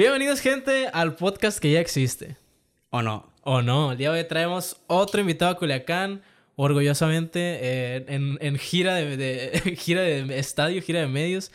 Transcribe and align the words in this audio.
Bienvenidos, 0.00 0.40
gente, 0.40 0.88
al 0.94 1.14
podcast 1.14 1.58
que 1.58 1.72
ya 1.72 1.78
existe. 1.78 2.38
¿O 2.88 3.02
no? 3.02 3.30
O 3.42 3.60
no, 3.60 3.92
el 3.92 3.98
día 3.98 4.10
de 4.10 4.20
hoy 4.20 4.26
traemos 4.26 4.80
otro 4.86 5.20
invitado 5.20 5.50
a 5.50 5.58
Culiacán, 5.58 6.22
orgullosamente, 6.56 7.38
eh, 7.60 8.06
en, 8.08 8.38
en, 8.40 8.56
gira, 8.56 8.94
de, 8.94 9.18
de, 9.18 9.76
gira 9.78 10.00
de 10.00 10.38
estadio, 10.38 10.80
gira 10.80 11.00
de 11.00 11.06
medios. 11.06 11.52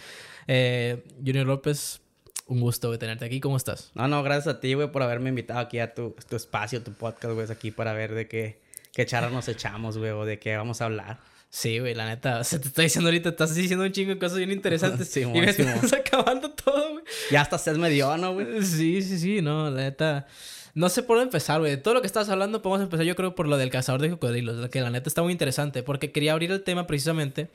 Eh, 0.47 1.03
Junior 1.25 1.47
López, 1.47 2.01
un 2.45 2.59
gusto 2.59 2.91
de 2.91 2.99
tenerte 2.99 3.25
aquí. 3.25 3.39
¿Cómo 3.39 3.57
estás? 3.57 3.89
No, 3.95 4.07
no, 4.07 4.21
gracias 4.21 4.57
a 4.57 4.59
ti, 4.59 4.75
güey, 4.75 4.91
por 4.91 5.01
haberme 5.01 5.29
invitado 5.29 5.61
aquí 5.61 5.79
a 5.79 5.95
tu, 5.95 6.15
tu 6.29 6.35
espacio, 6.35 6.83
tu 6.83 6.93
podcast, 6.93 7.33
güey, 7.33 7.49
aquí 7.49 7.71
para 7.71 7.93
ver 7.93 8.13
de 8.13 8.27
qué, 8.27 8.61
qué 8.93 9.07
charla 9.07 9.31
nos 9.31 9.47
echamos, 9.47 9.97
güey, 9.97 10.11
o 10.11 10.23
de 10.23 10.37
qué 10.37 10.55
vamos 10.55 10.83
a 10.83 10.85
hablar. 10.85 11.17
Sí, 11.55 11.79
güey, 11.79 11.95
la 11.95 12.05
neta, 12.05 12.43
se 12.43 12.59
te 12.59 12.67
está 12.67 12.81
diciendo 12.81 13.07
ahorita, 13.07 13.29
estás 13.29 13.55
diciendo 13.55 13.85
un 13.85 13.91
chingo 13.93 14.09
de 14.09 14.19
cosas 14.19 14.39
bien 14.39 14.51
interesantes. 14.51 15.07
sí, 15.11 15.21
y 15.21 15.25
me 15.25 15.49
estás 15.49 15.93
acabando 16.05 16.51
todo, 16.51 16.91
güey. 16.91 17.05
Ya 17.31 17.39
hasta 17.39 17.57
se 17.57 17.73
me 17.75 17.89
dio, 17.89 18.17
¿no, 18.17 18.33
güey? 18.33 18.61
Sí, 18.61 19.01
sí, 19.01 19.17
sí, 19.17 19.41
no, 19.41 19.69
la 19.69 19.83
neta. 19.83 20.27
No 20.73 20.89
sé 20.89 21.01
por 21.01 21.15
dónde 21.15 21.29
empezar, 21.29 21.61
güey. 21.61 21.81
Todo 21.81 21.93
lo 21.93 22.01
que 22.01 22.07
estabas 22.07 22.27
hablando, 22.27 22.61
podemos 22.61 22.83
empezar, 22.83 23.05
yo 23.05 23.15
creo, 23.15 23.35
por 23.35 23.47
lo 23.47 23.55
del 23.55 23.69
cazador 23.69 24.01
de 24.01 24.09
cocodrilos, 24.09 24.69
que 24.69 24.81
la 24.81 24.89
neta 24.89 25.07
está 25.07 25.23
muy 25.23 25.31
interesante, 25.31 25.81
porque 25.81 26.11
quería 26.11 26.33
abrir 26.33 26.51
el 26.51 26.61
tema 26.61 26.87
precisamente 26.87 27.49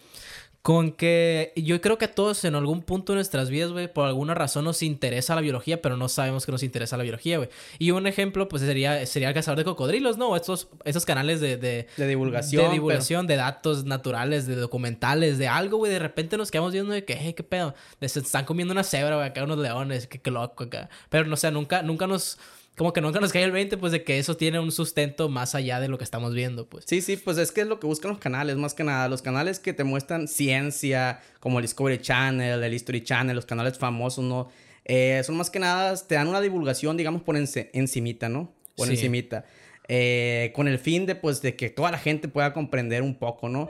con 0.62 0.92
que 0.92 1.54
yo 1.56 1.80
creo 1.80 1.96
que 1.96 2.04
a 2.04 2.14
todos 2.14 2.44
en 2.44 2.54
algún 2.54 2.82
punto 2.82 3.12
de 3.12 3.16
nuestras 3.16 3.48
vidas, 3.48 3.72
güey, 3.72 3.90
por 3.90 4.06
alguna 4.06 4.34
razón 4.34 4.66
nos 4.66 4.82
interesa 4.82 5.34
la 5.34 5.40
biología, 5.40 5.80
pero 5.80 5.96
no 5.96 6.08
sabemos 6.08 6.44
que 6.44 6.52
nos 6.52 6.62
interesa 6.62 6.98
la 6.98 7.02
biología, 7.02 7.38
güey. 7.38 7.48
Y 7.78 7.92
un 7.92 8.06
ejemplo, 8.06 8.46
pues 8.46 8.62
sería, 8.62 9.06
sería 9.06 9.28
el 9.28 9.34
cazador 9.34 9.58
de 9.58 9.64
cocodrilos, 9.64 10.18
¿no? 10.18 10.36
Estos, 10.36 10.68
esos 10.84 11.06
canales 11.06 11.40
de, 11.40 11.56
de, 11.56 11.86
de 11.96 12.06
divulgación. 12.06 12.64
De 12.66 12.72
divulgación, 12.72 13.26
de 13.26 13.36
datos 13.36 13.84
naturales, 13.86 14.46
de 14.46 14.56
documentales, 14.56 15.38
de 15.38 15.48
algo, 15.48 15.78
güey. 15.78 15.92
De 15.92 15.98
repente 15.98 16.36
nos 16.36 16.50
quedamos 16.50 16.72
viendo 16.72 16.92
de 16.92 17.06
que, 17.06 17.16
hey, 17.18 17.32
qué 17.32 17.42
pedo. 17.42 17.74
Se 18.00 18.20
están 18.20 18.44
comiendo 18.44 18.72
una 18.72 18.84
cebra, 18.84 19.16
güey, 19.16 19.28
acá 19.28 19.42
unos 19.44 19.58
leones, 19.58 20.06
qué, 20.06 20.20
qué 20.20 20.30
loco 20.30 20.64
acá. 20.64 20.90
Pero 21.08 21.24
no 21.24 21.36
sé, 21.36 21.50
nunca, 21.50 21.80
nunca 21.80 22.06
nos 22.06 22.38
como 22.80 22.94
que 22.94 23.02
nunca 23.02 23.20
nos 23.20 23.30
cae 23.30 23.44
el 23.44 23.52
20, 23.52 23.76
pues 23.76 23.92
de 23.92 24.04
que 24.04 24.18
eso 24.18 24.38
tiene 24.38 24.58
un 24.58 24.72
sustento 24.72 25.28
más 25.28 25.54
allá 25.54 25.80
de 25.80 25.88
lo 25.88 25.98
que 25.98 26.04
estamos 26.04 26.32
viendo, 26.32 26.66
pues. 26.66 26.86
Sí, 26.88 27.02
sí, 27.02 27.18
pues 27.18 27.36
es 27.36 27.52
que 27.52 27.60
es 27.60 27.66
lo 27.66 27.78
que 27.78 27.86
buscan 27.86 28.10
los 28.10 28.18
canales, 28.18 28.56
más 28.56 28.72
que 28.72 28.84
nada. 28.84 29.06
Los 29.06 29.20
canales 29.20 29.58
que 29.58 29.74
te 29.74 29.84
muestran 29.84 30.28
ciencia, 30.28 31.20
como 31.40 31.58
el 31.58 31.64
Discovery 31.64 31.98
Channel, 31.98 32.64
el 32.64 32.72
History 32.72 33.04
Channel, 33.04 33.36
los 33.36 33.44
canales 33.44 33.76
famosos, 33.76 34.24
¿no? 34.24 34.48
Eh, 34.86 35.20
son 35.26 35.36
más 35.36 35.50
que 35.50 35.58
nada, 35.58 35.94
te 35.94 36.14
dan 36.14 36.28
una 36.28 36.40
divulgación, 36.40 36.96
digamos, 36.96 37.20
por 37.20 37.36
encimita, 37.36 38.30
¿no? 38.30 38.50
Por 38.76 38.88
encimita. 38.88 39.44
Eh, 39.86 40.50
con 40.54 40.66
el 40.66 40.78
fin 40.78 41.04
de, 41.04 41.16
pues, 41.16 41.42
de 41.42 41.56
que 41.56 41.68
toda 41.68 41.90
la 41.90 41.98
gente 41.98 42.28
pueda 42.28 42.54
comprender 42.54 43.02
un 43.02 43.16
poco, 43.16 43.50
¿no? 43.50 43.68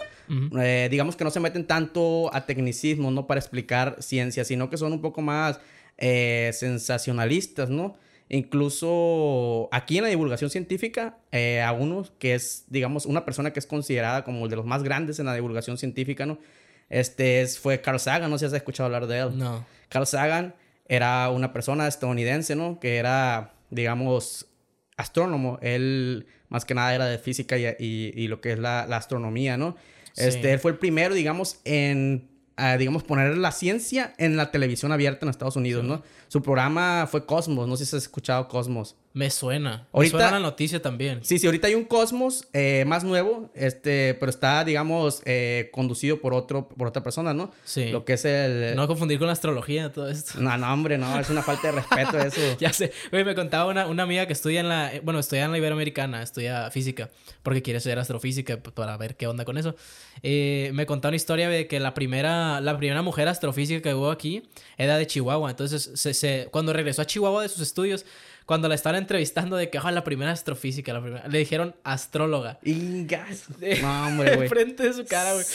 eh, 0.57 0.87
digamos 0.89 1.17
que 1.17 1.25
no 1.25 1.33
se 1.33 1.41
meten 1.41 1.67
tanto 1.67 2.33
a 2.33 2.47
tecnicismo, 2.47 3.11
¿no? 3.11 3.27
Para 3.27 3.41
explicar 3.41 3.97
ciencia, 3.99 4.45
sino 4.45 4.71
que 4.71 4.77
son 4.77 4.93
un 4.93 5.01
poco 5.01 5.21
más 5.21 5.59
sensacionalistas, 5.99 7.71
¿no? 7.71 7.97
Incluso 8.33 9.69
aquí 9.73 9.99
en 9.99 10.05
la 10.05 10.09
divulgación 10.09 10.51
científica, 10.51 11.19
eh, 11.33 11.61
a 11.61 11.73
uno 11.73 12.05
que 12.21 12.35
es, 12.35 12.65
digamos, 12.69 13.05
una 13.05 13.25
persona 13.25 13.53
que 13.53 13.59
es 13.59 13.67
considerada 13.67 14.23
como 14.23 14.47
de 14.47 14.55
los 14.55 14.65
más 14.65 14.85
grandes 14.85 15.19
en 15.19 15.27
la 15.27 15.35
divulgación 15.35 15.77
científica, 15.79 16.27
¿no? 16.27 16.39
Este 16.89 17.43
es, 17.43 17.59
fue 17.59 17.81
Carl 17.81 17.99
Sagan, 17.99 18.31
no 18.31 18.39
sé 18.39 18.45
si 18.45 18.55
has 18.55 18.57
escuchado 18.57 18.87
hablar 18.87 19.09
de 19.09 19.19
él. 19.19 19.37
No. 19.37 19.67
Carl 19.89 20.07
Sagan 20.07 20.55
era 20.87 21.29
una 21.31 21.53
persona 21.53 21.89
estadounidense, 21.89 22.55
¿no? 22.55 22.79
Que 22.79 22.99
era, 22.99 23.55
digamos, 23.71 24.47
astrónomo. 24.97 25.59
Él, 25.61 26.27
más 26.49 26.65
que 26.65 26.75
nada, 26.75 26.95
era 26.95 27.07
de 27.07 27.19
física 27.19 27.59
y, 27.59 27.67
y, 27.81 28.13
y 28.15 28.29
lo 28.29 28.41
que 28.41 28.53
es 28.53 28.61
la, 28.61 28.87
la 28.87 28.97
astronomía, 28.97 29.57
¿no? 29.57 29.77
Este, 30.17 30.53
él 30.53 30.61
fue 30.61 30.71
el 30.71 30.79
primero, 30.79 31.15
digamos, 31.15 31.61
en 31.65 32.30
a, 32.61 32.77
digamos, 32.77 33.03
poner 33.03 33.37
la 33.37 33.53
ciencia 33.53 34.15
en 34.19 34.37
la 34.37 34.51
televisión 34.51 34.93
abierta 34.93 35.25
en 35.25 35.31
Estados 35.31 35.57
Unidos, 35.57 35.83
sí. 35.83 35.89
¿no? 35.89 36.03
Su 36.29 36.43
programa 36.43 37.09
fue 37.11 37.25
Cosmos, 37.27 37.67
no 37.69 37.77
sé 37.77 37.87
si 37.87 37.97
has 37.97 38.03
escuchado 38.03 38.49
Cosmos. 38.49 38.97
Me 39.13 39.29
suena. 39.29 39.89
Ahorita, 39.93 40.17
Me 40.17 40.23
suena 40.23 40.39
la 40.39 40.41
noticia 40.41 40.81
también. 40.81 41.19
Sí, 41.25 41.41
sí, 41.41 41.47
ahorita 41.47 41.67
hay 41.67 41.75
un 41.75 41.85
Cosmos 41.85 42.47
eh, 42.53 42.85
más 42.87 43.03
nuevo, 43.03 43.51
este, 43.55 44.15
pero 44.15 44.31
está, 44.31 44.65
digamos, 44.65 45.23
eh, 45.25 45.69
conducido 45.73 46.21
por 46.21 46.33
otro, 46.33 46.69
por 46.69 46.87
otra 46.87 47.03
persona, 47.03 47.35
¿no? 47.35 47.51
Sí. 47.65 47.91
Lo 47.91 48.05
que 48.05 48.13
es 48.13 48.25
el... 48.25 48.77
No 48.77 48.87
confundir 48.87 49.19
con 49.19 49.27
la 49.27 49.33
astrología, 49.33 49.91
todo 49.91 50.09
esto. 50.09 50.41
No, 50.41 50.57
no, 50.57 50.73
hombre, 50.73 50.97
no, 50.97 51.19
es 51.19 51.29
una 51.29 51.43
falta 51.43 51.73
de 51.73 51.81
respeto 51.81 52.19
eso. 52.25 52.41
ya 52.61 52.73
sé. 52.73 52.93
Oye, 53.13 53.25
me 53.25 53.35
contaba 53.35 53.69
una, 53.69 53.89
una 53.89 54.05
amiga 54.05 54.27
que 54.27 54.33
estudia 54.33 54.61
en 54.61 54.69
la... 54.69 54.93
Bueno, 55.03 55.19
estudia 55.19 55.45
en 55.45 55.51
la 55.51 55.59
Iberoamericana, 55.59 56.23
estudia 56.23 56.71
física, 56.71 57.11
porque 57.43 57.63
quiere 57.63 57.79
estudiar 57.79 57.99
astrofísica 57.99 58.63
para 58.63 58.97
ver 58.97 59.17
qué 59.17 59.27
onda 59.27 59.45
con 59.45 59.59
eso. 59.59 59.75
Eh, 60.23 60.71
me 60.73 60.87
contaba 60.87 61.11
una 61.11 61.17
historia 61.17 61.49
de 61.49 61.67
que 61.67 61.81
la 61.81 61.95
primera, 61.95 62.61
la 62.61 62.77
primera 62.79 63.03
mujer 63.03 63.27
astrofísica 63.27 63.83
que 63.83 63.95
hubo 63.95 64.13
aquí 64.13 64.45
era 64.79 64.97
de 64.99 65.07
Chihuahua. 65.09 65.51
Entonces, 65.51 65.91
se, 65.95 66.15
se, 66.15 66.49
cuando 66.53 66.73
regresó 66.73 67.03
a 67.03 67.07
Chihuahua 67.07 67.43
de 67.43 67.49
sus 67.49 67.61
estudios, 67.61 68.07
cuando 68.51 68.67
la 68.67 68.75
estaban 68.75 68.99
entrevistando 68.99 69.55
de 69.55 69.71
que, 69.71 69.79
oh, 69.79 69.91
la 69.93 70.03
primera 70.03 70.33
astrofísica, 70.33 70.93
la 70.93 71.01
primera, 71.01 71.29
le 71.29 71.39
dijeron 71.39 71.77
astróloga. 71.85 72.59
Ingas. 72.65 73.45
No, 73.81 74.09
hombre, 74.09 74.35
güey. 74.35 74.49
Enfrente 74.49 74.83
de 74.83 74.93
su 74.93 75.05
cara, 75.05 75.35
güey. 75.35 75.47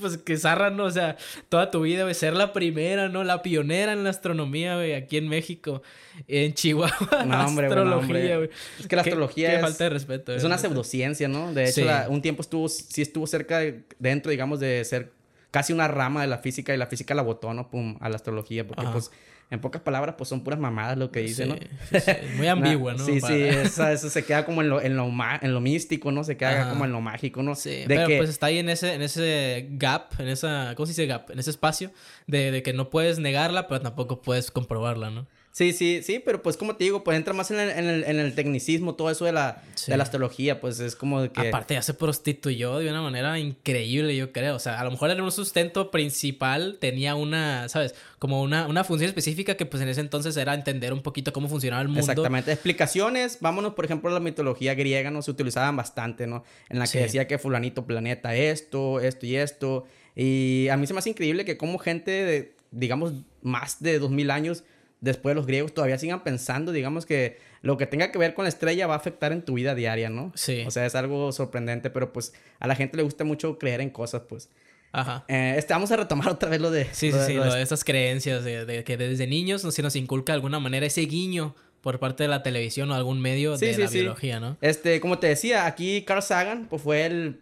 pues 0.00 0.16
que 0.18 0.36
zarra, 0.36 0.70
¿no? 0.70 0.84
O 0.84 0.90
sea, 0.92 1.16
toda 1.48 1.72
tu 1.72 1.80
vida, 1.80 2.04
güey, 2.04 2.14
ser 2.14 2.34
la 2.34 2.52
primera, 2.52 3.08
¿no? 3.08 3.24
La 3.24 3.42
pionera 3.42 3.92
en 3.92 4.04
la 4.04 4.10
astronomía, 4.10 4.76
güey, 4.76 4.94
aquí 4.94 5.16
en 5.16 5.26
México, 5.26 5.82
en 6.28 6.54
Chihuahua. 6.54 7.24
No, 7.26 7.44
hombre, 7.44 7.66
astrología, 7.66 8.36
güey. 8.36 8.50
Es 8.78 8.86
que 8.86 8.94
la 8.94 9.02
astrología 9.02 9.48
qué, 9.48 9.54
es... 9.54 9.58
qué 9.58 9.66
falta 9.66 9.84
de 9.84 9.90
respeto. 9.90 10.32
Es 10.32 10.44
una 10.44 10.58
pseudociencia, 10.58 11.26
¿no? 11.26 11.52
De 11.52 11.64
hecho, 11.64 11.80
sí. 11.80 11.82
la, 11.82 12.06
un 12.08 12.22
tiempo 12.22 12.42
estuvo, 12.42 12.68
sí 12.68 13.02
estuvo 13.02 13.26
cerca, 13.26 13.58
de, 13.58 13.82
dentro, 13.98 14.30
digamos, 14.30 14.60
de 14.60 14.84
ser 14.84 15.10
casi 15.50 15.72
una 15.72 15.88
rama 15.88 16.20
de 16.20 16.28
la 16.28 16.38
física 16.38 16.72
y 16.72 16.76
la 16.76 16.86
física 16.86 17.16
la 17.16 17.22
botó, 17.22 17.52
¿no? 17.52 17.68
Pum, 17.68 17.96
a 17.98 18.08
la 18.08 18.14
astrología, 18.14 18.64
porque 18.64 18.82
Ajá. 18.82 18.92
pues 18.92 19.10
en 19.50 19.60
pocas 19.60 19.82
palabras, 19.82 20.14
pues 20.16 20.28
son 20.28 20.44
puras 20.44 20.60
mamadas 20.60 20.96
lo 20.96 21.10
que 21.10 21.20
dice, 21.20 21.44
sí, 21.44 21.48
¿no? 21.48 21.56
Sí, 21.90 22.00
sí. 22.00 22.12
Muy 22.36 22.46
ambigua, 22.48 22.94
¿no? 22.94 23.04
Sí, 23.04 23.20
Para... 23.20 23.34
sí, 23.34 23.42
eso, 23.42 23.88
eso, 23.88 24.08
se 24.08 24.24
queda 24.24 24.46
como 24.46 24.62
en 24.62 24.68
lo, 24.68 24.80
en 24.80 24.96
lo, 24.96 25.10
en 25.42 25.52
lo 25.52 25.60
místico, 25.60 26.12
¿no? 26.12 26.22
Se 26.22 26.36
queda 26.36 26.62
Ajá. 26.62 26.70
como 26.70 26.84
en 26.84 26.92
lo 26.92 27.00
mágico, 27.00 27.42
¿no? 27.42 27.56
Sí, 27.56 27.70
de 27.70 27.86
pero 27.86 28.06
que... 28.06 28.16
pues 28.18 28.30
está 28.30 28.46
ahí 28.46 28.58
en 28.58 28.68
ese, 28.68 28.94
en 28.94 29.02
ese 29.02 29.66
gap, 29.72 30.12
en 30.18 30.28
esa, 30.28 30.74
¿cómo 30.76 30.86
se 30.86 30.92
dice 30.92 31.06
gap? 31.06 31.30
En 31.30 31.38
ese 31.40 31.50
espacio 31.50 31.90
de, 32.28 32.52
de 32.52 32.62
que 32.62 32.72
no 32.72 32.90
puedes 32.90 33.18
negarla, 33.18 33.66
pero 33.66 33.80
tampoco 33.80 34.22
puedes 34.22 34.52
comprobarla, 34.52 35.10
¿no? 35.10 35.26
Sí, 35.52 35.72
sí, 35.72 36.00
sí, 36.04 36.22
pero 36.24 36.42
pues 36.42 36.56
como 36.56 36.76
te 36.76 36.84
digo, 36.84 37.02
pues 37.02 37.16
entra 37.16 37.34
más 37.34 37.50
en 37.50 37.58
el, 37.58 37.70
en 37.70 37.86
el, 37.86 38.04
en 38.04 38.20
el 38.20 38.34
tecnicismo, 38.36 38.94
todo 38.94 39.10
eso 39.10 39.24
de 39.24 39.32
la, 39.32 39.62
sí. 39.74 39.90
de 39.90 39.96
la 39.96 40.04
astrología, 40.04 40.60
pues 40.60 40.78
es 40.78 40.94
como 40.94 41.20
de 41.20 41.30
que... 41.30 41.48
Aparte 41.48 41.74
ya 41.74 41.82
se 41.82 41.92
prostituyó 41.92 42.78
de 42.78 42.88
una 42.88 43.02
manera 43.02 43.36
increíble, 43.36 44.16
yo 44.16 44.30
creo. 44.30 44.54
O 44.54 44.58
sea, 44.60 44.78
a 44.78 44.84
lo 44.84 44.92
mejor 44.92 45.10
era 45.10 45.22
un 45.22 45.32
sustento 45.32 45.90
principal, 45.90 46.78
tenía 46.80 47.16
una, 47.16 47.68
¿sabes? 47.68 47.96
Como 48.20 48.42
una, 48.42 48.68
una 48.68 48.84
función 48.84 49.08
específica 49.08 49.56
que 49.56 49.66
pues 49.66 49.82
en 49.82 49.88
ese 49.88 50.00
entonces 50.00 50.36
era 50.36 50.54
entender 50.54 50.92
un 50.92 51.02
poquito 51.02 51.32
cómo 51.32 51.48
funcionaba 51.48 51.82
el 51.82 51.88
mundo. 51.88 52.00
Exactamente. 52.00 52.52
Explicaciones, 52.52 53.38
vámonos 53.40 53.74
por 53.74 53.84
ejemplo 53.84 54.08
a 54.08 54.12
la 54.12 54.20
mitología 54.20 54.74
griega, 54.74 55.10
¿no? 55.10 55.20
Se 55.20 55.32
utilizaban 55.32 55.76
bastante, 55.76 56.28
¿no? 56.28 56.44
En 56.68 56.78
la 56.78 56.84
que 56.84 56.92
sí. 56.92 56.98
decía 56.98 57.26
que 57.26 57.38
fulanito 57.38 57.86
planeta 57.86 58.36
esto, 58.36 59.00
esto 59.00 59.26
y 59.26 59.34
esto. 59.34 59.84
Y 60.14 60.68
a 60.68 60.76
mí 60.76 60.86
se 60.86 60.92
me 60.92 61.00
hace 61.00 61.10
increíble 61.10 61.44
que 61.44 61.56
como 61.56 61.78
gente 61.78 62.10
de, 62.10 62.54
digamos, 62.70 63.14
más 63.42 63.82
de 63.82 63.98
dos 63.98 64.10
mil 64.10 64.30
años 64.30 64.62
después 65.00 65.34
los 65.34 65.46
griegos 65.46 65.74
todavía 65.74 65.98
sigan 65.98 66.22
pensando, 66.22 66.72
digamos 66.72 67.06
que 67.06 67.38
lo 67.62 67.76
que 67.76 67.86
tenga 67.86 68.10
que 68.10 68.18
ver 68.18 68.34
con 68.34 68.44
la 68.44 68.48
estrella 68.48 68.86
va 68.86 68.94
a 68.94 68.96
afectar 68.98 69.32
en 69.32 69.42
tu 69.42 69.54
vida 69.54 69.74
diaria, 69.74 70.08
¿no? 70.10 70.32
Sí. 70.34 70.64
O 70.66 70.70
sea, 70.70 70.86
es 70.86 70.94
algo 70.94 71.32
sorprendente, 71.32 71.90
pero 71.90 72.12
pues 72.12 72.32
a 72.58 72.66
la 72.66 72.74
gente 72.74 72.96
le 72.96 73.02
gusta 73.02 73.24
mucho 73.24 73.58
creer 73.58 73.80
en 73.80 73.90
cosas, 73.90 74.22
pues. 74.28 74.48
Ajá. 74.92 75.24
Eh, 75.28 75.54
este, 75.56 75.72
vamos 75.72 75.90
a 75.92 75.96
retomar 75.96 76.28
otra 76.30 76.48
vez 76.48 76.60
lo 76.60 76.70
de... 76.70 76.86
Sí, 76.92 77.10
lo 77.10 77.18
sí, 77.18 77.20
de, 77.20 77.26
sí, 77.26 77.34
lo 77.34 77.54
de, 77.54 77.62
estas 77.62 77.84
creencias, 77.84 78.44
de, 78.44 78.64
de, 78.64 78.82
que 78.82 78.96
desde 78.96 79.26
niños 79.26 79.62
se 79.62 79.82
nos 79.82 79.94
inculca 79.94 80.32
de 80.32 80.36
alguna 80.36 80.58
manera 80.58 80.86
ese 80.86 81.02
guiño 81.02 81.54
por 81.80 81.98
parte 81.98 82.24
de 82.24 82.28
la 82.28 82.42
televisión 82.42 82.90
o 82.90 82.94
algún 82.94 83.20
medio 83.20 83.56
sí, 83.56 83.66
de 83.66 83.74
sí, 83.74 83.82
la 83.82 83.90
biología, 83.90 84.40
¿no? 84.40 84.56
Este, 84.60 85.00
como 85.00 85.18
te 85.18 85.28
decía, 85.28 85.66
aquí 85.66 86.02
Carl 86.02 86.22
Sagan, 86.22 86.66
pues 86.68 86.82
fue 86.82 87.06
el 87.06 87.40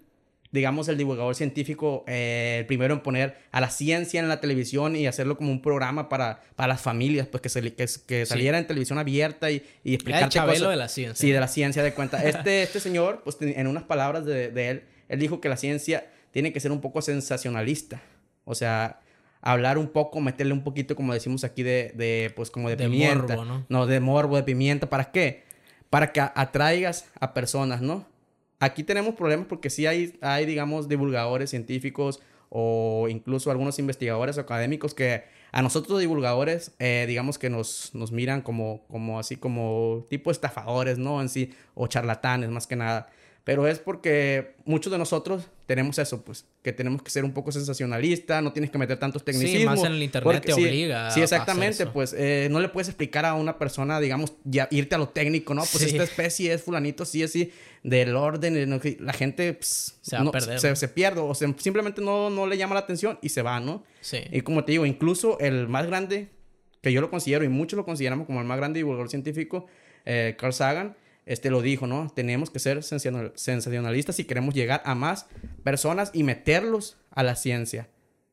digamos, 0.51 0.89
el 0.89 0.97
divulgador 0.97 1.35
científico, 1.35 2.05
eh, 2.07 2.59
el 2.61 2.67
primero 2.67 2.95
en 2.95 3.01
poner 3.01 3.37
a 3.53 3.61
la 3.61 3.71
ciencia 3.71 4.21
en 4.21 4.29
la 4.29 4.41
televisión 4.41 4.97
y 4.97 5.07
hacerlo 5.07 5.37
como 5.37 5.51
un 5.51 5.61
programa 5.61 6.09
para, 6.09 6.41
para 6.57 6.69
las 6.69 6.81
familias, 6.81 7.27
pues 7.27 7.43
que, 7.43 7.49
se, 7.49 7.75
que, 7.75 7.87
que 8.07 8.27
saliera 8.27 8.57
sí. 8.59 8.63
en 8.63 8.67
televisión 8.67 8.99
abierta 8.99 9.51
y, 9.51 9.63
y 9.85 9.95
explicarte 9.95 10.39
el 10.39 10.45
cosas. 10.47 10.71
de 10.71 10.77
la 10.77 10.89
ciencia. 10.89 11.21
Sí, 11.21 11.31
de 11.31 11.41
la 11.41 11.49
ciencia, 11.49 11.83
de 11.83 11.93
cuenta. 11.93 12.25
Este, 12.25 12.63
este 12.63 12.81
señor, 12.81 13.23
pues 13.25 13.37
en 13.41 13.67
unas 13.67 13.83
palabras 13.83 14.25
de, 14.25 14.51
de 14.51 14.69
él, 14.71 14.85
él 15.09 15.19
dijo 15.19 15.41
que 15.41 15.49
la 15.49 15.57
ciencia 15.57 16.07
tiene 16.31 16.53
que 16.53 16.61
ser 16.61 16.73
un 16.73 16.81
poco 16.81 17.03
sensacionalista. 17.03 18.01
O 18.45 18.55
sea, 18.55 19.01
hablar 19.41 19.79
un 19.79 19.89
poco, 19.89 20.21
meterle 20.21 20.53
un 20.53 20.65
poquito, 20.65 20.97
como 20.97 21.13
decimos 21.13 21.45
aquí, 21.45 21.63
de, 21.63 21.93
de 21.95 22.33
pues 22.35 22.51
como 22.51 22.69
de, 22.69 22.77
de 22.77 22.85
pimienta. 22.85 23.37
Morbo, 23.37 23.45
¿no? 23.45 23.67
no, 23.69 23.87
de 23.87 24.01
morbo, 24.01 24.37
de 24.37 24.43
pimienta. 24.43 24.89
¿Para 24.89 25.11
qué? 25.11 25.45
Para 25.91 26.13
que 26.13 26.21
atraigas 26.21 27.07
a 27.21 27.35
personas, 27.35 27.81
¿no? 27.81 28.07
Aquí 28.61 28.83
tenemos 28.83 29.15
problemas 29.15 29.47
porque 29.47 29.71
sí 29.71 29.87
hay, 29.87 30.19
hay, 30.21 30.47
digamos, 30.47 30.89
divulgadores 30.89 31.51
científicos 31.51 32.21
o 32.51 33.07
incluso 33.09 33.51
algunos 33.51 33.79
investigadores 33.79 34.39
académicos 34.39 34.95
que 34.95 35.25
a 35.53 35.63
nosotros 35.63 36.01
divulgadores, 36.01 36.75
eh, 36.79 37.05
digamos 37.09 37.39
que 37.39 37.51
nos, 37.51 37.95
nos 37.95 38.13
miran 38.13 38.43
como, 38.43 38.85
como 38.89 39.19
así, 39.19 39.37
como 39.37 40.07
tipo 40.11 40.31
estafadores, 40.31 40.99
¿no? 40.99 41.21
En 41.21 41.29
sí, 41.29 41.55
o 41.75 41.87
charlatanes 41.87 42.51
más 42.51 42.67
que 42.67 42.77
nada. 42.77 43.09
Pero 43.49 43.67
es 43.67 43.79
porque 43.79 44.57
muchos 44.67 44.93
de 44.93 44.99
nosotros 44.99 45.45
tenemos 45.65 45.99
eso, 45.99 46.23
pues, 46.23 46.45
que 46.63 46.71
tenemos 46.75 47.01
que 47.01 47.09
ser 47.09 47.25
un 47.25 47.33
poco 47.33 47.51
sensacionalista, 47.51 48.43
no 48.43 48.53
tienes 48.53 48.71
que 48.71 48.77
meter 48.77 48.99
tantos 48.99 49.25
tecnicismos. 49.25 49.61
Sí, 49.61 49.65
más 49.65 49.85
en 49.85 49.93
el 49.97 50.03
internet 50.03 50.45
te 50.45 50.53
obliga. 50.53 51.11
Sí, 51.13 51.23
exactamente, 51.23 51.87
pues, 51.87 52.13
eh, 52.13 52.49
no 52.51 52.61
le 52.61 52.69
puedes 52.69 52.89
explicar 52.89 53.25
a 53.25 53.33
una 53.33 53.57
persona, 53.57 54.01
digamos, 54.01 54.35
ya 54.45 54.69
irte 54.71 54.97
a 54.97 54.99
lo 54.99 55.09
técnico, 55.09 55.55
¿no? 55.55 55.63
Pues 55.63 55.83
esta 55.83 56.03
especie 56.03 56.53
es 56.53 56.61
fulanito, 56.61 57.07
sí, 57.07 57.23
así, 57.23 57.51
del 57.83 58.17
orden, 58.17 58.79
la 59.01 59.13
gente 59.15 59.55
pues, 59.55 59.97
se, 60.03 60.17
va 60.17 60.25
a 60.25 60.31
perder, 60.31 60.61
se, 60.61 60.77
se, 60.77 60.89
pierde 60.89 61.23
o 61.23 61.35
simplemente 61.35 62.03
no, 62.03 62.29
no 62.29 62.47
le 62.47 62.59
llama 62.59 62.75
la 62.75 62.81
atención 62.81 63.19
y 63.23 63.31
se 63.31 63.41
va, 63.41 63.61
¿no? 63.61 63.83
Sí. 64.03 64.19
Y 64.31 64.43
como 64.43 64.67
te 64.67 64.73
digo, 64.73 64.85
incluso 64.85 65.39
el 65.39 65.69
más 65.69 65.87
grande, 65.87 66.29
que 66.83 66.93
yo 66.93 67.01
lo 67.01 67.09
considero 67.09 67.45
y 67.45 67.49
muchos 67.49 67.79
lo 67.79 67.87
consideramos 67.87 68.27
como 68.27 68.43
el 68.43 68.47
más 68.47 68.59
grande 68.59 68.81
divulgador 68.81 69.09
científico, 69.09 69.65
eh, 70.05 70.37
Carl 70.39 70.53
Sagan, 70.53 70.97
este 71.29 71.51
lo 71.51 71.61
dijo, 71.61 71.87
¿no? 71.87 72.11
Tenemos 72.15 72.51
que 72.51 72.59
ser 72.59 72.83
sensacionalistas 72.83 74.17
si 74.17 74.25
queremos 74.25 74.55
llegar 74.55 74.83
a 74.85 74.95
más 74.95 75.27
personas 75.63 76.11
y 76.15 76.23
meterlos 76.25 76.97
a 77.11 77.23
la 77.23 77.37
ciencia, 77.37 77.89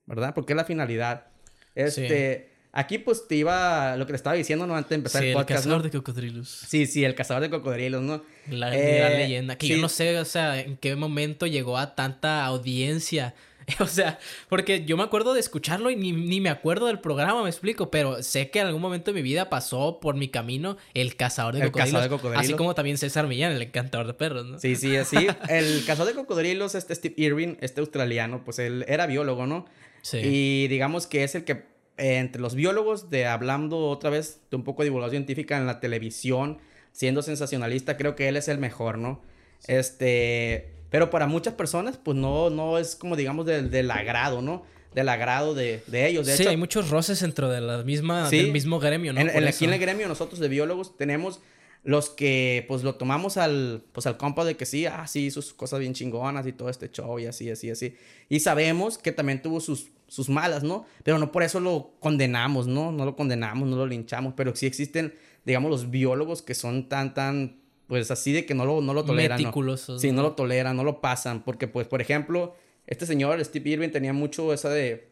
¿verdad? 0.05 0.33
Porque 0.33 0.53
es 0.53 0.57
la 0.57 0.63
finalidad. 0.63 1.27
Este, 1.75 2.51
aquí 2.71 2.97
pues 2.97 3.27
te 3.27 3.35
iba 3.35 3.97
lo 3.97 4.05
que 4.05 4.13
te 4.13 4.15
estaba 4.15 4.35
diciendo 4.37 4.65
¿no? 4.65 4.77
antes 4.77 4.91
de 4.91 4.95
empezar 4.95 5.25
el 5.25 5.33
podcast. 5.33 5.49
El 5.51 5.55
cazador 5.57 5.83
de 5.83 5.91
cocodrilos. 5.91 6.47
Sí, 6.47 6.85
sí, 6.85 7.03
el 7.03 7.15
cazador 7.15 7.43
de 7.43 7.49
cocodrilos, 7.49 8.01
¿no? 8.01 8.23
La 8.49 8.69
gran 8.69 9.13
leyenda. 9.13 9.57
Que 9.57 9.67
yo 9.67 9.77
no 9.77 9.89
sé, 9.89 10.17
o 10.17 10.25
sea, 10.25 10.61
en 10.61 10.77
qué 10.77 10.95
momento 10.95 11.47
llegó 11.47 11.77
a 11.77 11.95
tanta 11.95 12.45
audiencia 12.45 13.35
O 13.79 13.87
sea, 13.87 14.19
porque 14.49 14.85
yo 14.85 14.97
me 14.97 15.03
acuerdo 15.03 15.33
de 15.33 15.39
escucharlo 15.39 15.89
y 15.89 15.95
ni, 15.95 16.41
me 16.41 16.49
acuerdo 16.49 16.87
del 16.87 16.99
programa, 16.99 17.43
me 17.43 17.49
explico, 17.49 17.89
pero 17.89 18.21
sé 18.23 18.49
que 18.49 18.59
en 18.59 18.67
algún 18.67 18.81
momento 18.81 19.11
de 19.11 19.15
mi 19.15 19.21
vida 19.21 19.49
pasó 19.49 19.99
por 19.99 20.15
mi 20.15 20.27
camino 20.27 20.77
el 20.93 21.15
cazador 21.15 21.55
de, 21.55 21.61
el 21.61 21.65
cocodrilos, 21.67 21.91
cazador 21.93 22.09
de 22.09 22.15
cocodrilos. 22.15 22.45
Así 22.45 22.53
como 22.53 22.75
también 22.75 22.97
César 22.97 23.27
Millán, 23.27 23.51
el 23.51 23.61
encantador 23.61 24.07
de 24.07 24.13
perros, 24.13 24.45
¿no? 24.45 24.59
Sí, 24.59 24.75
sí, 24.75 24.95
así. 24.95 25.27
el 25.49 25.83
cazador 25.85 26.13
de 26.13 26.19
cocodrilos, 26.19 26.75
este 26.75 26.93
Steve 26.95 27.15
Irwin, 27.17 27.57
este 27.61 27.81
australiano, 27.81 28.43
pues 28.43 28.59
él 28.59 28.85
era 28.87 29.07
biólogo, 29.07 29.45
¿no? 29.47 29.65
Sí. 30.01 30.19
Y 30.23 30.67
digamos 30.67 31.07
que 31.07 31.23
es 31.23 31.35
el 31.35 31.43
que 31.43 31.65
eh, 31.97 32.17
entre 32.17 32.41
los 32.41 32.55
biólogos 32.55 33.09
de 33.09 33.25
hablando 33.25 33.89
otra 33.89 34.09
vez 34.09 34.41
de 34.51 34.57
un 34.57 34.63
poco 34.63 34.83
de 34.83 34.87
divulgación 34.87 35.23
científica 35.23 35.57
en 35.57 35.65
la 35.65 35.79
televisión, 35.79 36.59
siendo 36.91 37.21
sensacionalista, 37.21 37.97
creo 37.97 38.15
que 38.15 38.27
él 38.27 38.37
es 38.37 38.47
el 38.47 38.57
mejor, 38.57 38.97
¿no? 38.97 39.21
Este, 39.67 40.74
pero 40.89 41.09
para 41.09 41.27
muchas 41.27 41.53
personas, 41.53 41.97
pues 41.97 42.17
no, 42.17 42.49
no 42.49 42.77
es 42.77 42.95
como 42.95 43.15
digamos 43.15 43.45
del, 43.45 43.69
del 43.69 43.89
agrado, 43.91 44.41
¿no? 44.41 44.63
Del 44.93 45.09
agrado 45.09 45.53
de, 45.53 45.83
de 45.87 46.07
ellos. 46.07 46.25
De 46.25 46.37
sí, 46.37 46.47
hay 46.47 46.57
muchos 46.57 46.89
roces 46.89 47.19
dentro 47.19 47.49
de 47.49 47.61
la 47.61 47.83
misma, 47.83 48.29
del 48.29 48.51
mismo 48.51 48.79
gremio, 48.79 49.11
¿no? 49.13 49.19
En, 49.19 49.47
aquí 49.47 49.65
en 49.65 49.73
el 49.73 49.79
gremio 49.79 50.07
nosotros 50.07 50.39
de 50.39 50.47
biólogos 50.47 50.95
tenemos 50.95 51.41
los 51.83 52.09
que 52.09 52.65
pues 52.67 52.83
lo 52.83 52.95
tomamos 52.95 53.37
al 53.37 53.83
pues 53.91 54.07
al 54.07 54.17
compa 54.17 54.43
de 54.43 54.57
que 54.57 54.65
sí, 54.65 54.87
ah, 54.87 55.05
sí, 55.05 55.29
sus 55.29 55.53
cosas 55.53 55.79
bien 55.79 55.93
chingonas 55.93 56.47
y 56.47 56.51
todo 56.51 56.69
este 56.69 56.89
show 56.89 57.19
y 57.19 57.27
así, 57.27 57.49
así, 57.51 57.69
así. 57.69 57.95
Y 58.27 58.39
sabemos 58.39 58.97
que 58.97 59.11
también 59.11 59.41
tuvo 59.41 59.59
sus, 59.59 59.91
sus 60.07 60.27
malas, 60.27 60.63
¿no? 60.63 60.85
Pero 61.03 61.19
no 61.19 61.31
por 61.31 61.43
eso 61.43 61.59
lo 61.59 61.91
condenamos, 61.99 62.65
¿no? 62.65 62.91
No 62.91 63.05
lo 63.05 63.15
condenamos, 63.15 63.69
no 63.69 63.75
lo 63.75 63.85
linchamos, 63.85 64.33
pero 64.35 64.55
sí 64.55 64.65
existen, 64.65 65.13
digamos, 65.45 65.69
los 65.69 65.91
biólogos 65.91 66.41
que 66.41 66.55
son 66.55 66.89
tan, 66.89 67.13
tan 67.13 67.57
pues 67.87 68.09
así 68.11 68.31
de 68.31 68.45
que 68.45 68.53
no 68.53 68.65
lo, 68.65 68.81
no 68.81 68.93
lo 68.93 69.05
toleran. 69.05 69.37
Meticulosos. 69.37 69.95
¿no? 69.95 69.99
Sí, 69.99 70.11
no 70.11 70.21
lo 70.21 70.33
toleran, 70.33 70.75
no 70.75 70.83
lo 70.83 71.01
pasan. 71.01 71.43
Porque, 71.43 71.67
pues, 71.67 71.87
por 71.87 72.01
ejemplo, 72.01 72.55
este 72.87 73.05
señor, 73.05 73.43
Steve 73.43 73.69
Irwin, 73.71 73.91
tenía 73.91 74.13
mucho 74.13 74.53
esa 74.53 74.69
de. 74.69 75.09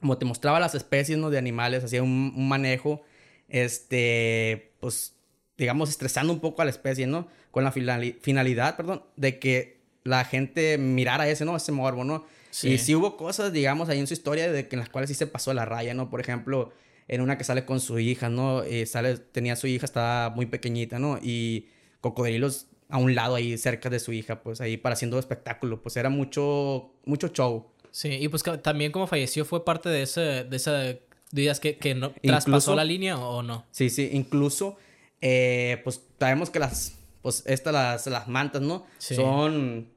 Como 0.00 0.18
te 0.18 0.24
mostraba 0.24 0.58
las 0.60 0.74
especies, 0.74 1.18
¿no? 1.18 1.30
De 1.30 1.38
animales, 1.38 1.84
hacía 1.84 2.02
un, 2.02 2.48
manejo, 2.48 3.02
este, 3.48 4.72
pues, 4.80 5.14
digamos, 5.56 5.90
estresando 5.90 6.32
un 6.32 6.40
poco 6.40 6.60
a 6.60 6.64
la 6.64 6.72
especie, 6.72 7.06
¿no? 7.06 7.28
Con 7.52 7.62
la 7.62 7.70
finalidad, 7.70 8.76
perdón, 8.76 9.04
de 9.16 9.38
que 9.38 9.80
la 10.02 10.24
gente 10.24 10.76
mirara 10.76 11.28
ese, 11.28 11.44
¿no? 11.44 11.56
Ese 11.56 11.70
morbo, 11.70 12.02
¿no? 12.02 12.24
Sí. 12.50 12.70
Y 12.70 12.78
sí 12.78 12.96
hubo 12.96 13.16
cosas, 13.16 13.52
digamos, 13.52 13.88
ahí 13.88 14.00
en 14.00 14.08
su 14.08 14.14
historia 14.14 14.50
de 14.50 14.66
que 14.66 14.74
en 14.74 14.80
las 14.80 14.88
cuales 14.88 15.08
sí 15.08 15.14
se 15.14 15.28
pasó 15.28 15.54
la 15.54 15.64
raya, 15.64 15.94
¿no? 15.94 16.10
Por 16.10 16.20
ejemplo, 16.20 16.72
en 17.06 17.20
una 17.20 17.38
que 17.38 17.44
sale 17.44 17.64
con 17.64 17.78
su 17.78 17.98
hija, 18.00 18.28
¿no? 18.28 18.64
Eh, 18.64 18.86
sale, 18.86 19.18
tenía 19.18 19.54
su 19.54 19.68
hija, 19.68 19.84
estaba 19.84 20.30
muy 20.30 20.46
pequeñita, 20.46 20.98
¿no? 20.98 21.18
Y 21.22 21.68
cocodrilos 22.02 22.66
a 22.90 22.98
un 22.98 23.14
lado 23.14 23.36
ahí 23.36 23.56
cerca 23.56 23.88
de 23.88 23.98
su 23.98 24.12
hija, 24.12 24.42
pues 24.42 24.60
ahí 24.60 24.76
para 24.76 24.92
haciendo 24.92 25.18
espectáculo, 25.18 25.80
pues 25.80 25.96
era 25.96 26.10
mucho, 26.10 26.90
mucho 27.06 27.28
show. 27.28 27.66
Sí, 27.90 28.18
y 28.20 28.28
pues 28.28 28.42
también 28.62 28.92
como 28.92 29.06
falleció 29.06 29.46
fue 29.46 29.64
parte 29.64 29.88
de 29.88 30.02
ese, 30.02 30.44
de 30.44 30.56
esa, 30.56 30.94
dirías 31.30 31.58
que, 31.58 31.78
que 31.78 31.94
no 31.94 32.12
traspasó 32.22 32.74
la 32.74 32.84
línea 32.84 33.18
o 33.18 33.42
no. 33.42 33.64
Sí, 33.70 33.88
sí, 33.88 34.10
incluso, 34.12 34.76
eh, 35.22 35.80
pues 35.84 36.02
sabemos 36.18 36.50
que 36.50 36.58
las, 36.58 36.98
pues 37.22 37.44
estas 37.46 37.72
las, 37.72 38.06
las 38.08 38.28
mantas, 38.28 38.60
¿no? 38.60 38.84
Son, 38.98 39.88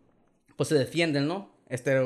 pues 0.56 0.70
se 0.70 0.76
defienden, 0.76 1.28
¿no? 1.28 1.52
Este, 1.68 1.98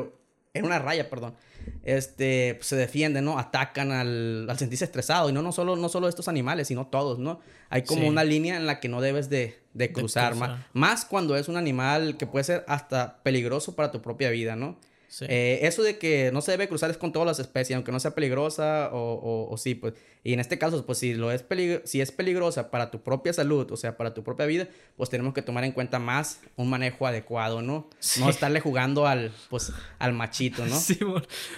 en 0.53 0.65
una 0.65 0.79
raya, 0.79 1.07
perdón 1.07 1.35
este, 1.83 2.55
pues, 2.55 2.67
se 2.67 2.75
defienden, 2.75 3.25
¿no? 3.25 3.39
Atacan 3.39 3.91
al, 3.91 4.49
al, 4.49 4.57
sentirse 4.57 4.85
estresado. 4.85 5.29
Y 5.29 5.33
no, 5.33 5.41
no, 5.41 5.51
solo, 5.51 5.75
no 5.75 5.89
solo 5.89 6.07
estos 6.07 6.27
animales, 6.27 6.67
sino 6.67 6.87
todos, 6.87 7.19
¿no? 7.19 7.39
Hay 7.69 7.83
como 7.83 8.07
una 8.07 8.23
línea 8.23 8.57
en 8.57 8.65
la 8.65 8.79
que 8.79 8.89
no 8.89 9.01
debes 9.01 9.29
de, 9.29 9.59
de 9.73 9.91
cruzar. 9.91 10.35
Más, 10.35 10.59
más 10.73 11.05
cuando 11.05 11.35
es 11.35 11.47
un 11.47 11.57
animal 11.57 12.17
que 12.17 12.27
puede 12.27 12.43
ser 12.43 12.65
hasta 12.67 13.21
peligroso 13.23 13.75
para 13.75 13.91
tu 13.91 14.01
propia 14.01 14.29
vida, 14.29 14.55
¿no? 14.55 14.77
Eh, 15.21 15.59
eso 15.63 15.81
de 15.81 15.97
que 15.97 16.31
no 16.31 16.41
se 16.41 16.51
debe 16.51 16.67
cruzar 16.67 16.91
es 16.91 16.97
con 16.97 17.11
todas 17.11 17.25
las 17.25 17.39
especies, 17.39 17.75
aunque 17.75 17.91
no 17.91 17.99
sea 17.99 18.13
peligrosa 18.13 18.89
o, 18.93 19.47
o, 19.49 19.57
sí, 19.57 19.75
pues. 19.75 19.93
Y 20.23 20.33
en 20.33 20.39
este 20.39 20.59
caso, 20.59 20.85
pues 20.85 20.97
si, 20.97 21.13
lo 21.13 21.31
es 21.31 21.45
si 21.85 22.01
es 22.01 22.11
peligrosa 22.11 22.69
para 22.69 22.91
tu 22.91 23.01
propia 23.01 23.33
salud, 23.33 23.71
o 23.71 23.77
sea, 23.77 23.97
para 23.97 24.13
tu 24.13 24.23
propia 24.23 24.45
vida, 24.45 24.67
pues 24.97 25.09
tenemos 25.09 25.33
que 25.33 25.41
tomar 25.41 25.63
en 25.63 25.71
cuenta 25.71 25.97
más 25.97 26.41
un 26.55 26.69
manejo 26.69 27.07
adecuado, 27.07 27.61
¿no? 27.61 27.89
No 28.19 28.29
estarle 28.29 28.59
jugando 28.59 29.07
al, 29.07 29.31
pues, 29.49 29.71
al 29.97 30.13
machito, 30.13 30.65
¿no? 30.65 30.75
Sí, 30.79 30.99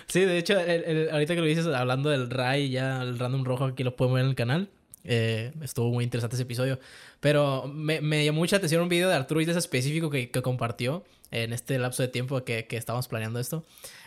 sí 0.07 0.21
de 0.21 0.37
hecho, 0.37 0.57
ahorita 0.57 1.35
que 1.35 1.41
lo 1.41 1.45
dices, 1.45 1.65
hablando 1.67 2.09
del 2.09 2.29
Ray, 2.29 2.69
ya 2.69 3.01
el 3.01 3.19
random 3.19 3.43
rojo 3.43 3.65
aquí 3.65 3.83
lo 3.83 3.95
podemos 3.95 4.15
ver 4.15 4.23
en 4.23 4.29
el 4.29 4.35
canal. 4.35 4.69
Eh, 5.03 5.51
estuvo 5.61 5.89
muy 5.89 6.03
interesante 6.03 6.35
ese 6.35 6.43
episodio. 6.43 6.79
Pero 7.19 7.67
me, 7.67 8.01
me, 8.01 8.23
llamó 8.25 8.39
mucha 8.39 8.57
atención 8.57 8.81
un 8.81 8.89
video 8.89 9.09
de 9.09 9.15
Arturo 9.15 9.41
Islas 9.41 9.57
específico 9.57 10.09
que, 10.09 10.29
que, 10.29 10.41
compartió 10.41 11.03
en 11.31 11.53
este 11.53 11.79
lapso 11.79 12.03
de 12.03 12.09
tiempo 12.09 12.43
que, 12.43 12.65
que 12.65 12.77
estábamos 12.77 13.07
planeando 13.07 13.39
esto. 13.39 13.63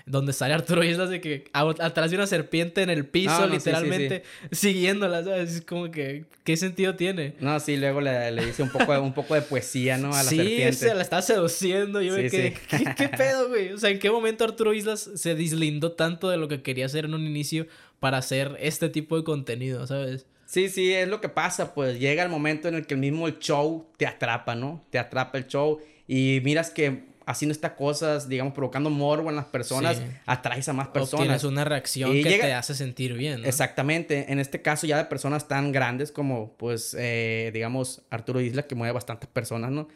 Donde 0.07 0.33
sale 0.35 0.53
Arturo 0.53 0.85
Islas 0.85 1.09
de 1.09 1.21
que 1.21 1.45
atrás 1.53 2.11
de 2.11 2.17
una 2.17 2.27
serpiente 2.27 2.83
en 2.83 2.91
el 2.91 3.07
piso, 3.07 3.47
literalmente, 3.47 4.23
siguiéndola, 4.53 5.25
¿sabes? 5.25 5.55
Es 5.55 5.61
como 5.63 5.91
que, 5.91 6.27
¿qué 6.45 6.59
sentido 6.59 6.95
tiene? 6.95 7.35
No, 7.41 7.59
sí, 7.59 7.79
luego 7.79 8.03
le, 8.03 8.31
le 8.31 8.45
dice 8.45 8.63
un 8.63 8.69
poco, 8.69 9.01
un 9.01 9.15
poco 9.15 9.35
de 9.35 9.41
poesía, 9.43 9.97
¿no? 9.97 10.09
A 10.09 10.23
la 10.23 10.29
serpiente. 10.29 10.73
Sí, 10.75 10.79
se 10.81 10.95
la 10.95 11.01
está 11.01 11.23
seduciendo. 11.23 12.03
Yo 12.03 12.15
me 12.15 12.29
quedé, 12.29 12.55
¿qué, 12.69 12.85
¿qué 12.97 13.09
pedo, 13.09 13.49
güey? 13.49 13.73
O 13.73 13.79
sea, 13.79 13.89
¿en 13.89 13.99
qué 13.99 14.11
momento 14.11 14.45
Arturo 14.45 14.75
Islas 14.75 15.11
se 15.15 15.35
deslindó 15.35 15.93
tanto 15.93 16.29
de 16.29 16.37
lo 16.37 16.49
que 16.49 16.61
quería 16.61 16.85
hacer 16.85 17.07
en 17.07 17.15
un 17.15 17.27
inicio 17.27 17.67
para 17.99 18.19
hacer 18.19 18.59
este 18.61 18.91
tipo 18.91 19.17
de 19.17 19.25
contenido, 19.25 19.87
¿sabes? 19.87 20.27
Sí, 20.55 20.69
sí, 20.69 20.95
es 20.95 21.09
lo 21.09 21.21
que 21.21 21.29
pasa, 21.29 21.75
pues 21.75 21.99
llega 21.99 22.23
el 22.23 22.29
momento 22.29 22.69
en 22.69 22.77
el 22.77 22.87
que 22.87 22.95
el 22.95 23.01
mismo 23.01 23.27
el 23.27 23.41
show 23.41 23.89
te 23.97 24.07
atrapa, 24.07 24.55
¿no? 24.55 24.85
Te 24.91 25.01
atrapa 25.01 25.37
el 25.37 25.49
show 25.49 25.81
y 26.07 26.41
miras 26.45 26.71
que 26.71 27.07
haciendo 27.27 27.51
estas 27.51 27.73
cosas, 27.73 28.29
digamos, 28.29 28.55
provocando 28.55 28.89
morbo 28.89 29.31
en 29.31 29.35
las 29.35 29.47
personas, 29.47 30.01
atraes 30.27 30.69
a 30.69 30.73
más 30.73 30.87
personas. 30.87 31.27
Tienes 31.27 31.43
una 31.43 31.65
reacción 31.65 32.13
que 32.13 32.39
te 32.39 32.53
hace 32.53 32.77
sentir 32.77 33.15
bien. 33.15 33.43
¿no? 33.43 33.49
Exactamente. 33.49 34.31
En 34.31 34.39
este 34.39 34.63
caso 34.63 34.87
ya 34.87 34.97
de 34.97 35.07
personas 35.07 35.49
tan 35.49 35.73
grandes 35.73 36.13
como, 36.13 36.53
pues, 36.57 36.95
eh, 36.97 37.51
digamos, 37.53 38.03
Arturo 38.11 38.41
Isla, 38.41 38.69
que 38.69 38.77
mueve 38.77 38.93
bastantes 38.93 39.29
personas, 39.29 39.73
¿no? 39.73 39.89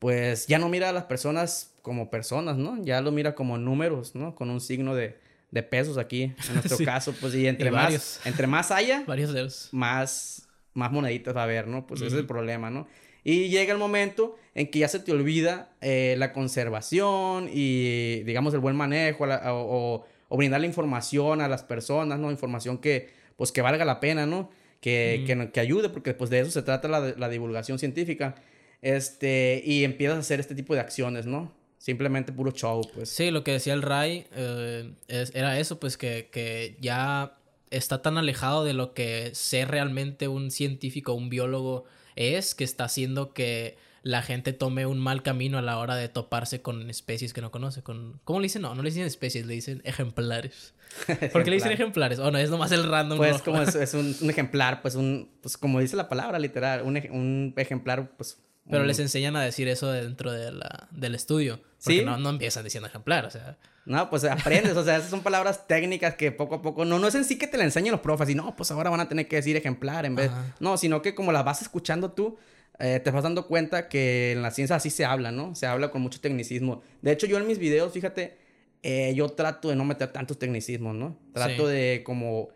Pues 0.00 0.46
ya 0.48 0.58
no 0.58 0.68
mira 0.68 0.90
a 0.90 0.92
las 0.92 1.04
personas 1.04 1.72
como 1.80 2.10
personas, 2.10 2.58
¿no? 2.58 2.76
Ya 2.84 3.00
lo 3.00 3.10
mira 3.10 3.34
como 3.34 3.56
números, 3.56 4.14
¿no? 4.14 4.34
Con 4.34 4.50
un 4.50 4.60
signo 4.60 4.94
de, 4.94 5.16
de 5.54 5.62
pesos 5.62 5.96
aquí, 5.98 6.22
en 6.22 6.34
nuestro 6.54 6.84
caso, 6.84 7.14
pues, 7.20 7.32
y 7.36 7.46
entre 7.46 7.70
más, 7.70 8.20
entre 8.24 8.48
más 8.48 8.72
haya, 8.72 9.04
varios 9.06 9.68
más, 9.72 10.48
más 10.74 10.90
moneditas 10.90 11.34
va 11.34 11.42
a 11.42 11.44
haber, 11.44 11.68
¿no? 11.68 11.86
Pues 11.86 12.00
ese 12.00 12.08
es 12.08 12.20
el 12.20 12.26
problema, 12.26 12.70
¿no? 12.70 12.88
Y 13.22 13.48
llega 13.48 13.72
el 13.72 13.78
momento 13.78 14.36
en 14.54 14.68
que 14.68 14.80
ya 14.80 14.88
se 14.88 14.98
te 14.98 15.12
olvida 15.12 15.70
eh, 15.80 16.16
la 16.18 16.32
conservación 16.32 17.48
y, 17.50 18.24
digamos, 18.24 18.52
el 18.52 18.60
buen 18.60 18.74
manejo 18.74 19.24
o, 19.24 20.04
o, 20.28 20.36
brindar 20.36 20.60
la 20.60 20.66
información 20.66 21.40
a 21.40 21.48
las 21.48 21.62
personas, 21.62 22.18
¿no? 22.18 22.32
Información 22.32 22.78
que, 22.78 23.10
pues, 23.36 23.52
que 23.52 23.62
valga 23.62 23.84
la 23.84 24.00
pena, 24.00 24.26
¿no? 24.26 24.50
Que, 24.80 25.22
que, 25.24 25.50
que, 25.52 25.60
ayude, 25.60 25.88
porque 25.88 26.12
pues 26.12 26.28
de 26.28 26.40
eso 26.40 26.50
se 26.50 26.62
trata 26.62 26.88
la, 26.88 27.14
la 27.16 27.28
divulgación 27.28 27.78
científica. 27.78 28.34
Este, 28.82 29.62
y 29.64 29.84
empiezas 29.84 30.16
a 30.16 30.20
hacer 30.20 30.40
este 30.40 30.54
tipo 30.54 30.74
de 30.74 30.80
acciones, 30.80 31.24
¿no? 31.24 31.50
Simplemente 31.84 32.32
puro 32.32 32.50
show, 32.50 32.80
pues. 32.94 33.10
Sí, 33.10 33.30
lo 33.30 33.44
que 33.44 33.52
decía 33.52 33.74
el 33.74 33.82
Ray 33.82 34.26
eh, 34.32 34.94
era 35.06 35.58
eso, 35.58 35.78
pues 35.78 35.98
que, 35.98 36.30
que, 36.32 36.78
ya 36.80 37.36
está 37.68 38.00
tan 38.00 38.16
alejado 38.16 38.64
de 38.64 38.72
lo 38.72 38.94
que 38.94 39.34
ser 39.34 39.68
realmente 39.70 40.26
un 40.26 40.50
científico, 40.50 41.12
un 41.12 41.28
biólogo 41.28 41.84
es, 42.16 42.54
que 42.54 42.64
está 42.64 42.84
haciendo 42.84 43.34
que 43.34 43.76
la 44.02 44.22
gente 44.22 44.54
tome 44.54 44.86
un 44.86 44.98
mal 44.98 45.22
camino 45.22 45.58
a 45.58 45.60
la 45.60 45.76
hora 45.76 45.94
de 45.94 46.08
toparse 46.08 46.62
con 46.62 46.88
especies 46.88 47.34
que 47.34 47.42
no 47.42 47.50
conoce. 47.50 47.82
Con... 47.82 48.18
¿Cómo 48.24 48.40
le 48.40 48.44
dicen? 48.44 48.62
No, 48.62 48.74
no 48.74 48.82
le 48.82 48.88
dicen 48.88 49.04
especies, 49.04 49.44
le 49.44 49.52
dicen 49.52 49.82
ejemplares. 49.84 50.72
¿Por 51.32 51.44
qué 51.44 51.50
le 51.50 51.56
dicen 51.56 51.72
ejemplares? 51.72 52.18
O 52.18 52.30
no, 52.30 52.38
es 52.38 52.48
nomás 52.48 52.72
el 52.72 52.88
random. 52.88 53.18
Pues 53.18 53.42
como 53.42 53.60
es, 53.60 53.92
un, 54.22 54.30
ejemplar, 54.30 54.80
pues 54.80 54.94
un, 54.94 55.30
pues 55.42 55.58
como 55.58 55.80
dice 55.80 55.96
la 55.96 56.08
palabra 56.08 56.38
literal, 56.38 56.80
un, 56.80 56.96
un 57.10 57.52
ejemplar, 57.58 58.16
pues 58.16 58.38
Pero 58.70 58.80
un- 58.80 58.86
les 58.86 58.98
enseñan 59.00 59.36
a 59.36 59.42
decir 59.42 59.68
eso 59.68 59.92
dentro 59.92 60.32
de 60.32 60.50
la, 60.50 60.88
del 60.92 61.14
estudio. 61.14 61.60
Porque 61.84 61.98
Sí. 62.00 62.04
no, 62.04 62.16
no 62.16 62.30
empiezan 62.30 62.64
diciendo 62.64 62.88
ejemplar, 62.88 63.26
o 63.26 63.30
sea. 63.30 63.58
No, 63.84 64.08
pues 64.08 64.24
aprendes, 64.24 64.74
o 64.76 64.82
sea, 64.84 64.96
esas 64.96 65.10
son 65.10 65.20
palabras 65.22 65.66
técnicas 65.66 66.14
que 66.14 66.32
poco 66.32 66.54
a 66.56 66.62
poco, 66.62 66.84
no, 66.86 66.98
no 66.98 67.06
es 67.06 67.14
en 67.14 67.24
sí 67.24 67.36
que 67.36 67.46
te 67.46 67.58
la 67.58 67.64
enseñen 67.64 67.92
los 67.92 68.00
profes 68.00 68.30
y 68.30 68.34
no, 68.34 68.56
pues 68.56 68.70
ahora 68.70 68.88
van 68.90 69.00
a 69.00 69.08
tener 69.08 69.28
que 69.28 69.36
decir 69.36 69.56
ejemplar 69.56 70.06
en 70.06 70.14
vez, 70.16 70.30
Ajá. 70.30 70.54
no, 70.60 70.76
sino 70.78 71.02
que 71.02 71.14
como 71.14 71.30
las 71.32 71.44
vas 71.44 71.60
escuchando 71.60 72.12
tú, 72.12 72.38
eh, 72.78 73.00
te 73.04 73.10
vas 73.10 73.22
dando 73.22 73.46
cuenta 73.46 73.88
que 73.90 74.32
en 74.32 74.40
la 74.42 74.50
ciencia 74.50 74.76
así 74.76 74.88
se 74.90 75.04
habla, 75.04 75.30
¿no? 75.30 75.54
Se 75.54 75.66
habla 75.66 75.90
con 75.90 76.00
mucho 76.00 76.20
tecnicismo. 76.20 76.82
De 77.02 77.12
hecho, 77.12 77.26
yo 77.26 77.36
en 77.38 77.46
mis 77.46 77.58
videos, 77.58 77.92
fíjate, 77.92 78.38
eh, 78.82 79.12
yo 79.14 79.28
trato 79.28 79.68
de 79.68 79.76
no 79.76 79.84
meter 79.84 80.08
tantos 80.12 80.38
tecnicismos, 80.38 80.94
¿no? 80.94 81.18
Trato 81.34 81.66
Sí. 81.68 81.72
de 81.74 82.02
como... 82.04 82.48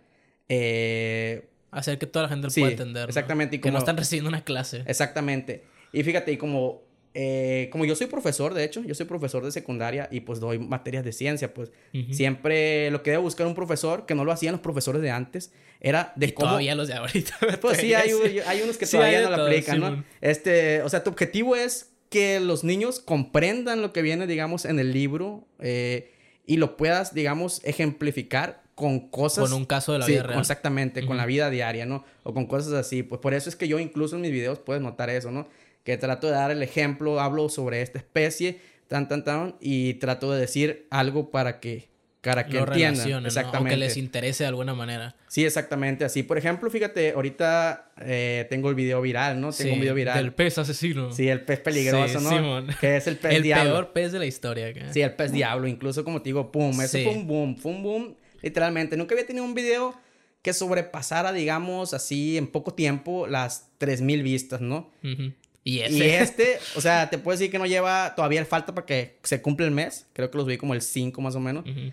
eh, 0.48 1.48
Hacer 1.70 1.98
que 1.98 2.06
toda 2.06 2.22
la 2.24 2.28
gente 2.30 2.46
lo 2.46 2.50
Sí, 2.50 2.60
pueda 2.60 2.72
entender. 2.72 3.02
¿no? 3.04 3.08
exactamente, 3.08 3.56
y 3.56 3.58
Que 3.60 3.68
no 3.68 3.74
como- 3.74 3.78
están 3.80 3.96
recibiendo 3.98 4.28
una 4.30 4.42
clase. 4.42 4.82
Exactamente. 4.86 5.64
Y 5.92 6.02
fíjate, 6.02 6.32
y 6.32 6.36
como, 6.38 6.82
eh, 7.20 7.68
como 7.72 7.84
yo 7.84 7.96
soy 7.96 8.06
profesor, 8.06 8.54
de 8.54 8.62
hecho, 8.62 8.80
yo 8.84 8.94
soy 8.94 9.04
profesor 9.06 9.44
de 9.44 9.50
secundaria 9.50 10.08
y 10.12 10.20
pues 10.20 10.38
doy 10.38 10.60
materias 10.60 11.04
de 11.04 11.10
ciencia, 11.12 11.52
pues 11.52 11.72
Ujú. 11.92 12.12
siempre 12.14 12.92
lo 12.92 13.02
que 13.02 13.10
debe 13.10 13.20
buscar 13.24 13.48
un 13.48 13.56
profesor, 13.56 14.06
que 14.06 14.14
no 14.14 14.24
lo 14.24 14.30
hacían 14.30 14.52
los 14.52 14.60
profesores 14.60 15.02
de 15.02 15.10
antes, 15.10 15.50
era 15.80 16.12
de 16.14 16.26
Y 16.26 16.32
cómo... 16.32 16.46
todavía 16.50 16.76
los 16.76 16.86
de 16.86 16.94
ahorita. 16.94 17.34
Pues 17.60 17.78
sí, 17.78 17.92
hay, 17.92 18.10
hay 18.46 18.62
unos 18.62 18.78
que 18.78 18.86
Sí, 18.86 18.96
todavía 18.96 19.22
no 19.28 19.36
lo 19.36 19.42
aplican, 19.46 19.80
¿no? 19.80 19.86
Simón. 19.88 20.04
Este, 20.20 20.80
o 20.82 20.88
sea, 20.88 21.02
tu 21.02 21.10
objetivo 21.10 21.56
es 21.56 21.90
que 22.08 22.38
los 22.38 22.62
niños 22.62 23.00
comprendan 23.00 23.82
lo 23.82 23.92
que 23.92 24.00
viene, 24.02 24.28
digamos, 24.28 24.64
en 24.64 24.78
el 24.78 24.92
libro 24.92 25.44
eh, 25.58 26.12
y 26.46 26.56
lo 26.58 26.76
puedas, 26.76 27.14
digamos, 27.14 27.60
ejemplificar 27.64 28.62
con 28.76 29.08
cosas... 29.10 29.50
Con 29.50 29.58
un 29.58 29.64
caso 29.66 29.92
de 29.92 29.98
la 29.98 30.06
Sí, 30.06 30.12
vida 30.12 30.22
real. 30.22 30.38
exactamente, 30.40 31.04
con 31.04 31.16
la 31.16 31.26
vida 31.26 31.50
diaria, 31.50 31.84
¿no? 31.84 32.04
O 32.22 32.32
con 32.32 32.46
cosas 32.46 32.72
así. 32.74 33.02
Pues 33.02 33.20
por 33.20 33.34
eso 33.34 33.48
es 33.48 33.56
que 33.56 33.66
yo 33.66 33.80
incluso 33.80 34.14
en 34.14 34.22
mis 34.22 34.30
videos 34.30 34.60
puedes 34.60 34.80
notar 34.80 35.10
eso, 35.10 35.32
¿no? 35.32 35.48
Que 35.88 35.96
trato 35.96 36.26
de 36.26 36.34
dar 36.34 36.50
el 36.50 36.62
ejemplo, 36.62 37.18
hablo 37.18 37.48
sobre 37.48 37.80
esta 37.80 37.96
especie, 37.96 38.60
tan, 38.88 39.08
tan, 39.08 39.24
tan, 39.24 39.56
y 39.58 39.94
trato 39.94 40.30
de 40.30 40.38
decir 40.38 40.86
algo 40.90 41.30
para 41.30 41.60
que, 41.60 41.88
para 42.20 42.44
que 42.44 42.52
Lo 42.58 42.64
entiendan. 42.64 42.92
relacionen, 42.94 43.22
¿no? 43.22 43.26
Exactamente. 43.28 43.56
Aunque 43.72 43.76
les 43.86 43.96
interese 43.96 44.44
de 44.44 44.48
alguna 44.48 44.74
manera. 44.74 45.16
Sí, 45.28 45.46
exactamente 45.46 46.04
así. 46.04 46.22
Por 46.24 46.36
ejemplo, 46.36 46.68
fíjate, 46.68 47.12
ahorita 47.12 47.92
eh, 48.02 48.46
tengo 48.50 48.68
el 48.68 48.74
video 48.74 49.00
viral, 49.00 49.40
¿no? 49.40 49.50
Tengo 49.50 49.70
un 49.70 49.76
Sí, 49.76 49.80
video 49.80 49.94
viral. 49.94 50.18
Del 50.22 50.34
pez 50.34 50.58
asesino. 50.58 51.10
Sí, 51.10 51.26
el 51.26 51.40
pez 51.40 51.60
peligroso, 51.60 52.18
Sí, 52.18 52.24
¿no? 52.24 52.30
Simón. 52.32 52.66
Que 52.82 52.98
es 52.98 53.06
el 53.06 53.16
pez 53.16 53.32
el 53.32 53.42
diablo. 53.42 53.72
peor 53.72 53.92
pez 53.94 54.12
de 54.12 54.18
la 54.18 54.26
historia. 54.26 54.66
acá. 54.66 54.92
Sí, 54.92 55.00
el 55.00 55.14
pez 55.14 55.32
diablo. 55.32 55.66
Incluso 55.68 56.04
como 56.04 56.20
te 56.20 56.28
digo, 56.28 56.52
pum. 56.52 56.78
Eso 56.82 56.98
Sí. 56.98 57.04
fue 57.04 57.14
un 57.14 57.26
boom. 57.26 57.56
Fue 57.56 57.72
un 57.72 57.82
boom, 57.82 58.14
literalmente. 58.42 58.94
Nunca 58.98 59.14
había 59.14 59.24
tenido 59.26 59.46
un 59.46 59.54
video 59.54 59.94
que 60.42 60.52
sobrepasara, 60.52 61.32
digamos, 61.32 61.94
así 61.94 62.36
en 62.36 62.46
poco 62.46 62.74
tiempo 62.74 63.26
las 63.26 63.70
3000 63.78 64.22
vistas, 64.22 64.60
¿no? 64.60 64.90
Ujú. 65.02 65.32
Y 65.64 65.80
ese. 65.80 65.96
Y 65.98 66.02
este, 66.02 66.58
o 66.76 66.80
sea, 66.80 67.10
te 67.10 67.18
puedo 67.18 67.36
decir 67.36 67.50
que 67.50 67.58
no 67.58 67.66
lleva, 67.66 68.14
todavía 68.14 68.44
falta 68.44 68.74
para 68.74 68.86
que 68.86 69.18
se 69.22 69.42
cumpla 69.42 69.66
el 69.66 69.72
mes. 69.72 70.06
Creo 70.12 70.30
que 70.30 70.38
los 70.38 70.46
vi 70.46 70.56
como 70.56 70.74
el 70.74 70.82
5 70.82 71.20
más 71.20 71.34
o 71.34 71.40
menos. 71.40 71.64
Ujú. 71.68 71.92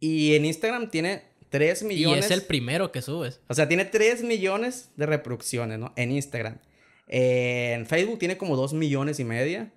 Y 0.00 0.34
en 0.34 0.44
Instagram 0.44 0.90
tiene 0.90 1.22
3 1.50 1.82
Y 1.82 1.84
millones. 1.86 2.24
es 2.26 2.30
el 2.30 2.42
primero 2.42 2.92
que 2.92 3.00
subes. 3.02 3.40
O 3.48 3.54
sea, 3.54 3.68
tiene 3.68 3.84
3 3.84 4.22
millones 4.24 4.90
de 4.96 5.06
reproducciones, 5.06 5.78
¿no? 5.78 5.92
En 5.96 6.10
Instagram. 6.12 6.58
En 7.06 7.86
Facebook 7.86 8.18
tiene 8.18 8.36
como 8.36 8.56
2 8.56 8.74
millones 8.74 9.20
y 9.20 9.24
media. 9.24 9.72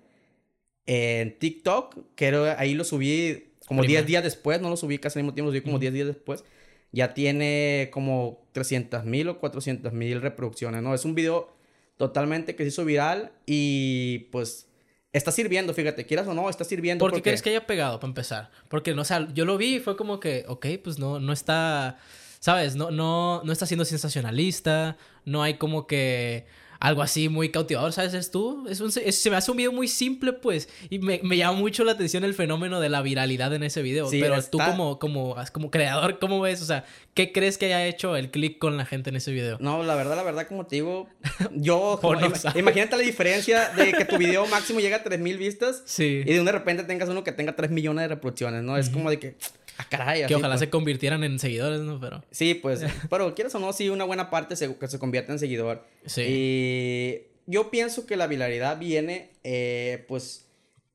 En 0.86 1.38
TikTok, 1.38 1.96
que 2.14 2.26
era- 2.26 2.58
ahí 2.58 2.74
lo 2.74 2.84
subí 2.84 3.52
como 3.66 3.80
Primero. 3.82 3.98
10 4.00 4.06
días 4.06 4.24
después, 4.24 4.60
no 4.60 4.70
lo 4.70 4.76
subí 4.76 4.98
casi 4.98 5.18
al 5.18 5.24
mismo 5.24 5.34
tiempo, 5.34 5.50
lo 5.50 5.52
subí 5.56 5.62
como 5.62 5.78
10 5.78 5.92
días 5.92 6.06
después. 6.06 6.44
Ya 6.90 7.12
tiene 7.12 7.90
como 7.92 8.46
300 8.52 9.04
mil 9.04 9.28
o 9.28 9.38
400 9.38 9.92
mil 9.92 10.22
reproducciones, 10.22 10.82
¿no? 10.82 10.94
Es 10.94 11.04
un 11.04 11.14
video 11.14 11.52
totalmente 11.98 12.56
que 12.56 12.62
se 12.62 12.68
hizo 12.68 12.84
viral 12.86 13.32
y 13.44 14.28
pues 14.32 14.66
está 15.12 15.32
sirviendo, 15.32 15.74
fíjate, 15.74 16.06
quieras 16.06 16.26
o 16.28 16.32
no, 16.34 16.48
está 16.48 16.64
sirviendo. 16.64 17.02
¿Por 17.02 17.10
qué 17.10 17.16
porque- 17.16 17.30
crees 17.30 17.42
que 17.42 17.50
haya 17.50 17.66
pegado 17.66 18.00
para 18.00 18.08
empezar? 18.08 18.50
Porque, 18.68 18.94
no, 18.94 19.02
o 19.02 19.04
sea, 19.04 19.28
yo 19.34 19.44
lo 19.44 19.58
vi 19.58 19.76
y 19.76 19.80
fue 19.80 19.96
como 19.96 20.20
que, 20.20 20.44
ok, 20.48 20.66
pues 20.82 20.98
no, 20.98 21.18
no 21.20 21.32
está, 21.32 21.98
¿sabes? 22.40 22.76
No, 22.76 22.90
no, 22.90 23.42
no 23.44 23.52
está 23.52 23.66
siendo 23.66 23.84
sensacionalista, 23.84 24.96
no 25.24 25.42
hay 25.42 25.54
como 25.54 25.86
que 25.86 26.46
algo 26.80 27.02
así 27.02 27.28
muy 27.28 27.50
cautivador, 27.50 27.92
¿sabes? 27.92 28.14
Es 28.14 28.30
tú, 28.30 28.66
es 28.68 28.80
un, 28.80 28.92
es- 29.04 29.18
se 29.20 29.30
me 29.30 29.36
hace 29.36 29.50
un 29.50 29.56
video 29.56 29.72
muy 29.72 29.88
simple, 29.88 30.32
pues, 30.32 30.68
y 30.90 30.98
me, 31.00 31.20
me 31.24 31.36
llama 31.36 31.58
mucho 31.58 31.82
la 31.84 31.92
atención 31.92 32.22
el 32.24 32.34
fenómeno 32.34 32.78
de 32.80 32.88
la 32.88 33.02
viralidad 33.02 33.52
en 33.54 33.62
ese 33.64 33.82
video. 33.82 34.08
Sí, 34.08 34.20
Pero 34.20 34.34
tú 34.36 34.58
está- 34.60 34.70
como, 34.70 34.98
como, 34.98 35.34
como 35.52 35.70
creador, 35.70 36.18
¿cómo 36.18 36.40
ves? 36.40 36.62
O 36.62 36.64
sea, 36.64 36.84
¿qué 37.14 37.32
crees 37.32 37.58
que 37.58 37.66
haya 37.66 37.84
hecho 37.86 38.14
el 38.16 38.30
click 38.30 38.58
con 38.58 38.76
la 38.76 38.84
gente 38.84 39.10
en 39.10 39.16
ese 39.16 39.32
video? 39.32 39.56
No, 39.60 39.82
la 39.82 39.94
verdad, 39.96 40.14
la 40.16 40.22
verdad, 40.22 40.46
como 40.46 40.66
te 40.66 40.76
digo, 40.76 41.08
yo... 41.54 41.98
como- 42.00 42.14
no 42.20 42.26
ima- 42.28 42.58
imagínate 42.58 42.96
la 42.96 43.02
diferencia 43.02 43.70
de 43.70 43.92
que 43.92 44.04
tu 44.04 44.16
video 44.18 44.46
máximo 44.46 44.80
llega 44.80 44.98
a 44.98 45.02
3000 45.02 45.36
vistas 45.36 45.82
Sí. 45.84 46.22
y 46.24 46.32
de 46.32 46.38
un 46.40 46.46
de 46.46 46.52
repente 46.52 46.84
tengas 46.84 47.08
uno 47.08 47.24
que 47.24 47.32
tenga 47.32 47.56
3 47.56 47.70
millones 47.70 48.02
de 48.04 48.08
reproducciones, 48.08 48.62
¿no? 48.62 48.76
Es 48.76 48.88
como 48.90 49.10
de 49.10 49.18
que, 49.18 49.36
ah, 49.78 49.86
caray. 49.88 50.18
Que 50.20 50.24
así, 50.26 50.34
ojalá 50.34 50.54
pues. 50.54 50.60
se 50.60 50.70
convirtieran 50.70 51.24
en 51.24 51.38
seguidores, 51.38 51.80
¿no? 51.80 51.98
Pero... 52.00 52.22
Sí, 52.30 52.54
pues, 52.54 52.82
pero 53.10 53.34
quieres 53.34 53.54
o 53.54 53.58
no, 53.58 53.72
sí, 53.72 53.88
una 53.88 54.04
buena 54.04 54.28
parte 54.30 54.54
se, 54.56 54.76
que 54.76 54.88
se 54.88 54.98
convierte 54.98 55.32
en 55.32 55.38
seguidor. 55.38 55.84
Sí. 56.06 56.22
Y 56.26 57.20
yo 57.46 57.70
pienso 57.70 58.06
que 58.06 58.16
la 58.16 58.26
viralidad 58.26 58.78
viene, 58.78 59.30
eh, 59.44 60.04
pues, 60.08 60.46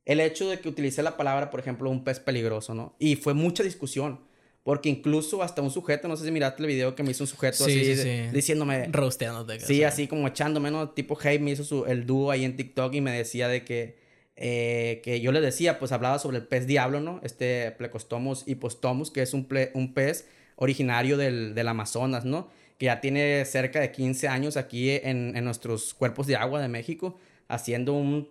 el 0.04 0.20
hecho 0.20 0.48
de 0.48 0.60
que 0.60 0.68
utilicé 0.68 1.02
la 1.02 1.16
palabra, 1.16 1.50
por 1.50 1.60
ejemplo, 1.60 1.90
un 1.90 2.04
pez 2.04 2.20
peligroso, 2.20 2.74
¿no? 2.74 2.94
Y 2.98 3.16
fue 3.16 3.34
mucha 3.34 3.62
discusión. 3.62 4.20
Porque 4.62 4.88
incluso 4.88 5.42
hasta 5.42 5.60
un 5.60 5.70
sujeto, 5.70 6.08
no 6.08 6.16
sé 6.16 6.24
si 6.24 6.30
miraste 6.30 6.62
el 6.62 6.68
video 6.68 6.94
que 6.94 7.02
me 7.02 7.10
hizo 7.10 7.24
un 7.24 7.28
sujeto 7.28 7.66
Sí, 7.66 7.80
así, 7.82 7.96
sí, 7.96 8.08
de- 8.08 8.32
diciéndome, 8.32 8.88
Rosteándote. 8.90 9.60
Sí, 9.60 9.84
así 9.84 10.08
como 10.08 10.26
echándome, 10.26 10.70
¿no? 10.70 10.88
Tipo 10.88 11.18
Hey 11.22 11.38
me 11.38 11.50
hizo 11.50 11.64
su- 11.64 11.84
el 11.84 12.06
dúo 12.06 12.30
ahí 12.30 12.46
en 12.46 12.56
TikTok 12.56 12.94
y 12.94 13.02
me 13.02 13.12
decía 13.12 13.46
de 13.48 13.62
que, 13.62 13.98
eh, 14.36 15.00
que 15.04 15.20
yo 15.20 15.32
le 15.32 15.40
decía, 15.40 15.78
pues 15.78 15.92
hablaba 15.92 16.18
sobre 16.18 16.38
el 16.38 16.46
pez 16.46 16.66
diablo, 16.66 17.00
¿no? 17.00 17.20
Este 17.22 17.70
Plecostomus 17.72 18.44
hipostomus, 18.48 19.10
que 19.10 19.22
es 19.22 19.34
un, 19.34 19.48
ple- 19.48 19.70
un 19.74 19.94
pez 19.94 20.28
originario 20.56 21.16
del, 21.16 21.54
del 21.54 21.68
Amazonas, 21.68 22.24
¿no? 22.24 22.48
Que 22.78 22.86
ya 22.86 23.00
tiene 23.00 23.44
cerca 23.44 23.80
de 23.80 23.92
15 23.92 24.28
años 24.28 24.56
aquí 24.56 24.90
en, 24.90 25.36
en 25.36 25.44
nuestros 25.44 25.94
cuerpos 25.94 26.26
de 26.26 26.36
agua 26.36 26.60
de 26.60 26.68
México, 26.68 27.16
haciendo 27.48 27.92
un, 27.94 28.28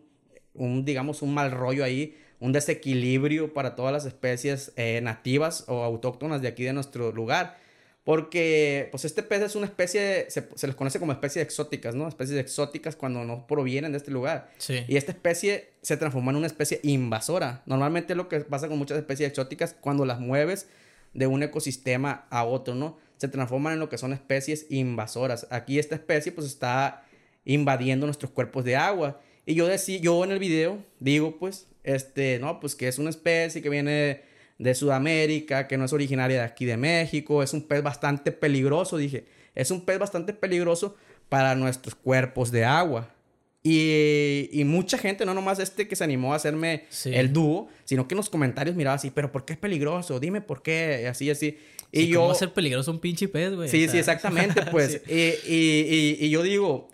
un, 0.54 0.86
digamos, 0.86 1.22
un 1.22 1.34
mal 1.34 1.52
rollo 1.52 1.84
ahí, 1.84 2.18
un 2.40 2.52
desequilibrio 2.52 3.54
para 3.54 3.76
todas 3.76 3.94
las 3.94 4.06
especies 4.06 4.74
eh, 4.76 5.00
nativas 5.02 5.66
o 5.68 5.84
autóctonas 5.84 6.42
de 6.42 6.50
aquí 6.50 6.64
de 6.64 6.74
nuestro 6.74 7.12
lugar. 7.12 7.58
Porque, 8.04 8.90
pues, 8.92 9.06
este 9.06 9.24
pez 9.24 9.42
es 9.42 9.56
una 9.56 9.66
especie, 9.66 10.26
se, 10.30 10.50
se 10.56 10.68
les 10.68 10.76
conoce 10.76 11.00
como 11.00 11.14
especies 11.14 11.46
exóticas, 11.46 11.96
¿no? 11.96 12.08
Especies 12.08 12.38
exóticas 12.38 12.98
cuando 12.98 13.24
no 13.24 13.48
provienen 13.48 13.94
de 13.94 13.98
este 13.98 14.12
lugar. 14.12 14.52
Sí. 14.58 14.84
Y 14.90 14.98
esta 14.98 15.14
especie 15.14 15.70
se 15.82 15.96
transformó 15.96 16.32
en 16.32 16.36
una 16.36 16.48
especie 16.48 16.82
invasora. 16.84 17.64
Normalmente 17.66 18.14
lo 18.14 18.28
que 18.28 18.42
pasa 18.42 18.68
con 18.68 18.78
muchas 18.78 18.98
especies 18.98 19.30
exóticas, 19.30 19.74
cuando 19.80 20.06
las 20.06 20.20
mueves 20.20 20.68
de 21.14 21.28
un 21.28 21.44
ecosistema 21.44 22.28
a 22.30 22.44
otro, 22.44 22.76
¿no? 22.76 22.98
Se 23.18 23.30
transforman 23.30 23.74
en 23.74 23.80
lo 23.80 23.88
que 23.88 23.98
son 23.98 24.12
especies 24.12 24.66
invasoras. 24.70 25.48
Aquí 25.50 25.80
esta 25.80 25.96
especie, 25.96 26.34
pues, 26.34 26.48
está 26.48 27.06
invadiendo 27.46 28.06
nuestros 28.06 28.32
cuerpos 28.32 28.66
de 28.66 28.76
agua. 28.76 29.22
Y 29.46 29.56
yo 29.56 29.66
decía, 29.68 30.00
yo 30.00 30.24
en 30.26 30.32
el 30.32 30.40
video 30.40 30.84
digo, 31.00 31.38
pues, 31.40 31.68
este, 31.84 32.40
no, 32.40 32.60
pues 32.60 32.76
que 32.76 32.88
es 32.88 32.98
una 32.98 33.10
especie 33.10 33.62
que 33.62 33.70
viene 33.70 34.22
de 34.64 34.74
Sudamérica, 34.76 35.68
que 35.68 35.78
no 35.78 35.86
es 35.86 35.94
originaria 35.94 36.38
de 36.40 36.44
aquí 36.46 36.66
de 36.66 36.78
México, 36.78 37.44
es 37.44 37.54
un 37.54 37.62
pez 37.68 37.84
bastante 37.84 38.32
peligroso, 38.32 38.98
dije, 38.98 39.26
es 39.56 39.70
un 39.72 39.86
pez 39.86 40.00
bastante 40.00 40.34
peligroso 40.34 40.96
para 41.30 41.54
nuestros 41.56 41.96
cuerpos 41.96 42.52
de 42.52 42.66
agua. 42.66 43.10
Y, 43.66 44.50
y 44.52 44.66
mucha 44.66 44.98
gente, 44.98 45.26
no 45.26 45.34
nomás 45.34 45.58
este 45.60 45.88
que 45.88 45.96
se 45.96 46.04
animó 46.04 46.34
a 46.34 46.36
hacerme 46.36 46.84
Sí. 46.90 47.12
el 47.14 47.32
dúo, 47.32 47.70
sino 47.86 48.08
que 48.08 48.14
en 48.14 48.18
los 48.18 48.30
comentarios 48.30 48.76
miraba 48.76 48.96
así, 48.98 49.10
pero 49.10 49.32
¿por 49.32 49.46
qué 49.46 49.54
es 49.54 49.60
peligroso? 49.60 50.20
Dime 50.20 50.42
por 50.42 50.62
qué, 50.62 51.08
así, 51.10 51.30
así. 51.30 51.58
Y 51.92 52.02
Sí, 52.02 52.08
yo... 52.10 52.20
¿Cómo 52.20 52.28
va 52.30 52.34
a 52.34 52.38
ser 52.40 52.52
peligroso 52.52 52.92
un 52.92 53.00
pinche 53.00 53.28
pez, 53.30 53.54
güey? 53.56 53.70
Sí, 53.70 53.88
O 53.88 53.92
sí, 53.92 53.98
exactamente, 53.98 54.62
pues. 54.72 55.02
sí. 55.06 55.14
y- 55.48 55.54
y- 55.54 56.18
y 56.26 56.30
yo 56.30 56.44
digo, 56.44 56.90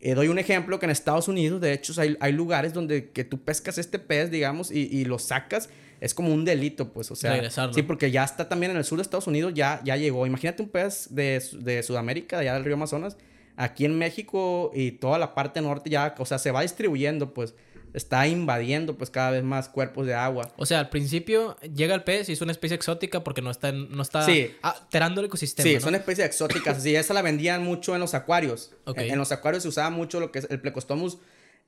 eh, 0.00 0.14
doy 0.14 0.28
un 0.28 0.38
ejemplo 0.38 0.78
que 0.78 0.86
en 0.86 0.90
Estados 0.90 1.28
Unidos, 1.28 1.60
de 1.60 1.74
hecho, 1.74 1.92
hay, 2.00 2.16
hay 2.20 2.32
lugares 2.32 2.72
donde 2.72 3.10
que 3.10 3.24
tú 3.24 3.42
pescas 3.42 3.76
este 3.76 3.98
pez, 3.98 4.30
digamos, 4.30 4.70
y, 4.70 4.84
y 4.90 5.04
lo 5.04 5.18
sacas, 5.18 5.68
es 6.00 6.14
como 6.14 6.32
un 6.32 6.44
delito, 6.44 6.92
pues, 6.92 7.10
o 7.10 7.16
sea. 7.16 7.32
Regresarlo. 7.32 7.74
Sí, 7.74 7.82
porque 7.82 8.10
ya 8.10 8.24
está 8.24 8.48
también 8.48 8.70
en 8.72 8.78
el 8.78 8.84
sur 8.84 8.98
de 8.98 9.02
Estados 9.02 9.26
Unidos, 9.26 9.52
ya, 9.54 9.80
ya 9.84 9.96
llegó. 9.96 10.26
Imagínate 10.26 10.62
un 10.62 10.68
pez 10.68 11.08
de, 11.10 11.42
de 11.60 11.82
Sudamérica, 11.82 12.36
de 12.38 12.42
allá 12.48 12.54
del 12.54 12.64
río 12.64 12.74
Amazonas, 12.74 13.16
aquí 13.56 13.84
en 13.84 13.98
México 13.98 14.70
y 14.74 14.92
toda 14.92 15.18
la 15.18 15.34
parte 15.34 15.60
norte 15.60 15.90
ya, 15.90 16.14
o 16.18 16.24
sea, 16.26 16.38
se 16.38 16.50
va 16.52 16.62
distribuyendo, 16.62 17.34
pues, 17.34 17.54
está 17.94 18.28
invadiendo, 18.28 18.96
pues, 18.98 19.08
cada 19.10 19.30
vez 19.30 19.42
más 19.42 19.68
cuerpos 19.70 20.06
de 20.06 20.14
agua. 20.14 20.52
O 20.58 20.66
sea, 20.66 20.78
al 20.78 20.90
principio 20.90 21.56
llega 21.74 21.94
el 21.94 22.04
pez 22.04 22.28
y 22.28 22.32
es 22.34 22.40
una 22.42 22.52
especie 22.52 22.76
exótica 22.76 23.24
porque 23.24 23.40
no 23.42 23.50
está, 23.50 23.70
en- 23.70 23.90
no 23.90 24.02
está 24.02 24.24
Sí. 24.26 24.52
alterando 24.62 25.20
el 25.22 25.26
ecosistema. 25.26 25.66
Sí, 25.66 25.74
¿no? 25.76 25.80
son 25.80 25.94
especies 25.94 26.26
exóticas. 26.26 26.76
Así, 26.78 26.94
esa 26.94 27.14
la 27.14 27.22
vendían 27.22 27.64
mucho 27.64 27.94
en 27.94 28.00
los 28.00 28.12
acuarios. 28.14 28.72
En, 28.86 29.00
en 29.12 29.18
los 29.18 29.32
acuarios 29.32 29.62
se 29.62 29.70
usaba 29.70 29.88
mucho 29.90 30.20
lo 30.20 30.30
que 30.30 30.40
es 30.40 30.46
el 30.50 30.60
plecostomus 30.60 31.18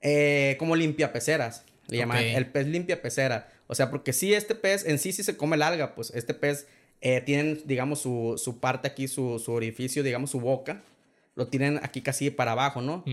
eh, 0.02 0.56
como 0.58 0.76
limpiapeceras. 0.76 1.64
Le 1.88 1.96
llamaban 1.98 2.22
Ok. 2.24 2.30
el 2.36 2.46
pez 2.46 2.66
limpiapecera. 2.66 3.48
O 3.70 3.74
sea, 3.76 3.88
porque 3.88 4.12
sí, 4.12 4.34
este 4.34 4.56
pez 4.56 4.84
en 4.84 4.98
sí 4.98 5.12
sí 5.12 5.22
se 5.22 5.36
come 5.36 5.54
el 5.54 5.62
alga. 5.62 5.94
Pues 5.94 6.10
este 6.10 6.34
pez 6.34 6.66
eh, 7.00 7.20
tienen, 7.20 7.62
digamos, 7.66 8.00
su, 8.00 8.34
su 8.36 8.58
parte 8.58 8.88
aquí, 8.88 9.06
su, 9.06 9.38
su 9.38 9.52
orificio, 9.52 10.02
digamos, 10.02 10.30
su 10.30 10.40
boca. 10.40 10.82
Lo 11.36 11.46
tienen 11.46 11.78
aquí 11.84 12.02
casi 12.02 12.30
para 12.30 12.52
abajo, 12.52 12.82
¿no? 12.82 13.04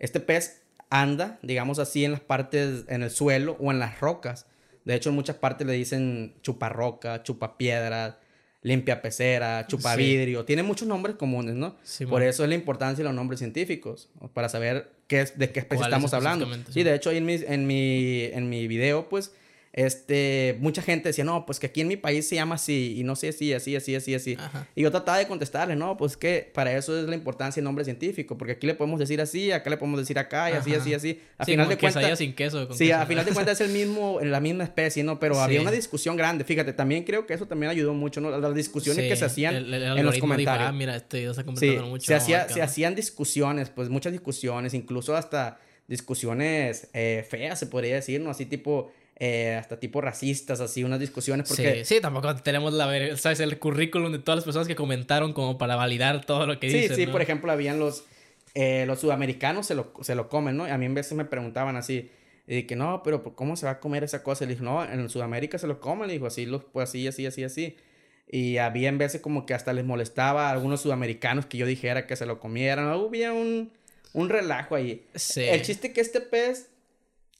Este 0.00 0.18
pez 0.18 0.62
anda, 0.90 1.38
digamos 1.42 1.78
así, 1.78 2.04
en 2.04 2.10
las 2.10 2.20
partes, 2.20 2.86
en 2.88 3.04
el 3.04 3.10
suelo 3.10 3.56
o 3.60 3.70
en 3.70 3.78
las 3.78 4.00
rocas. 4.00 4.46
De 4.84 4.96
hecho, 4.96 5.10
en 5.10 5.14
muchas 5.14 5.36
partes 5.36 5.64
le 5.64 5.74
dicen 5.74 6.34
chuparroca, 6.42 7.22
chupapiedras, 7.22 8.16
limpia 8.62 9.00
pecera, 9.00 9.66
chupa 9.68 9.94
vidrio. 9.94 10.44
Tiene 10.44 10.64
muchos 10.64 10.88
nombres 10.88 11.14
comunes, 11.14 11.54
¿no? 11.54 11.76
Por 12.08 12.22
eso 12.24 12.42
es 12.42 12.48
la 12.48 12.56
importancia 12.56 13.04
de 13.04 13.08
los 13.08 13.14
nombres 13.14 13.38
científicos, 13.38 14.10
para 14.34 14.48
saber 14.48 14.90
qué 15.06 15.20
es, 15.20 15.38
de 15.38 15.52
qué 15.52 15.60
especie 15.60 15.84
estamos 15.84 16.12
hablando. 16.12 16.48
Sí, 16.70 16.82
de 16.82 16.96
hecho, 16.96 17.10
ahí 17.10 17.18
en 17.18 17.26
mi, 17.26 17.34
en 17.34 17.66
mi, 17.68 18.24
en 18.24 18.48
mi 18.48 18.66
video, 18.66 19.08
pues, 19.08 19.32
este, 19.72 20.56
mucha 20.58 20.82
gente 20.82 21.10
decía, 21.10 21.22
no, 21.22 21.46
pues 21.46 21.60
que 21.60 21.68
aquí 21.68 21.80
en 21.80 21.88
mi 21.88 21.96
país 21.96 22.28
se 22.28 22.34
llama 22.34 22.56
así, 22.56 22.96
y 22.98 23.04
no 23.04 23.14
sé 23.14 23.30
si 23.30 23.54
así, 23.54 23.76
así, 23.76 23.94
así, 23.94 24.14
así. 24.14 24.36
Y 24.74 24.82
yo 24.82 24.90
trataba 24.90 25.18
de 25.18 25.28
contestarle, 25.28 25.76
no, 25.76 25.96
pues 25.96 26.16
que 26.16 26.50
para 26.52 26.76
eso 26.76 26.98
es 26.98 27.08
la 27.08 27.14
importancia 27.14 27.60
del 27.60 27.64
nombre 27.64 27.84
científico, 27.84 28.36
porque 28.36 28.54
aquí 28.54 28.66
le 28.66 28.74
podemos 28.74 28.98
decir 28.98 29.20
así, 29.20 29.52
acá 29.52 29.70
le 29.70 29.76
podemos 29.76 30.00
decir 30.00 30.18
acá, 30.18 30.50
y 30.50 30.54
así, 30.54 30.74
así, 30.74 30.92
así. 30.92 31.20
A 31.38 31.44
final 31.44 31.68
de 31.68 31.78
cuentas. 31.78 32.18
sin 32.18 32.34
queso. 32.34 32.72
sí, 32.72 32.90
a 32.90 33.06
final 33.06 33.24
de 33.24 33.32
cuentas 33.32 33.60
es 33.60 33.68
el 33.68 33.72
mismo, 33.72 34.18
la 34.20 34.40
misma 34.40 34.64
especie, 34.64 35.04
¿no? 35.04 35.20
Pero 35.20 35.40
había 35.40 35.60
una 35.60 35.70
discusión 35.70 36.16
grande, 36.16 36.44
fíjate, 36.44 36.72
también 36.72 37.04
creo 37.04 37.26
que 37.26 37.34
eso 37.34 37.46
también 37.46 37.70
ayudó 37.70 37.94
mucho, 37.94 38.20
¿no? 38.20 38.36
Las 38.36 38.54
discusiones 38.54 39.08
que 39.08 39.16
se 39.16 39.24
hacían 39.24 39.54
en 39.54 40.04
los 40.04 40.18
comentarios. 40.18 40.68
ah, 40.68 40.72
mira, 40.72 40.96
esto 40.96 41.16
se 41.34 41.44
mucho. 41.44 42.06
Se, 42.06 42.14
hacía, 42.14 42.48
se 42.48 42.60
hacían 42.60 42.96
discusiones, 42.96 43.70
pues 43.70 43.88
muchas 43.88 44.12
discusiones, 44.12 44.74
incluso 44.74 45.14
hasta 45.14 45.60
discusiones 45.86 46.88
eh, 46.92 47.26
feas, 47.28 47.58
se 47.58 47.66
podría 47.66 47.96
decir, 47.96 48.20
¿no? 48.20 48.30
Así 48.30 48.46
tipo 48.46 48.92
eh, 49.22 49.54
hasta 49.60 49.78
tipo 49.78 50.00
racistas, 50.00 50.60
así, 50.60 50.82
unas 50.82 50.98
discusiones. 50.98 51.46
Porque... 51.46 51.84
Sí, 51.84 51.96
sí, 51.96 52.00
tampoco 52.00 52.34
tenemos 52.36 52.72
la, 52.72 53.16
¿sabes? 53.18 53.40
el 53.40 53.58
currículum 53.58 54.10
de 54.12 54.18
todas 54.18 54.38
las 54.38 54.44
personas 54.44 54.66
que 54.66 54.74
comentaron 54.74 55.34
como 55.34 55.58
para 55.58 55.76
validar 55.76 56.24
todo 56.24 56.46
lo 56.46 56.58
que 56.58 56.68
dicen. 56.68 56.96
Sí, 56.96 57.04
sí, 57.04 57.06
por 57.06 57.20
ejemplo, 57.20 57.52
habían 57.52 57.78
los, 57.78 58.04
eh, 58.54 58.84
los 58.86 58.98
sudamericanos 58.98 59.66
se 59.66 59.74
lo, 59.74 59.92
se 60.00 60.14
lo 60.14 60.30
comen, 60.30 60.56
¿no? 60.56 60.64
A 60.64 60.78
mí 60.78 60.86
en 60.86 60.94
veces 60.94 61.12
me 61.12 61.26
preguntaban 61.26 61.76
así, 61.76 62.10
y 62.46 62.62
que 62.62 62.76
no, 62.76 63.02
pero 63.04 63.22
¿cómo 63.22 63.56
se 63.56 63.66
va 63.66 63.72
a 63.72 63.80
comer 63.80 64.04
esa 64.04 64.22
cosa? 64.22 64.44
Y 64.44 64.46
le 64.46 64.54
dije, 64.54 64.64
no, 64.64 64.82
en 64.82 65.06
Sudamérica 65.10 65.58
se 65.58 65.66
lo 65.66 65.80
comen, 65.80 66.08
le 66.08 66.14
dijo, 66.14 66.24
así, 66.24 66.46
los, 66.46 66.64
pues 66.64 66.88
así, 66.88 67.06
así, 67.06 67.26
así, 67.26 67.44
así. 67.44 67.76
Y 68.26 68.56
había 68.56 68.88
en 68.88 68.96
veces 68.96 69.20
como 69.20 69.44
que 69.44 69.52
hasta 69.52 69.74
les 69.74 69.84
molestaba 69.84 70.48
a 70.48 70.52
algunos 70.52 70.80
sudamericanos 70.80 71.44
que 71.44 71.58
yo 71.58 71.66
dijera 71.66 72.06
que 72.06 72.16
se 72.16 72.24
lo 72.24 72.40
comieran. 72.40 72.86
Había 72.86 73.34
un, 73.34 73.70
un 74.14 74.28
relajo 74.30 74.76
ahí. 74.76 75.04
Sí. 75.14 75.42
El 75.42 75.60
chiste 75.60 75.92
que 75.92 76.00
este 76.00 76.20
pez 76.22 76.70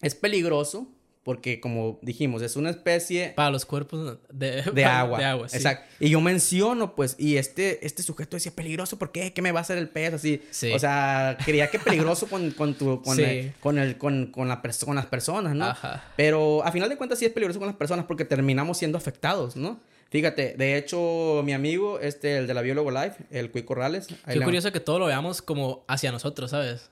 es 0.02 0.14
peligroso 0.14 0.88
porque 1.22 1.60
como 1.60 1.98
dijimos, 2.02 2.40
es 2.42 2.56
una 2.56 2.70
especie... 2.70 3.32
Para 3.36 3.50
los 3.50 3.66
cuerpos 3.66 4.18
de, 4.32 4.62
de 4.62 4.84
agua. 4.86 5.18
De 5.18 5.24
agua, 5.24 5.46
Exacto. 5.52 5.84
Y 6.00 6.10
yo 6.10 6.20
menciono, 6.20 6.94
pues, 6.94 7.16
y 7.18 7.36
este, 7.36 7.84
este 7.86 8.02
sujeto 8.02 8.36
decía, 8.36 8.52
peligroso, 8.54 8.98
¿por 8.98 9.12
qué? 9.12 9.32
¿Qué 9.32 9.42
me 9.42 9.52
va 9.52 9.60
a 9.60 9.62
hacer 9.62 9.76
el 9.76 9.88
pez? 9.88 10.14
Así. 10.14 10.42
Sí. 10.50 10.72
O 10.72 10.78
sea, 10.78 11.36
creía 11.44 11.70
que 11.70 11.78
peligroso 11.78 12.26
con, 12.26 12.50
con 12.52 12.74
tu... 12.74 13.02
Con, 13.02 13.20
el, 13.20 13.52
con, 13.60 13.78
el, 13.78 13.98
con, 13.98 14.26
con, 14.28 14.48
la 14.48 14.62
con 14.84 14.96
las 14.96 15.06
personas, 15.06 15.54
¿no? 15.54 15.66
Ajá. 15.66 16.04
Pero 16.16 16.64
a 16.64 16.72
final 16.72 16.88
de 16.88 16.96
cuentas 16.96 17.18
sí 17.18 17.26
es 17.26 17.32
peligroso 17.32 17.58
con 17.58 17.68
las 17.68 17.76
personas 17.76 18.06
porque 18.06 18.24
terminamos 18.24 18.78
siendo 18.78 18.96
afectados, 18.96 19.56
¿no? 19.56 19.80
Fíjate, 20.10 20.54
de 20.56 20.76
hecho, 20.76 21.42
mi 21.44 21.52
amigo, 21.52 22.00
este, 22.00 22.38
el 22.38 22.46
de 22.48 22.54
la 22.54 22.62
Biólogo 22.62 22.90
Life, 22.90 23.22
el 23.30 23.50
Cuico 23.52 23.68
Corrales... 23.68 24.08
Qué 24.26 24.40
curioso 24.40 24.72
que 24.72 24.80
todo 24.80 24.98
lo 24.98 25.06
veamos 25.06 25.40
como 25.40 25.84
hacia 25.86 26.10
nosotros, 26.10 26.50
¿sabes? 26.50 26.90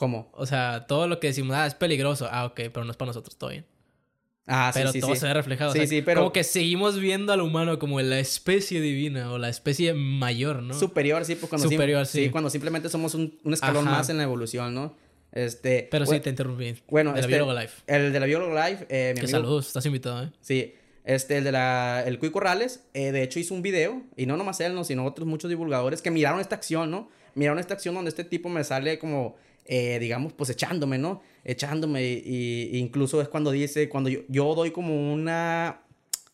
¿Cómo? 0.00 0.30
O 0.32 0.46
sea, 0.46 0.86
todo 0.88 1.06
lo 1.08 1.20
que 1.20 1.26
decimos, 1.26 1.54
ah, 1.54 1.66
es 1.66 1.74
peligroso. 1.74 2.26
Ah, 2.30 2.46
ok, 2.46 2.54
pero 2.72 2.84
no 2.86 2.90
es 2.90 2.96
para 2.96 3.08
nosotros, 3.08 3.36
todo 3.36 3.50
bien. 3.50 3.66
Ah, 4.46 4.70
sí, 4.72 4.80
pero 4.80 4.92
sí, 4.92 5.00
todo 5.00 5.14
se 5.14 5.26
ve 5.26 5.34
reflejado. 5.34 5.74
Sí, 5.74 5.86
sí, 5.86 6.00
pero... 6.00 6.22
Como 6.22 6.32
que 6.32 6.42
seguimos 6.42 6.98
viendo 6.98 7.34
al 7.34 7.42
humano 7.42 7.78
como 7.78 8.00
la 8.00 8.18
especie 8.18 8.80
divina 8.80 9.30
o 9.30 9.36
la 9.36 9.50
especie 9.50 9.92
mayor, 9.92 10.62
¿no? 10.62 10.72
Superior, 10.72 11.26
sí, 11.26 11.34
pues 11.34 11.50
cuando... 11.50 11.68
Superior, 11.68 12.06
sí. 12.06 12.30
cuando 12.30 12.48
simplemente 12.48 12.88
somos 12.88 13.14
un, 13.14 13.38
un 13.44 13.52
escalón 13.52 13.84
más 13.84 14.08
en 14.08 14.16
la 14.16 14.22
evolución, 14.22 14.74
¿no? 14.74 14.96
Este... 15.32 15.86
Pero 15.90 16.06
sí, 16.06 16.18
te 16.18 16.30
interrumpí. 16.30 16.76
Bueno, 16.88 17.12
de 17.12 17.20
este, 17.20 17.32
la 17.32 17.36
Biólogo 17.36 17.60
Life. 17.60 17.82
El 17.86 18.10
de 18.14 18.20
la 18.20 18.24
Biólogo 18.24 18.54
Life, 18.54 18.86
eh, 18.88 19.12
mi 19.14 19.20
que 19.20 19.28
saludos, 19.28 19.66
estás 19.66 19.84
invitado, 19.84 20.22
¿eh? 20.24 20.30
Sí. 20.40 20.76
Este, 21.04 21.36
el 21.36 21.44
de 21.44 21.52
la... 21.52 22.04
El 22.06 22.18
Cuy 22.18 22.30
Corrales, 22.30 22.84
eh, 22.94 23.12
de 23.12 23.22
hecho 23.22 23.38
hizo 23.38 23.52
un 23.52 23.60
video, 23.60 24.02
y 24.16 24.24
no 24.24 24.38
nomás 24.38 24.60
él, 24.60 24.74
no, 24.74 24.82
sino 24.82 25.04
otros 25.04 25.28
muchos 25.28 25.50
divulgadores 25.50 26.00
que 26.00 26.10
miraron 26.10 26.40
esta 26.40 26.54
acción, 26.54 26.90
¿no? 26.90 27.10
Miraron 27.34 27.58
esta 27.58 27.74
acción 27.74 27.94
donde 27.94 28.08
este 28.08 28.24
tipo 28.24 28.48
me 28.48 28.64
sale 28.64 28.98
como 28.98 29.36
eh, 29.72 30.00
digamos, 30.00 30.32
pues 30.32 30.50
echándome, 30.50 30.98
¿no? 30.98 31.22
Echándome. 31.44 32.02
Y, 32.02 32.76
incluso 32.76 33.22
es 33.22 33.28
cuando 33.28 33.52
dice, 33.52 33.88
cuando 33.88 34.10
yo, 34.10 34.54
doy 34.56 34.72
como 34.72 35.12
una, 35.12 35.82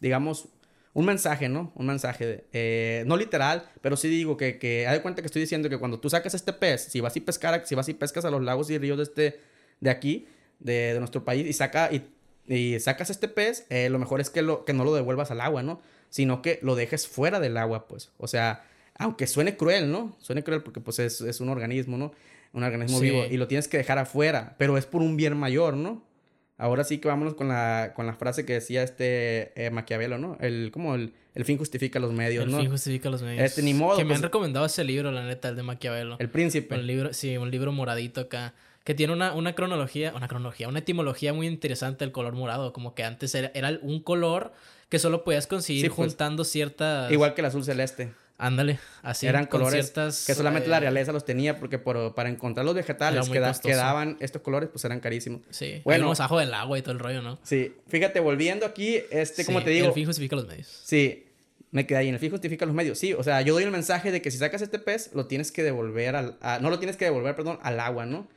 digamos, 0.00 0.48
un 0.94 1.04
mensaje, 1.04 1.50
¿no? 1.50 1.70
Un 1.74 1.84
mensaje, 1.84 2.46
eh, 2.54 3.04
no 3.06 3.18
literal, 3.18 3.68
pero 3.82 3.98
sí 3.98 4.08
digo 4.08 4.38
que, 4.38 4.58
que, 4.58 4.86
haz 4.86 4.94
de 4.94 5.02
cuenta 5.02 5.20
que 5.20 5.26
estoy 5.26 5.42
diciendo 5.42 5.68
que 5.68 5.76
cuando 5.76 6.00
tú 6.00 6.08
sacas 6.08 6.32
este 6.32 6.54
pez, 6.54 6.84
si 6.84 7.02
vas 7.02 7.14
y 7.14 7.20
pescar, 7.20 7.66
si 7.66 7.74
vas 7.74 7.86
y 7.90 7.92
pescas 7.92 8.24
a 8.24 8.30
los 8.30 8.42
lagos 8.42 8.70
y 8.70 8.78
ríos 8.78 8.96
de 8.96 9.02
este, 9.02 9.40
de 9.80 9.90
aquí, 9.90 10.26
de, 10.58 10.94
de 10.94 10.98
nuestro 10.98 11.22
país, 11.22 11.46
y 11.46 11.52
saca, 11.52 11.90
y, 11.92 12.06
y 12.48 12.80
sacas 12.80 13.10
este 13.10 13.28
pez, 13.28 13.66
eh, 13.68 13.90
lo 13.90 13.98
mejor 13.98 14.22
es 14.22 14.30
que, 14.30 14.40
lo, 14.40 14.64
que 14.64 14.72
no 14.72 14.82
lo 14.82 14.94
devuelvas 14.94 15.30
al 15.30 15.42
agua, 15.42 15.62
¿no? 15.62 15.82
Sino 16.08 16.40
que 16.40 16.58
lo 16.62 16.74
dejes 16.74 17.06
fuera 17.06 17.38
del 17.38 17.58
agua, 17.58 17.86
pues. 17.86 18.12
O 18.16 18.28
sea, 18.28 18.64
aunque 18.94 19.26
suene 19.26 19.58
cruel, 19.58 19.92
¿no? 19.92 20.16
Suene 20.20 20.42
cruel 20.42 20.62
porque 20.62 20.80
pues 20.80 21.00
es, 21.00 21.20
es 21.20 21.42
un 21.42 21.50
organismo, 21.50 21.98
¿no? 21.98 22.12
Un 22.56 22.64
organismo 22.64 22.98
vivo, 23.00 23.24
y 23.30 23.36
lo 23.36 23.46
tienes 23.46 23.68
que 23.68 23.76
dejar 23.76 23.98
afuera, 23.98 24.56
pero 24.58 24.78
es 24.78 24.86
por 24.86 25.02
un 25.02 25.16
bien 25.16 25.36
mayor, 25.36 25.76
¿no? 25.76 26.04
Ahora 26.58 26.84
sí 26.84 26.98
que 26.98 27.08
vámonos 27.08 27.34
con 27.34 27.48
la, 27.48 27.92
con 27.94 28.06
la 28.06 28.14
frase 28.14 28.46
que 28.46 28.54
decía 28.54 28.82
este 28.82 29.52
eh, 29.62 29.70
Maquiavelo, 29.70 30.16
¿no? 30.16 30.38
El, 30.40 30.70
como 30.72 30.94
el, 30.94 31.12
el, 31.34 31.44
fin 31.44 31.58
justifica 31.58 31.98
los 31.98 32.14
medios, 32.14 32.46
¿no? 32.46 32.56
El 32.56 32.62
fin 32.62 32.70
justifica 32.70 33.10
los 33.10 33.20
medios. 33.20 33.44
Este, 33.44 33.60
ni 33.60 33.74
modo. 33.74 33.98
Que 33.98 34.04
me 34.04 34.14
han 34.14 34.20
pues, 34.20 34.22
recomendado 34.22 34.64
ese 34.64 34.82
libro, 34.82 35.12
la 35.12 35.26
neta, 35.26 35.50
el 35.50 35.56
de 35.56 35.62
Maquiavelo. 35.62 36.16
El 36.18 36.30
príncipe. 36.30 36.74
Un 36.74 36.86
libro, 36.86 37.12
sí, 37.12 37.36
un 37.36 37.50
libro 37.50 37.72
moradito 37.72 38.22
acá. 38.22 38.54
Que 38.84 38.94
tiene 38.94 39.12
una, 39.12 39.34
una 39.34 39.54
cronología, 39.54 40.14
una 40.14 40.28
cronología, 40.28 40.68
una 40.68 40.78
etimología 40.78 41.34
muy 41.34 41.46
interesante 41.46 42.06
del 42.06 42.12
color 42.12 42.34
morado. 42.34 42.72
Como 42.72 42.94
que 42.94 43.04
antes 43.04 43.34
era, 43.34 43.50
era 43.52 43.78
un 43.82 44.00
color 44.00 44.54
que 44.88 44.98
solo 44.98 45.24
podías 45.24 45.46
conseguir 45.46 45.88
pues, 45.88 46.08
juntando 46.08 46.44
ciertas... 46.44 47.12
Igual 47.12 47.34
que 47.34 47.42
el 47.42 47.46
azul 47.46 47.64
celeste. 47.64 48.12
Ándale, 48.38 48.78
así. 49.02 49.26
Eran 49.26 49.46
colores 49.46 49.92
que 49.92 50.34
solamente 50.34 50.68
la 50.68 50.76
eh, 50.76 50.80
realeza 50.80 51.12
los 51.12 51.24
tenía 51.24 51.58
porque 51.58 51.78
por, 51.78 52.14
para 52.14 52.28
encontrar 52.28 52.66
los 52.66 52.74
vegetales 52.74 53.28
que, 53.30 53.74
daban 53.74 54.18
estos 54.20 54.42
colores 54.42 54.68
pues 54.70 54.84
eran 54.84 55.00
carísimos. 55.00 55.40
Sí. 55.50 55.80
Bueno, 55.84 56.12
ajo 56.12 56.38
del 56.38 56.52
agua 56.52 56.78
y 56.78 56.82
todo 56.82 56.92
el 56.92 56.98
rollo, 56.98 57.22
¿no? 57.22 57.38
Sí. 57.42 57.74
Fíjate, 57.88 58.20
volviendo 58.20 58.66
aquí, 58.66 58.98
este, 59.10 59.44
como 59.44 59.62
te 59.62 59.70
digo... 59.70 59.86
el 59.86 59.92
fin 59.94 60.04
justifica 60.04 60.36
los 60.36 60.46
medios. 60.46 60.66
Sí. 60.66 61.24
Me 61.70 61.86
quedé 61.86 61.98
ahí, 61.98 62.08
en 62.08 62.14
el 62.14 62.20
fin 62.20 62.30
justifica 62.30 62.66
los 62.66 62.74
medios. 62.74 62.98
Sí, 62.98 63.14
o 63.14 63.22
sea, 63.22 63.40
yo 63.40 63.54
doy 63.54 63.64
el 63.64 63.70
mensaje 63.70 64.12
de 64.12 64.20
que 64.20 64.30
si 64.30 64.38
sacas 64.38 64.60
este 64.60 64.78
pez, 64.78 65.10
lo 65.14 65.26
tienes 65.26 65.50
que 65.50 65.62
devolver 65.62 66.14
al... 66.14 66.36
no 66.60 66.68
lo 66.68 66.78
tienes 66.78 66.96
que 66.96 67.06
devolver, 67.06 67.34
perdón, 67.34 67.58
al 67.62 67.80
agua, 67.80 68.04
¿no? 68.04 68.28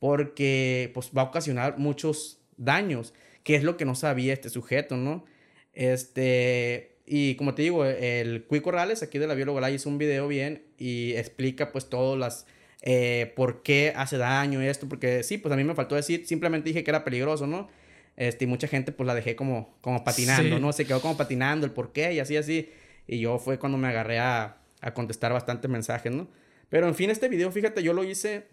Porque 0.00 0.90
pues 0.94 1.12
va 1.16 1.22
a 1.22 1.26
ocasionar 1.26 1.78
muchos 1.78 2.38
daños, 2.56 3.14
que 3.44 3.54
es 3.54 3.62
lo 3.62 3.76
que 3.76 3.84
no 3.84 3.94
sabía 3.94 4.32
este 4.32 4.50
sujeto, 4.50 4.96
¿no? 4.96 5.24
Este 5.72 6.93
y 7.06 7.34
como 7.36 7.54
te 7.54 7.62
digo, 7.62 7.84
el 7.84 8.44
Cuico 8.44 8.64
Corrales, 8.64 9.02
aquí 9.02 9.18
de 9.18 9.26
la 9.26 9.34
Bióloga 9.34 9.70
hizo 9.70 9.88
un 9.88 9.98
video 9.98 10.26
bien 10.28 10.64
y 10.78 11.12
explica 11.12 11.72
pues 11.72 11.88
todas 11.88 12.18
las... 12.18 12.46
Eh, 12.86 13.32
por 13.34 13.62
qué 13.62 13.94
hace 13.96 14.18
daño 14.18 14.60
esto, 14.60 14.88
porque 14.88 15.22
sí, 15.22 15.38
pues 15.38 15.52
a 15.52 15.56
mí 15.56 15.64
me 15.64 15.74
faltó 15.74 15.94
decir, 15.94 16.26
simplemente 16.26 16.68
dije 16.68 16.84
que 16.84 16.90
era 16.90 17.02
peligroso, 17.02 17.46
¿no? 17.46 17.68
Este, 18.16 18.44
y 18.44 18.46
mucha 18.46 18.68
gente 18.68 18.92
pues 18.92 19.06
la 19.06 19.14
dejé 19.14 19.36
como, 19.36 19.76
como 19.80 20.04
patinando, 20.04 20.58
¿no? 20.58 20.72
Se 20.72 20.84
quedó 20.84 21.00
como 21.00 21.16
patinando 21.16 21.64
el 21.64 21.72
por 21.72 21.92
qué 21.92 22.12
y 22.12 22.20
así, 22.20 22.36
así. 22.36 22.70
Y 23.06 23.20
yo 23.20 23.38
fue 23.38 23.58
cuando 23.58 23.78
me 23.78 23.88
agarré 23.88 24.18
a, 24.18 24.58
a 24.82 24.92
contestar 24.92 25.32
bastantes 25.32 25.70
mensajes, 25.70 26.12
¿no? 26.12 26.28
Pero 26.68 26.86
en 26.86 26.94
fin, 26.94 27.08
este 27.08 27.28
video, 27.28 27.50
fíjate, 27.50 27.82
yo 27.82 27.94
lo 27.94 28.04
hice 28.04 28.48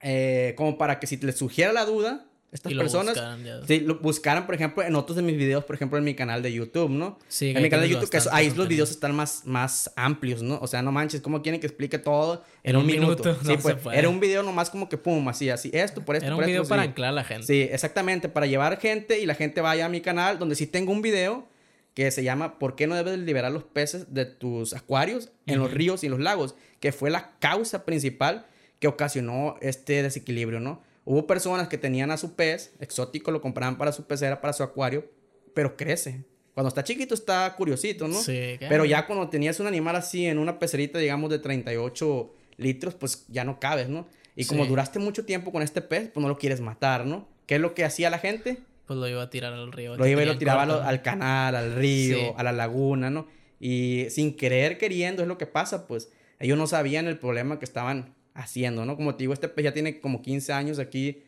eh, 0.00 0.54
como 0.56 0.78
para 0.78 1.00
que 1.00 1.06
si 1.06 1.16
les 1.16 1.36
sugiera 1.36 1.72
la 1.72 1.84
duda, 1.84 2.27
estas 2.50 2.72
personas 2.72 3.14
buscaran, 3.14 3.86
lo 3.86 3.98
buscaran, 3.98 4.46
por 4.46 4.54
ejemplo, 4.54 4.82
en 4.82 4.94
otros 4.96 5.16
de 5.16 5.22
mis 5.22 5.36
videos, 5.36 5.64
por 5.64 5.76
ejemplo, 5.76 5.98
en 5.98 6.04
mi 6.04 6.14
canal 6.14 6.42
de 6.42 6.50
YouTube, 6.50 6.88
¿no? 6.88 7.18
Sí, 7.28 7.50
en 7.50 7.62
mi 7.62 7.68
canal 7.68 7.86
de 7.86 7.94
YouTube, 7.94 8.08
que 8.08 8.20
ahí 8.32 8.50
los 8.50 8.66
videos 8.68 8.90
están 8.90 9.14
más, 9.14 9.42
más 9.44 9.92
amplios, 9.96 10.42
¿no? 10.42 10.58
O 10.62 10.66
sea, 10.66 10.80
no 10.80 10.90
manches, 10.90 11.20
¿cómo 11.20 11.42
quieren 11.42 11.60
que 11.60 11.66
explique 11.66 11.98
todo 11.98 12.42
en, 12.62 12.76
un, 12.76 12.86
minuto? 12.86 13.36
sí, 13.44 13.56
pues, 13.60 13.76
era 13.92 14.08
un 14.08 14.18
video 14.18 14.42
nomás 14.42 14.70
como 14.70 14.88
que 14.88 14.96
pum, 14.96 15.28
así, 15.28 15.50
así, 15.50 15.70
esto, 15.74 16.02
por 16.04 16.16
esto, 16.16 16.26
Era 16.26 16.36
un 16.36 16.44
video 16.44 16.64
para 16.64 16.82
anclar 16.82 17.10
a 17.10 17.12
la 17.12 17.24
gente. 17.24 17.46
Sí, 17.46 17.68
exactamente, 17.70 18.30
para 18.30 18.46
llevar 18.46 18.80
gente 18.80 19.20
y 19.20 19.26
la 19.26 19.34
gente 19.34 19.60
vaya 19.60 19.84
a 19.84 19.88
mi 19.90 20.00
canal, 20.00 20.38
donde 20.38 20.54
sí 20.54 20.66
tengo 20.66 20.90
un 20.90 21.02
video 21.02 21.46
que 21.92 22.10
se 22.10 22.22
llama 22.22 22.58
¿Por 22.58 22.76
qué 22.76 22.86
no 22.86 22.94
debes 22.94 23.18
liberar 23.18 23.52
los 23.52 23.64
peces 23.64 24.14
de 24.14 24.24
tus 24.24 24.72
acuarios 24.72 25.30
en 25.46 25.58
los 25.58 25.70
ríos 25.70 26.02
y 26.04 26.08
los 26.08 26.20
lagos? 26.20 26.54
Que 26.80 26.92
fue 26.92 27.10
la 27.10 27.32
causa 27.40 27.84
principal 27.84 28.46
que 28.78 28.86
ocasionó 28.86 29.56
este 29.60 30.02
desequilibrio, 30.02 30.60
¿no? 30.60 30.80
Hubo 31.10 31.26
personas 31.26 31.68
que 31.68 31.78
tenían 31.78 32.10
a 32.10 32.18
su 32.18 32.34
pez 32.34 32.74
exótico, 32.80 33.30
lo 33.30 33.40
compraban 33.40 33.78
para 33.78 33.92
su 33.92 34.06
pecera, 34.06 34.42
para 34.42 34.52
su 34.52 34.62
acuario, 34.62 35.10
pero 35.54 35.74
crece. 35.74 36.26
Cuando 36.52 36.68
está 36.68 36.84
chiquito 36.84 37.14
está 37.14 37.54
curiosito, 37.56 38.06
¿no? 38.08 38.20
Sí. 38.20 38.58
Pero 38.60 38.84
ya 38.84 39.06
cuando 39.06 39.30
tenías 39.30 39.58
un 39.58 39.66
animal 39.66 39.96
así 39.96 40.26
en 40.26 40.36
una 40.36 40.58
pecerita, 40.58 40.98
digamos, 40.98 41.30
de 41.30 41.38
38 41.38 42.34
litros, 42.58 42.94
pues 42.94 43.24
ya 43.28 43.42
no 43.44 43.58
cabes, 43.58 43.88
¿no? 43.88 44.06
Y 44.36 44.44
como 44.44 44.66
duraste 44.66 44.98
mucho 44.98 45.24
tiempo 45.24 45.50
con 45.50 45.62
este 45.62 45.80
pez, 45.80 46.10
pues 46.12 46.20
no 46.20 46.28
lo 46.28 46.36
quieres 46.36 46.60
matar, 46.60 47.06
¿no? 47.06 47.26
¿Qué 47.46 47.54
es 47.54 47.60
lo 47.62 47.72
que 47.72 47.86
hacía 47.86 48.10
la 48.10 48.18
gente? 48.18 48.58
Pues 48.84 48.98
lo 48.98 49.08
iba 49.08 49.22
a 49.22 49.30
tirar 49.30 49.54
al 49.54 49.72
río. 49.72 49.96
Lo 49.96 50.06
iba 50.06 50.22
y 50.22 50.26
lo 50.26 50.36
tiraba 50.36 50.64
al 50.86 51.00
canal, 51.00 51.56
al 51.56 51.74
río, 51.74 52.36
a 52.36 52.42
la 52.42 52.52
laguna, 52.52 53.08
¿no? 53.08 53.28
Y 53.58 54.08
sin 54.10 54.36
querer, 54.36 54.76
queriendo, 54.76 55.22
es 55.22 55.28
lo 55.28 55.38
que 55.38 55.46
pasa, 55.46 55.86
pues 55.86 56.10
ellos 56.38 56.58
no 56.58 56.66
sabían 56.66 57.06
el 57.06 57.18
problema 57.18 57.58
que 57.58 57.64
estaban 57.64 58.14
haciendo, 58.38 58.86
¿no? 58.86 58.96
Como 58.96 59.14
te 59.14 59.24
digo, 59.24 59.32
este 59.32 59.48
pez 59.48 59.64
ya 59.64 59.74
tiene 59.74 60.00
como 60.00 60.22
15 60.22 60.52
años 60.52 60.78
aquí 60.78 61.22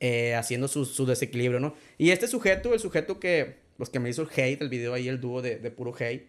eh, 0.00 0.34
haciendo 0.34 0.66
su, 0.66 0.84
su, 0.84 1.06
desequilibrio, 1.06 1.60
¿no? 1.60 1.74
Y 1.96 2.10
este 2.10 2.26
sujeto, 2.26 2.74
el 2.74 2.80
sujeto 2.80 3.20
que, 3.20 3.56
los 3.78 3.88
que 3.88 4.00
me 4.00 4.10
hizo 4.10 4.22
el 4.22 4.28
hate, 4.28 4.60
el 4.60 4.68
video 4.68 4.92
ahí, 4.92 5.08
el 5.08 5.20
dúo 5.20 5.42
de, 5.42 5.58
de 5.58 5.70
puro 5.70 5.94
hate, 5.98 6.26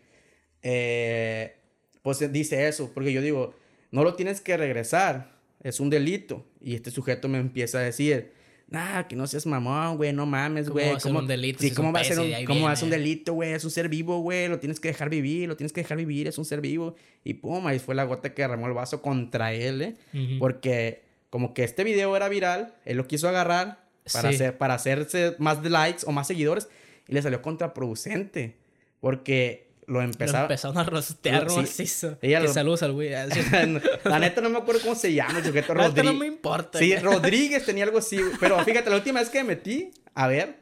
eh, 0.61 1.55
pues 2.03 2.31
dice 2.31 2.67
eso, 2.67 2.91
porque 2.93 3.11
yo 3.11 3.21
digo, 3.21 3.55
no 3.91 4.03
lo 4.03 4.13
tienes 4.13 4.39
que 4.39 4.55
regresar, 4.55 5.37
es 5.63 5.79
un 5.79 5.89
delito. 5.89 6.45
Y 6.61 6.75
este 6.75 6.91
sujeto 6.91 7.27
me 7.27 7.39
empieza 7.39 7.79
a 7.79 7.81
decir, 7.81 8.31
nah, 8.69 9.03
que 9.03 9.15
no 9.15 9.27
seas 9.27 9.45
mamón, 9.45 9.97
güey, 9.97 10.13
no 10.13 10.25
mames, 10.25 10.69
güey. 10.69 10.97
¿Cómo 11.01 11.19
un 11.19 11.27
delito? 11.27 11.59
Sí, 11.59 11.71
¿cómo 11.71 11.91
va 11.91 12.01
a 12.01 12.03
ser 12.03 12.19
un, 12.19 12.31
cómo 12.45 12.67
un 12.67 12.89
delito, 12.89 13.33
güey? 13.33 13.53
Es 13.53 13.63
un 13.63 13.71
ser 13.71 13.89
vivo, 13.89 14.19
güey, 14.19 14.47
lo 14.47 14.59
tienes 14.59 14.79
que 14.79 14.89
dejar 14.89 15.09
vivir, 15.09 15.47
lo 15.47 15.55
tienes 15.55 15.71
que 15.71 15.81
dejar 15.81 15.97
vivir, 15.97 16.27
es 16.27 16.37
un 16.37 16.45
ser 16.45 16.61
vivo. 16.61 16.95
Y 17.23 17.35
pum, 17.35 17.65
ahí 17.67 17.79
fue 17.79 17.95
la 17.95 18.03
gota 18.03 18.33
que 18.33 18.41
derramó 18.41 18.67
el 18.67 18.73
vaso 18.73 19.01
contra 19.01 19.53
él, 19.53 19.81
¿eh? 19.81 19.95
Porque 20.39 21.03
como 21.29 21.53
que 21.53 21.63
este 21.63 21.83
video 21.83 22.15
era 22.15 22.29
viral, 22.29 22.73
él 22.85 22.97
lo 22.97 23.07
quiso 23.07 23.27
agarrar 23.29 23.85
para, 24.11 24.29
hacer, 24.29 24.57
para 24.57 24.73
hacerse 24.75 25.35
más 25.39 25.63
likes 25.63 26.03
o 26.05 26.11
más 26.11 26.27
seguidores 26.27 26.67
y 27.07 27.13
le 27.13 27.21
salió 27.21 27.41
contraproducente. 27.41 28.57
Porque 28.99 29.66
lo 29.87 30.01
empezaron... 30.01 30.43
empezaron 30.43 30.77
a 30.77 30.83
rostear 30.83 31.49
sí, 31.65 31.85
Ella 32.21 32.41
que 32.41 32.49
saludos 32.49 32.83
al 32.83 32.91
güey. 32.91 33.09
la 34.03 34.19
neta 34.19 34.41
no 34.41 34.49
me 34.49 34.57
acuerdo 34.57 34.81
cómo 34.81 34.95
se 34.95 35.13
llama 35.13 35.39
el 35.39 35.45
sujeto 35.45 35.73
Rodríguez. 35.73 36.03
no 36.03 36.13
me 36.13 36.27
importa. 36.27 36.77
Sí, 36.77 36.95
Rodríguez 37.01 37.65
tenía 37.65 37.85
algo 37.85 37.97
así. 37.97 38.19
Pero 38.39 38.61
fíjate, 38.65 38.89
la 38.89 38.97
última 38.97 39.21
vez 39.21 39.29
que 39.29 39.39
me 39.39 39.55
metí 39.55 39.91
a 40.13 40.27
ver, 40.27 40.57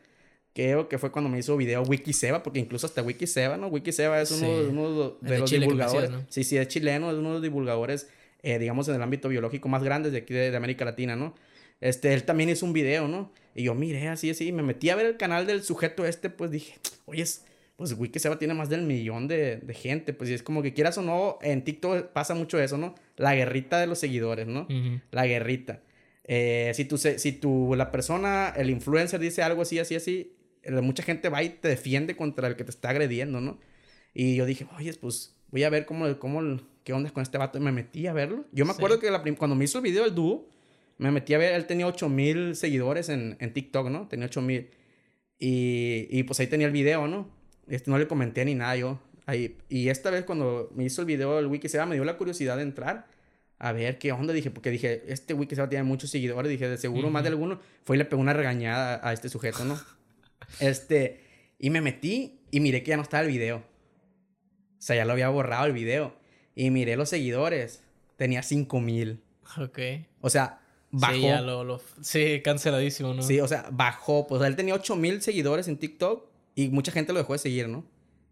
creo 0.53 0.87
que 0.87 0.99
fue 0.99 1.11
cuando 1.11 1.29
me 1.29 1.39
hizo 1.39 1.57
video 1.57 1.81
Wikiseba, 1.81 2.43
porque 2.43 2.59
incluso 2.59 2.85
hasta 2.85 3.01
Wikiseba, 3.01 3.57
¿no? 3.57 3.67
Wikiseba 3.67 4.21
es 4.21 4.29
uno, 4.31 4.47
uno 4.69 5.17
de, 5.21 5.39
los 5.39 5.49
divulgadores. 5.49 6.11
Sí, 6.29 6.43
sí, 6.43 6.57
es 6.57 6.67
chileno, 6.67 7.09
es 7.09 7.17
uno 7.17 7.29
de 7.29 7.33
los 7.35 7.41
divulgadores, 7.41 8.07
eh, 8.43 8.59
digamos, 8.59 8.87
en 8.89 8.95
el 8.95 9.01
ámbito 9.01 9.27
biológico 9.27 9.69
más 9.69 9.81
grandes 9.81 10.11
de 10.11 10.19
aquí 10.19 10.35
de, 10.35 10.55
América 10.55 10.85
Latina, 10.85 11.15
¿no? 11.15 11.33
Este, 11.81 12.13
él 12.13 12.25
también 12.25 12.49
hizo 12.49 12.63
un 12.63 12.73
video, 12.73 13.07
¿no? 13.07 13.31
Y 13.55 13.63
yo 13.63 13.73
miré 13.73 14.07
así, 14.07 14.29
así, 14.29 14.51
me 14.51 14.61
metí 14.61 14.91
a 14.91 14.95
ver 14.95 15.07
el 15.07 15.17
canal 15.17 15.47
del 15.47 15.63
sujeto 15.63 16.05
este, 16.05 16.29
pues 16.29 16.51
dije, 16.51 16.75
oye, 17.05 17.23
es 17.23 17.43
pues 17.75 17.93
Wikiseba 17.93 18.39
tiene 18.39 18.53
más 18.53 18.69
del 18.69 18.83
millón 18.83 19.27
de, 19.27 19.57
de, 19.57 19.73
gente. 19.73 20.13
Pues 20.13 20.29
es 20.29 20.43
como 20.43 20.61
que 20.61 20.73
quieras 20.73 20.97
o 20.97 21.01
no, 21.01 21.37
en 21.41 21.63
TikTok 21.63 22.07
pasa 22.07 22.33
mucho 22.33 22.59
eso, 22.59 22.77
¿no? 22.77 22.95
La 23.17 23.35
guerrita 23.35 23.79
de 23.79 23.87
los 23.87 23.99
seguidores, 23.99 24.47
¿no? 24.47 24.67
La 25.11 25.25
guerrita. 25.25 25.81
Eh, 26.23 26.71
si, 26.73 26.85
tú, 26.85 26.97
si 26.97 27.31
tú, 27.33 27.73
la 27.75 27.91
persona, 27.91 28.53
el 28.55 28.69
influencer 28.69 29.19
dice 29.19 29.43
algo 29.43 29.61
así, 29.61 29.77
así, 29.77 29.95
así, 29.95 30.35
mucha 30.81 31.03
gente 31.03 31.29
va 31.29 31.43
y 31.43 31.49
te 31.49 31.67
defiende 31.67 32.15
contra 32.15 32.47
el 32.47 32.55
que 32.55 32.63
te 32.63 32.71
está 32.71 32.89
agrediendo, 32.89 33.41
¿no? 33.41 33.59
Y 34.13 34.35
yo 34.35 34.45
dije, 34.45 34.65
oye, 34.77 34.93
pues 34.93 35.35
voy 35.51 35.63
a 35.63 35.69
ver 35.69 35.85
cómo, 35.85 36.17
cómo, 36.17 36.59
qué 36.83 36.93
onda 36.93 37.11
con 37.11 37.23
este 37.23 37.37
vato. 37.37 37.57
Y 37.57 37.61
me 37.61 37.73
metí 37.73 38.07
a 38.07 38.13
verlo. 38.13 38.45
Yo 38.53 38.65
me 38.65 38.71
acuerdo 38.71 38.99
que 38.99 39.11
la 39.11 39.21
cuando 39.37 39.55
me 39.55 39.65
hizo 39.65 39.79
el 39.79 39.83
video 39.83 40.03
del 40.03 40.15
dúo, 40.15 40.49
me 40.97 41.11
metí 41.11 41.33
a 41.33 41.37
ver, 41.37 41.53
él 41.53 41.65
tenía 41.67 41.85
8 41.87 42.07
mil 42.07 42.55
seguidores 42.55 43.09
en, 43.09 43.35
en 43.41 43.53
TikTok, 43.53 43.89
¿no? 43.89 44.07
Tenía 44.07 44.27
8 44.27 44.41
mil. 44.41 44.69
Y, 45.37 46.07
y 46.09 46.23
pues 46.23 46.39
ahí 46.39 46.47
tenía 46.47 46.67
el 46.67 46.73
video, 46.73 47.07
¿no? 47.07 47.29
Este, 47.67 47.89
no 47.89 47.97
le 47.97 48.07
comenté 48.07 48.45
ni 48.45 48.55
nada 48.55 48.75
yo. 48.75 48.99
Ahí, 49.25 49.57
y 49.69 49.89
esta 49.89 50.11
vez 50.11 50.23
cuando 50.23 50.71
me 50.75 50.83
hizo 50.83 51.01
el 51.01 51.07
video 51.07 51.39
el 51.39 51.47
Wikiseba 51.47 51.85
me 51.85 51.95
dio 51.95 52.05
la 52.05 52.17
curiosidad 52.17 52.57
de 52.57 52.63
entrar 52.63 53.07
a 53.57 53.71
ver 53.71 53.97
qué 53.97 54.11
onda. 54.11 54.33
Dije, 54.33 54.51
porque 54.51 54.69
dije, 54.69 55.03
este 55.07 55.33
Wikiseba 55.33 55.69
tiene 55.69 55.83
muchos 55.83 56.09
seguidores. 56.09 56.49
Dije, 56.49 56.67
de 56.67 56.77
seguro 56.77 57.09
más 57.09 57.23
de 57.23 57.29
alguno. 57.29 57.59
Fue 57.83 57.95
y 57.95 57.99
le 57.99 58.05
pegó 58.05 58.21
una 58.21 58.33
regañada 58.33 58.99
a 59.03 59.13
este 59.13 59.29
sujeto, 59.29 59.65
¿no? 59.65 59.79
este, 60.59 61.21
y 61.57 61.69
me 61.69 61.81
metí 61.81 62.41
y 62.51 62.59
miré 62.59 62.83
que 62.83 62.89
ya 62.89 62.97
no 62.97 63.03
estaba 63.03 63.23
el 63.23 63.29
video. 63.29 63.57
O 63.57 64.81
sea, 64.85 64.95
ya 64.95 65.05
lo 65.05 65.13
había 65.13 65.29
borrado 65.29 65.65
el 65.65 65.73
video. 65.73 66.15
Y 66.53 66.69
miré 66.69 66.95
los 66.95 67.09
seguidores. 67.09 67.81
Tenía 68.17 68.43
5 68.43 68.79
mil. 68.81 69.21
Ok. 69.57 69.79
O 70.21 70.29
sea, 70.29 70.61
bajó. 70.91 71.13
Sí, 71.13 71.27
lo, 71.43 71.81
sí, 72.01 72.41
canceladísimo, 72.43 73.13
¿no? 73.13 73.23
Sí, 73.23 73.39
o 73.39 73.47
sea, 73.47 73.67
bajó. 73.71 74.27
Pues 74.27 74.41
él 74.43 74.55
tenía 74.55 74.75
8 74.75 74.95
mil 74.95 75.21
seguidores 75.21 75.67
en 75.67 75.77
TikTok 75.77 76.34
y 76.55 76.69
mucha 76.69 76.91
gente 76.91 77.13
lo 77.13 77.19
dejó 77.19 77.33
de 77.33 77.39
seguir, 77.39 77.67
¿no? 77.67 77.85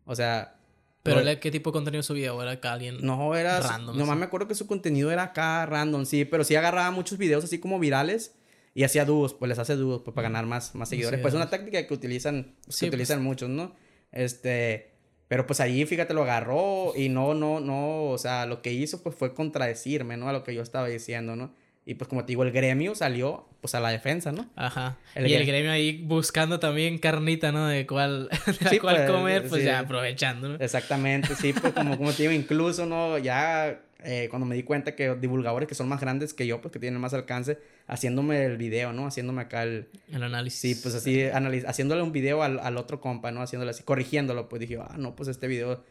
O 0.05 0.15
sea... 0.15 0.55
¿Pero 1.03 1.21
qué 1.41 1.51
tipo 1.51 1.71
de 1.71 1.73
contenido 1.73 2.01
subía? 2.01 2.33
¿O 2.33 2.41
era 2.41 2.51
acá 2.51 2.71
alguien 2.71 2.99
No, 3.01 3.36
era... 3.36 3.59
Random. 3.59 3.97
Nomás 3.97 4.17
me 4.17 4.23
acuerdo 4.25 4.47
que 4.47 4.55
su 4.55 4.67
contenido 4.67 5.12
era 5.12 5.23
acá 5.23 5.65
random, 5.65 6.05
sí. 6.05 6.23
Pero 6.23 6.45
sí 6.45 6.55
agarraba 6.55 6.91
muchos 6.91 7.17
videos 7.17 7.43
así 7.43 7.59
como 7.59 7.77
virales. 7.77 8.36
Y 8.73 8.83
hacía 8.83 9.03
dúos, 9.03 9.33
pues 9.33 9.49
les 9.49 9.59
hace 9.59 9.75
dúos 9.75 10.01
pues, 10.01 10.15
para 10.15 10.29
ganar 10.29 10.45
más, 10.45 10.73
más 10.75 10.88
seguidores. 10.89 11.19
pues 11.19 11.33
es 11.33 11.36
una 11.36 11.49
táctica 11.49 11.86
que 11.86 11.93
utilizan, 11.93 12.43
que 12.43 12.51
pues. 12.65 12.83
utilizan 12.83 13.21
muchos, 13.21 13.49
¿no? 13.49 13.75
Este... 14.12 14.93
Pero 15.27 15.47
pues 15.47 15.59
ahí, 15.62 15.86
fíjate, 15.86 16.13
lo 16.13 16.23
agarró 16.23 16.93
y 16.95 17.09
no, 17.09 17.33
no, 17.33 17.59
no, 17.59 18.09
o 18.09 18.17
sea, 18.19 18.45
lo 18.45 18.62
que 18.62 18.71
hizo 18.71 19.01
pues 19.01 19.15
fue 19.15 19.33
contradecirme, 19.33 20.15
¿no? 20.15 20.29
A 20.29 20.33
lo 20.33 20.43
que 20.43 20.53
yo 20.53 20.62
estaba 20.62 20.88
diciendo, 20.88 21.36
¿no? 21.36 21.55
Y 21.86 21.96
pues 21.96 22.08
como 22.08 22.22
te 22.22 22.28
digo, 22.28 22.43
el 22.43 22.52
gremio 22.52 22.96
salió 22.96 23.50
pues 23.60 23.76
a 23.76 23.80
la 23.80 23.89
defensa, 23.89 24.32
¿no? 24.32 24.50
Ajá. 24.56 24.98
y 25.15 25.34
el 25.34 25.46
gremio 25.46 25.72
ahí 25.72 26.02
buscando 26.04 26.60
también 26.60 26.98
carnita, 26.98 27.52
¿no? 27.52 27.67
De 27.67 27.86
cuál, 27.86 28.30
de 28.72 28.80
cuál 28.80 28.96
pues, 28.98 29.12
comer, 29.12 29.48
pues 29.50 29.63
ya 29.63 29.80
aprovechando, 29.80 30.50
¿no? 30.50 30.56
Exactamente, 30.56 31.36
sí, 31.36 31.54
pues 31.54 31.74
como, 31.74 31.98
como 31.98 32.13
te 32.13 32.24
digo, 32.24 32.34
incluso, 32.34 32.86
¿no? 32.86 33.17
Ya 33.17 33.82
eh, 34.04 34.28
cuando 34.30 34.46
me 34.46 34.56
di 34.56 34.63
cuenta 34.63 34.96
que 34.96 35.15
divulgadores 35.15 35.67
que 35.67 35.76
son 35.76 35.88
más 35.88 36.00
grandes 36.00 36.34
que 36.34 36.48
yo, 36.48 36.62
pues 36.62 36.72
que 36.72 36.80
tienen 36.80 37.00
más 37.00 37.13
alcance, 37.13 37.60
haciéndome 37.88 38.46
el 38.46 38.58
video, 38.58 38.93
¿no? 38.93 39.08
Haciéndome 39.08 39.41
acá 39.41 39.63
el... 39.63 39.88
El 40.10 40.24
análisis. 40.24 40.60
Sí, 40.60 40.76
pues 40.82 40.96
así, 40.96 41.24
haciéndole 41.65 42.02
un 42.02 42.12
video 42.12 42.43
al, 42.43 42.60
al 42.60 42.78
otro 42.78 43.02
compa, 43.02 43.32
¿no? 43.32 43.41
Haciéndole 43.41 43.72
así, 43.72 43.84
corrigiéndolo, 43.84 44.50
pues 44.50 44.60
dije, 44.62 44.78
ah, 44.82 44.96
no, 44.98 45.15
pues 45.15 45.30
este 45.30 45.48
video 45.48 45.84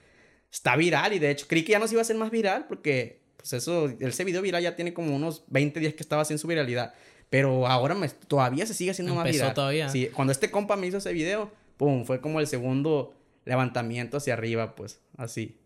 está 0.50 0.76
viral 0.76 1.14
y 1.14 1.18
de 1.18 1.30
hecho 1.30 1.46
creí 1.48 1.64
que 1.64 1.72
ya 1.72 1.78
no 1.78 1.88
se 1.88 1.94
iba 1.94 2.00
a 2.00 2.02
hacer 2.02 2.16
más 2.16 2.30
viral 2.30 2.66
porque 2.68 3.21
pues 3.42 3.52
eso, 3.54 3.92
ese 3.98 4.24
video 4.24 4.40
viral 4.40 4.62
ya 4.62 4.76
tiene 4.76 4.94
como 4.94 5.16
unos 5.16 5.42
20 5.48 5.80
días 5.80 5.94
que 5.94 6.02
estaba 6.04 6.24
sin 6.24 6.38
su 6.38 6.46
viralidad. 6.46 6.94
Pero 7.28 7.66
ahora 7.66 7.96
me, 7.96 8.08
todavía 8.08 8.66
se 8.66 8.74
sigue 8.74 8.92
haciendo 8.92 9.16
más 9.16 9.24
viral. 9.24 9.52
todavía. 9.52 9.88
Sí, 9.88 10.08
cuando 10.12 10.32
este 10.32 10.50
compa 10.50 10.76
me 10.76 10.86
hizo 10.86 10.98
ese 10.98 11.12
video, 11.12 11.50
pum, 11.76 12.04
fue 12.04 12.20
como 12.20 12.38
el 12.38 12.46
segundo 12.46 13.14
levantamiento 13.44 14.18
hacia 14.18 14.34
arriba, 14.34 14.76
pues, 14.76 15.00
así. 15.16 15.58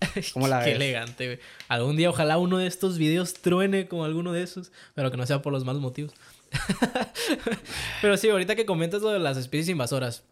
¿Cómo 0.34 0.46
la 0.46 0.62
Qué 0.62 0.72
elegante, 0.72 1.26
güey. 1.26 1.38
Algún 1.66 1.96
día 1.96 2.10
ojalá 2.10 2.38
uno 2.38 2.58
de 2.58 2.68
estos 2.68 2.96
videos 2.96 3.34
truene 3.34 3.88
como 3.88 4.04
alguno 4.04 4.32
de 4.32 4.42
esos, 4.42 4.70
pero 4.94 5.10
que 5.10 5.16
no 5.16 5.26
sea 5.26 5.42
por 5.42 5.52
los 5.52 5.64
malos 5.64 5.82
motivos. 5.82 6.12
pero 8.00 8.16
sí, 8.16 8.28
ahorita 8.28 8.54
que 8.54 8.66
comentas 8.66 9.02
lo 9.02 9.10
de 9.10 9.18
las 9.18 9.36
especies 9.36 9.70
invasoras, 9.70 10.22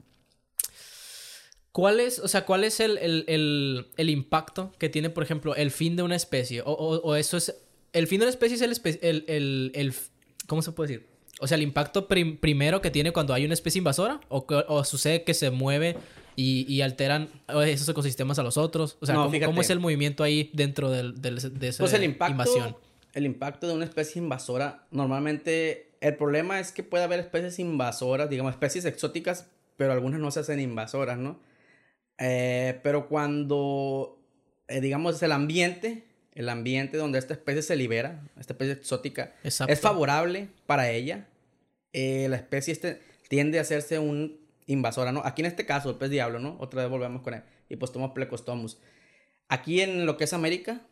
¿Cuál 1.75 1.99
es, 1.99 2.21
o 2.21 2.29
sea, 2.29 2.47
cuál 2.47 2.63
es 2.63 2.79
el, 2.79 2.99
el, 2.99 3.89
el, 3.97 4.09
impacto 4.09 4.71
que 4.79 4.89
tiene, 4.89 5.11
por 5.11 5.25
ejemplo, 5.25 5.57
el 5.57 5.73
fin 5.73 5.97
de 5.97 6.05
una 6.05 6.15
especie? 6.15 6.63
O, 6.65 6.71
o, 6.71 7.17
eso 7.17 7.37
es. 7.37 7.53
El 7.93 8.07
fin 8.07 8.21
de 8.21 8.27
una 8.27 8.31
especie 8.31 8.55
es 8.55 8.63
el, 9.03 9.25
el, 9.27 9.95
¿Cómo 10.47 10.63
se 10.63 10.71
puede 10.71 10.93
decir? 10.93 11.09
O 11.41 11.49
sea, 11.49 11.57
el 11.57 11.63
impacto 11.63 12.07
primero 12.07 12.81
que 12.81 12.93
tiene 12.93 13.11
cuando 13.11 13.35
hay 13.35 13.45
una 13.45 13.55
especie 13.55 13.81
invasora, 13.81 14.21
o, 14.29 14.47
o 14.69 14.85
sucede 14.85 15.25
que 15.25 15.35
se 15.35 15.51
mueve 15.51 15.97
y, 16.37 16.65
y, 16.73 16.83
alteran 16.83 17.29
esos 17.67 17.89
ecosistemas 17.89 18.39
a 18.39 18.45
los 18.45 18.57
otros. 18.57 18.97
O 19.01 19.07
sea, 19.07 19.17
¿cómo, 19.45 19.61
es 19.61 19.71
el 19.71 19.81
movimiento 19.81 20.23
ahí 20.23 20.53
dentro 20.55 20.93
del, 20.93 21.21
del 21.21 21.59
de 21.59 21.69
esa 21.69 21.83
pues 21.83 21.93
el 21.93 22.05
impacto, 22.05 22.31
invasión? 22.31 22.77
El 23.15 23.27
impacto 23.27 23.67
de 23.67 23.75
una 23.75 23.85
especie 23.85 24.23
invasora, 24.23 24.87
normalmente 24.93 25.91
el 26.01 26.15
problema 26.15 26.61
es 26.61 26.71
que 26.71 26.85
puede 26.85 27.03
haber 27.03 27.19
especies 27.19 27.59
invasoras, 27.59 28.31
digamos, 28.31 28.53
especies 28.53 28.85
exóticas, 28.85 29.51
pero 29.77 29.93
algunas 29.93 30.21
no 30.21 30.31
se 30.31 30.39
hacen 30.39 30.61
invasoras, 30.61 31.19
¿no? 31.19 31.41
Eh, 32.19 32.81
pero 32.83 33.09
cuando, 33.09 34.19
eh, 34.69 34.81
digamos, 34.81 35.23
el 35.23 35.33
ambiente, 35.33 36.05
el 36.35 36.49
ambiente 36.49 36.97
donde 36.97 37.19
esta 37.19 37.35
especie 37.35 37.63
se 37.63 37.77
libera, 37.77 38.23
esta 38.39 38.53
especie 38.53 38.75
exótica, 38.75 39.35
es 39.43 39.81
favorable 39.81 40.49
para 40.67 40.91
ella, 40.91 41.27
eh, 41.93 42.27
la 42.29 42.37
especie 42.37 42.73
este 42.73 43.01
tiende 43.29 43.59
a 43.59 43.63
hacerse 43.63 43.99
un 43.99 44.39
invasora, 44.67 45.13
¿no? 45.13 45.23
Aquí 45.25 45.43
en 45.43 45.47
este 45.47 45.67
caso, 45.67 45.91
el 45.91 45.97
pez 45.97 46.11
diablo, 46.11 46.39
¿no? 46.39 46.57
Otra 46.61 46.83
vez 46.83 46.91
volvemos 46.91 47.23
con 47.23 47.35
él. 47.35 47.43
Y 47.69 47.77
pues 47.77 47.93
tomamos 47.93 48.15
plecostomus. 48.15 48.79
Aquí 49.49 49.81
en 49.81 50.07
lo 50.07 50.17
que 50.17 50.25
es 50.25 50.33
América, 50.33 50.83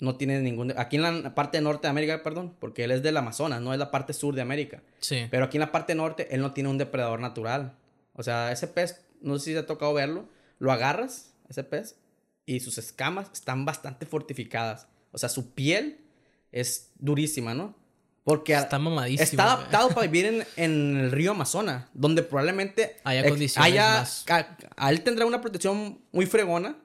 no 0.00 0.16
tiene 0.16 0.40
ningún... 0.40 0.74
Aquí 0.76 0.96
en 0.96 1.22
la 1.22 1.34
parte 1.34 1.60
norte 1.60 1.86
de 1.86 1.90
América, 1.90 2.22
perdón, 2.22 2.54
porque 2.58 2.84
él 2.84 2.90
es 2.90 3.02
del 3.02 3.16
Amazonas, 3.16 3.60
no 3.60 3.72
es 3.72 3.78
la 3.78 3.90
parte 3.90 4.12
sur 4.12 4.34
de 4.34 4.42
América. 4.42 4.82
Sí. 5.00 5.26
Pero 5.30 5.46
aquí 5.46 5.56
en 5.56 5.62
la 5.62 5.72
parte 5.72 5.94
norte, 5.94 6.28
él 6.34 6.40
no 6.40 6.52
tiene 6.52 6.68
un 6.68 6.78
depredador 6.78 7.20
natural. 7.20 7.76
O 8.12 8.22
sea, 8.22 8.52
ese 8.52 8.68
pez, 8.68 9.06
no 9.20 9.38
sé 9.38 9.46
si 9.46 9.52
te 9.52 9.60
ha 9.60 9.66
tocado 9.66 9.94
verlo, 9.94 10.28
lo 10.58 10.72
agarras, 10.72 11.32
ese 11.48 11.64
pez, 11.64 11.96
y 12.44 12.60
sus 12.60 12.78
escamas 12.78 13.28
están 13.32 13.64
bastante 13.64 14.06
fortificadas. 14.06 14.86
O 15.12 15.18
sea, 15.18 15.28
su 15.28 15.52
piel 15.52 15.98
es 16.52 16.90
durísima, 16.98 17.54
¿no? 17.54 17.74
Porque 18.24 18.54
está 18.54 18.78
mamadísimo. 18.78 19.22
Está 19.22 19.52
adaptado 19.52 19.88
para 19.90 20.06
vivir 20.08 20.44
en, 20.56 20.96
el 20.96 21.12
río 21.12 21.30
Amazonas, 21.30 21.84
donde 21.94 22.22
probablemente 22.22 22.96
haya 23.04 23.28
condiciones 23.28 24.24
haya, 24.26 24.58
a, 24.76 24.90
él 24.90 25.02
tendrá 25.02 25.26
una 25.26 25.40
protección 25.40 26.00
muy 26.10 26.26
fregona, 26.26 26.76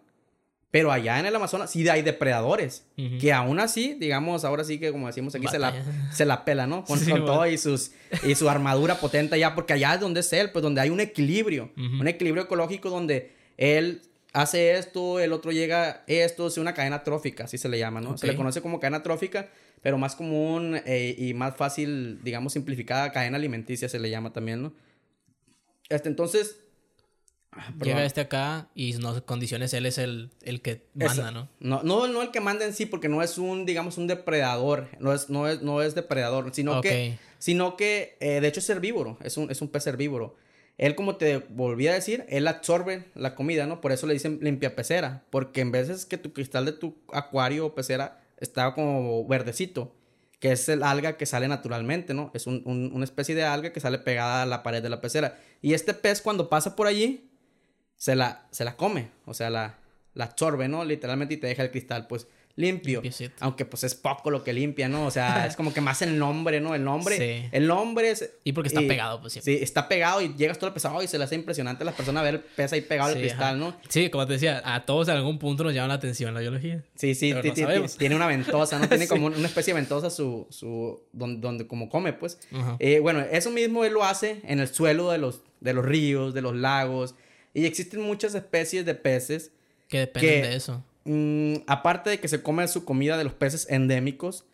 pero 0.69 0.91
allá 0.91 1.19
en 1.19 1.25
el 1.25 1.35
Amazonas 1.35 1.71
sí 1.71 1.87
hay 1.89 2.03
depredadores, 2.03 2.85
que 3.19 3.33
aún 3.33 3.59
así, 3.59 3.95
digamos, 3.95 4.45
ahora 4.45 4.63
sí 4.63 4.79
que 4.79 4.91
como 4.91 5.07
decimos 5.07 5.33
aquí, 5.33 5.47
se 5.47 5.57
la, 5.57 5.73
se 6.13 6.25
la 6.25 6.45
pela, 6.45 6.67
¿no? 6.67 6.85
Con, 6.85 7.03
todo 7.03 7.47
y, 7.47 7.57
sus, 7.57 7.91
y 8.23 8.35
su 8.35 8.47
armadura 8.47 8.99
potente 8.99 9.33
allá, 9.33 9.55
porque 9.55 9.73
allá 9.73 9.95
es 9.95 9.99
donde 9.99 10.19
es 10.19 10.31
él, 10.33 10.51
pues 10.51 10.61
donde 10.61 10.79
hay 10.81 10.91
un 10.91 10.99
equilibrio, 10.99 11.71
un 11.75 12.07
equilibrio 12.07 12.43
ecológico 12.43 12.91
donde 12.91 13.40
él 13.57 14.01
hace 14.33 14.77
esto, 14.77 15.19
el 15.19 15.33
otro 15.33 15.51
llega 15.51 16.03
esto, 16.07 16.47
es 16.47 16.57
una 16.57 16.73
cadena 16.73 17.03
trófica, 17.03 17.45
así 17.45 17.57
se 17.57 17.69
le 17.69 17.79
llama, 17.79 18.01
¿no? 18.01 18.17
Se 18.17 18.27
le 18.27 18.35
conoce 18.35 18.61
como 18.61 18.79
cadena 18.79 19.03
trófica, 19.03 19.49
pero 19.81 19.97
más 19.97 20.15
común 20.15 20.79
eh, 20.85 21.15
y 21.17 21.33
más 21.33 21.55
fácil, 21.55 22.19
digamos, 22.23 22.53
simplificada, 22.53 23.11
cadena 23.11 23.37
alimenticia 23.37 23.89
se 23.89 23.99
le 23.99 24.09
llama 24.09 24.33
también, 24.33 24.61
¿no? 24.61 24.73
Este, 25.89 26.07
entonces, 26.07 26.57
Ah, 27.53 27.73
Llega 27.83 28.05
este 28.05 28.21
acá 28.21 28.69
y 28.75 28.93
no 28.93 29.25
condiciones, 29.25 29.73
él 29.73 29.85
es 29.85 29.97
el, 29.97 30.29
el 30.41 30.61
que 30.61 30.85
manda, 30.93 31.31
¿no? 31.31 31.49
¿no? 31.59 31.83
No, 31.83 32.07
no 32.07 32.21
el 32.21 32.31
que 32.31 32.39
manda 32.39 32.63
en 32.63 32.73
sí, 32.73 32.85
porque 32.85 33.09
no 33.09 33.21
es 33.21 33.37
un, 33.37 33.65
digamos, 33.65 33.97
un 33.97 34.07
depredador. 34.07 34.87
No 34.99 35.13
es, 35.13 35.29
no 35.29 35.49
es, 35.49 35.61
no 35.61 35.81
es 35.81 35.93
depredador, 35.93 36.51
sino 36.53 36.79
que, 36.79 37.17
sino 37.39 37.75
que 37.75 38.15
eh, 38.21 38.39
de 38.39 38.47
hecho 38.47 38.61
es 38.61 38.69
herbívoro, 38.69 39.17
es 39.21 39.35
un, 39.35 39.51
es 39.51 39.61
un 39.61 39.67
pez 39.67 39.85
herbívoro. 39.85 40.37
Él, 40.77 40.95
como 40.95 41.17
te 41.17 41.37
volví 41.37 41.87
a 41.87 41.93
decir, 41.93 42.25
él 42.29 42.47
absorbe 42.47 43.05
la 43.13 43.35
comida, 43.35 43.67
¿no? 43.67 43.81
Por 43.81 43.91
eso 43.91 44.07
le 44.07 44.13
dicen 44.13 44.39
limpia 44.41 44.75
pecera, 44.75 45.23
porque 45.29 45.61
en 45.61 45.71
veces 45.71 46.05
que 46.05 46.17
tu 46.17 46.33
cristal 46.33 46.65
de 46.65 46.71
tu 46.71 46.97
acuario 47.13 47.67
o 47.67 47.75
pecera 47.75 48.21
está 48.37 48.73
como 48.73 49.27
verdecito, 49.27 49.95
que 50.39 50.51
es 50.51 50.67
el 50.69 50.81
alga 50.81 51.17
que 51.17 51.27
sale 51.27 51.47
naturalmente, 51.47 52.13
¿no? 52.13 52.31
Es 52.33 52.47
un, 52.47 52.63
una 52.65 53.03
especie 53.03 53.35
de 53.35 53.43
alga 53.43 53.71
que 53.71 53.79
sale 53.79 53.99
pegada 53.99 54.41
a 54.41 54.45
la 54.47 54.63
pared 54.63 54.81
de 54.81 54.89
la 54.89 55.01
pecera. 55.01 55.37
Y 55.61 55.73
este 55.73 55.93
pez 55.93 56.21
cuando 56.21 56.49
pasa 56.49 56.75
por 56.75 56.87
allí, 56.87 57.29
se 57.95 58.15
la, 58.15 58.47
se 58.49 58.65
la 58.65 58.75
come, 58.75 59.11
o 59.25 59.35
sea, 59.35 59.51
la, 59.51 59.77
la 60.15 60.25
absorbe, 60.25 60.67
¿no? 60.67 60.83
Literalmente 60.83 61.35
y 61.35 61.37
te 61.37 61.45
deja 61.45 61.61
el 61.61 61.69
cristal, 61.69 62.07
pues, 62.07 62.27
limpio. 62.55 63.01
Aunque, 63.39 63.65
pues, 63.65 63.83
es 63.83 63.95
poco 63.95 64.29
lo 64.29 64.43
que 64.43 64.53
limpia, 64.53 64.87
¿no? 64.87 65.05
O 65.05 65.11
sea, 65.11 65.45
es 65.47 65.55
como 65.55 65.73
que 65.73 65.81
más 65.81 66.01
el 66.01 66.17
nombre, 66.17 66.59
¿no? 66.61 66.75
El 66.75 66.83
nombre. 66.83 67.17
Sí. 67.17 67.49
El 67.51 67.67
nombre 67.67 68.11
es... 68.11 68.29
Y 68.43 68.53
porque 68.53 68.67
está 68.67 68.81
pegado, 68.81 69.21
pues, 69.21 69.33
siempre. 69.33 69.57
Sí, 69.57 69.63
está 69.63 69.87
pegado 69.87 70.21
y 70.21 70.33
llegas 70.35 70.57
todo 70.57 70.67
el 70.67 70.73
pesado 70.73 71.01
y 71.01 71.07
se 71.07 71.17
le 71.17 71.23
hace 71.23 71.35
impresionante 71.35 71.83
a 71.83 71.85
las 71.85 71.95
personas 71.95 72.23
ver 72.23 72.43
pesa 72.55 72.75
ahí 72.75 72.81
pegado 72.81 73.11
el 73.11 73.19
cristal, 73.19 73.59
¿no? 73.59 73.75
Sí, 73.89 74.09
como 74.09 74.25
te 74.27 74.33
decía, 74.33 74.61
a 74.63 74.85
todos 74.85 75.07
en 75.07 75.15
algún 75.15 75.39
punto 75.39 75.63
nos 75.63 75.73
llama 75.73 75.89
la 75.89 75.93
atención 75.95 76.33
la 76.33 76.41
biología. 76.41 76.83
Sí, 76.95 77.15
sí, 77.15 77.33
tiene 77.97 78.15
una 78.15 78.27
ventosa, 78.27 78.79
¿no? 78.79 78.87
Tiene 78.91 79.07
como 79.07 79.27
una 79.27 79.47
especie 79.47 79.73
de 79.73 79.79
ventosa 79.79 80.09
su... 80.09 80.47
su 80.49 81.01
donde, 81.13 81.41
donde 81.41 81.67
como 81.67 81.89
come, 81.89 82.13
pues. 82.13 82.39
Eh, 82.79 82.99
bueno, 82.99 83.21
eso 83.31 83.51
mismo 83.51 83.85
él 83.85 83.93
lo 83.93 84.03
hace 84.03 84.41
en 84.43 84.59
el 84.59 84.67
suelo 84.67 85.11
de 85.11 85.17
los, 85.17 85.41
de 85.59 85.73
los 85.73 85.85
ríos, 85.85 86.33
de 86.33 86.41
los 86.41 86.55
lagos 86.55 87.15
y 87.53 87.65
existen 87.65 88.01
muchas 88.01 88.33
especies 88.35 88.85
de 88.85 88.95
peces. 88.95 89.51
Que 89.87 89.99
dependen 89.99 90.43
de 90.43 90.55
eso. 90.55 90.83
Mm, 91.05 91.55
aparte 91.67 92.09
de 92.11 92.19
que 92.19 92.27
se 92.27 92.41
come 92.41 92.67
su 92.67 92.85
comida 92.85 93.17
de 93.17 93.23
los 93.23 93.33
peces 93.33 93.67
endémicos, 93.69 94.45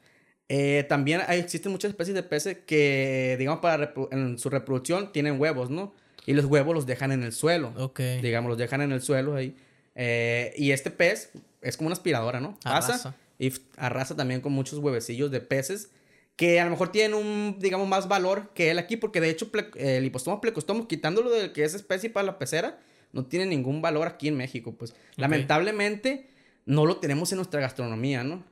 eh, 0.49 0.85
también 0.87 1.21
hay, 1.27 1.39
existen 1.39 1.71
muchas 1.71 1.89
especies 1.89 2.15
de 2.15 2.23
peces 2.23 2.57
que, 2.65 3.35
digamos, 3.37 3.59
para 3.59 3.93
en 4.11 4.37
su 4.37 4.49
reproducción 4.49 5.11
tienen 5.11 5.39
huevos, 5.39 5.69
¿no? 5.69 5.93
Y 6.25 6.33
los 6.33 6.45
huevos 6.45 6.73
los 6.73 6.85
dejan 6.85 7.11
en 7.11 7.23
el 7.23 7.33
suelo. 7.33 7.73
Ok. 7.77 7.99
Digamos, 8.21 8.49
los 8.49 8.57
dejan 8.57 8.81
en 8.81 8.91
el 8.91 9.01
suelo 9.01 9.35
ahí. 9.35 9.55
Eh, 9.95 10.53
y 10.57 10.71
este 10.71 10.91
pez 10.91 11.31
es 11.61 11.77
como 11.77 11.87
una 11.87 11.93
aspiradora, 11.93 12.39
¿no? 12.39 12.57
Pasa 12.63 13.15
y 13.39 13.53
arrasa 13.77 14.15
también 14.15 14.41
con 14.41 14.51
muchos 14.51 14.79
huevecillos 14.79 15.31
de 15.31 15.41
peces 15.41 15.91
que 16.35 16.59
a 16.59 16.65
lo 16.65 16.71
mejor 16.71 16.91
tienen 16.91 17.13
un, 17.15 17.57
digamos, 17.59 17.87
más 17.87 18.07
valor 18.07 18.51
que 18.53 18.69
él 18.69 18.77
aquí, 18.77 18.95
porque 18.95 19.19
de 19.19 19.29
hecho 19.29 19.49
el 19.75 20.05
hipostomo 20.05 20.39
plecostomo, 20.39 20.87
quitándolo 20.87 21.31
de 21.31 21.51
que 21.51 21.63
es 21.63 21.73
especie 21.73 22.09
para 22.11 22.25
la 22.25 22.37
pecera, 22.37 22.79
no 23.11 23.25
tiene 23.25 23.47
ningún 23.47 23.81
valor 23.81 24.07
aquí 24.07 24.27
en 24.27 24.37
México. 24.37 24.75
Pues 24.77 24.93
lamentablemente 25.15 26.27
no 26.67 26.85
lo 26.85 26.97
tenemos 26.97 27.31
en 27.31 27.37
nuestra 27.37 27.59
gastronomía, 27.59 28.23
¿no? 28.23 28.43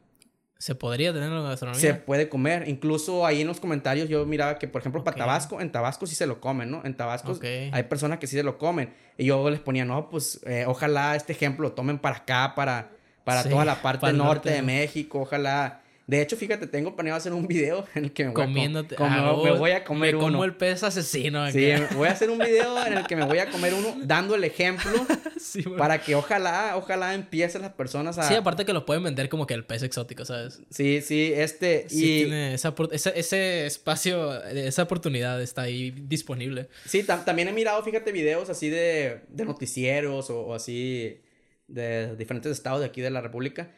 ¿Se 0.57 0.73
podría 0.73 1.13
tener 1.13 1.29
en 1.29 1.43
la 1.43 1.49
gastronomía? 1.49 1.81
Se 1.81 1.93
puede 1.93 2.29
comer. 2.29 2.67
Incluso 2.69 3.25
ahí 3.25 3.41
en 3.41 3.47
los 3.47 3.59
comentarios 3.59 4.07
yo 4.07 4.25
miraba 4.25 4.57
que, 4.57 4.69
por 4.69 4.79
ejemplo, 4.79 5.03
para 5.03 5.17
Tabasco, 5.17 5.59
en 5.59 5.69
Tabasco 5.69 6.07
sí 6.07 6.15
se 6.15 6.25
lo 6.25 6.39
comen, 6.39 6.71
¿no? 6.71 6.81
En 6.85 6.95
Tabasco 6.95 7.37
hay 7.43 7.83
personas 7.83 8.19
que 8.19 8.25
sí 8.25 8.37
se 8.37 8.43
lo 8.43 8.57
comen. 8.57 8.93
Y 9.17 9.25
yo 9.25 9.49
les 9.49 9.59
ponía, 9.59 9.83
no, 9.83 10.09
pues 10.09 10.41
eh, 10.45 10.63
ojalá 10.65 11.15
este 11.15 11.33
ejemplo 11.33 11.69
lo 11.69 11.73
tomen 11.73 11.99
para 11.99 12.17
acá, 12.17 12.53
para, 12.55 12.89
para 13.25 13.43
toda 13.43 13.65
la 13.65 13.81
parte 13.81 14.11
norte, 14.13 14.49
de 14.49 14.61
México. 14.61 15.19
Ojalá 15.21 15.81
de 16.07 16.21
hecho, 16.21 16.37
fíjate, 16.37 16.67
tengo 16.67 16.95
planeado 16.95 17.17
hacer 17.17 17.33
un 17.33 17.47
video 17.47 17.85
en 17.95 18.05
el 18.05 18.13
que 18.13 18.25
me 18.25 18.29
voy, 18.31 18.43
Comiéndote, 18.43 18.95
a, 18.99 19.33
me 19.43 19.51
voy 19.53 19.71
a 19.71 19.83
comer 19.83 20.13
me 20.13 20.21
como 20.21 20.43
el 20.43 20.55
pez 20.55 20.83
asesino. 20.83 21.51
Sí, 21.51 21.71
voy 21.95 22.07
a 22.07 22.11
hacer 22.11 22.29
un 22.29 22.37
video 22.37 22.85
en 22.85 22.93
el 22.93 23.07
que 23.07 23.15
me 23.15 23.25
voy 23.25 23.39
a 23.39 23.49
comer 23.49 23.73
uno 23.73 23.95
dando 24.03 24.35
el 24.35 24.43
ejemplo 24.43 24.91
para 25.77 25.99
que 25.99 26.13
ojalá, 26.13 26.73
ojalá 26.77 27.15
empiecen 27.15 27.63
las 27.63 27.73
personas 27.73 28.19
a... 28.19 28.23
Sí, 28.23 28.35
aparte 28.35 28.65
que 28.65 28.73
lo 28.73 28.85
pueden 28.85 29.03
vender 29.03 29.29
como 29.29 29.47
que 29.47 29.55
el 29.55 29.65
pez 29.65 29.81
exótico, 29.81 30.25
¿sabes? 30.25 30.61
Sí, 30.69 31.01
sí, 31.01 31.31
este... 31.35 31.89
Sí, 31.89 32.21
tiene 32.23 32.53
esa, 32.53 32.75
ese 32.91 33.65
espacio, 33.65 34.43
esa 34.43 34.83
oportunidad 34.83 35.41
está 35.41 35.63
ahí 35.63 35.89
disponible. 35.91 36.69
Sí, 36.85 37.03
también 37.03 37.47
he 37.47 37.53
mirado, 37.53 37.81
fíjate, 37.83 38.11
videos 38.11 38.51
así 38.51 38.69
de, 38.69 39.21
de 39.29 39.45
noticieros 39.45 40.29
o 40.29 40.53
así 40.53 41.21
de 41.67 42.15
diferentes 42.15 42.51
estados 42.51 42.81
de 42.81 42.85
aquí 42.85 43.01
de 43.01 43.09
la 43.09 43.21
República 43.21 43.71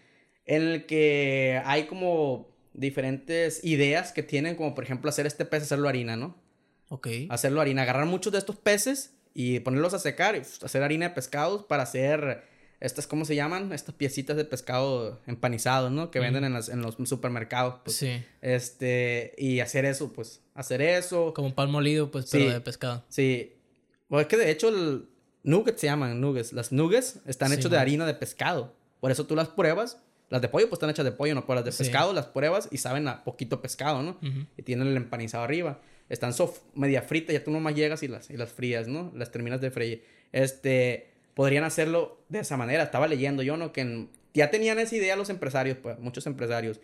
en 0.47 0.63
el 0.63 0.85
que 0.85 1.61
hay 1.65 1.85
como 1.85 2.49
diferentes 2.73 3.63
ideas 3.63 4.11
que 4.11 4.23
tienen, 4.23 4.55
como 4.55 4.73
por 4.73 4.83
ejemplo 4.83 5.09
hacer 5.09 5.27
este 5.27 5.45
pez, 5.45 5.63
hacerlo 5.63 5.89
harina, 5.89 6.15
¿no? 6.15 6.35
Ok. 6.89 7.07
Hacerlo 7.29 7.61
harina, 7.61 7.83
agarrar 7.83 8.05
muchos 8.05 8.31
de 8.33 8.39
estos 8.39 8.55
peces 8.55 9.13
y 9.33 9.59
ponerlos 9.59 9.93
a 9.93 9.99
secar 9.99 10.35
y 10.35 10.39
hacer 10.39 10.83
harina 10.83 11.09
de 11.09 11.15
pescados 11.15 11.63
para 11.65 11.83
hacer 11.83 12.43
estas, 12.79 13.07
¿cómo 13.07 13.25
se 13.25 13.35
llaman? 13.35 13.73
Estas 13.73 13.95
piecitas 13.95 14.37
de 14.37 14.45
pescado 14.45 15.19
empanizado, 15.25 15.89
¿no? 15.89 16.11
Que 16.11 16.19
venden 16.19 16.43
en, 16.43 16.55
en, 16.55 16.81
los 16.81 16.95
supermercados. 17.05 17.81
Pues. 17.83 17.97
Sí. 17.97 18.23
Este, 18.41 19.33
y 19.37 19.59
hacer 19.59 19.85
eso, 19.85 20.13
pues, 20.13 20.41
hacer 20.53 20.81
eso. 20.81 21.33
Como 21.33 21.47
un 21.47 21.55
pan 21.55 21.71
molido, 21.71 22.11
pues, 22.11 22.29
pero 22.31 22.53
de 22.53 22.61
pescado. 22.61 23.03
Sí. 23.09 23.53
Pues 24.07 24.23
es 24.23 24.27
que 24.27 24.37
de 24.37 24.51
hecho, 24.51 24.69
el 24.69 25.09
nuggets 25.43 25.81
se 25.81 25.87
llaman 25.87 26.21
nuggets. 26.21 26.53
Las 26.53 26.71
nuggets 26.71 27.19
están 27.25 27.51
hechos 27.51 27.71
de 27.71 27.77
harina 27.77 28.05
de 28.05 28.13
pescado. 28.13 28.75
Por 28.99 29.11
eso 29.11 29.25
tú 29.25 29.35
las 29.35 29.49
pruebas 29.49 29.97
las 30.29 30.41
de 30.41 30.49
pollo, 30.49 30.67
pues 30.67 30.77
están 30.77 30.89
hechas 30.89 31.05
de 31.05 31.11
pollo, 31.11 31.35
no 31.35 31.45
por 31.45 31.55
las 31.55 31.65
de 31.65 31.71
pescado, 31.71 32.13
las 32.13 32.27
pruebas 32.27 32.67
y 32.71 32.77
saben 32.77 33.07
a 33.07 33.23
poquito 33.23 33.61
pescado, 33.61 34.01
¿no? 34.01 34.17
Y 34.57 34.61
tienen 34.63 34.87
el 34.87 34.97
empanizado 34.97 35.43
arriba. 35.43 35.79
Están 36.09 36.33
soft, 36.33 36.59
media 36.73 37.01
fritas, 37.01 37.33
ya 37.33 37.43
tú 37.43 37.51
nomás 37.51 37.75
llegas 37.75 38.03
y 38.03 38.07
las, 38.07 38.29
y 38.29 38.37
las 38.37 38.51
frías, 38.51 38.87
¿no? 38.87 39.11
Las 39.15 39.31
terminas 39.31 39.61
de 39.61 39.71
freír. 39.71 40.03
Este, 40.31 41.09
podrían 41.33 41.63
hacerlo 41.63 42.19
de 42.29 42.39
esa 42.39 42.57
manera. 42.57 42.83
Estaba 42.83 43.07
leyendo 43.07 43.43
yo, 43.43 43.57
¿no? 43.57 43.71
Que 43.71 44.07
ya 44.33 44.49
tenían 44.49 44.79
esa 44.79 44.95
idea 44.95 45.15
los 45.15 45.29
empresarios, 45.29 45.77
pues, 45.77 45.99
muchos 45.99 46.25
empresarios. 46.27 46.79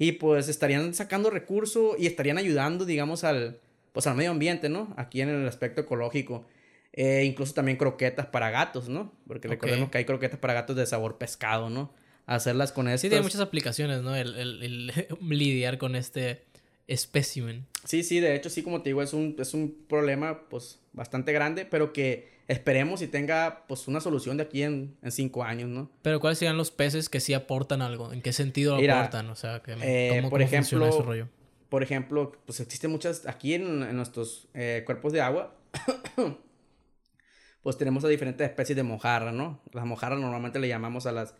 Y 0.00 0.12
pues 0.12 0.48
estarían 0.48 0.94
sacando 0.94 1.28
recursos 1.30 1.96
y 1.98 2.06
estarían 2.06 2.38
ayudando, 2.38 2.84
digamos, 2.84 3.24
al, 3.24 3.60
pues, 3.92 4.06
al 4.06 4.14
medio 4.16 4.30
ambiente, 4.30 4.68
¿no? 4.68 4.94
Aquí 4.96 5.20
en 5.20 5.28
el 5.28 5.46
aspecto 5.46 5.80
ecológico. 5.80 6.46
Eh, 6.92 7.24
incluso 7.24 7.54
también 7.54 7.76
croquetas 7.76 8.26
para 8.26 8.50
gatos, 8.50 8.88
¿no? 8.88 9.12
Porque 9.26 9.46
recordemos 9.46 9.90
que 9.90 9.98
hay 9.98 10.04
croquetas 10.04 10.38
para 10.38 10.54
gatos 10.54 10.76
de 10.76 10.86
sabor 10.86 11.18
pescado, 11.18 11.70
¿no? 11.70 11.92
Hacerlas 12.28 12.72
con 12.72 12.88
esto. 12.88 13.02
Sí, 13.02 13.08
tiene 13.08 13.22
muchas 13.22 13.40
aplicaciones, 13.40 14.02
¿no? 14.02 14.14
El, 14.14 14.36
el, 14.36 14.92
lidiar 15.28 15.78
con 15.78 15.96
este 15.96 16.44
espécimen. 16.86 17.66
Sí, 17.84 18.02
sí, 18.02 18.20
de 18.20 18.36
hecho, 18.36 18.50
sí, 18.50 18.62
como 18.62 18.82
te 18.82 18.90
digo, 18.90 19.02
es 19.02 19.12
un, 19.12 19.34
es 19.38 19.54
un 19.54 19.74
problema, 19.88 20.48
pues, 20.48 20.78
bastante 20.92 21.32
grande, 21.32 21.64
pero 21.64 21.92
que 21.92 22.38
esperemos 22.46 23.02
y 23.02 23.08
tenga, 23.08 23.64
pues, 23.66 23.88
una 23.88 24.00
solución 24.00 24.36
de 24.36 24.44
aquí 24.44 24.62
en, 24.62 24.96
en 25.02 25.10
cinco 25.10 25.42
años, 25.42 25.68
¿no? 25.68 25.90
Pero, 26.02 26.20
¿cuáles 26.20 26.38
serían 26.38 26.56
los 26.56 26.70
peces 26.70 27.08
que 27.08 27.20
sí 27.20 27.34
aportan 27.34 27.82
algo? 27.82 28.12
¿En 28.12 28.22
qué 28.22 28.32
sentido 28.32 28.76
aportan? 28.76 29.28
O 29.30 29.34
sea, 29.34 29.60
que, 29.62 29.76
eh, 29.80 30.26
por 30.28 30.42
ejemplo, 30.42 31.02
rollo? 31.02 31.28
Por 31.70 31.82
ejemplo, 31.82 32.32
pues, 32.44 32.60
existen 32.60 32.90
muchas, 32.90 33.26
aquí 33.26 33.54
en, 33.54 33.82
en 33.82 33.96
nuestros 33.96 34.48
eh, 34.54 34.82
cuerpos 34.84 35.12
de 35.12 35.22
agua, 35.22 35.54
pues, 37.62 37.78
tenemos 37.78 38.04
a 38.04 38.08
diferentes 38.08 38.46
especies 38.46 38.76
de 38.76 38.82
mojarra, 38.82 39.32
¿no? 39.32 39.62
Las 39.72 39.86
mojarras 39.86 40.20
normalmente 40.20 40.58
le 40.58 40.68
llamamos 40.68 41.06
a 41.06 41.12
las 41.12 41.34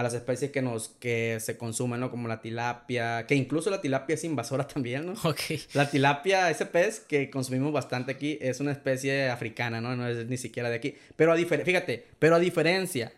a 0.00 0.02
las 0.02 0.14
especies 0.14 0.50
que 0.50 0.62
nos 0.62 0.88
que 0.88 1.38
se 1.40 1.56
consumen, 1.56 2.00
¿no? 2.00 2.10
Como 2.10 2.26
la 2.26 2.40
tilapia, 2.40 3.26
que 3.26 3.34
incluso 3.34 3.70
la 3.70 3.80
tilapia 3.80 4.14
es 4.14 4.24
invasora 4.24 4.66
también, 4.68 5.06
¿no? 5.06 5.12
Ok. 5.24 5.40
La 5.74 5.90
tilapia, 5.90 6.50
ese 6.50 6.66
pez 6.66 7.00
que 7.00 7.30
consumimos 7.30 7.72
bastante 7.72 8.12
aquí, 8.12 8.38
es 8.40 8.60
una 8.60 8.72
especie 8.72 9.28
africana, 9.28 9.80
¿no? 9.80 9.94
No 9.96 10.08
es 10.08 10.26
ni 10.26 10.36
siquiera 10.36 10.70
de 10.70 10.76
aquí. 10.76 10.94
Pero 11.16 11.32
a 11.32 11.36
fíjate, 11.36 12.06
pero 12.18 12.34
a 12.34 12.38
diferencia 12.38 13.12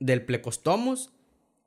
del 0.00 0.22
plecostomus, 0.22 1.10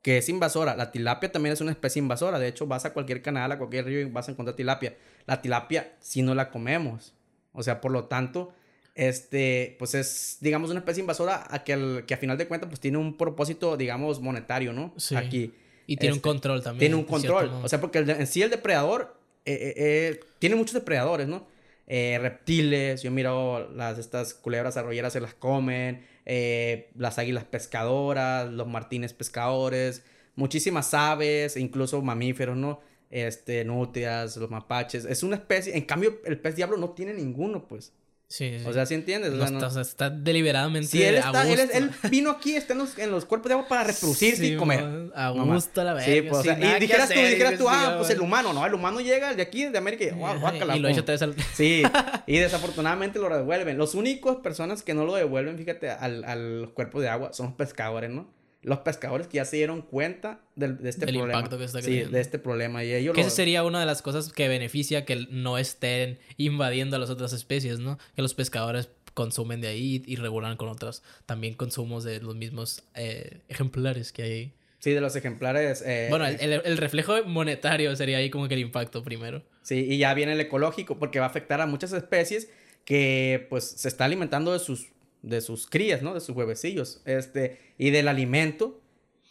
que 0.02 0.18
es 0.18 0.28
invasora, 0.28 0.76
la 0.76 0.92
tilapia 0.92 1.32
también 1.32 1.52
es 1.52 1.60
una 1.60 1.72
especie 1.72 2.00
invasora. 2.00 2.38
De 2.38 2.48
hecho, 2.48 2.66
vas 2.66 2.84
a 2.84 2.92
cualquier 2.92 3.22
canal, 3.22 3.50
a 3.50 3.58
cualquier 3.58 3.86
río 3.86 4.00
y 4.00 4.04
vas 4.04 4.28
a 4.28 4.32
encontrar 4.32 4.54
tilapia. 4.54 4.96
La 5.26 5.42
tilapia, 5.42 5.92
si 6.00 6.22
no 6.22 6.34
la 6.34 6.50
comemos. 6.50 7.14
O 7.52 7.62
sea, 7.62 7.80
por 7.80 7.90
lo 7.90 8.04
tanto, 8.04 8.54
este, 8.98 9.76
pues 9.78 9.94
es, 9.94 10.38
digamos, 10.40 10.70
una 10.70 10.80
especie 10.80 11.00
invasora 11.00 11.46
a 11.48 11.62
que, 11.62 12.02
que 12.04 12.14
a 12.14 12.16
final 12.16 12.36
de 12.36 12.48
cuentas, 12.48 12.68
pues 12.68 12.80
tiene 12.80 12.98
un 12.98 13.16
propósito, 13.16 13.76
digamos, 13.76 14.20
monetario, 14.20 14.72
¿no? 14.72 14.92
Sí. 14.96 15.14
Aquí. 15.14 15.54
Y 15.86 15.96
tiene 15.96 16.14
un 16.14 16.16
este, 16.16 16.28
control 16.28 16.62
también. 16.64 16.80
Tiene 16.80 16.94
un 16.96 17.04
control. 17.04 17.48
O 17.62 17.68
sea, 17.68 17.80
porque 17.80 17.98
en 17.98 18.26
sí 18.26 18.42
el 18.42 18.50
depredador 18.50 19.16
eh, 19.44 19.52
eh, 19.52 19.74
eh, 19.76 20.20
tiene 20.40 20.56
muchos 20.56 20.74
depredadores, 20.74 21.28
¿no? 21.28 21.46
reptiles, 21.90 23.02
yo 23.02 23.10
miro 23.10 23.70
las, 23.70 23.96
estas 23.96 24.34
culebras 24.34 24.76
arroyeras 24.76 25.14
se 25.14 25.20
las 25.22 25.32
comen, 25.32 26.04
las 26.26 27.18
águilas 27.18 27.44
pescadoras, 27.44 28.52
los 28.52 28.66
martines 28.66 29.14
pescadores, 29.14 30.02
muchísimas 30.34 30.92
aves, 30.92 31.56
incluso 31.56 32.02
mamíferos, 32.02 32.58
¿no? 32.58 32.80
Este, 33.08 33.64
nutrias, 33.64 34.36
los 34.36 34.50
mapaches. 34.50 35.06
Es 35.06 35.22
una 35.22 35.36
especie, 35.36 35.78
en 35.78 35.86
cambio, 35.86 36.20
el 36.26 36.38
pez 36.38 36.56
diablo 36.56 36.76
no 36.76 36.90
tiene 36.90 37.14
ninguno, 37.14 37.66
pues. 37.66 37.94
Sí, 38.30 38.58
sí. 38.58 38.64
O 38.66 38.74
sea, 38.74 38.84
¿sí 38.84 38.92
entiendes? 38.92 39.32
O 39.32 39.38
sea, 39.38 39.48
no- 39.50 39.56
está, 39.56 39.66
o 39.68 39.70
sea, 39.70 39.80
está 39.80 40.10
deliberadamente 40.10 40.86
Sí, 40.88 41.02
él, 41.02 41.14
está, 41.14 41.50
él, 41.50 41.60
es- 41.60 41.74
él 41.74 41.90
vino 42.10 42.30
aquí, 42.30 42.56
está 42.56 42.74
en 42.74 42.80
los, 42.80 42.98
en 42.98 43.10
los 43.10 43.24
cuerpos 43.24 43.48
de 43.48 43.54
agua 43.54 43.68
para 43.68 43.84
reproducirse 43.84 44.44
y 44.44 44.50
Sí, 44.50 44.56
comer. 44.56 44.82
man, 44.82 45.12
A 45.14 45.30
gusto 45.30 45.82
la 45.82 45.94
verga. 45.94 46.12
Sí, 46.12 46.20
pues, 46.20 46.32
o 46.40 46.42
sea, 46.42 46.52
sin 46.54 46.62
nada 46.62 46.76
y 46.76 46.80
dijeras 46.80 47.08
tú, 47.08 47.18
dijeras 47.20 47.56
tú, 47.58 47.68
ah, 47.70 47.94
pues 47.96 48.10
el 48.10 48.20
humano, 48.20 48.52
no, 48.52 48.66
el 48.66 48.74
humano 48.74 49.00
llega 49.00 49.32
de 49.32 49.40
aquí, 49.40 49.64
de 49.64 49.78
América, 49.78 50.04
y 50.04 50.08
Ajá, 50.08 50.36
guácala, 50.36 50.76
Y 50.76 50.80
lo 50.80 50.88
echa 50.88 51.00
otra 51.00 51.12
vez 51.14 51.22
al... 51.22 51.34
Sí, 51.54 51.82
y 52.26 52.36
desafortunadamente 52.38 53.18
lo 53.18 53.34
devuelven. 53.34 53.78
Los 53.78 53.94
únicos 53.94 54.36
personas 54.36 54.82
que 54.82 54.92
no 54.92 55.06
lo 55.06 55.14
devuelven, 55.14 55.56
fíjate, 55.56 55.88
al, 55.90 56.22
al 56.24 56.70
cuerpo 56.74 57.00
de 57.00 57.08
agua 57.08 57.32
son 57.32 57.46
los 57.46 57.54
pescadores, 57.54 58.10
¿no? 58.10 58.28
Los 58.62 58.78
pescadores 58.80 59.28
que 59.28 59.36
ya 59.36 59.44
se 59.44 59.56
dieron 59.56 59.82
cuenta 59.82 60.40
del- 60.56 60.78
de 60.78 60.90
este 60.90 61.06
Del 61.06 61.14
problema. 61.16 61.38
impacto 61.38 61.58
que 61.58 61.64
está 61.64 61.80
Sí, 61.80 62.00
de 62.02 62.20
este 62.20 62.38
problema. 62.40 62.82
Y 62.84 62.92
ellos 62.92 63.14
Que 63.14 63.20
lo... 63.20 63.26
esa 63.28 63.36
sería 63.36 63.62
una 63.64 63.78
de 63.80 63.86
las 63.86 64.02
cosas 64.02 64.32
que 64.32 64.48
beneficia 64.48 65.04
que 65.04 65.26
no 65.30 65.58
estén 65.58 66.18
invadiendo 66.38 66.96
a 66.96 66.98
las 66.98 67.08
otras 67.10 67.32
especies, 67.32 67.78
¿no? 67.78 67.98
Que 68.16 68.22
los 68.22 68.34
pescadores 68.34 68.88
consumen 69.14 69.60
de 69.60 69.68
ahí 69.68 70.02
y 70.06 70.16
regulan 70.16 70.56
con 70.56 70.68
otros 70.68 71.02
también 71.26 71.54
consumos 71.54 72.04
de 72.04 72.20
los 72.20 72.34
mismos 72.36 72.82
eh, 72.94 73.38
ejemplares 73.48 74.12
que 74.12 74.22
hay 74.22 74.32
ahí. 74.32 74.52
Sí, 74.80 74.92
de 74.92 75.00
los 75.00 75.16
ejemplares. 75.16 75.82
eh, 75.84 76.06
Bueno, 76.10 76.26
el, 76.26 76.40
el- 76.40 76.62
el 76.64 76.76
reflejo 76.78 77.24
monetario 77.24 77.94
sería 77.96 78.18
ahí 78.18 78.30
como 78.30 78.48
que 78.48 78.54
el 78.54 78.60
impacto 78.60 79.02
primero. 79.02 79.42
Sí, 79.62 79.86
y 79.88 79.98
ya 79.98 80.14
viene 80.14 80.32
el 80.32 80.40
ecológico 80.40 80.98
porque 80.98 81.18
va 81.20 81.26
a 81.26 81.28
afectar 81.28 81.60
a 81.60 81.66
muchas 81.66 81.92
especies 81.92 82.48
que 82.84 83.46
pues 83.50 83.64
se 83.64 83.86
está 83.88 84.04
alimentando 84.04 84.52
de 84.52 84.58
sus, 84.60 84.86
de 85.22 85.40
sus 85.40 85.66
crías, 85.66 86.02
¿no? 86.02 86.14
De 86.14 86.20
sus 86.20 86.36
huevecillos. 86.36 87.02
Este, 87.04 87.58
y 87.78 87.90
del 87.90 88.08
alimento 88.08 88.80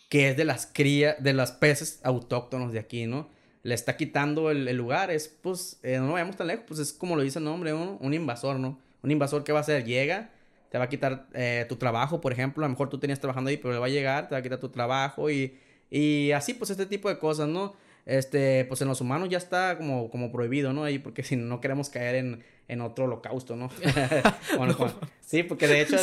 que 0.10 0.30
es 0.30 0.38
de 0.38 0.46
las 0.46 0.68
crías, 0.68 1.22
de 1.22 1.34
los 1.34 1.52
peces 1.52 2.00
autóctonos 2.04 2.72
de 2.72 2.80
aquí, 2.80 3.06
¿no? 3.06 3.30
Le 3.64 3.76
está 3.76 3.98
quitando 3.98 4.50
el, 4.52 4.68
el 4.68 4.78
lugar, 4.78 5.12
es 5.12 5.28
pues, 5.28 5.80
eh, 5.84 5.98
no 6.00 6.14
vayamos 6.14 6.38
tan 6.38 6.48
lejos, 6.48 6.66
pues 6.68 6.80
es 6.80 6.94
como 6.94 7.16
lo 7.16 7.24
dice 7.24 7.40
el 7.40 7.46
nombre, 7.46 7.72
¿no? 7.72 7.98
un 8.00 8.14
invasor, 8.14 8.60
¿no? 8.60 8.80
Un 9.04 9.12
invasor 9.12 9.44
que 9.44 9.52
va 9.52 9.60
a 9.60 9.62
hacer, 9.62 9.84
llega, 9.84 10.32
te 10.70 10.78
va 10.78 10.86
a 10.86 10.90
quitar 10.90 11.28
eh, 11.34 11.66
tu 11.68 11.76
trabajo, 11.76 12.22
por 12.22 12.32
ejemplo, 12.32 12.64
a 12.64 12.68
lo 12.68 12.72
mejor 12.72 12.90
tú 12.90 12.98
tenías 13.00 13.20
trabajando 13.20 13.50
ahí, 13.50 13.58
pero 13.58 13.74
le 13.74 13.80
va 13.80 13.88
a 13.88 13.90
llegar, 13.90 14.30
te 14.30 14.36
va 14.36 14.40
a 14.40 14.42
quitar 14.42 14.60
tu 14.60 14.70
trabajo 14.70 15.30
y, 15.30 15.58
y 15.90 16.32
así, 16.32 16.54
pues 16.54 16.70
este 16.70 16.86
tipo 16.86 17.10
de 17.10 17.20
cosas, 17.20 17.50
¿no? 17.50 17.76
Este, 18.10 18.64
pues 18.66 18.82
en 18.82 18.88
los 18.88 19.02
humanos 19.02 19.28
ya 19.30 19.38
está 19.38 19.78
como, 19.78 20.10
como 20.10 20.32
prohibido, 20.32 20.72
¿no? 20.72 20.86
Ahí, 20.86 20.98
porque 20.98 21.24
si 21.24 21.36
no, 21.36 21.46
no 21.46 21.60
queremos 21.62 21.90
caer 21.90 22.16
en, 22.16 22.44
en 22.70 22.82
otro 22.82 23.04
holocausto, 23.06 23.56
¿no? 23.58 23.70
Bueno, 24.58 24.74
Juan, 24.74 24.94
Sí, 25.26 25.44
porque 25.44 25.68
de 25.68 25.82
hecho, 25.82 25.98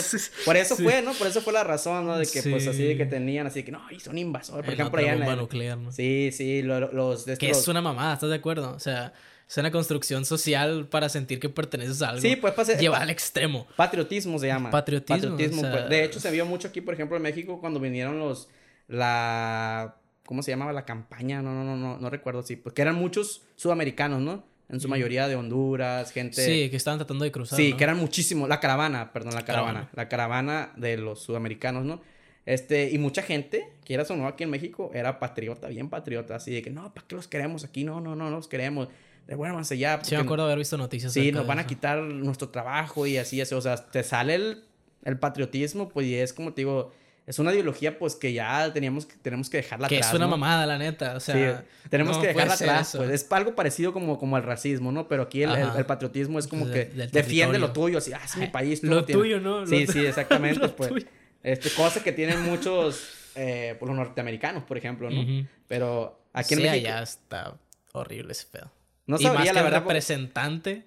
por 0.44 0.54
eso 0.58 0.76
Sí. 0.76 0.82
fue, 0.82 1.00
¿no? 1.00 1.14
Por 1.14 1.26
eso 1.26 1.40
fue 1.40 1.54
la 1.54 1.64
razón, 1.64 2.04
¿no? 2.06 2.18
De 2.18 2.26
que, 2.26 2.42
pues, 2.42 2.66
así 2.68 2.82
de 2.84 2.96
que 2.98 3.06
tenían, 3.06 3.46
así 3.46 3.60
de 3.60 3.64
que, 3.64 3.72
no, 3.72 3.80
y 3.90 3.98
son 4.00 4.18
invasores, 4.18 4.66
por 4.66 4.74
ejemplo, 4.74 5.00
allá 5.00 5.14
en 5.14 5.38
nuclear, 5.38 5.78
¿no? 5.78 5.90
Sí, 5.92 6.28
sí, 6.30 6.60
lo- 6.60 6.78
lo- 6.78 6.92
los... 6.92 7.24
De 7.24 7.38
Que 7.38 7.48
es 7.50 7.66
una 7.68 7.80
mamada, 7.80 8.12
¿estás 8.12 8.28
de 8.28 8.36
acuerdo? 8.36 8.72
O 8.76 8.78
sea, 8.80 9.14
es 9.48 9.56
una 9.56 9.70
construcción 9.70 10.26
social 10.26 10.86
para 10.90 11.08
sentir 11.08 11.40
que 11.40 11.48
perteneces 11.48 12.02
a 12.02 12.10
algo. 12.10 12.20
Sí, 12.20 12.36
pues, 12.36 12.52
pase- 12.52 12.76
Lleva 12.76 12.96
pa- 12.98 13.02
al 13.04 13.08
extremo. 13.08 13.66
Patriotismo 13.76 14.38
se 14.38 14.48
llama. 14.48 14.70
Patriotismo, 14.70 15.36
o 15.36 15.38
sea- 15.38 15.70
pues. 15.72 15.88
De 15.88 16.04
hecho, 16.04 16.20
se 16.20 16.30
vio 16.30 16.44
mucho 16.44 16.68
aquí, 16.68 16.82
por 16.82 16.92
ejemplo, 16.92 17.16
en 17.16 17.22
México, 17.22 17.58
cuando 17.60 17.80
vinieron 17.80 18.18
los... 18.18 18.50
La... 18.88 19.96
¿Cómo 20.26 20.42
se 20.42 20.50
llamaba? 20.50 20.72
La 20.72 20.84
campaña, 20.84 21.42
no, 21.42 21.52
no, 21.52 21.64
no, 21.64 21.76
no, 21.76 21.98
no 21.98 22.10
recuerdo, 22.10 22.42
sí. 22.42 22.56
Porque 22.56 22.82
eran 22.82 22.94
muchos 22.94 23.42
sudamericanos, 23.56 24.20
¿no? 24.20 24.44
En 24.70 24.80
su 24.80 24.88
mayoría 24.88 25.28
de 25.28 25.36
Honduras, 25.36 26.10
gente... 26.10 26.42
Sí, 26.42 26.70
que 26.70 26.76
estaban 26.76 26.98
tratando 26.98 27.24
de 27.24 27.30
cruzar. 27.30 27.58
Sí, 27.58 27.72
¿no? 27.72 27.76
que 27.76 27.84
eran 27.84 27.98
muchísimos. 27.98 28.48
La 28.48 28.60
caravana, 28.60 29.12
perdón, 29.12 29.34
la 29.34 29.44
caravana. 29.44 29.90
La 29.92 30.08
caravana 30.08 30.72
de 30.76 30.96
los 30.96 31.20
sudamericanos, 31.20 31.84
¿no? 31.84 32.00
Este, 32.46 32.90
y 32.90 32.98
mucha 32.98 33.22
gente, 33.22 33.68
quieras 33.84 34.10
o 34.10 34.16
no, 34.16 34.26
aquí 34.26 34.44
en 34.44 34.50
México, 34.50 34.90
era 34.94 35.18
patriota, 35.18 35.68
bien 35.68 35.88
patriota, 35.88 36.36
así 36.36 36.52
de 36.52 36.62
que 36.62 36.70
no, 36.70 36.92
¿para 36.92 37.06
qué 37.06 37.14
los 37.14 37.28
queremos 37.28 37.64
aquí? 37.64 37.84
No, 37.84 38.00
no, 38.00 38.14
no, 38.16 38.30
no 38.30 38.36
los 38.36 38.48
queremos. 38.48 38.88
Devuélvanse 39.26 39.78
ya. 39.78 40.00
Sí, 40.02 40.14
me 40.14 40.22
acuerdo 40.22 40.44
haber 40.44 40.58
visto 40.58 40.76
noticias. 40.76 41.12
Sí, 41.12 41.32
nos 41.32 41.46
van 41.46 41.58
a 41.58 41.66
quitar 41.66 42.02
nuestro 42.02 42.50
trabajo 42.50 43.06
y 43.06 43.16
así, 43.16 43.40
así. 43.40 43.54
O 43.54 43.60
sea, 43.60 43.76
te 43.76 44.02
sale 44.02 44.34
el, 44.34 44.64
el 45.04 45.18
patriotismo, 45.18 45.88
pues, 45.88 46.06
y 46.06 46.16
es 46.16 46.34
como 46.34 46.52
te 46.52 46.62
digo, 46.62 46.92
es 47.26 47.38
una 47.38 47.52
ideología, 47.52 47.98
pues, 47.98 48.16
que 48.16 48.32
ya 48.32 48.72
teníamos 48.72 49.06
que, 49.06 49.16
tenemos 49.16 49.48
que 49.48 49.56
dejarla 49.58 49.88
Que 49.88 49.96
atrás. 49.96 50.10
es 50.10 50.16
una 50.16 50.26
¿no? 50.26 50.32
mamada, 50.32 50.66
la 50.66 50.76
neta. 50.78 51.16
O 51.16 51.20
sea, 51.20 51.58
Sí, 51.60 51.88
tenemos 51.88 52.16
no 52.16 52.22
que 52.22 52.28
dejarla 52.28 52.54
atrás, 52.54 52.88
eso. 52.90 52.98
pues 52.98 53.10
es 53.10 53.26
algo 53.32 53.54
parecido 53.54 53.92
como, 53.92 54.18
como 54.18 54.36
el 54.36 54.42
racismo, 54.42 54.92
¿no? 54.92 55.08
Pero 55.08 55.22
aquí 55.22 55.42
el, 55.42 55.50
el- 55.52 55.62
Ajá. 55.62 55.78
el 55.78 55.86
patriotismo 55.86 56.38
es 56.38 56.46
como 56.46 56.66
Pues 56.66 56.88
que 56.90 57.06
defiende 57.12 57.58
lo 57.58 57.72
tuyo, 57.72 57.98
así, 57.98 58.12
ah, 58.12 58.20
es 58.24 58.36
mi 58.36 58.46
país. 58.48 58.80
tú 58.82 58.88
Lo 58.88 59.04
tienes". 59.04 59.22
tuyo, 59.22 59.40
¿no? 59.40 59.60
Lo 59.60 59.66
Sí, 59.66 59.86
sí, 59.86 60.04
exactamente, 60.06 60.60
Lo 60.60 60.76
pues. 60.76 60.90
tuyo. 60.90 61.06
Este, 61.42 61.70
cosa 61.70 62.02
que 62.02 62.12
tienen 62.12 62.42
muchos, 62.42 63.08
eh, 63.34 63.76
pues, 63.78 63.88
los 63.88 63.96
norteamericanos, 63.96 64.64
por 64.64 64.76
ejemplo, 64.78 65.10
¿no? 65.10 65.46
Pero 65.68 66.20
aquí 66.32 66.54
en 66.54 66.60
Sí, 66.60 66.66
México, 66.66 66.88
allá 66.88 67.02
está 67.02 67.54
horrible 67.92 68.32
ese 68.32 68.46
pedo. 68.50 68.70
no 69.06 69.16
y 69.20 69.24
más 69.24 69.44
que 69.46 69.52
la 69.52 69.62
verdad, 69.62 69.82
porque- 69.82 69.94
representante. 69.94 70.84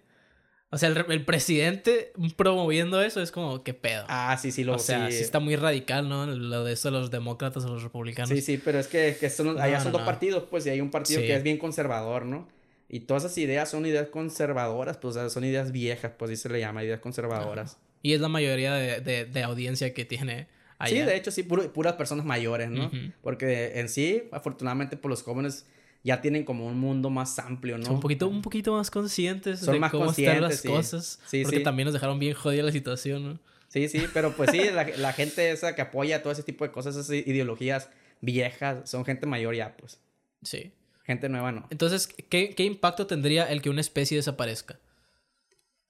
O 0.69 0.77
sea, 0.77 0.89
el, 0.89 0.97
el 1.09 1.23
presidente 1.23 2.11
promoviendo 2.35 3.01
eso 3.01 3.21
es 3.21 3.31
como, 3.31 3.63
¿qué 3.63 3.73
pedo? 3.73 4.03
Ah, 4.09 4.37
sí, 4.41 4.51
sí, 4.51 4.63
lo 4.65 4.75
o 4.75 4.79
sea, 4.79 5.07
sí. 5.09 5.17
sí. 5.17 5.23
está 5.23 5.39
muy 5.39 5.55
radical, 5.55 6.09
¿no? 6.09 6.25
Lo 6.25 6.65
de 6.65 6.73
eso, 6.73 6.91
los 6.91 7.09
demócratas 7.09 7.63
o 7.63 7.69
los 7.69 7.83
republicanos. 7.83 8.29
Sí, 8.29 8.41
sí, 8.41 8.61
pero 8.63 8.77
es 8.77 8.87
que, 8.87 9.15
que 9.17 9.29
son, 9.29 9.55
No, 9.55 9.61
allá 9.61 9.79
son 9.79 9.93
no, 9.93 9.99
dos 9.99 10.05
partidos, 10.05 10.43
pues, 10.49 10.65
y 10.65 10.69
hay 10.69 10.81
un 10.81 10.91
partido 10.91 11.21
Sí. 11.21 11.27
que 11.27 11.35
es 11.35 11.43
bien 11.43 11.57
conservador, 11.57 12.25
¿no? 12.25 12.49
Y 12.89 13.01
todas 13.01 13.23
esas 13.23 13.37
ideas 13.37 13.69
son 13.69 13.85
ideas 13.85 14.07
conservadoras, 14.09 14.97
pues, 14.97 15.15
o 15.15 15.19
sea, 15.19 15.29
son 15.29 15.45
ideas 15.45 15.71
viejas, 15.71 16.11
pues, 16.17 16.31
así 16.31 16.41
se 16.41 16.49
le 16.49 16.59
llama, 16.59 16.83
ideas 16.83 16.99
conservadoras. 16.99 17.77
Y 18.03 18.13
es 18.13 18.19
la 18.21 18.27
mayoría 18.29 18.73
de, 18.73 18.99
de- 19.01 19.25
de 19.25 19.43
audiencia 19.43 19.93
que 19.93 20.03
tiene 20.05 20.47
allá. 20.79 20.95
Sí, 20.95 21.01
de 21.01 21.15
hecho, 21.15 21.31
sí, 21.31 21.43
puro- 21.43 21.71
puras 21.71 21.93
personas 21.93 22.25
mayores, 22.25 22.69
¿no? 22.69 22.87
Ujú. 22.87 22.97
Porque 23.21 23.79
en 23.79 23.87
sí, 23.87 24.23
afortunadamente, 24.33 24.97
pues 24.97 25.09
los 25.09 25.23
jóvenes 25.23 25.65
ya 26.07 26.21
tienen 26.21 26.45
como 26.45 26.65
un 26.65 26.79
mundo 26.79 27.09
más 27.09 27.37
amplio, 27.37 27.77
¿no? 27.77 27.83
Son 27.83 27.95
un 27.95 27.99
poquito, 27.99 28.29
un 28.29 28.41
poquito 28.41 28.71
más 28.71 28.89
conscientes 28.89 29.59
Son 29.59 29.73
de 29.73 29.79
más 29.81 29.91
cómo 29.91 30.09
están 30.09 30.41
las 30.41 30.61
conscientes, 30.61 30.61
sí. 30.61 30.67
cosas. 30.69 31.19
Sí, 31.27 31.43
porque 31.43 31.57
sí. 31.57 31.63
también 31.63 31.85
nos 31.87 31.93
dejaron 31.93 32.17
bien 32.17 32.33
jodida 32.33 32.63
la 32.63 32.71
situación, 32.71 33.23
¿no? 33.27 33.39
Sí, 33.67 33.89
sí, 33.89 34.05
pero 34.13 34.33
pues 34.33 34.51
sí, 34.51 34.61
la, 34.73 34.85
la 34.85 35.11
gente 35.11 35.51
esa 35.51 35.75
que 35.75 35.81
apoya 35.81 36.23
todo 36.23 36.31
ese 36.31 36.43
tipo 36.43 36.63
de 36.63 36.71
cosas, 36.71 36.95
esas 36.95 37.09
ideologías 37.09 37.89
viejas, 38.21 38.89
son 38.89 39.03
gente 39.03 39.25
mayor 39.25 39.53
ya, 39.53 39.75
pues. 39.75 39.99
Sí. 40.43 40.71
Gente 41.03 41.27
nueva 41.27 41.51
no. 41.51 41.67
Entonces, 41.71 42.07
¿qué, 42.07 42.55
qué 42.55 42.63
impacto 42.63 43.05
tendría 43.05 43.43
el 43.51 43.61
que 43.61 43.69
una 43.69 43.81
especie 43.81 44.15
desaparezca? 44.15 44.79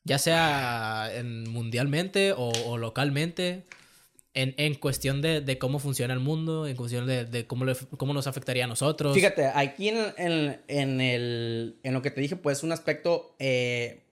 Ya 0.03 0.17
sea 0.17 1.11
en, 1.13 1.47
mundialmente 1.47 2.31
o, 2.31 2.49
o 2.65 2.79
localmente, 2.79 3.65
en, 4.41 4.53
en 4.57 4.75
cuestión 4.75 5.21
de, 5.21 5.41
de 5.41 5.57
cómo 5.57 5.79
funciona 5.79 6.13
el 6.13 6.19
mundo, 6.19 6.67
en 6.67 6.75
cuestión 6.75 7.07
de, 7.07 7.25
de 7.25 7.47
cómo, 7.47 7.65
le- 7.65 7.75
cómo 7.97 8.13
nos 8.13 8.27
afectaría 8.27 8.65
a 8.65 8.67
nosotros. 8.67 9.13
Fíjate, 9.15 9.47
aquí 9.47 9.89
en, 9.89 9.97
en, 10.17 10.61
en 10.67 11.01
el, 11.01 11.75
en 11.83 11.93
lo 11.93 12.01
que 12.01 12.11
te 12.11 12.21
dije, 12.21 12.35
pues 12.35 12.63
un 12.63 12.71
aspecto 12.71 13.35
eh, 13.39 14.03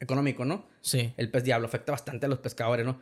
económico, 0.00 0.44
¿no? 0.44 0.64
Sí. 0.80 1.12
El 1.16 1.30
pez 1.30 1.44
diablo 1.44 1.66
afecta 1.66 1.92
bastante 1.92 2.26
a 2.26 2.28
los 2.28 2.38
pescadores, 2.38 2.86
¿no? 2.86 3.00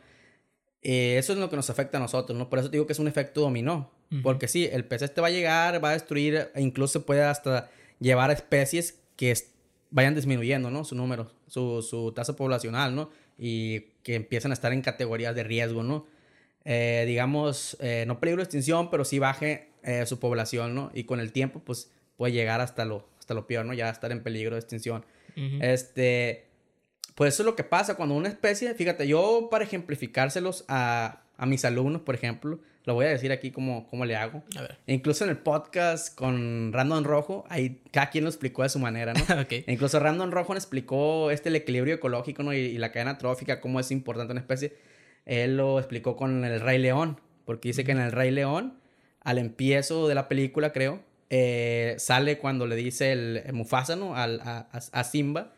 Eh, 0.81 1.17
eso 1.17 1.33
es 1.33 1.39
lo 1.39 1.49
que 1.49 1.55
nos 1.55 1.69
afecta 1.69 1.97
a 1.97 2.01
nosotros, 2.01 2.37
¿no? 2.37 2.49
Por 2.49 2.59
eso 2.59 2.69
te 2.69 2.77
digo 2.77 2.85
que 2.87 2.93
es 2.93 2.99
un 2.99 3.07
efecto 3.07 3.41
dominó. 3.41 3.91
Ujú. 4.11 4.21
Porque 4.21 4.47
sí, 4.47 4.69
el 4.71 4.85
pez 4.85 5.01
este 5.01 5.21
va 5.21 5.27
a 5.27 5.31
llegar, 5.31 5.83
va 5.83 5.89
a 5.89 5.93
destruir, 5.93 6.49
e 6.53 6.61
incluso 6.61 7.05
puede 7.05 7.23
hasta 7.23 7.69
llevar 7.99 8.29
a 8.29 8.33
especies 8.33 8.99
que 9.15 9.33
vayan 9.89 10.13
disminuyendo, 10.15 10.69
¿no? 10.69 10.83
Su 10.83 10.95
número, 10.95 11.31
su, 11.47 11.81
su 11.81 12.11
tasa 12.11 12.35
poblacional, 12.35 12.95
¿no? 12.95 13.09
Y 13.37 13.81
que 14.03 14.15
empiezan 14.15 14.51
a 14.51 14.53
estar 14.53 14.73
en 14.73 14.81
categorías 14.81 15.33
de 15.35 15.43
riesgo, 15.43 15.81
¿no? 15.83 16.05
Eh, 16.65 17.03
digamos, 17.05 17.77
eh, 17.79 18.05
no 18.07 18.19
peligro 18.19 18.39
de 18.39 18.45
extinción, 18.45 18.89
pero 18.89 19.05
sí 19.05 19.19
baje 19.19 19.69
eh, 19.83 20.05
su 20.07 20.19
población, 20.19 20.73
¿no? 20.73 20.91
Y 20.95 21.03
con 21.03 21.19
el 21.19 21.31
tiempo, 21.31 21.61
pues, 21.63 21.91
puede 22.17 22.33
llegar 22.33 22.59
hasta 22.59 22.85
lo, 22.85 23.07
hasta 23.19 23.35
lo 23.35 23.45
peor, 23.45 23.65
¿no? 23.65 23.73
Ya 23.73 23.89
estar 23.89 24.11
en 24.11 24.23
peligro 24.23 24.55
de 24.55 24.61
extinción. 24.61 25.05
Este, 25.61 26.45
pues 27.13 27.33
eso 27.33 27.43
es 27.43 27.45
lo 27.45 27.57
que 27.57 27.65
pasa 27.65 27.95
cuando 27.95 28.15
una 28.15 28.29
especie, 28.29 28.73
fíjate, 28.73 29.05
yo 29.05 29.49
para 29.51 29.65
ejemplificárselos 29.65 30.63
a, 30.69 31.23
a 31.35 31.45
mis 31.45 31.65
alumnos, 31.65 32.01
por 32.01 32.15
ejemplo, 32.15 32.59
lo 32.85 32.93
voy 32.93 33.05
a 33.05 33.09
decir 33.09 33.31
aquí 33.33 33.51
como, 33.51 33.85
cómo 33.87 34.05
le 34.05 34.15
hago. 34.15 34.43
A 34.57 34.61
ver. 34.61 34.77
Incluso 34.87 35.25
en 35.25 35.31
el 35.31 35.37
podcast 35.37 36.15
con 36.15 36.71
Random 36.71 37.03
Rojo, 37.03 37.43
ahí 37.49 37.81
cada 37.91 38.09
quien 38.09 38.23
lo 38.23 38.29
explicó 38.29 38.63
de 38.63 38.69
su 38.69 38.79
manera, 38.79 39.13
¿no? 39.13 39.21
Incluso 39.67 39.99
Random 39.99 40.31
Rojo 40.31 40.53
nos 40.53 40.63
explicó 40.63 41.31
este, 41.31 41.49
el 41.49 41.57
equilibrio 41.57 41.95
ecológico 41.95 42.43
¿no? 42.43 42.53
y, 42.53 42.57
y 42.57 42.77
la 42.77 42.91
cadena 42.91 43.17
trófica, 43.17 43.59
cómo 43.59 43.79
es 43.79 43.91
importante 43.91 44.31
una 44.31 44.41
especie. 44.41 44.73
Él 45.25 45.57
lo 45.57 45.79
explicó 45.79 46.15
con 46.15 46.43
el 46.45 46.59
Rey 46.61 46.77
León, 46.77 47.19
porque 47.45 47.69
dice 47.69 47.83
que 47.83 47.91
en 47.91 47.99
el 47.99 48.11
Rey 48.11 48.31
León, 48.31 48.77
al 49.21 49.37
empiezo 49.37 50.07
de 50.07 50.15
la 50.15 50.27
película, 50.27 50.71
creo, 50.71 51.01
eh, 51.29 51.95
sale 51.97 52.37
cuando 52.37 52.67
le 52.67 52.75
dice 52.75 53.11
el, 53.11 53.41
el 53.45 53.53
Mufasa, 53.53 53.95
¿no? 53.95 54.15
Al, 54.15 54.41
a, 54.41 55.03
Simba, 55.03 55.53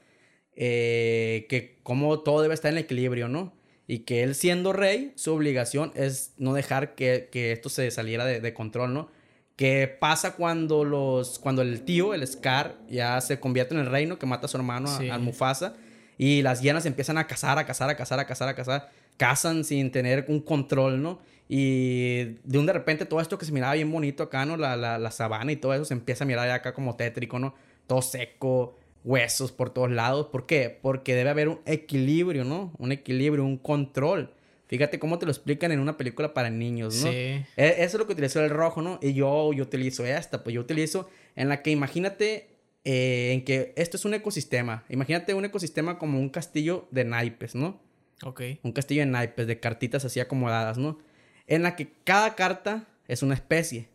eh, 0.55 1.45
que 1.49 1.77
como 1.83 2.19
todo 2.19 2.41
debe 2.41 2.53
estar 2.53 2.71
en 2.71 2.77
equilibrio, 2.77 3.27
¿no? 3.27 3.53
Y 3.87 3.99
que 3.99 4.23
él 4.23 4.35
siendo 4.35 4.73
rey, 4.73 5.13
su 5.15 5.33
obligación 5.33 5.91
es 5.95 6.33
no 6.37 6.53
dejar 6.53 6.95
que, 6.95 7.29
que 7.31 7.51
esto 7.51 7.69
se 7.69 7.89
saliera 7.91 8.25
de, 8.25 8.39
de 8.41 8.53
control, 8.53 8.93
¿no? 8.93 9.09
¿Qué 9.55 9.87
pasa 9.87 10.35
cuando 10.35 10.83
los 10.85 11.39
cuando 11.39 11.63
el 11.63 11.81
tío, 11.81 12.13
el 12.13 12.25
Scar, 12.27 12.75
ya 12.89 13.19
se 13.21 13.39
convierte 13.39 13.73
en 13.73 13.81
el 13.81 13.87
reino 13.87 14.19
que 14.19 14.25
mata 14.27 14.45
a 14.45 14.49
su 14.49 14.57
hermano, 14.57 14.87
Sí. 14.87 15.09
al 15.09 15.21
Mufasa? 15.21 15.73
Y 16.17 16.41
las 16.43 16.61
hienas 16.61 16.85
empiezan 16.85 17.17
a 17.17 17.25
cazar, 17.27 17.57
a 17.57 17.65
cazar, 17.65 17.89
a 17.89 17.95
cazar, 17.97 18.19
a 18.19 18.25
cazar, 18.27 18.49
a 18.49 18.55
cazar. 18.55 18.91
Cazan 19.17 19.63
sin 19.63 19.91
tener 19.91 20.25
un 20.27 20.39
control, 20.39 21.01
¿no? 21.01 21.19
Y 21.49 22.35
de 22.43 22.57
un 22.57 22.65
de 22.65 22.73
repente 22.73 23.05
todo 23.05 23.21
esto 23.21 23.37
que 23.37 23.45
se 23.45 23.51
miraba 23.51 23.73
bien 23.73 23.91
bonito 23.91 24.23
acá, 24.23 24.45
¿no? 24.45 24.57
La, 24.57 24.75
la, 24.75 24.97
la 24.97 25.11
sabana 25.11 25.51
y 25.51 25.55
todo 25.55 25.73
eso 25.73 25.85
se 25.85 25.93
empieza 25.93 26.23
a 26.23 26.27
mirar 26.27 26.49
acá 26.49 26.73
como 26.73 26.95
tétrico, 26.95 27.39
¿no? 27.39 27.55
Todo 27.87 28.01
seco, 28.01 28.77
huesos 29.03 29.51
por 29.51 29.69
todos 29.69 29.89
lados. 29.89 30.27
¿Por 30.27 30.45
qué? 30.45 30.77
Porque 30.81 31.15
debe 31.15 31.29
haber 31.29 31.47
un 31.47 31.59
equilibrio, 31.65 32.43
¿no? 32.43 32.73
Un 32.77 32.91
equilibrio, 32.91 33.45
un 33.45 33.57
control. 33.57 34.33
Fíjate 34.67 34.99
cómo 34.99 35.17
te 35.17 35.25
lo 35.25 35.31
explican 35.31 35.71
en 35.71 35.79
una 35.79 35.95
película 35.95 36.33
para 36.33 36.49
niños, 36.49 36.95
¿no? 36.95 37.09
Sí. 37.09 37.17
E, 37.17 37.45
eso 37.55 37.83
es 37.83 37.93
lo 37.93 38.05
que 38.05 38.13
utilizó 38.13 38.43
el 38.43 38.49
rojo, 38.49 38.81
¿no? 38.81 38.99
Y 39.01 39.13
yo, 39.13 39.53
yo 39.53 39.63
utilizo 39.63 40.05
esta, 40.05 40.43
pues 40.43 40.53
yo 40.53 40.59
utilizo 40.59 41.09
en 41.37 41.47
la 41.47 41.61
que 41.61 41.71
imagínate 41.71 42.49
eh, 42.83 43.31
en 43.33 43.45
que 43.45 43.73
esto 43.77 43.95
es 43.95 44.03
un 44.03 44.13
ecosistema. 44.13 44.83
Imagínate 44.89 45.33
un 45.33 45.45
ecosistema 45.45 45.97
como 45.97 46.19
un 46.19 46.27
castillo 46.27 46.87
de 46.91 47.05
naipes, 47.05 47.55
¿no? 47.55 47.79
Ok. 48.23 48.41
Un 48.63 48.71
castillo 48.71 49.01
de 49.01 49.07
naipes, 49.07 49.47
de 49.47 49.59
cartitas 49.59 50.05
así 50.05 50.19
acomodadas, 50.19 50.77
¿no? 50.77 50.99
En 51.45 51.63
la 51.63 51.75
que 51.75 51.91
cada 52.03 52.35
carta 52.35 52.87
es 53.07 53.23
una 53.23 53.33
especie. 53.33 53.89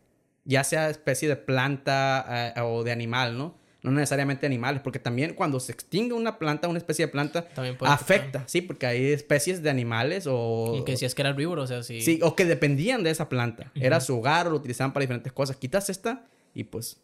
Ya 0.45 0.63
sea 0.63 0.89
especie 0.89 1.27
de 1.29 1.35
planta 1.35 2.53
eh, 2.55 2.61
o 2.61 2.83
de 2.83 2.91
animal, 2.91 3.37
¿no? 3.37 3.55
no 3.83 3.91
necesariamente 3.91 4.45
animales, 4.45 4.81
porque 4.81 4.97
también 4.97 5.33
cuando 5.33 5.59
se 5.59 5.73
extingue 5.73 6.13
una 6.13 6.39
planta, 6.39 6.69
una 6.69 6.77
especie 6.77 7.05
de 7.05 7.11
planta, 7.11 7.49
afecta, 7.81 8.45
sí, 8.47 8.61
porque 8.61 8.85
hay 8.85 9.11
especies 9.11 9.61
de 9.61 9.69
animales 9.69 10.25
o... 10.25 10.77
Y 10.79 10.85
que 10.85 10.95
si 10.95 11.03
es 11.03 11.13
que 11.13 11.21
era 11.21 11.31
herbívoro, 11.31 11.63
o 11.63 11.67
sea, 11.67 11.83
sí. 11.83 12.01
Sí, 12.01 12.19
o 12.23 12.33
que 12.33 12.45
dependían 12.45 13.03
de 13.03 13.09
esa 13.09 13.27
planta, 13.27 13.71
era 13.75 13.99
su 13.99 14.17
hogar 14.17 14.47
o 14.47 14.51
lo 14.51 14.55
utilizaban 14.55 14.93
para 14.93 15.01
diferentes 15.01 15.33
cosas. 15.33 15.57
Quitas 15.57 15.89
esta 15.89 16.25
y 16.55 16.63
pues 16.63 17.01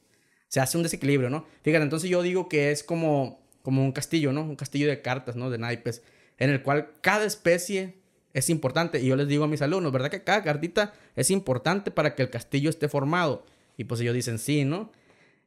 se 0.47 0.61
hace 0.61 0.77
un 0.77 0.83
desequilibrio, 0.83 1.29
¿no? 1.29 1.45
Fíjate, 1.63 1.83
entonces 1.83 2.09
yo 2.09 2.21
digo 2.21 2.47
que 2.47 2.71
es 2.71 2.81
como, 2.81 3.41
como 3.61 3.83
un 3.83 3.91
castillo, 3.91 4.31
¿no? 4.31 4.41
Un 4.43 4.55
castillo 4.55 4.87
de 4.87 5.01
cartas, 5.01 5.35
¿no? 5.35 5.49
De 5.49 5.57
naipes, 5.57 6.01
en 6.39 6.49
el 6.49 6.63
cual 6.63 6.89
cada 7.01 7.25
especie 7.25 7.99
es 8.33 8.49
importante. 8.49 8.99
Y 9.01 9.07
yo 9.07 9.15
les 9.15 9.27
digo 9.27 9.43
a 9.43 9.47
mis 9.47 9.61
alumnos, 9.61 9.91
¿verdad 9.91 10.09
que 10.09 10.23
cada 10.23 10.43
cartita 10.43 10.93
es 11.15 11.29
importante 11.29 11.91
para 11.91 12.15
que 12.15 12.23
el 12.23 12.29
castillo 12.29 12.69
esté 12.69 12.87
formado? 12.87 13.45
Y 13.77 13.83
pues 13.83 14.01
ellos 14.01 14.15
dicen 14.15 14.39
sí, 14.39 14.65
¿no? 14.65 14.91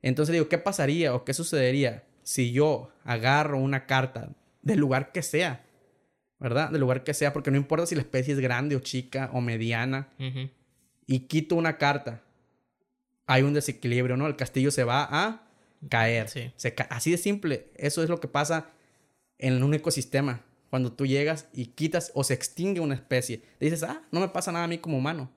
Entonces 0.02 0.32
digo, 0.32 0.48
¿qué 0.48 0.58
pasaría 0.58 1.14
o 1.14 1.24
qué 1.24 1.34
sucedería 1.34 2.04
si 2.22 2.52
yo 2.52 2.92
agarro 3.04 3.58
una 3.58 3.86
carta 3.86 4.30
del 4.60 4.78
lugar 4.78 5.12
que 5.12 5.22
sea? 5.22 5.64
¿Verdad? 6.38 6.70
Del 6.70 6.80
lugar 6.80 7.04
que 7.04 7.14
sea, 7.14 7.32
porque 7.32 7.50
no 7.50 7.56
importa 7.56 7.86
si 7.86 7.94
la 7.94 8.00
especie 8.00 8.34
es 8.34 8.40
grande 8.40 8.74
o 8.74 8.80
chica 8.80 9.30
o 9.32 9.40
mediana. 9.40 10.08
Y 11.06 11.20
quito 11.20 11.54
una 11.54 11.78
carta. 11.78 12.22
Hay 13.26 13.42
un 13.42 13.54
desequilibrio, 13.54 14.16
¿no? 14.16 14.26
El 14.26 14.34
castillo 14.34 14.72
se 14.72 14.82
va 14.82 15.08
a 15.08 15.46
caer. 15.88 16.26
así 16.90 17.10
de 17.12 17.16
simple. 17.16 17.70
Eso 17.76 18.02
es 18.02 18.08
lo 18.08 18.18
que 18.18 18.26
pasa 18.26 18.70
en 19.38 19.62
un 19.62 19.72
ecosistema. 19.74 20.42
Cuando 20.72 20.90
tú 20.90 21.04
llegas 21.04 21.48
y 21.52 21.66
quitas 21.66 22.12
o 22.14 22.24
se 22.24 22.32
extingue 22.32 22.80
una 22.80 22.94
especie. 22.94 23.42
dices, 23.60 23.82
ah, 23.82 24.00
no 24.10 24.20
me 24.20 24.28
pasa 24.28 24.52
nada 24.52 24.64
a 24.64 24.68
mí 24.68 24.78
como 24.78 24.96
humano. 24.96 25.30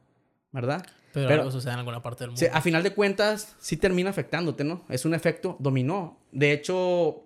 ¿Verdad? 0.54 0.86
Pero, 1.12 1.28
algo 1.28 1.52
sucede 1.52 1.74
en 1.74 1.80
alguna 1.80 2.02
parte 2.02 2.24
del 2.24 2.32
mundo. 2.32 2.48
a 2.54 2.62
final 2.62 2.84
de 2.84 2.94
cuentas, 2.94 3.54
sí 3.60 3.76
termina 3.76 4.10
afectándote, 4.10 4.64
¿no? 4.64 4.86
Es 4.88 5.04
un 5.04 5.14
efecto 5.14 5.58
dominó. 5.60 6.18
De 6.32 6.54
hecho, 6.54 7.26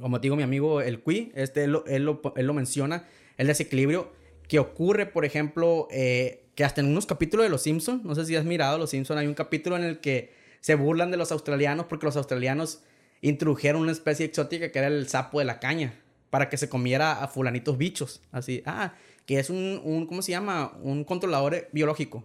como 0.00 0.20
te 0.20 0.26
digo, 0.26 0.36
mi 0.36 0.44
amigo 0.44 0.80
el 0.80 1.00
Cui, 1.00 1.32
este, 1.34 1.64
él, 1.64 1.72
lo, 2.04 2.54
menciona, 2.54 3.04
el 3.36 3.48
desequilibrio 3.48 4.12
que 4.46 4.60
ocurre, 4.60 5.06
por 5.06 5.24
ejemplo, 5.24 5.88
eh, 5.90 6.44
que 6.54 6.62
hasta 6.62 6.82
en 6.82 6.86
unos 6.86 7.06
capítulos 7.06 7.46
de 7.46 7.50
Los 7.50 7.62
Simpsons, 7.62 8.04
no 8.04 8.14
sé 8.14 8.26
si 8.26 8.36
has 8.36 8.44
mirado 8.44 8.78
Los 8.78 8.90
Simpsons, 8.90 9.18
hay 9.18 9.26
un 9.26 9.34
capítulo 9.34 9.76
en 9.76 9.82
el 9.82 9.98
que 9.98 10.32
se 10.60 10.76
burlan 10.76 11.10
de 11.10 11.16
los 11.16 11.32
australianos 11.32 11.86
porque 11.86 12.06
los 12.06 12.16
australianos 12.16 12.84
introdujeron 13.22 13.82
una 13.82 13.90
especie 13.90 14.24
exótica 14.24 14.70
que 14.70 14.78
era 14.78 14.86
el 14.86 15.08
sapo 15.08 15.40
de 15.40 15.46
la 15.46 15.58
caña 15.58 15.94
para 16.30 16.48
que 16.48 16.56
se 16.56 16.68
comiera 16.68 17.22
a 17.22 17.28
fulanitos 17.28 17.78
bichos. 17.78 18.20
Así, 18.32 18.62
ah, 18.66 18.94
que 19.26 19.38
es 19.38 19.50
un, 19.50 19.80
un 19.84 20.06
¿cómo 20.06 20.22
se 20.22 20.32
llama? 20.32 20.72
Un 20.82 21.04
controlador 21.04 21.68
biológico. 21.72 22.24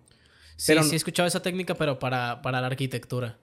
Sí, 0.55 0.73
sí 0.83 0.93
he 0.93 0.95
escuchado 0.95 1.27
esa 1.27 1.41
técnica, 1.41 1.75
pero 1.75 1.99
para, 1.99 2.41
para 2.41 2.61
la 2.61 2.67
arquitectura. 2.67 3.37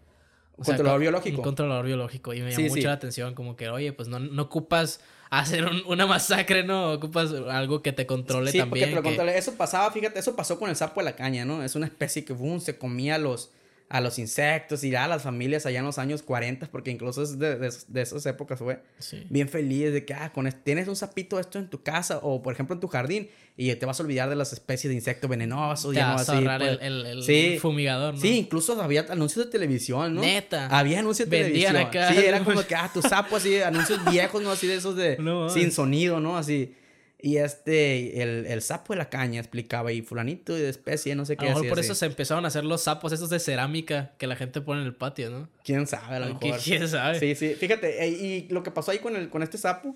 ¿Un 0.56 0.64
controlador 0.64 1.00
biológico? 1.00 1.38
Un 1.38 1.42
controlador 1.44 1.86
biológico. 1.86 2.34
Y 2.34 2.42
me 2.42 2.50
llamó 2.50 2.68
mucho 2.68 2.86
la 2.86 2.92
atención, 2.92 3.34
como 3.34 3.56
que, 3.56 3.68
oye, 3.68 3.92
pues 3.92 4.08
no, 4.08 4.18
no 4.18 4.42
ocupas 4.42 5.00
hacer 5.30 5.66
una 5.86 6.06
masacre, 6.06 6.64
¿no? 6.64 6.92
Ocupas 6.92 7.32
algo 7.32 7.82
que 7.82 7.92
te 7.92 8.06
controle 8.06 8.52
también. 8.52 8.90
Sí, 8.90 8.94
porque 8.94 9.16
te 9.16 9.24
lo. 9.24 9.30
Eso 9.30 9.54
pasaba, 9.54 9.90
fíjate, 9.90 10.18
eso 10.18 10.36
pasó 10.36 10.58
con 10.58 10.68
el 10.68 10.76
sapo 10.76 11.00
de 11.00 11.04
la 11.04 11.16
caña, 11.16 11.44
¿no? 11.44 11.62
Es 11.62 11.76
una 11.76 11.86
especie 11.86 12.24
que, 12.24 12.32
boom, 12.32 12.60
se 12.60 12.76
comía 12.76 13.16
los 13.16 13.50
a 13.90 14.00
los 14.00 14.20
insectos 14.20 14.84
y 14.84 14.94
a 14.94 15.08
las 15.08 15.24
familias 15.24 15.66
allá 15.66 15.80
en 15.80 15.84
los 15.84 15.98
años 15.98 16.22
40, 16.22 16.68
porque 16.70 16.92
incluso 16.92 17.24
es 17.24 17.40
de, 17.40 17.56
de, 17.56 18.00
esas 18.00 18.24
épocas 18.24 18.60
fue 18.60 18.80
bien 19.28 19.48
feliz 19.48 19.92
de 19.92 20.04
que, 20.04 20.14
ah, 20.14 20.32
con 20.32 20.48
tienes 20.62 20.86
un 20.86 20.94
sapito 20.94 21.40
esto 21.40 21.58
en 21.58 21.68
tu 21.68 21.82
casa 21.82 22.20
o, 22.22 22.40
por 22.40 22.54
ejemplo, 22.54 22.74
en 22.74 22.80
tu 22.80 22.86
jardín 22.86 23.28
y 23.56 23.74
te 23.74 23.86
vas 23.86 23.98
a 23.98 24.04
olvidar 24.04 24.30
de 24.30 24.36
las 24.36 24.52
especies 24.52 24.90
de 24.90 24.94
insectos 24.94 25.28
venenosos. 25.28 25.92
ya 25.92 26.14
vas 26.14 26.28
a 26.28 26.36
ahorrar 26.36 26.60
pues. 26.60 26.78
el, 26.80 27.04
el, 27.04 27.58
fumigador, 27.58 28.14
¿no? 28.14 28.20
Sí, 28.20 28.38
incluso 28.38 28.80
había 28.80 29.06
anuncios 29.10 29.46
de 29.46 29.50
televisión, 29.50 30.14
¿no? 30.14 30.20
Neta. 30.20 30.68
Había 30.68 31.00
anuncios 31.00 31.28
de 31.28 31.38
televisión. 31.38 31.76
Acá. 31.76 32.12
Sí, 32.12 32.20
era 32.24 32.44
como 32.44 32.62
que, 32.62 32.76
ah, 32.76 32.90
tu 32.94 33.02
sapo 33.02 33.36
así, 33.36 33.60
anuncios 33.60 33.98
viejos, 34.08 34.40
¿no? 34.40 34.52
Así 34.52 34.68
de 34.68 34.76
esos 34.76 34.94
de... 34.94 35.16
sin 35.52 35.72
sonido, 35.72 36.20
¿no? 36.20 36.36
Así... 36.36 36.74
Y 37.22 37.36
este, 37.36 38.22
el, 38.22 38.46
el, 38.46 38.62
sapo 38.62 38.94
de 38.94 38.98
la 38.98 39.10
caña 39.10 39.40
explicaba, 39.40 39.92
y 39.92 40.00
fulanito 40.00 40.54
de 40.54 40.68
especie, 40.68 41.14
no 41.14 41.26
sé 41.26 41.36
qué. 41.36 41.46
A 41.46 41.48
lo 41.50 41.54
mejor 41.56 41.68
por 41.68 41.78
eso 41.78 41.94
se 41.94 42.06
empezaron 42.06 42.44
a 42.46 42.48
hacer 42.48 42.64
los 42.64 42.82
sapos 42.82 43.12
esos 43.12 43.28
de 43.28 43.38
cerámica 43.38 44.14
que 44.16 44.26
la 44.26 44.36
gente 44.36 44.62
pone 44.62 44.80
en 44.80 44.86
el 44.86 44.94
patio, 44.94 45.28
¿no? 45.28 45.48
¿Quién 45.62 45.86
sabe? 45.86 46.16
A 46.16 46.20
lo 46.20 46.34
mejor. 46.34 46.60
¿Quién 46.64 46.88
sabe? 46.88 47.18
Sí, 47.18 47.34
sí. 47.34 47.54
Fíjate, 47.54 48.04
eh, 48.04 48.08
y 48.08 48.48
lo 48.48 48.62
que 48.62 48.70
pasó 48.70 48.90
ahí 48.90 48.98
con, 48.98 49.16
el, 49.16 49.28
con 49.28 49.42
este 49.42 49.58
sapo 49.58 49.94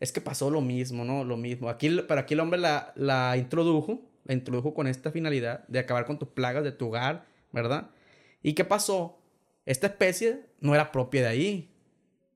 es 0.00 0.10
que 0.10 0.20
pasó 0.20 0.50
lo 0.50 0.60
mismo, 0.60 1.04
¿no? 1.04 1.24
Lo 1.24 1.36
mismo. 1.36 1.68
Aquí, 1.68 1.88
pero 2.08 2.20
aquí 2.20 2.34
el 2.34 2.40
hombre 2.40 2.58
la, 2.58 2.92
la 2.96 3.36
introdujo, 3.36 4.02
la 4.24 4.34
introdujo 4.34 4.74
con 4.74 4.88
esta 4.88 5.12
finalidad 5.12 5.66
de 5.68 5.78
acabar 5.78 6.06
con 6.06 6.18
tus 6.18 6.28
plagas 6.28 6.64
de 6.64 6.72
tu 6.72 6.88
hogar, 6.88 7.24
¿verdad? 7.52 7.90
¿Y 8.42 8.54
qué 8.54 8.64
pasó? 8.64 9.20
Esta 9.64 9.86
especie 9.86 10.40
no 10.60 10.74
era 10.74 10.90
propia 10.90 11.22
de 11.22 11.28
ahí 11.28 11.70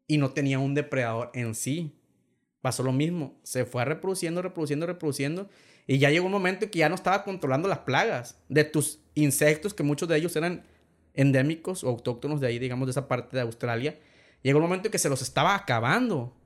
y 0.07 0.19
no 0.19 0.31
tenía 0.31 0.61
un 0.61 0.75
depredador 0.75 1.31
en 1.35 1.55
sí 1.57 1.98
pasó 2.69 2.83
lo 2.83 2.93
mismo. 2.93 3.35
Se 3.45 3.65
fue 3.65 3.83
reproduciendo, 3.87 4.43
reproduciendo, 4.43 4.85
reproduciendo. 4.85 5.49
Y 5.87 5.97
ya 5.97 6.11
llegó 6.11 6.27
un 6.27 6.33
momento 6.33 6.67
en 6.67 6.71
que 6.71 6.81
ya 6.81 6.91
no 6.91 6.97
estaba 6.97 7.25
controlando 7.25 7.67
las 7.67 7.79
plagas 7.79 8.39
de 8.51 8.65
tus 8.65 8.99
insectos, 9.15 9.73
que 9.73 9.83
muchos 9.83 10.07
de 10.07 10.19
ellos 10.19 10.37
eran 10.37 10.65
endémicos 11.15 11.83
o 11.83 11.89
autóctonos 11.89 12.43
de 12.43 12.49
ahí, 12.49 12.59
digamos, 12.59 12.87
de 12.87 12.91
esa 12.91 13.09
parte 13.09 13.39
de 13.39 13.43
Australia. 13.43 13.99
Llegó 14.43 14.59
un 14.59 14.65
momento 14.65 14.89
en 14.89 14.93
que 14.93 14.99
se 14.99 15.09
los 15.09 15.23
estaba 15.23 15.55
acabando. 15.55 16.37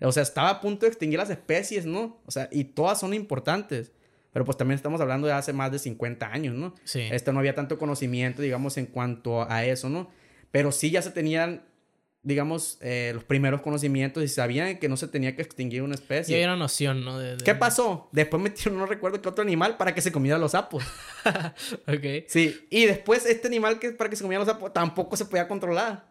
O 0.00 0.12
sea, 0.12 0.22
estaba 0.22 0.50
a 0.50 0.60
punto 0.60 0.86
de 0.86 0.90
extinguir 0.90 1.18
las 1.18 1.30
especies, 1.30 1.84
¿no? 1.84 2.20
O 2.26 2.30
sea, 2.30 2.48
y 2.52 2.62
todas 2.62 3.00
son 3.00 3.12
importantes. 3.12 3.90
Pero 4.32 4.44
pues 4.44 4.56
también 4.56 4.76
estamos 4.76 5.00
hablando 5.00 5.26
de 5.26 5.32
hace 5.32 5.52
más 5.52 5.72
de 5.72 5.80
50 5.80 6.32
años, 6.32 6.54
¿no? 6.54 6.76
Sí. 6.84 7.00
Este 7.10 7.32
no 7.32 7.40
había 7.40 7.56
tanto 7.56 7.78
conocimiento, 7.78 8.40
digamos, 8.40 8.76
en 8.76 8.86
cuanto 8.86 9.50
a 9.50 9.64
eso, 9.64 9.88
¿no? 9.88 10.10
Pero 10.52 10.70
sí 10.70 10.92
ya 10.92 11.02
se 11.02 11.10
tenían 11.10 11.64
digamos, 12.24 12.78
eh, 12.80 13.10
los 13.14 13.24
primeros 13.24 13.62
conocimientos 13.62 14.22
y 14.22 14.28
sabían 14.28 14.78
que 14.78 14.88
no 14.88 14.96
se 14.96 15.08
tenía 15.08 15.34
que 15.34 15.42
extinguir 15.42 15.82
una 15.82 15.94
especie. 15.94 16.36
Y 16.36 16.38
hay 16.38 16.44
una 16.44 16.56
noción, 16.56 17.04
¿no? 17.04 17.18
¿Qué 17.44 17.54
pasó? 17.54 18.08
Después 18.12 18.40
metieron, 18.42 18.78
no 18.78 18.86
recuerdo 18.86 19.20
qué 19.20 19.28
otro 19.28 19.42
animal 19.42 19.76
para 19.76 19.94
que 19.94 20.00
se 20.00 20.12
comiera 20.12 20.38
los 20.38 20.52
sapos. 20.52 20.84
ok. 21.88 22.26
Sí, 22.28 22.66
y 22.70 22.86
después 22.86 23.26
este 23.26 23.48
animal 23.48 23.78
que 23.80 23.90
para 23.90 24.08
que 24.08 24.16
se 24.16 24.22
comiera 24.22 24.44
los 24.44 24.52
sapos 24.52 24.72
tampoco 24.72 25.16
se 25.16 25.24
podía 25.24 25.48
controlar. 25.48 26.06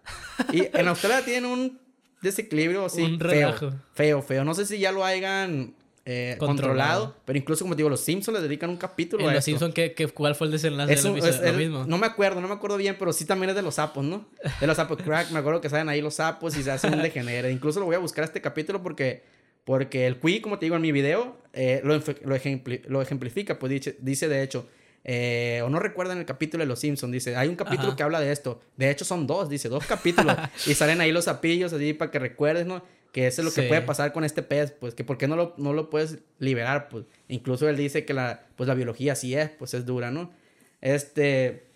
y 0.51 0.67
en 0.73 0.87
Australia 0.87 1.23
tienen 1.23 1.45
un 1.45 1.79
desequilibrio 2.21 2.85
así 2.85 3.01
un 3.03 3.19
feo, 3.19 3.79
feo, 3.93 4.21
feo. 4.21 4.43
No 4.43 4.53
sé 4.53 4.65
si 4.65 4.79
ya 4.79 4.91
lo 4.91 5.05
hayan 5.05 5.75
eh, 6.11 6.37
controlado. 6.37 7.15
Pero 7.25 7.37
incluso, 7.37 7.63
como 7.63 7.75
te 7.75 7.79
digo, 7.79 7.89
los 7.89 8.01
Simpsons 8.01 8.37
le 8.37 8.43
dedican 8.43 8.69
un 8.69 8.77
capítulo 8.77 9.27
¿En 9.27 9.33
los 9.33 9.43
Simpsons 9.43 9.73
¿qué, 9.73 9.93
cuál 10.13 10.35
fue 10.35 10.47
el 10.47 10.51
desenlace 10.51 10.93
es, 10.93 11.03
lo 11.03 11.13
mismo? 11.13 11.85
No 11.85 11.97
me 11.97 12.07
acuerdo, 12.07 12.41
no 12.41 12.47
me 12.47 12.53
acuerdo 12.53 12.77
bien, 12.77 12.95
pero 12.99 13.13
sí 13.13 13.25
también 13.25 13.51
es 13.51 13.55
de 13.55 13.61
los 13.61 13.75
sapos, 13.75 14.03
¿no? 14.03 14.27
De 14.59 14.67
los 14.67 14.75
sapos 14.77 14.97
crack. 15.01 15.31
me 15.31 15.39
acuerdo 15.39 15.61
que 15.61 15.69
salen 15.69 15.89
ahí 15.89 16.01
los 16.01 16.15
sapos 16.15 16.57
y 16.57 16.63
se 16.63 16.71
hacen 16.71 16.93
un 16.93 17.01
degenere. 17.03 17.51
Incluso 17.51 17.79
lo 17.79 17.85
voy 17.85 17.95
a 17.95 17.99
buscar 17.99 18.23
este 18.23 18.41
capítulo 18.41 18.83
porque, 18.83 19.23
porque 19.63 20.07
el 20.07 20.19
Qui, 20.19 20.41
como 20.41 20.59
te 20.59 20.65
digo 20.65 20.75
en 20.75 20.81
mi 20.81 20.91
video, 20.91 21.37
eh, 21.53 21.81
lo, 21.83 21.99
lo, 22.23 23.01
ejemplifica. 23.01 23.57
Pues 23.57 23.69
dice, 23.71 23.97
dice 23.99 24.27
de 24.27 24.43
hecho, 24.43 24.67
eh, 25.03 25.61
o 25.63 25.69
no 25.69 25.79
recuerdan 25.79 26.19
el 26.19 26.25
capítulo 26.25 26.63
de 26.63 26.67
Los 26.67 26.79
Simpsons, 26.79 27.11
dice, 27.11 27.35
hay 27.35 27.47
un 27.47 27.55
capítulo 27.55 27.95
que 27.95 28.03
habla 28.03 28.19
de 28.19 28.31
esto. 28.31 28.61
De 28.77 28.89
hecho, 28.89 29.05
son 29.05 29.25
dos, 29.25 29.49
dice, 29.49 29.69
dos 29.69 29.85
capítulos. 29.85 30.35
y 30.67 30.73
salen 30.73 31.01
ahí 31.01 31.11
los 31.11 31.25
sapillos 31.25 31.73
así 31.73 31.93
para 31.93 32.11
que 32.11 32.19
recuerdes, 32.19 32.65
¿no? 32.65 32.83
Que 33.11 33.27
eso 33.27 33.41
es 33.41 33.45
lo 33.45 33.53
que 33.53 33.67
puede 33.67 33.81
pasar 33.81 34.13
con 34.13 34.23
este 34.23 34.41
pez, 34.41 34.71
pues 34.71 34.95
que 34.95 35.03
por 35.03 35.17
qué 35.17 35.27
no 35.27 35.35
lo, 35.35 35.53
no 35.57 35.73
lo 35.73 35.89
puedes 35.89 36.19
liberar, 36.39 36.87
pues 36.89 37.05
incluso 37.27 37.67
él 37.67 37.77
dice 37.77 38.05
que 38.05 38.13
la, 38.13 38.47
pues, 38.55 38.67
la 38.67 38.73
biología 38.73 39.15
sí 39.15 39.35
es, 39.35 39.49
pues 39.49 39.73
es 39.73 39.85
dura, 39.85 40.11
¿no? 40.11 40.31
Este, 40.79 41.71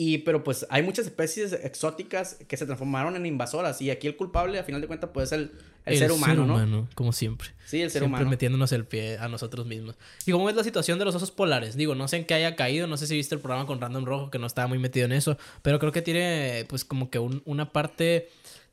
y 0.00 0.18
pero 0.18 0.44
pues 0.44 0.64
hay 0.70 0.84
muchas 0.84 1.06
especies 1.06 1.52
exóticas 1.52 2.38
que 2.46 2.56
se 2.56 2.66
transformaron 2.66 3.16
en 3.16 3.26
invasoras 3.26 3.82
y 3.82 3.90
aquí 3.90 4.06
el 4.06 4.16
culpable 4.16 4.58
a 4.58 4.62
final 4.62 4.80
de 4.80 4.86
cuentas 4.86 5.10
puede 5.10 5.26
ser 5.26 5.50
el, 5.86 5.98
ser 5.98 6.12
humano, 6.12 6.34
ser 6.34 6.40
humano, 6.40 6.88
como 6.94 7.12
siempre. 7.12 7.48
Sí, 7.64 7.82
el 7.82 7.90
ser 7.90 8.02
siempre 8.02 8.18
humano. 8.18 8.30
metiéndonos 8.30 8.70
el 8.70 8.84
pie 8.84 9.18
a 9.18 9.26
nosotros 9.26 9.66
mismos. 9.66 9.96
¿Y 10.24 10.30
cómo 10.30 10.48
es 10.50 10.54
la 10.54 10.62
situación 10.62 11.00
de 11.00 11.04
los 11.04 11.16
osos 11.16 11.32
polares? 11.32 11.76
Digo, 11.76 11.96
no 11.96 12.06
sé 12.06 12.18
en 12.18 12.26
qué 12.26 12.34
haya 12.34 12.54
caído, 12.54 12.86
no 12.86 12.96
sé 12.96 13.08
si 13.08 13.16
viste 13.16 13.34
el 13.34 13.40
programa 13.40 13.66
con 13.66 13.80
Random 13.80 14.04
Rojo 14.04 14.30
que 14.30 14.38
no 14.38 14.46
estaba 14.46 14.68
muy 14.68 14.78
metido 14.78 15.06
en 15.06 15.12
eso, 15.12 15.36
pero 15.62 15.80
creo 15.80 15.90
que 15.90 16.02
tiene 16.02 16.64
pues 16.68 16.84
como 16.84 17.10
que 17.10 17.18
una 17.18 17.72
parte 17.72 18.28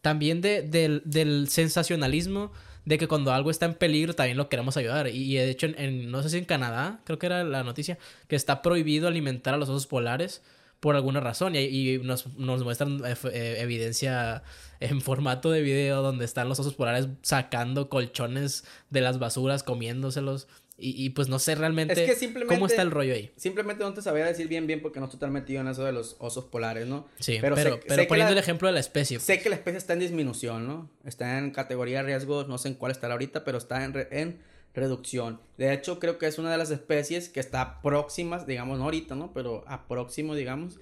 también 0.06 0.40
de, 0.40 0.62
del, 1.04 1.50
sensacionalismo 1.50 2.52
de 2.86 3.00
que 3.00 3.08
cuando 3.08 3.34
algo 3.34 3.50
está 3.50 3.66
en 3.66 3.74
peligro 3.74 4.14
también 4.14 4.38
lo 4.38 4.50
queremos 4.50 4.78
ayudar. 4.78 5.08
Y, 5.08 5.34
de 5.34 5.50
hecho, 5.50 5.66
en, 5.66 6.12
no 6.12 6.22
sé 6.22 6.30
si 6.30 6.38
en 6.38 6.46
Canadá, 6.46 7.00
creo 7.06 7.18
que 7.18 7.26
era 7.26 7.44
la 7.44 7.64
noticia, 7.64 7.98
que 8.28 8.36
está 8.36 8.62
prohibido 8.62 9.08
alimentar 9.08 9.56
a 9.56 9.58
los 9.58 9.68
osos 9.68 9.88
polares 9.88 10.44
por 10.80 10.96
alguna 10.96 11.22
razón. 11.22 11.56
Y, 11.56 11.62
y 11.62 11.98
nos, 12.04 12.38
nos 12.38 12.64
muestran 12.64 13.04
eh, 13.04 13.16
eh, 13.34 13.56
evidencia 13.62 14.44
en 14.80 15.02
formato 15.02 15.50
de 15.50 15.64
video 15.64 16.04
donde 16.04 16.24
están 16.24 16.50
los 16.50 16.60
osos 16.60 16.76
polares 16.76 17.08
sacando 17.24 17.90
colchones 17.90 18.64
de 18.92 19.02
las 19.02 19.18
basuras, 19.18 19.64
comiéndoselos. 19.64 20.48
Y, 20.78 21.06
y 21.06 21.10
pues 21.12 21.30
no 21.30 21.40
sé 21.40 21.56
realmente 21.56 21.94
Es 21.94 22.10
que 22.10 22.16
simplemente- 22.18 22.54
cómo 22.54 22.68
está 22.68 22.82
el 22.82 22.92
rollo 22.92 23.14
ahí. 23.14 23.32
Simplemente 23.38 23.84
no 23.86 23.94
te 23.94 24.02
sabía 24.02 24.26
decir 24.26 24.50
bien 24.50 24.68
bien 24.68 24.82
porque 24.82 25.00
no 25.00 25.06
estoy 25.06 25.20
tan 25.22 25.32
metido 25.32 25.62
en 25.62 25.68
eso 25.70 25.86
de 25.86 25.94
los 25.94 26.18
osos 26.20 26.46
polares, 26.46 26.86
¿no? 26.86 27.08
Sí, 27.20 27.38
pero, 27.40 27.56
pero, 27.56 27.76
sé- 27.76 27.82
sé 27.90 28.02
que 28.02 28.08
poniendo 28.08 28.32
la- 28.34 28.38
el 28.40 28.44
ejemplo 28.44 28.68
de 28.68 28.74
la 28.74 28.82
especie. 28.82 29.20
Sé 29.22 29.42
que 29.42 29.48
la 29.50 29.56
especie 29.56 29.78
está 29.78 29.94
en 29.94 30.00
disminución, 30.00 30.68
¿no? 30.68 30.90
Está 31.06 31.38
en 31.38 31.52
categoría 31.52 32.00
de 32.00 32.04
riesgo, 32.04 32.44
no 32.44 32.58
sé 32.58 32.68
en 32.68 32.74
cuál 32.74 32.92
estará 32.92 33.14
ahorita, 33.14 33.46
pero 33.46 33.58
está 33.58 33.86
en, 33.86 33.94
re- 33.94 34.10
en 34.12 34.40
reducción. 34.74 35.40
De 35.58 35.72
hecho, 35.74 35.98
creo 36.00 36.18
que 36.18 36.28
es 36.28 36.38
una 36.40 36.52
de 36.52 36.58
las 36.58 36.70
especies 36.72 37.30
que 37.30 37.40
está 37.40 37.82
próximas, 37.82 38.46
digamos, 38.46 38.78
no 38.78 38.84
ahorita, 38.84 39.16
¿no? 39.16 39.32
Pero 39.34 39.64
a 39.68 39.88
próximo, 39.88 40.36
digamos, 40.36 40.80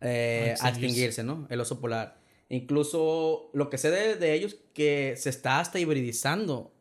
eh, 0.00 0.56
A 0.60 0.70
extinguirse, 0.70 1.22
¿no? 1.22 1.46
El 1.50 1.60
oso 1.60 1.80
polar. 1.80 2.18
Incluso 2.48 3.50
lo 3.54 3.70
que 3.70 3.78
sé 3.78 3.90
de, 3.92 4.16
de 4.16 4.34
ellos 4.34 4.56
que 4.74 5.14
se 5.16 5.30
está 5.30 5.60
hasta 5.60 5.78
hibridizando 5.78 6.72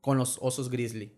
con 0.00 0.16
los 0.16 0.38
osos 0.40 0.70
grizzly. 0.70 1.12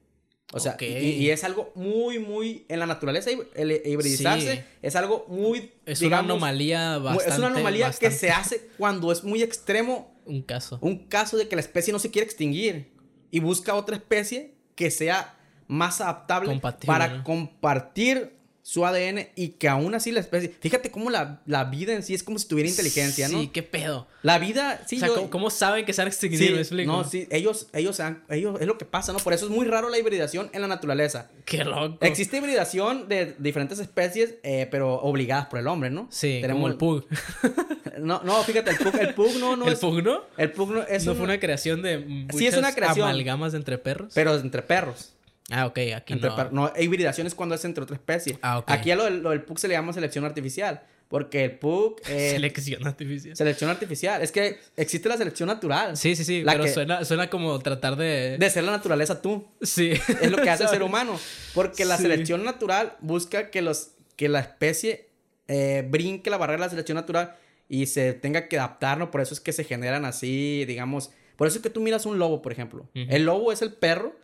O 0.52 0.60
sea, 0.60 0.76
y, 0.80 0.84
y 0.84 1.30
es 1.30 1.42
algo 1.42 1.72
muy, 1.74 2.20
muy... 2.20 2.64
En 2.68 2.78
la 2.78 2.86
naturaleza, 2.86 3.30
el 3.54 3.82
hibridizarse 3.84 4.56
Sí. 4.56 4.62
es 4.80 4.94
algo 4.94 5.26
muy... 5.28 5.72
Es 5.84 5.98
digamos, 5.98 6.24
una 6.26 6.34
anomalía 6.34 6.98
bastante. 6.98 7.32
es 7.32 7.38
una 7.38 7.46
anomalía 7.48 7.90
que 7.90 8.10
se 8.12 8.30
hace 8.30 8.68
cuando 8.78 9.10
es 9.10 9.24
muy 9.24 9.42
extremo 9.42 10.14
Un 10.24 10.42
caso. 10.42 10.78
un 10.82 11.08
caso 11.08 11.36
de 11.36 11.48
que 11.48 11.56
la 11.56 11.60
especie 11.60 11.92
no 11.92 11.98
se 11.98 12.12
quiere 12.12 12.26
extinguir 12.26 12.92
y 13.32 13.40
busca 13.40 13.74
otra 13.74 13.96
especie 13.96 14.54
que 14.76 14.92
sea 14.92 15.36
más 15.66 16.00
adaptable 16.00 16.48
Compatible, 16.50 16.86
para 16.86 17.08
¿no? 17.08 17.24
compartir 17.24 18.35
su 18.68 18.84
ADN 18.84 19.28
y 19.36 19.50
que 19.50 19.68
aún 19.68 19.94
así 19.94 20.10
la 20.10 20.18
especie... 20.18 20.52
Fíjate 20.58 20.90
cómo 20.90 21.08
la, 21.08 21.40
la 21.46 21.62
vida 21.66 21.92
en 21.92 22.02
sí 22.02 22.14
es 22.14 22.24
como 22.24 22.36
si 22.40 22.48
tuviera 22.48 22.68
inteligencia, 22.68 23.28
¿no? 23.28 23.38
Sí, 23.40 23.46
qué 23.46 23.62
pedo. 23.62 24.08
La 24.22 24.40
vida, 24.40 24.82
sí, 24.88 24.96
o 24.96 24.98
sea, 24.98 25.06
yo- 25.08 25.14
¿cómo, 25.14 25.30
cómo 25.30 25.50
saben 25.50 25.84
que 25.86 25.92
se 25.92 26.02
han 26.02 26.06
sí, 26.10 26.26
extinguido? 26.26 26.56
¿Me 26.56 26.62
explico? 26.62 26.90
no, 26.90 27.04
sí, 27.04 27.28
ellos, 27.30 27.68
ellos, 27.72 28.00
han- 28.00 28.24
ellos, 28.28 28.60
es 28.60 28.66
lo 28.66 28.76
que 28.76 28.84
pasa, 28.84 29.12
¿no? 29.12 29.20
Por 29.20 29.32
eso 29.34 29.44
es 29.44 29.52
muy 29.52 29.66
raro 29.68 29.88
la 29.88 29.98
hibridación 30.00 30.50
en 30.52 30.62
la 30.62 30.66
naturaleza. 30.66 31.30
Qué 31.44 31.64
loco. 31.64 31.98
Existe 32.04 32.38
hibridación 32.38 33.08
de 33.08 33.36
diferentes 33.38 33.78
especies, 33.78 34.34
eh, 34.42 34.66
pero 34.68 34.94
obligadas 34.94 35.46
por 35.46 35.60
el 35.60 35.68
hombre, 35.68 35.90
¿no? 35.90 36.08
Sí, 36.10 36.38
Tenemos 36.42 36.60
como 36.62 36.66
el 36.66 36.74
Pug. 36.76 37.06
No, 37.98 38.20
no, 38.24 38.42
fíjate, 38.42 38.72
el 38.72 38.76
pug, 38.76 38.94
el 39.00 39.14
pug 39.14 39.38
no, 39.38 39.56
no 39.56 39.66
¿El 39.68 39.72
es... 39.72 39.78
Pug 39.78 40.02
no? 40.02 40.20
El 40.36 40.52
pug 40.52 40.70
no 40.72 40.82
es 40.82 41.04
¿No 41.06 41.12
un- 41.12 41.16
fue 41.16 41.24
una 41.24 41.40
creación 41.40 41.80
de 41.80 42.26
Sí, 42.36 42.46
es 42.46 42.54
una 42.56 42.74
creación. 42.74 43.08
amalgamas 43.08 43.54
entre 43.54 43.78
perros? 43.78 44.12
Pero 44.14 44.34
entre 44.36 44.60
perros. 44.60 45.12
Ah, 45.50 45.66
ok, 45.66 45.78
aquí 45.94 46.12
Entre 46.14 46.28
no. 46.28 46.50
no, 46.50 46.72
hibridación 46.78 47.26
es 47.26 47.34
cuando 47.34 47.54
es 47.54 47.64
entre 47.64 47.84
otra 47.84 47.94
especie. 47.96 48.38
Ah, 48.42 48.58
ok. 48.58 48.70
Aquí 48.70 48.90
a 48.90 48.96
lo, 48.96 49.08
lo 49.08 49.30
del 49.30 49.42
pug 49.42 49.58
se 49.58 49.68
le 49.68 49.74
llama 49.74 49.92
selección 49.92 50.24
artificial. 50.24 50.82
Porque 51.08 51.44
el 51.44 51.52
pug... 51.58 52.00
eh, 52.08 52.30
Selección 52.32 52.84
artificial. 52.84 53.36
selección 53.36 53.70
artificial. 53.70 54.22
Es 54.22 54.32
que 54.32 54.58
existe 54.76 55.08
la 55.08 55.16
selección 55.16 55.46
natural. 55.46 55.96
Sí, 55.96 56.16
sí, 56.16 56.24
sí, 56.24 56.42
La 56.42 56.50
pero 56.52 56.64
que- 56.64 56.72
suena, 56.72 57.04
suena 57.04 57.30
como 57.30 57.60
tratar 57.60 57.94
de... 57.94 58.38
De 58.40 58.50
ser 58.50 58.64
la 58.64 58.72
naturaleza 58.72 59.22
tú. 59.22 59.46
Sí. 59.62 59.92
Es 60.20 60.30
lo 60.32 60.38
que 60.38 60.50
hace 60.50 60.64
el 60.64 60.68
ser 60.68 60.82
humano. 60.82 61.16
Porque 61.54 61.84
la 61.84 61.96
Sí. 61.96 62.02
selección 62.02 62.42
natural 62.44 62.96
busca 62.98 63.50
que, 63.52 63.62
los, 63.62 63.90
que 64.16 64.28
la 64.28 64.40
especie 64.40 65.08
eh, 65.46 65.86
brinque 65.88 66.28
la 66.28 66.38
barrera 66.38 66.56
de 66.58 66.66
la 66.66 66.70
selección 66.70 66.96
natural 66.96 67.36
y 67.68 67.86
se 67.86 68.12
tenga 68.12 68.48
que 68.48 68.58
adaptar, 68.58 68.98
¿no? 68.98 69.12
Por 69.12 69.20
eso 69.20 69.32
es 69.32 69.38
que 69.38 69.52
se 69.52 69.62
generan 69.62 70.04
así, 70.04 70.64
digamos... 70.66 71.12
Por 71.36 71.46
eso 71.46 71.58
es 71.58 71.62
que 71.62 71.70
tú 71.70 71.80
miras 71.80 72.04
un 72.04 72.18
lobo, 72.18 72.42
por 72.42 72.50
ejemplo. 72.50 72.80
Ujú. 72.96 73.06
El 73.10 73.26
lobo 73.26 73.52
es 73.52 73.62
el 73.62 73.72
perro 73.74 74.16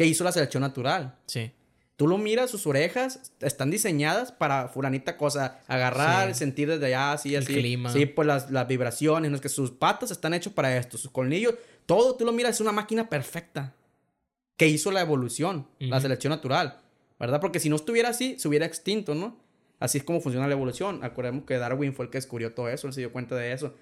que 0.00 0.06
hizo 0.06 0.24
la 0.24 0.32
selección 0.32 0.62
natural. 0.62 1.14
Sí. 1.26 1.52
Tú 1.96 2.08
lo 2.08 2.16
miras, 2.16 2.50
sus 2.50 2.66
orejas 2.66 3.30
están 3.40 3.70
diseñadas 3.70 4.32
para 4.32 4.68
fulanita 4.68 5.18
cosa, 5.18 5.60
agarrar, 5.68 6.28
Sí. 6.28 6.38
sentir 6.38 6.68
desde 6.70 6.86
allá, 6.86 7.12
así, 7.12 7.34
El 7.34 7.42
así. 7.42 7.52
clima. 7.52 7.92
Sí, 7.92 8.06
pues 8.06 8.26
las, 8.26 8.50
las 8.50 8.66
vibraciones, 8.66 9.30
no 9.30 9.34
es 9.36 9.42
que 9.42 9.50
sus 9.50 9.70
patas 9.72 10.10
están 10.10 10.32
hechas 10.32 10.54
para 10.54 10.74
esto, 10.74 10.96
sus 10.96 11.10
colmillos, 11.10 11.52
todo 11.84 12.16
tú 12.16 12.24
lo 12.24 12.32
miras, 12.32 12.54
es 12.54 12.62
una 12.62 12.72
máquina 12.72 13.10
perfecta 13.10 13.74
que 14.56 14.68
hizo 14.68 14.90
la 14.90 15.02
evolución, 15.02 15.66
la 15.78 16.00
selección 16.00 16.30
natural, 16.30 16.78
¿verdad? 17.18 17.38
Porque 17.38 17.60
si 17.60 17.68
no 17.68 17.76
estuviera 17.76 18.08
así, 18.08 18.38
se 18.38 18.48
hubiera 18.48 18.64
extinto, 18.64 19.14
¿no? 19.14 19.36
Así 19.80 19.98
es 19.98 20.04
como 20.04 20.22
funciona 20.22 20.46
la 20.46 20.54
evolución. 20.54 21.04
Acordemos 21.04 21.44
que 21.44 21.58
Darwin 21.58 21.92
fue 21.92 22.06
el 22.06 22.10
que 22.10 22.16
descubrió 22.16 22.54
todo 22.54 22.70
eso, 22.70 22.86
él 22.86 22.94
se 22.94 23.00
dio 23.00 23.12
cuenta 23.12 23.34
de 23.36 23.52
eso. 23.52 23.74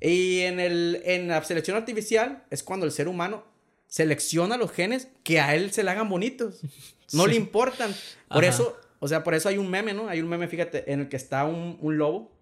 Y 0.00 0.42
en, 0.42 0.60
el, 0.60 1.02
en 1.04 1.26
la 1.26 1.42
selección 1.42 1.76
artificial 1.76 2.44
es 2.50 2.62
cuando 2.62 2.86
el 2.86 2.92
ser 2.92 3.08
humano 3.08 3.52
selecciona 3.94 4.56
los 4.56 4.72
genes 4.72 5.06
que 5.22 5.38
a 5.38 5.54
él 5.54 5.70
se 5.70 5.84
le 5.84 5.90
hagan 5.92 6.08
bonitos. 6.08 6.62
No 7.12 7.24
Sí. 7.24 7.30
le 7.30 7.36
importan. 7.36 7.94
Por 8.28 8.44
Ajá. 8.44 8.52
eso, 8.52 8.76
o 8.98 9.06
sea, 9.06 9.22
por 9.22 9.34
eso 9.34 9.48
hay 9.48 9.56
un 9.56 9.70
meme, 9.70 9.92
¿no? 9.94 10.08
Hay 10.08 10.20
un 10.20 10.28
meme, 10.28 10.48
fíjate, 10.48 10.92
en 10.92 10.98
el 11.02 11.08
que 11.08 11.14
está 11.16 11.44
un, 11.44 11.78
un 11.80 11.96
lobo. 11.96 12.32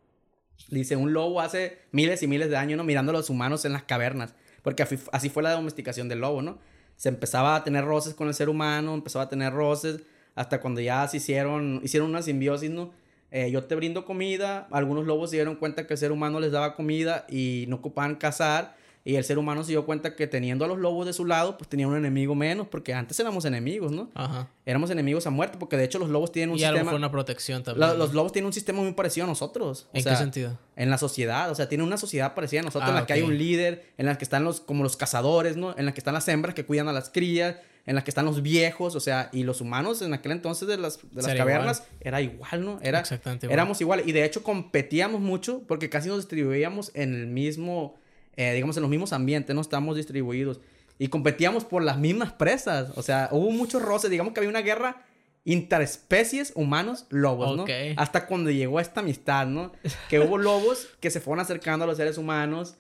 Dice, 0.69 0.97
un 0.97 1.13
lobo 1.13 1.43
hace 1.43 1.77
miles 1.91 2.23
y 2.23 2.27
miles 2.27 2.49
de 2.49 2.57
años, 2.57 2.79
¿no? 2.79 2.85
Mirando 2.85 3.11
a 3.11 3.13
los 3.13 3.29
humanos 3.29 3.67
en 3.67 3.75
las 3.75 3.83
cavernas. 3.83 4.35
Porque 4.63 4.83
así, 4.83 4.99
así 5.13 5.29
fue 5.29 5.43
la 5.43 5.53
domesticación 5.53 6.09
del 6.09 6.21
lobo, 6.21 6.41
¿no? 6.41 6.59
Se 6.97 7.11
empezaba 7.11 7.55
a 7.55 7.65
tener 7.65 7.85
roces 7.85 8.15
con 8.15 8.29
el 8.29 8.35
ser 8.35 8.49
humano, 8.49 8.95
empezaba 8.95 9.27
a 9.27 9.29
tener 9.29 9.53
roces, 9.53 10.01
hasta 10.35 10.59
cuando 10.59 10.81
ya 10.81 11.07
se 11.07 11.19
hicieron, 11.19 11.83
hicieron 11.85 12.09
una 12.09 12.23
simbiosis, 12.23 12.71
¿no? 12.71 12.93
Eh, 13.31 13.51
yo 13.51 13.63
te 13.65 13.75
brindo 13.75 14.07
comida, 14.07 14.69
algunos 14.71 15.05
lobos 15.05 15.29
se 15.29 15.37
dieron 15.37 15.57
cuenta 15.57 15.87
que 15.87 15.93
el 15.93 15.99
ser 15.99 16.13
humano 16.13 16.41
les 16.41 16.51
daba 16.53 16.75
comida 16.75 17.27
y 17.29 17.67
no 17.69 17.77
ocupaban 17.77 18.15
cazar, 18.15 18.75
y 19.05 19.17
el 19.17 19.25
ser 19.25 19.39
humano 19.39 19.65
se 19.65 19.73
dio 19.73 19.85
cuenta 19.85 20.15
que 20.15 20.27
teniendo 20.27 20.65
a 20.65 20.69
los 20.69 20.79
lobos 20.79 21.07
de 21.07 21.13
su 21.13 21.25
lado, 21.25 21.59
pues 21.59 21.69
tenía 21.69 21.89
un 21.89 21.97
enemigo 21.97 22.35
menos, 22.35 22.69
porque 22.69 22.95
antes 22.95 23.19
éramos 23.19 23.45
enemigos, 23.45 23.91
¿no? 23.93 24.11
Ajá. 24.15 24.49
Éramos 24.65 24.91
enemigos 24.91 25.27
a 25.27 25.31
muerte, 25.31 25.59
porque 25.59 25.77
de 25.77 25.85
hecho 25.85 25.99
los 25.99 26.09
lobos 26.09 26.31
tienen 26.31 26.51
un 26.51 26.59
Y 26.59 26.65
a 26.65 26.69
lo 26.71 26.75
sistema... 26.77 26.91
mejor 26.93 26.99
una 27.01 27.11
protección 27.11 27.63
también. 27.65 27.81
la- 27.81 27.93
¿no? 27.95 27.99
los 27.99 28.15
lobos 28.15 28.33
tienen 28.33 28.47
un 28.47 28.53
sistema 28.53 28.81
muy 28.81 28.93
parecido 28.93 29.25
a 29.25 29.29
nosotros. 29.29 29.89
o 29.93 29.97
¿En 29.97 30.03
sea, 30.05 30.13
qué 30.13 30.19
sentido? 30.19 30.59
En 30.77 30.89
la 30.91 30.99
sociedad, 30.99 31.51
o 31.51 31.55
sea, 31.55 31.69
tienen 31.69 31.87
una 31.87 31.97
sociedad 31.97 32.35
parecida 32.35 32.61
a 32.61 32.65
nosotros 32.65 32.89
Ah, 32.91 32.93
en 32.95 33.01
la 33.01 33.07
que 33.07 33.13
hay 33.15 33.23
un 33.23 33.37
líder, 33.37 33.87
en 33.99 34.07
la 34.07 34.17
que 34.19 34.25
están 34.25 34.45
los, 34.45 34.61
como 34.61 34.83
los 34.85 34.97
cazadores, 34.97 35.57
¿no? 35.57 35.75
En 35.77 35.85
la 35.87 35.93
que 35.95 36.01
están 36.01 36.15
las 36.15 36.29
hembras 36.29 36.55
que 36.55 36.65
cuidan 36.65 36.89
a 36.89 36.93
las 36.93 37.11
crías, 37.11 37.57
en 37.85 37.97
la 37.97 38.05
que 38.05 38.13
están 38.13 38.25
los 38.25 38.43
viejos, 38.43 38.95
o 38.95 39.01
sea, 39.01 39.29
y 39.33 39.43
los 39.43 39.61
humanos 39.61 40.01
en 40.03 40.15
aquel 40.15 40.31
entonces 40.31 40.69
de 40.69 40.77
las, 40.79 41.01
de 41.11 41.21
las 41.23 41.35
cavernas 41.35 41.83
era 42.01 42.21
igual, 42.21 42.65
¿no? 42.65 42.79
Era, 42.81 43.01
Exactamente 43.01 43.47
igual. 43.47 43.55
éramos 43.55 43.81
igual. 43.81 44.03
Y 44.09 44.13
de 44.13 44.25
hecho 44.25 44.45
competíamos 44.45 45.21
mucho 45.21 45.63
porque 45.67 45.91
casi 45.91 46.09
nos 46.09 46.19
distribuíamos 46.19 46.93
en 46.95 47.13
el 47.15 47.27
mismo, 47.27 47.97
eh, 48.37 48.53
digamos, 48.53 48.77
en 48.77 48.83
los 48.83 48.91
mismos 48.91 49.13
ambientes, 49.13 49.55
¿no? 49.55 49.61
Estábamos 49.61 49.97
distribuidos. 49.97 50.61
Y 50.99 51.09
competíamos 51.09 51.65
por 51.65 51.83
las 51.83 51.99
mismas 51.99 52.33
presas. 52.33 52.93
O 52.97 53.03
sea, 53.03 53.29
hubo 53.33 53.51
muchos 53.51 53.83
roces. 53.83 54.11
Digamos 54.11 54.33
que 54.33 54.41
había 54.41 54.51
una 54.51 54.63
guerra 54.63 55.05
interespecies 55.45 56.53
humanos-lobos, 56.55 57.57
¿no? 57.57 57.63
Ok. 57.65 57.71
Hasta 57.97 58.27
cuando 58.27 58.51
llegó 58.51 58.79
esta 58.79 59.01
amistad, 59.01 59.47
¿no? 59.47 59.73
Que 60.09 60.21
hubo 60.21 60.39
lobos 60.39 60.89
que 61.01 61.11
se 61.11 61.21
fueron 61.21 61.41
acercando 61.41 61.85
a 61.85 61.89
los 61.89 61.97
seres 61.97 62.19
humanos, 62.19 62.77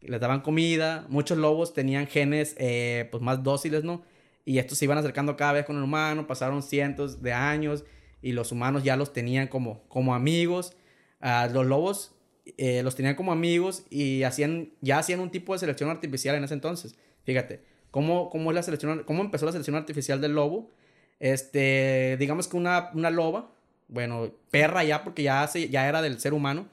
les 0.00 0.20
daban 0.20 0.40
comida. 0.40 1.04
Muchos 1.08 1.36
lobos 1.36 1.74
tenían 1.74 2.06
genes, 2.06 2.54
eh, 2.58 3.08
pues, 3.10 3.22
más 3.22 3.42
dóciles, 3.42 3.84
¿no? 3.84 4.02
Y 4.44 4.58
estos 4.58 4.78
se 4.78 4.84
iban 4.84 4.98
acercando 4.98 5.36
cada 5.36 5.52
vez 5.52 5.66
con 5.66 5.76
el 5.76 5.82
humano. 5.82 6.26
Pasaron 6.26 6.62
cientos 6.62 7.20
de 7.22 7.32
años 7.32 7.84
y 8.22 8.32
los 8.32 8.52
humanos 8.52 8.84
ya 8.84 8.96
los 8.96 9.12
tenían 9.12 9.48
como, 9.48 9.82
como 9.88 10.14
amigos. 10.14 10.74
Ah, 11.20 11.48
los 11.52 11.66
lobos 11.66 12.12
eh, 12.58 12.82
los 12.82 12.94
tenían 12.94 13.16
como 13.16 13.32
amigos 13.32 13.84
y 13.90 14.22
hacían, 14.22 14.70
ya 14.80 14.98
hacían 14.98 15.20
un 15.20 15.30
tipo 15.30 15.52
de 15.52 15.58
selección 15.58 15.90
artificial 15.90 16.36
en 16.36 16.44
ese 16.44 16.54
entonces. 16.54 16.94
Fíjate, 17.24 17.60
¿cómo, 17.90 18.30
cómo, 18.30 18.50
es 18.50 18.54
la 18.54 18.62
selección, 18.62 19.02
cómo 19.04 19.22
empezó 19.22 19.46
la 19.46 19.52
selección 19.52 19.76
artificial 19.76 20.20
del 20.20 20.32
lobo? 20.32 20.70
Este, 21.18 22.16
digamos 22.18 22.46
que 22.46 22.56
una, 22.56 22.90
una 22.94 23.10
loba, 23.10 23.50
bueno, 23.88 24.32
perra 24.50 24.84
ya, 24.84 25.02
porque 25.02 25.22
ya, 25.22 25.46
se, 25.48 25.68
ya 25.68 25.88
era 25.88 26.02
del 26.02 26.20
ser 26.20 26.34
humano, 26.34 26.68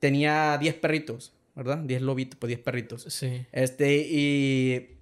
tenía 0.00 0.58
10 0.58 0.74
perritos, 0.76 1.32
¿verdad? 1.54 1.78
10 1.78 2.02
lobitos, 2.02 2.38
pues 2.38 2.48
10 2.48 2.60
perritos. 2.60 3.02
Sí. 3.08 3.46
Este, 3.52 3.96
y, 3.96 4.96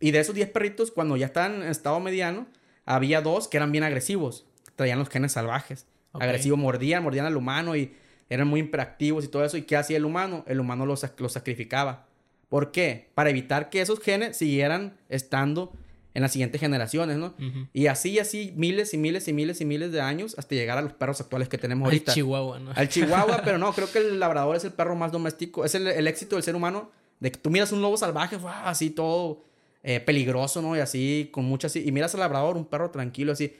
y 0.00 0.10
de 0.10 0.18
esos 0.20 0.34
10 0.34 0.48
perritos, 0.50 0.90
cuando 0.90 1.16
ya 1.16 1.26
estaban 1.26 1.62
en 1.62 1.68
estado 1.68 2.00
mediano, 2.00 2.46
había 2.86 3.20
dos 3.20 3.46
que 3.46 3.58
eran 3.58 3.72
bien 3.72 3.84
agresivos, 3.84 4.46
traían 4.74 4.98
los 4.98 5.10
genes 5.10 5.32
salvajes. 5.32 5.86
Ok. 6.12 6.22
Agresivos, 6.22 6.58
mordían, 6.58 7.02
mordían 7.02 7.26
al 7.26 7.36
humano 7.36 7.76
y 7.76 7.92
eran 8.30 8.48
muy 8.48 8.60
hiperactivos 8.60 9.24
y 9.24 9.28
todo 9.28 9.44
eso. 9.44 9.56
¿Y 9.58 9.62
qué 9.62 9.76
hacía 9.76 9.98
el 9.98 10.06
humano? 10.06 10.44
El 10.46 10.60
humano 10.60 10.86
los, 10.86 11.04
los 11.18 11.32
sacrificaba. 11.32 12.06
¿Por 12.48 12.72
qué? 12.72 13.10
Para 13.14 13.30
evitar 13.30 13.68
que 13.68 13.80
esos 13.80 14.00
genes 14.00 14.36
siguieran 14.36 14.96
estando 15.08 15.72
en 16.14 16.22
las 16.22 16.32
siguientes 16.32 16.60
generaciones, 16.60 17.18
¿no? 17.18 17.34
Y 17.72 17.86
así, 17.86 18.18
así, 18.18 18.52
miles 18.56 18.94
y 18.94 18.98
miles 18.98 19.28
y 19.28 19.32
miles 19.32 19.60
y 19.60 19.64
miles 19.64 19.92
de 19.92 20.00
años 20.00 20.34
hasta 20.38 20.54
llegar 20.54 20.78
a 20.78 20.82
los 20.82 20.92
perros 20.92 21.20
actuales 21.20 21.48
que 21.48 21.58
tenemos 21.58 21.86
Al 21.86 21.92
ahorita. 21.92 22.14
Chihuahua, 22.14 22.58
¿no? 22.58 22.72
Al 22.74 22.88
Chihuahua, 22.88 23.42
pero 23.44 23.58
no, 23.58 23.72
creo 23.72 23.90
que 23.90 23.98
el 23.98 24.18
labrador 24.18 24.56
es 24.56 24.64
el 24.64 24.72
perro 24.72 24.96
más 24.96 25.12
doméstico. 25.12 25.64
Es 25.64 25.74
el, 25.74 25.86
el 25.86 26.06
éxito 26.08 26.36
del 26.36 26.42
ser 26.42 26.56
humano. 26.56 26.90
De 27.20 27.30
que 27.30 27.38
tú 27.38 27.50
miras 27.50 27.70
un 27.70 27.82
lobo 27.82 27.96
salvaje, 27.96 28.36
¡guau! 28.36 28.64
así 28.64 28.90
todo 28.90 29.44
eh, 29.82 30.00
peligroso, 30.00 30.62
¿no? 30.62 30.76
Y 30.76 30.80
así, 30.80 31.28
con 31.30 31.44
muchas... 31.44 31.76
Y 31.76 31.92
miras 31.92 32.14
al 32.14 32.20
labrador, 32.20 32.56
un 32.56 32.64
perro 32.64 32.90
tranquilo, 32.90 33.32
así. 33.32 33.54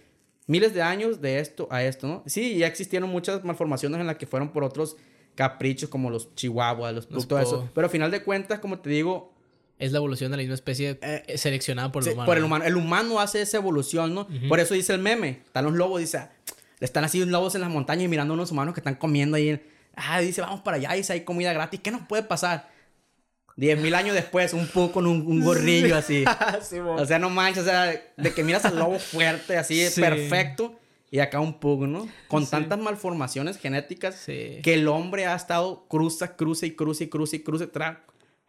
Miles 0.50 0.74
de 0.74 0.82
años 0.82 1.20
de 1.20 1.38
esto 1.38 1.68
a 1.70 1.82
esto, 1.84 2.06
¿no? 2.08 2.22
Sí, 2.26 2.56
ya 2.58 2.66
existieron 2.66 3.08
muchas 3.08 3.44
malformaciones 3.44 4.00
en 4.00 4.06
las 4.06 4.16
que 4.16 4.26
fueron 4.26 4.50
por 4.52 4.64
otros 4.64 4.96
caprichos, 5.34 5.88
como 5.88 6.10
los 6.10 6.34
chihuahuas, 6.34 6.92
los, 6.94 7.10
Los 7.10 7.28
todo 7.28 7.38
po- 7.38 7.46
eso. 7.46 7.70
Pero 7.74 7.84
al 7.86 7.90
final 7.90 8.10
de 8.10 8.22
cuentas, 8.22 8.58
como 8.58 8.78
te 8.80 8.90
digo, 8.90 9.32
Es 9.78 9.92
la 9.92 9.98
evolución 9.98 10.30
de 10.30 10.36
la 10.36 10.42
misma 10.42 10.54
especie 10.56 10.98
eh, 11.00 11.38
seleccionada 11.38 11.90
por 11.92 12.02
el 12.02 12.08
Sí, 12.08 12.12
humano. 12.14 12.26
por 12.26 12.36
el 12.36 12.44
humano. 12.44 12.64
El 12.66 12.76
humano 12.76 13.20
hace 13.20 13.40
esa 13.40 13.56
evolución, 13.58 14.12
¿no? 14.14 14.22
Ujú. 14.22 14.48
Por 14.48 14.60
eso 14.60 14.74
dice 14.74 14.92
el 14.92 15.00
meme. 15.00 15.40
Están 15.46 15.64
los 15.64 15.72
lobos, 15.74 16.00
dice, 16.00 16.18
"Ah, 16.18 16.32
están 16.80 17.04
así 17.04 17.18
los 17.20 17.28
lobos 17.28 17.54
en 17.54 17.62
las 17.62 17.70
montañas 17.70 18.04
y 18.04 18.08
mirando 18.08 18.34
a 18.34 18.36
unos 18.36 18.50
humanos 18.50 18.74
que 18.74 18.80
están 18.80 18.96
comiendo 18.96 19.36
ahí. 19.38 19.58
Ah, 19.94 20.20
dice, 20.20 20.40
vamos 20.42 20.60
para 20.60 20.76
allá, 20.78 20.92
dice, 20.92 21.12
hay 21.14 21.20
comida 21.22 21.52
gratis. 21.54 21.80
¿Qué 21.80 21.90
nos 21.90 22.02
puede 22.06 22.22
pasar? 22.24 22.68
Diez 23.60 23.78
mil 23.78 23.94
años 23.94 24.14
después, 24.14 24.54
un 24.54 24.66
poco 24.68 24.94
con 24.94 25.06
un, 25.06 25.44
gorrillo 25.44 25.94
así. 25.94 26.24
o 26.96 27.04
sea, 27.04 27.18
no 27.18 27.28
manches, 27.28 27.64
o 27.64 27.66
sea, 27.66 27.88
de 28.16 28.32
que 28.32 28.42
miras 28.42 28.64
al 28.64 28.78
lobo 28.78 28.98
fuerte, 28.98 29.58
así, 29.58 29.86
perfecto. 29.96 30.80
Y 31.10 31.18
acá 31.18 31.40
un 31.40 31.60
pug, 31.60 31.86
¿no? 31.86 32.08
Con 32.28 32.46
tantas 32.46 32.78
malformaciones 32.78 33.58
genéticas 33.58 34.24
que 34.24 34.62
el 34.64 34.88
hombre 34.88 35.26
ha 35.26 35.36
estado 35.36 35.84
cruza, 35.88 36.36
cruza 36.36 36.64
y 36.64 36.70
cruza 36.70 37.04
y 37.04 37.08
cruza 37.08 37.36
y 37.36 37.40
cruza, 37.40 37.68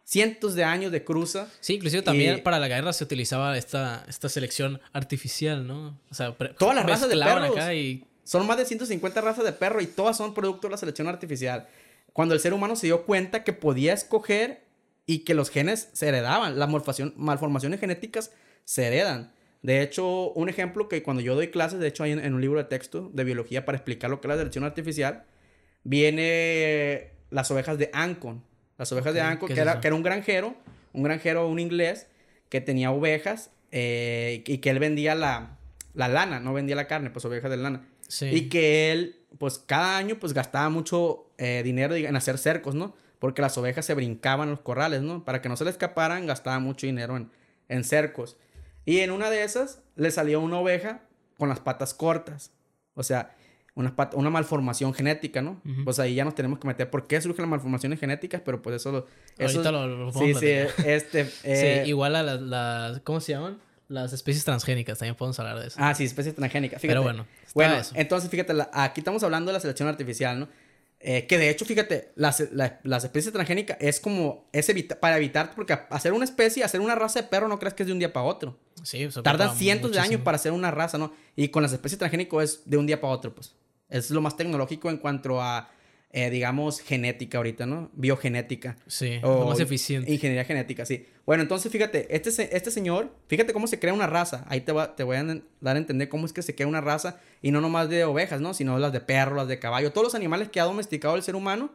cientos 0.02 0.54
de 0.54 0.64
años 0.64 0.90
de 0.90 1.04
cruza. 1.04 1.46
Sí, 1.60 1.74
inclusive 1.74 2.00
también 2.00 2.42
para 2.42 2.58
la 2.58 2.68
guerra 2.68 2.94
se 2.94 3.04
utilizaba 3.04 3.58
esta, 3.58 4.06
esta 4.08 4.30
selección 4.30 4.80
artificial, 4.94 5.66
¿no? 5.66 5.98
O 6.10 6.14
sea, 6.14 6.34
todas 6.58 6.74
las 6.74 6.86
razas 6.86 7.10
de 7.10 7.18
perros. 7.18 7.50
Acá 7.50 7.74
y... 7.74 8.06
Son 8.24 8.46
más 8.46 8.56
de 8.56 8.64
150 8.64 9.20
razas 9.20 9.44
de 9.44 9.52
perro 9.52 9.82
y 9.82 9.88
todas 9.88 10.16
son 10.16 10.32
producto 10.32 10.68
de 10.68 10.70
la 10.70 10.78
selección 10.78 11.06
artificial. 11.06 11.68
Cuando 12.14 12.32
el 12.32 12.40
ser 12.40 12.54
humano 12.54 12.76
se 12.76 12.86
dio 12.86 13.04
cuenta 13.04 13.44
que 13.44 13.52
podía 13.52 13.92
escoger 13.92 14.71
y 15.06 15.20
que 15.20 15.34
los 15.34 15.50
genes 15.50 15.90
se 15.92 16.08
heredaban, 16.08 16.58
las 16.58 16.68
malformaciones 17.16 17.80
genéticas 17.80 18.32
se 18.64 18.86
heredan. 18.86 19.32
De 19.62 19.82
hecho, 19.82 20.32
un 20.32 20.48
ejemplo 20.48 20.88
que 20.88 21.02
cuando 21.02 21.22
yo 21.22 21.34
doy 21.34 21.48
clases, 21.48 21.78
de 21.78 21.88
hecho 21.88 22.02
hay 22.02 22.12
en, 22.12 22.34
un 22.34 22.40
libro 22.40 22.58
de 22.58 22.64
texto 22.64 23.10
de 23.12 23.24
biología 23.24 23.64
para 23.64 23.78
explicar 23.78 24.10
lo 24.10 24.20
que 24.20 24.26
es 24.26 24.30
la 24.30 24.36
selección 24.36 24.64
artificial, 24.64 25.24
viene 25.84 27.12
las 27.30 27.50
ovejas 27.50 27.78
de 27.78 27.90
Ancon. 27.92 28.44
Las 28.76 28.90
ovejas 28.92 29.14
de 29.14 29.20
Ancon, 29.20 29.48
que, 29.48 29.60
era, 29.60 29.80
que 29.80 29.86
era 29.86 29.94
un 29.94 30.02
granjero, 30.02 30.56
un 30.92 31.04
granjero, 31.04 31.48
un 31.48 31.60
inglés, 31.60 32.08
que 32.48 32.60
tenía 32.60 32.90
ovejas 32.90 33.50
eh, 33.70 34.42
y 34.46 34.58
que 34.58 34.70
él 34.70 34.78
vendía 34.78 35.14
la, 35.14 35.58
la, 35.94 36.08
lana, 36.08 36.40
no 36.40 36.52
vendía 36.52 36.74
la 36.74 36.88
carne, 36.88 37.10
pues 37.10 37.24
ovejas 37.24 37.50
de 37.50 37.56
lana. 37.56 37.86
Y 38.20 38.48
que 38.48 38.92
él, 38.92 39.20
pues 39.38 39.58
cada 39.58 39.96
año, 39.96 40.16
pues 40.18 40.34
gastaba 40.34 40.68
mucho 40.68 41.30
eh, 41.38 41.62
dinero 41.64 41.94
en 41.94 42.14
hacer 42.14 42.36
cercos, 42.36 42.74
¿no? 42.74 42.94
Porque 43.22 43.40
las 43.40 43.56
ovejas 43.56 43.86
se 43.86 43.94
brincaban 43.94 44.50
los 44.50 44.58
corrales, 44.58 45.00
¿no? 45.00 45.24
Para 45.24 45.40
que 45.40 45.48
no 45.48 45.56
se 45.56 45.62
le 45.62 45.70
escaparan, 45.70 46.26
gastaba 46.26 46.58
mucho 46.58 46.88
dinero 46.88 47.16
en, 47.16 47.30
en 47.68 47.84
cercos. 47.84 48.36
Y 48.84 48.98
en 48.98 49.12
una 49.12 49.30
de 49.30 49.44
esas 49.44 49.80
le 49.94 50.10
salió 50.10 50.40
una 50.40 50.58
oveja 50.58 51.02
con 51.38 51.48
las 51.48 51.60
patas 51.60 51.94
cortas. 51.94 52.50
O 52.94 53.04
sea, 53.04 53.32
una, 53.76 53.94
una 54.14 54.28
malformación 54.28 54.92
genética, 54.92 55.40
¿no? 55.40 55.62
Pues 55.84 56.00
ahí 56.00 56.16
ya 56.16 56.24
nos 56.24 56.34
tenemos 56.34 56.58
que 56.58 56.66
meter 56.66 56.90
por 56.90 57.06
qué 57.06 57.20
surgen 57.20 57.44
las 57.44 57.50
malformaciones 57.50 58.00
genéticas, 58.00 58.42
pero 58.44 58.60
pues 58.60 58.74
eso... 58.74 59.06
eso 59.38 59.60
Ahorita 59.60 59.70
lo, 59.70 60.10
Sí, 60.10 60.34
sí, 60.34 60.48
este... 60.84 61.30
Eh, 61.44 61.82
sí, 61.84 61.90
igual 61.90 62.16
a 62.16 62.24
las, 62.24 63.02
¿Cómo 63.02 63.20
se 63.20 63.34
llaman? 63.34 63.60
Las 63.86 64.12
especies 64.12 64.44
transgénicas, 64.44 64.98
también 64.98 65.14
podemos 65.14 65.38
hablar 65.38 65.60
de 65.60 65.68
eso. 65.68 65.76
Ah, 65.78 65.94
sí, 65.94 66.02
especies 66.02 66.34
transgénicas. 66.34 66.80
Fíjate. 66.80 66.92
Pero 66.92 67.04
bueno, 67.04 67.24
bueno, 67.54 67.76
entonces 67.94 68.28
fíjate, 68.28 68.52
aquí 68.72 69.00
estamos 69.00 69.22
hablando 69.22 69.50
de 69.50 69.52
la 69.52 69.60
selección 69.60 69.88
artificial, 69.88 70.40
¿no? 70.40 70.48
Eh, 71.04 71.26
que 71.26 71.36
de 71.36 71.50
hecho, 71.50 71.64
fíjate, 71.64 72.12
las, 72.14 72.38
especies 72.40 73.32
transgénicas 73.32 73.76
es 73.80 73.98
como, 73.98 74.48
es 74.52 74.72
para 75.00 75.16
evitar, 75.16 75.52
porque 75.56 75.76
hacer 75.90 76.12
una 76.12 76.24
especie, 76.24 76.62
hacer 76.62 76.80
una 76.80 76.94
raza 76.94 77.22
de 77.22 77.28
perro, 77.28 77.48
no 77.48 77.58
crees 77.58 77.74
que 77.74 77.82
es 77.82 77.88
de 77.88 77.92
un 77.92 77.98
día 77.98 78.12
para 78.12 78.24
otro. 78.24 78.56
Sí, 78.84 79.02
eso 79.02 79.20
Tardan 79.20 79.56
cientos 79.56 79.90
de 79.90 79.98
años 79.98 80.20
para 80.20 80.36
hacer 80.36 80.52
una 80.52 80.70
raza, 80.70 80.98
¿no? 80.98 81.12
Y 81.34 81.48
con 81.48 81.62
las 81.64 81.72
especies 81.72 81.98
transgénicas 81.98 82.44
es 82.44 82.62
de 82.66 82.76
un 82.76 82.86
día 82.86 83.00
para 83.00 83.12
otro, 83.12 83.34
pues. 83.34 83.52
Es 83.88 84.10
lo 84.10 84.20
más 84.20 84.36
tecnológico 84.36 84.90
en 84.90 84.96
cuanto 84.96 85.42
a 85.42 85.68
eh, 86.14 86.28
digamos, 86.28 86.80
genética 86.80 87.38
ahorita, 87.38 87.64
¿no? 87.64 87.90
Biogenética. 87.94 88.76
Sí, 88.86 89.18
o 89.22 89.46
más 89.46 89.60
eficiente. 89.60 90.12
Ingeniería 90.12 90.44
genética, 90.44 90.84
sí. 90.84 91.06
Bueno, 91.24 91.42
entonces 91.42 91.72
fíjate, 91.72 92.14
este, 92.14 92.54
este 92.54 92.70
señor, 92.70 93.16
fíjate 93.28 93.54
cómo 93.54 93.66
se 93.66 93.78
crea 93.78 93.94
una 93.94 94.06
raza. 94.06 94.44
Ahí 94.48 94.60
te, 94.60 94.74
te 94.94 95.04
voy 95.04 95.16
a 95.16 95.24
dar 95.60 95.76
a 95.76 95.78
entender 95.78 96.10
cómo 96.10 96.26
es 96.26 96.34
que 96.34 96.42
se 96.42 96.54
crea 96.54 96.66
una 96.66 96.82
raza 96.82 97.18
y 97.40 97.50
no 97.50 97.62
nomás 97.62 97.88
de 97.88 98.04
ovejas, 98.04 98.42
¿no? 98.42 98.52
Sino 98.52 98.78
las 98.78 98.92
de 98.92 99.00
perro, 99.00 99.36
las 99.36 99.48
de 99.48 99.58
caballo, 99.58 99.90
todos 99.90 100.08
los 100.08 100.14
animales 100.14 100.50
que 100.50 100.60
ha 100.60 100.64
domesticado 100.64 101.16
el 101.16 101.22
ser 101.22 101.34
humano. 101.34 101.72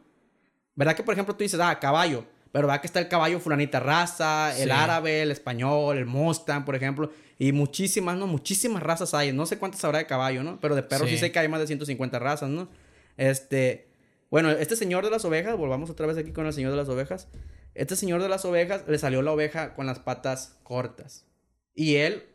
¿Verdad 0.75 0.95
que, 0.95 1.01
por 1.01 1.15
ejemplo, 1.15 1.35
tú 1.35 1.43
dices, 1.43 1.59
ah, 1.59 1.79
caballo? 1.79 2.23
Pero 2.51 2.67
va 2.67 2.79
que 2.79 2.85
está 2.85 2.99
el 2.99 3.07
caballo 3.07 3.39
fulanita 3.39 3.79
raza, 3.79 4.55
el 4.59 4.69
árabe, 4.69 5.23
el 5.23 5.31
español, 5.31 5.97
el 5.97 6.05
Mustang, 6.05 6.63
por 6.63 6.75
ejemplo. 6.75 7.11
Y 7.39 7.53
muchísimas, 7.53 8.15
¿no? 8.17 8.27
Muchísimas 8.27 8.83
razas 8.83 9.15
hay. 9.15 9.33
No 9.33 9.47
sé 9.47 9.57
cuántas 9.57 9.83
habrá 9.83 9.97
de 9.97 10.05
caballo, 10.05 10.43
¿no? 10.43 10.59
Pero 10.61 10.75
de 10.75 10.83
perro 10.83 11.05
sí, 11.05 11.13
sí 11.13 11.17
sé 11.17 11.31
que 11.31 11.39
hay 11.39 11.47
más 11.47 11.59
de 11.59 11.65
150 11.65 12.19
razas, 12.19 12.49
¿no? 12.49 12.69
Este... 13.17 13.86
Bueno, 14.29 14.51
este 14.51 14.75
señor 14.75 15.05
de 15.05 15.11
las 15.11 15.23
ovejas, 15.25 15.55
volvamos 15.55 15.89
otra 15.89 16.05
vez 16.05 16.17
aquí 16.17 16.31
con 16.31 16.45
el 16.45 16.53
señor 16.53 16.71
de 16.71 16.77
las 16.77 16.89
ovejas. 16.89 17.29
Este 17.75 17.95
señor 17.95 18.21
de 18.21 18.29
las 18.29 18.43
ovejas 18.43 18.83
le 18.87 18.97
salió 18.97 19.21
la 19.21 19.31
oveja 19.31 19.73
con 19.73 19.85
las 19.85 19.99
patas 19.99 20.57
cortas. 20.63 21.25
Y 21.73 21.95
él, 21.95 22.25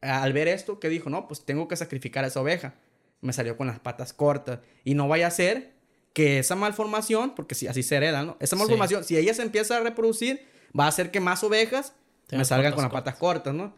al 0.00 0.32
ver 0.32 0.48
esto, 0.48 0.78
¿qué 0.78 0.88
dijo? 0.88 1.10
No, 1.10 1.26
pues 1.26 1.44
tengo 1.44 1.66
que 1.66 1.76
sacrificar 1.76 2.24
a 2.24 2.28
esa 2.28 2.40
oveja. 2.40 2.74
Me 3.20 3.32
salió 3.32 3.56
con 3.56 3.66
las 3.66 3.80
patas 3.80 4.12
cortas. 4.12 4.60
Y 4.84 4.94
no 4.94 5.08
vaya 5.08 5.26
a 5.26 5.30
ser 5.30 5.72
que 6.12 6.38
esa 6.38 6.54
malformación, 6.54 7.34
porque 7.34 7.54
si 7.54 7.66
así 7.66 7.82
se 7.82 7.96
hereda, 7.96 8.22
¿no? 8.22 8.36
Esa 8.38 8.54
malformación, 8.56 9.02
si 9.02 9.16
ella 9.16 9.34
se 9.34 9.42
empieza 9.42 9.78
a 9.78 9.80
reproducir, 9.80 10.46
va 10.78 10.84
a 10.84 10.88
hacer 10.88 11.10
que 11.10 11.20
más 11.20 11.42
ovejas 11.42 11.94
me 12.30 12.44
salgan 12.44 12.72
con 12.72 12.82
las 12.82 12.92
patas 12.92 13.16
cortas, 13.16 13.54
¿no? 13.54 13.76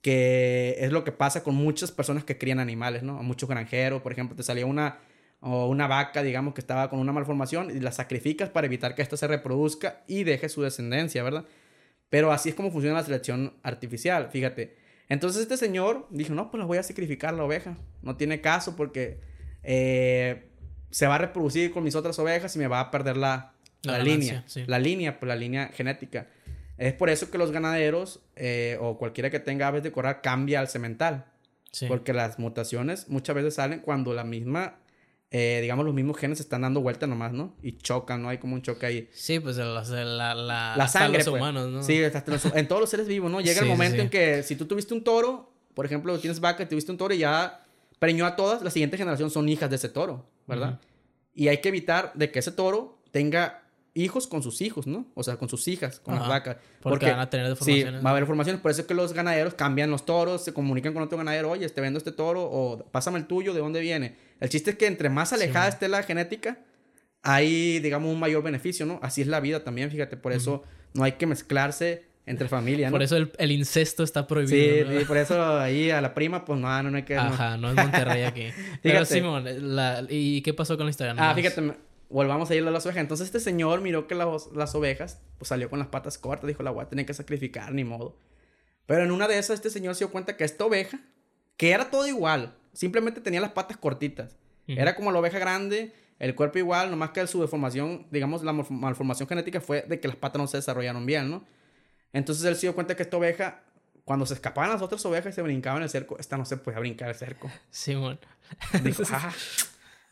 Que 0.00 0.76
es 0.80 0.92
lo 0.92 1.04
que 1.04 1.12
pasa 1.12 1.42
con 1.42 1.54
muchas 1.54 1.92
personas 1.92 2.24
que 2.24 2.38
crían 2.38 2.58
animales, 2.58 3.02
¿no? 3.02 3.18
A 3.18 3.22
muchos 3.22 3.48
granjeros, 3.48 4.02
por 4.02 4.12
ejemplo, 4.12 4.36
te 4.36 4.42
salía 4.42 4.66
una 4.66 4.98
o 5.46 5.66
una 5.66 5.86
vaca, 5.86 6.22
digamos, 6.22 6.54
que 6.54 6.62
estaba 6.62 6.88
con 6.88 6.98
una 6.98 7.12
malformación 7.12 7.70
y 7.70 7.78
la 7.78 7.92
sacrificas 7.92 8.48
para 8.48 8.66
evitar 8.66 8.94
que 8.94 9.02
ésta 9.02 9.18
se 9.18 9.26
reproduzca 9.26 10.02
y 10.08 10.24
deje 10.24 10.48
su 10.48 10.62
descendencia, 10.62 11.22
¿verdad? 11.22 11.44
Pero 12.08 12.32
así 12.32 12.48
es 12.48 12.54
como 12.54 12.70
funciona 12.70 12.96
la 12.96 13.04
selección 13.04 13.52
artificial, 13.62 14.30
fíjate. 14.30 14.74
Entonces 15.10 15.42
este 15.42 15.58
señor 15.58 16.06
dijo, 16.08 16.32
no, 16.32 16.50
pues 16.50 16.60
la 16.60 16.64
voy 16.64 16.78
a 16.78 16.82
sacrificar 16.82 17.34
la 17.34 17.44
oveja. 17.44 17.76
No 18.00 18.16
tiene 18.16 18.40
caso 18.40 18.74
porque 18.74 19.20
eh, 19.62 20.48
se 20.90 21.06
va 21.06 21.16
a 21.16 21.18
reproducir 21.18 21.72
con 21.72 21.84
mis 21.84 21.94
otras 21.94 22.18
ovejas 22.18 22.56
y 22.56 22.58
me 22.58 22.66
va 22.66 22.80
a 22.80 22.90
perder 22.90 23.18
la, 23.18 23.52
la, 23.82 23.98
línea. 23.98 24.46
La 24.66 24.78
línea, 24.78 25.20
pues 25.20 25.28
la 25.28 25.36
línea 25.36 25.68
genética. 25.74 26.26
Es 26.78 26.94
por 26.94 27.10
eso 27.10 27.30
que 27.30 27.36
los 27.36 27.52
ganaderos 27.52 28.20
eh, 28.34 28.78
o 28.80 28.96
cualquiera 28.96 29.28
que 29.28 29.40
tenga 29.40 29.66
aves 29.66 29.82
de 29.82 29.92
corral 29.92 30.22
cambia 30.22 30.60
al 30.60 30.68
semental. 30.68 31.26
Porque 31.88 32.12
las 32.12 32.38
mutaciones 32.38 33.08
muchas 33.08 33.34
veces 33.34 33.54
salen 33.54 33.80
cuando 33.80 34.14
la 34.14 34.22
misma 34.22 34.78
eh, 35.30 35.58
digamos, 35.62 35.84
los 35.84 35.94
mismos 35.94 36.16
genes 36.16 36.38
están 36.40 36.62
dando 36.62 36.80
vuelta 36.80 37.06
nomás, 37.06 37.32
¿no? 37.32 37.56
Y 37.62 37.76
chocan, 37.78 38.22
¿no? 38.22 38.28
Hay 38.28 38.38
como 38.38 38.54
un 38.54 38.62
choque 38.62 38.86
ahí. 38.86 39.08
Sí, 39.12 39.40
pues 39.40 39.56
la, 39.56 39.82
la, 39.82 40.34
la, 40.76 40.88
sangre. 40.88 41.18
Los 41.18 41.28
pues. 41.28 41.40
humanos, 41.40 41.70
¿no? 41.70 41.82
Sí, 41.82 42.00
en 42.02 42.68
todos 42.68 42.80
los 42.80 42.90
seres 42.90 43.08
vivos, 43.08 43.30
¿no? 43.30 43.40
Llega 43.40 43.60
el 43.60 43.66
momento 43.66 44.00
en 44.00 44.10
que 44.10 44.42
si 44.42 44.54
tú 44.56 44.66
tuviste 44.66 44.94
un 44.94 45.02
toro, 45.02 45.52
por 45.74 45.86
ejemplo, 45.86 46.18
tienes 46.18 46.40
vaca 46.40 46.62
y 46.62 46.66
tuviste 46.66 46.92
un 46.92 46.98
toro 46.98 47.14
y 47.14 47.18
ya 47.18 47.64
preñó 47.98 48.26
a 48.26 48.36
todas, 48.36 48.62
la 48.62 48.70
siguiente 48.70 48.96
generación 48.96 49.30
son 49.30 49.48
hijas 49.48 49.70
de 49.70 49.76
ese 49.76 49.88
toro, 49.88 50.24
¿verdad? 50.46 50.80
Y 51.34 51.48
hay 51.48 51.58
que 51.58 51.68
evitar 51.68 52.12
de 52.14 52.30
que 52.30 52.38
ese 52.38 52.52
toro 52.52 53.00
tenga 53.10 53.63
hijos 53.94 54.26
con 54.26 54.42
sus 54.42 54.60
hijos, 54.60 54.86
¿no? 54.86 55.06
O 55.14 55.22
sea, 55.22 55.36
con 55.36 55.48
sus 55.48 55.66
hijas, 55.68 56.00
con 56.00 56.16
las 56.16 56.28
vacas. 56.28 56.56
Porque, 56.82 57.06
van 57.06 57.20
a 57.20 57.30
tener 57.30 57.48
deformaciones. 57.48 58.00
Sí, 58.00 58.04
va 58.04 58.10
a 58.10 58.12
haber 58.12 58.24
deformaciones. 58.24 58.60
Por 58.60 58.70
eso 58.70 58.82
es 58.82 58.86
que 58.86 58.94
los 58.94 59.12
ganaderos 59.12 59.54
cambian 59.54 59.90
los 59.90 60.04
toros, 60.04 60.44
se 60.44 60.52
comunican 60.52 60.92
con 60.92 61.02
otro 61.02 61.16
ganadero, 61.16 61.50
oye, 61.50 61.68
te 61.68 61.80
vendo 61.80 61.98
este 61.98 62.12
toro 62.12 62.42
o 62.42 62.84
pásame 62.90 63.18
el 63.18 63.26
tuyo, 63.26 63.54
¿de 63.54 63.60
dónde 63.60 63.80
viene? 63.80 64.16
El 64.40 64.48
chiste 64.48 64.72
es 64.72 64.76
que 64.76 64.86
entre 64.86 65.08
más 65.08 65.32
alejada 65.32 65.68
esté 65.68 65.88
la 65.88 66.02
genética, 66.02 66.58
hay, 67.22 67.78
digamos, 67.78 68.12
un 68.12 68.18
mayor 68.18 68.42
beneficio, 68.42 68.84
¿no? 68.84 68.98
Así 69.00 69.22
es 69.22 69.28
la 69.28 69.40
vida 69.40 69.62
también, 69.62 69.90
fíjate. 69.90 70.16
Por 70.16 70.32
eso 70.32 70.64
no 70.92 71.04
hay 71.04 71.12
que 71.12 71.26
mezclarse 71.26 72.04
entre 72.26 72.48
familias, 72.48 72.90
¿no? 72.90 72.94
Por 72.96 73.02
eso 73.02 73.16
el, 73.16 73.52
incesto 73.52 74.02
está 74.02 74.26
prohibido. 74.26 74.98
Sí, 74.98 75.04
por 75.04 75.16
eso 75.16 75.58
ahí 75.58 75.90
a 75.90 76.00
la 76.00 76.14
prima, 76.14 76.44
pues 76.44 76.58
no, 76.58 76.82
no 76.82 76.96
hay 76.96 77.02
que... 77.04 77.16
Ajá, 77.16 77.56
no, 77.56 77.70
es 77.70 77.76
Monterrey 77.76 78.24
aquí. 78.24 78.48
Pero 78.82 79.04
Simón, 79.04 79.46
¿y 80.08 80.42
qué 80.42 80.52
pasó 80.52 80.76
con 80.76 80.86
la 80.86 80.90
historia? 80.90 81.14
Ah, 81.16 81.34
fíjate, 81.34 81.74
volvamos 82.14 82.48
a 82.48 82.54
ir 82.54 82.64
a 82.66 82.70
las 82.70 82.86
ovejas. 82.86 83.00
Entonces 83.00 83.26
este 83.26 83.40
señor 83.40 83.80
miró 83.80 84.06
que 84.06 84.14
las, 84.14 84.46
las 84.54 84.74
ovejas, 84.76 85.20
pues 85.36 85.48
salió 85.48 85.68
con 85.68 85.80
las 85.80 85.88
patas 85.88 86.16
cortas, 86.16 86.46
dijo, 86.46 86.62
la 86.62 86.70
voy 86.70 86.84
a 86.84 86.88
tener 86.88 87.04
que 87.06 87.12
sacrificar, 87.12 87.74
ni 87.74 87.82
modo. 87.82 88.16
Pero 88.86 89.02
en 89.02 89.10
una 89.10 89.26
de 89.26 89.36
esas 89.36 89.56
este 89.56 89.68
señor 89.68 89.96
se 89.96 90.04
dio 90.04 90.12
cuenta 90.12 90.36
que 90.36 90.44
esta 90.44 90.64
oveja, 90.64 91.00
que 91.56 91.72
era 91.72 91.90
todo 91.90 92.06
igual, 92.06 92.56
simplemente 92.72 93.20
tenía 93.20 93.40
las 93.40 93.50
patas 93.50 93.78
cortitas. 93.78 94.36
Era 94.68 94.94
como 94.94 95.10
la 95.10 95.18
oveja 95.18 95.40
grande, 95.40 95.92
el 96.20 96.36
cuerpo 96.36 96.58
igual, 96.58 96.88
nomás 96.88 97.10
que 97.10 97.26
su 97.26 97.40
deformación, 97.40 98.06
digamos, 98.12 98.44
la 98.44 98.52
malformación 98.52 99.28
genética 99.28 99.60
fue 99.60 99.82
de 99.82 99.98
que 99.98 100.06
las 100.06 100.16
patas 100.16 100.40
no 100.40 100.46
se 100.46 100.58
desarrollaron 100.58 101.04
bien, 101.04 101.28
¿no? 101.28 101.44
Entonces 102.12 102.44
él 102.44 102.54
se 102.54 102.62
dio 102.62 102.76
cuenta 102.76 102.94
que 102.94 103.02
esta 103.02 103.16
oveja, 103.16 103.64
cuando 104.04 104.24
se 104.24 104.34
escapaban 104.34 104.70
las 104.70 104.82
otras 104.82 105.04
ovejas 105.04 105.32
y 105.32 105.34
se 105.34 105.42
brincaban 105.42 105.78
en 105.78 105.82
el 105.82 105.90
cerco, 105.90 106.16
esta 106.20 106.36
no 106.36 106.44
se 106.44 106.58
podía 106.58 106.78
brincar 106.78 107.08
el 107.08 107.16
cerco. 107.16 107.50
Simón. 107.70 108.20
Dijo, 108.84 109.02
ah, 109.10 109.32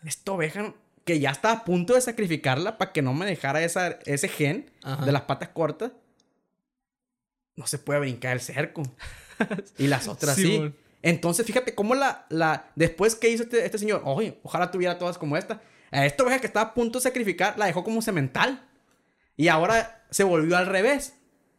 esta 0.05 0.33
oveja 0.33 0.75
que 1.05 1.21
ya 1.21 1.31
estaba 1.31 1.55
a 1.55 1.65
punto 1.65 1.95
de 1.95 2.01
sacrificarla 2.01 2.79
para 2.79 2.93
que 2.93 3.03
no 3.03 3.15
me 3.15 3.27
dejara 3.27 3.63
esa, 3.63 3.99
ese 4.05 4.29
gen 4.29 4.71
de 5.05 5.13
las 5.13 5.23
patas 5.23 5.51
cortas, 5.51 5.93
no 7.57 7.67
se 7.67 7.79
puede 7.79 8.01
brincar 8.01 8.33
el 8.33 8.41
cerco. 8.41 8.83
y 9.79 9.87
las 9.87 10.09
otras 10.09 10.37
sí. 10.37 10.73
Entonces, 11.03 11.45
fíjate 11.45 11.75
cómo 11.75 11.95
la, 11.95 12.27
la, 12.29 12.71
después 12.77 13.17
que 13.17 13.29
hizo 13.29 13.43
este, 13.43 13.65
este 13.65 13.79
señor, 13.79 14.03
oye, 14.05 14.39
ojalá 14.45 14.71
tuviera 14.71 14.99
todas 14.99 15.19
como 15.19 15.37
esta. 15.37 15.61
A 15.91 16.07
esta 16.07 16.23
oveja 16.23 16.39
que 16.39 16.47
estaba 16.47 16.71
a 16.71 16.75
punto 16.75 16.99
de 16.99 17.03
sacrificar, 17.03 17.59
la 17.59 17.67
dejó 17.67 17.83
como 17.85 18.01
semental. 18.01 18.67
Y 19.37 19.49
ahora 19.49 20.07
se 20.11 20.25
volvió 20.25 20.57
al 20.57 20.67
revés. 20.67 21.15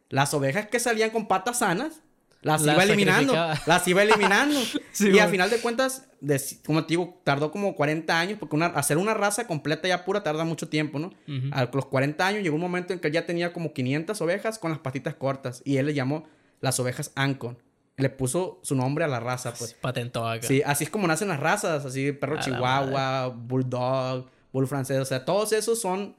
Las 0.08 0.32
ovejas 0.32 0.66
que 0.68 0.80
salían 0.80 1.10
con 1.10 1.28
patas 1.28 1.58
sanas, 1.58 2.00
las, 2.40 2.62
iba 2.62 2.82
eliminando. 2.82 3.34
Las 3.66 3.86
iba 3.86 4.02
eliminando. 4.02 4.60
y 5.00 5.18
al 5.18 5.30
final 5.30 5.50
de 5.50 5.60
cuentas, 5.60 6.06
de, 6.24 6.40
como 6.64 6.82
te 6.84 6.88
digo, 6.90 7.20
tardó 7.22 7.50
como 7.50 7.74
40 7.74 8.18
años, 8.18 8.38
porque 8.38 8.56
una, 8.56 8.66
hacer 8.66 8.98
una 8.98 9.14
raza 9.14 9.46
completa 9.46 9.86
ya 9.86 10.04
pura 10.04 10.22
tarda 10.22 10.44
mucho 10.44 10.68
tiempo, 10.68 10.98
¿no? 10.98 11.12
A 11.52 11.68
los 11.72 11.86
40 11.86 12.26
años 12.26 12.42
llegó 12.42 12.54
un 12.54 12.62
momento 12.62 12.92
en 12.92 12.98
que 12.98 13.08
él 13.08 13.12
ya 13.12 13.26
tenía 13.26 13.52
como 13.52 13.72
500 13.72 14.20
ovejas 14.20 14.58
con 14.58 14.70
las 14.70 14.80
patitas 14.80 15.14
cortas 15.14 15.62
y 15.64 15.76
él 15.76 15.86
le 15.86 15.94
llamó 15.94 16.24
las 16.60 16.80
ovejas 16.80 17.12
Ancon. 17.14 17.58
Le 17.96 18.10
puso 18.10 18.58
su 18.62 18.74
nombre 18.74 19.04
a 19.04 19.08
la 19.08 19.20
raza, 19.20 19.54
pues. 19.54 19.74
patentó 19.74 20.26
acá. 20.26 20.46
Sí, 20.46 20.62
así 20.64 20.84
es 20.84 20.90
como 20.90 21.06
nacen 21.06 21.28
las 21.28 21.38
razas, 21.38 21.84
así 21.84 22.10
perro 22.12 22.40
chihuahua, 22.40 23.28
bulldog, 23.28 24.26
bull 24.52 24.66
francés, 24.66 24.98
o 24.98 25.04
sea, 25.04 25.24
todos 25.24 25.52
esos 25.52 25.80
son 25.80 26.16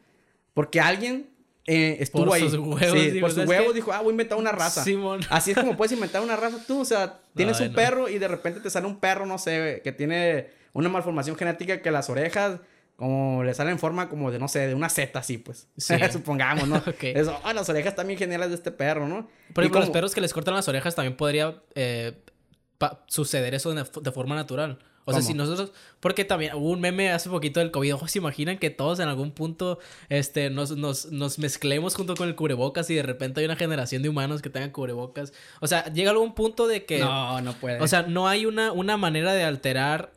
porque 0.54 0.80
alguien 0.80 1.30
eh, 1.66 1.98
estuvo 2.00 2.26
por 2.26 2.36
ahí. 2.36 2.50
Sus 2.50 2.60
huevos, 2.60 3.00
sí, 3.00 3.20
por 3.20 3.32
sus 3.32 3.46
huevos 3.46 3.74
dijo, 3.74 3.92
ah, 3.92 4.02
voy 4.02 4.10
a 4.10 4.12
inventar 4.12 4.38
una 4.38 4.52
raza. 4.52 4.84
Simón. 4.84 5.22
Así 5.30 5.52
es 5.52 5.58
como 5.58 5.76
puedes 5.76 5.92
inventar 5.92 6.22
una 6.22 6.36
raza 6.36 6.58
tú. 6.66 6.82
O 6.82 6.86
sea, 6.86 7.20
tienes 7.36 7.60
un 7.60 7.74
perro 7.74 8.10
y 8.10 8.20
de 8.20 8.28
repente 8.28 8.60
te 8.60 8.70
sale 8.70 8.88
un 8.88 9.00
perro, 9.00 9.26
no 9.26 9.38
sé, 9.38 9.82
que 9.84 9.92
tiene 9.92 10.50
una 10.74 10.90
malformación 10.90 11.36
genética 11.36 11.82
que 11.82 11.92
las 11.92 12.10
orejas 12.10 12.60
como 12.96 13.44
le 13.44 13.54
salen 13.54 13.74
en 13.74 13.80
forma 13.80 14.08
como 14.08 14.32
de, 14.32 14.40
no 14.40 14.48
sé, 14.48 14.68
de 14.68 14.74
una 14.74 14.90
Z 14.90 15.18
así, 15.20 15.38
pues. 15.38 15.68
Sí. 15.78 15.96
Supongamos, 16.12 16.68
¿no? 16.68 16.82
Eso, 17.02 17.40
ah, 17.44 17.54
las 17.54 17.68
orejas 17.70 17.96
también 17.96 18.18
geniales 18.18 18.50
de 18.50 18.56
este 18.56 18.72
perro, 18.72 19.08
¿no? 19.08 19.28
Por 19.54 19.64
ejemplo, 19.64 19.82
los 19.82 19.90
perros 19.90 20.14
que 20.14 20.22
les 20.22 20.34
cortan 20.34 20.54
las 20.54 20.68
orejas 20.68 20.96
también 20.96 21.18
podría 21.18 21.62
eh, 21.76 22.14
suceder 23.08 23.54
eso 23.54 23.74
de, 23.74 24.12
forma 24.12 24.36
natural. 24.36 24.80
O 25.06 25.14
sea, 25.14 25.22
si 25.22 25.36
nosotros, 25.36 25.72
porque 26.00 26.26
también 26.26 26.56
hubo 26.56 26.72
un 26.72 26.82
meme 26.82 27.12
hace 27.12 27.30
poquito 27.30 27.60
del 27.60 27.70
COVID, 27.70 27.94
ojo, 27.96 28.08
se 28.08 28.18
imaginan 28.18 28.58
que 28.58 28.72
todos 28.72 29.00
en 29.00 29.08
algún 29.08 29.32
punto 29.32 29.78
este, 30.10 30.50
nos, 30.50 30.76
nos, 30.76 31.12
nos, 31.12 31.38
mezclemos 31.38 31.94
junto 31.96 32.16
con 32.16 32.28
el 32.28 32.36
cubrebocas 32.36 32.90
y 32.90 32.96
de 32.96 33.04
repente 33.04 33.40
hay 33.40 33.46
una 33.46 33.56
generación 33.56 34.02
de 34.02 34.10
humanos 34.10 34.42
que 34.42 34.50
tengan 34.50 34.72
cubrebocas. 34.72 35.32
O 35.62 35.68
sea, 35.68 35.86
llega 35.94 36.10
algún 36.10 36.34
punto 36.34 36.68
de 36.68 36.86
que... 36.86 37.00
No, 37.00 37.40
no 37.42 37.54
puede. 37.54 37.80
O 37.82 37.88
sea, 37.88 38.02
no 38.02 38.28
hay 38.28 38.48
una, 38.48 38.72
una 38.72 38.98
manera 38.98 39.34
de 39.34 39.44
alterar 39.44 40.12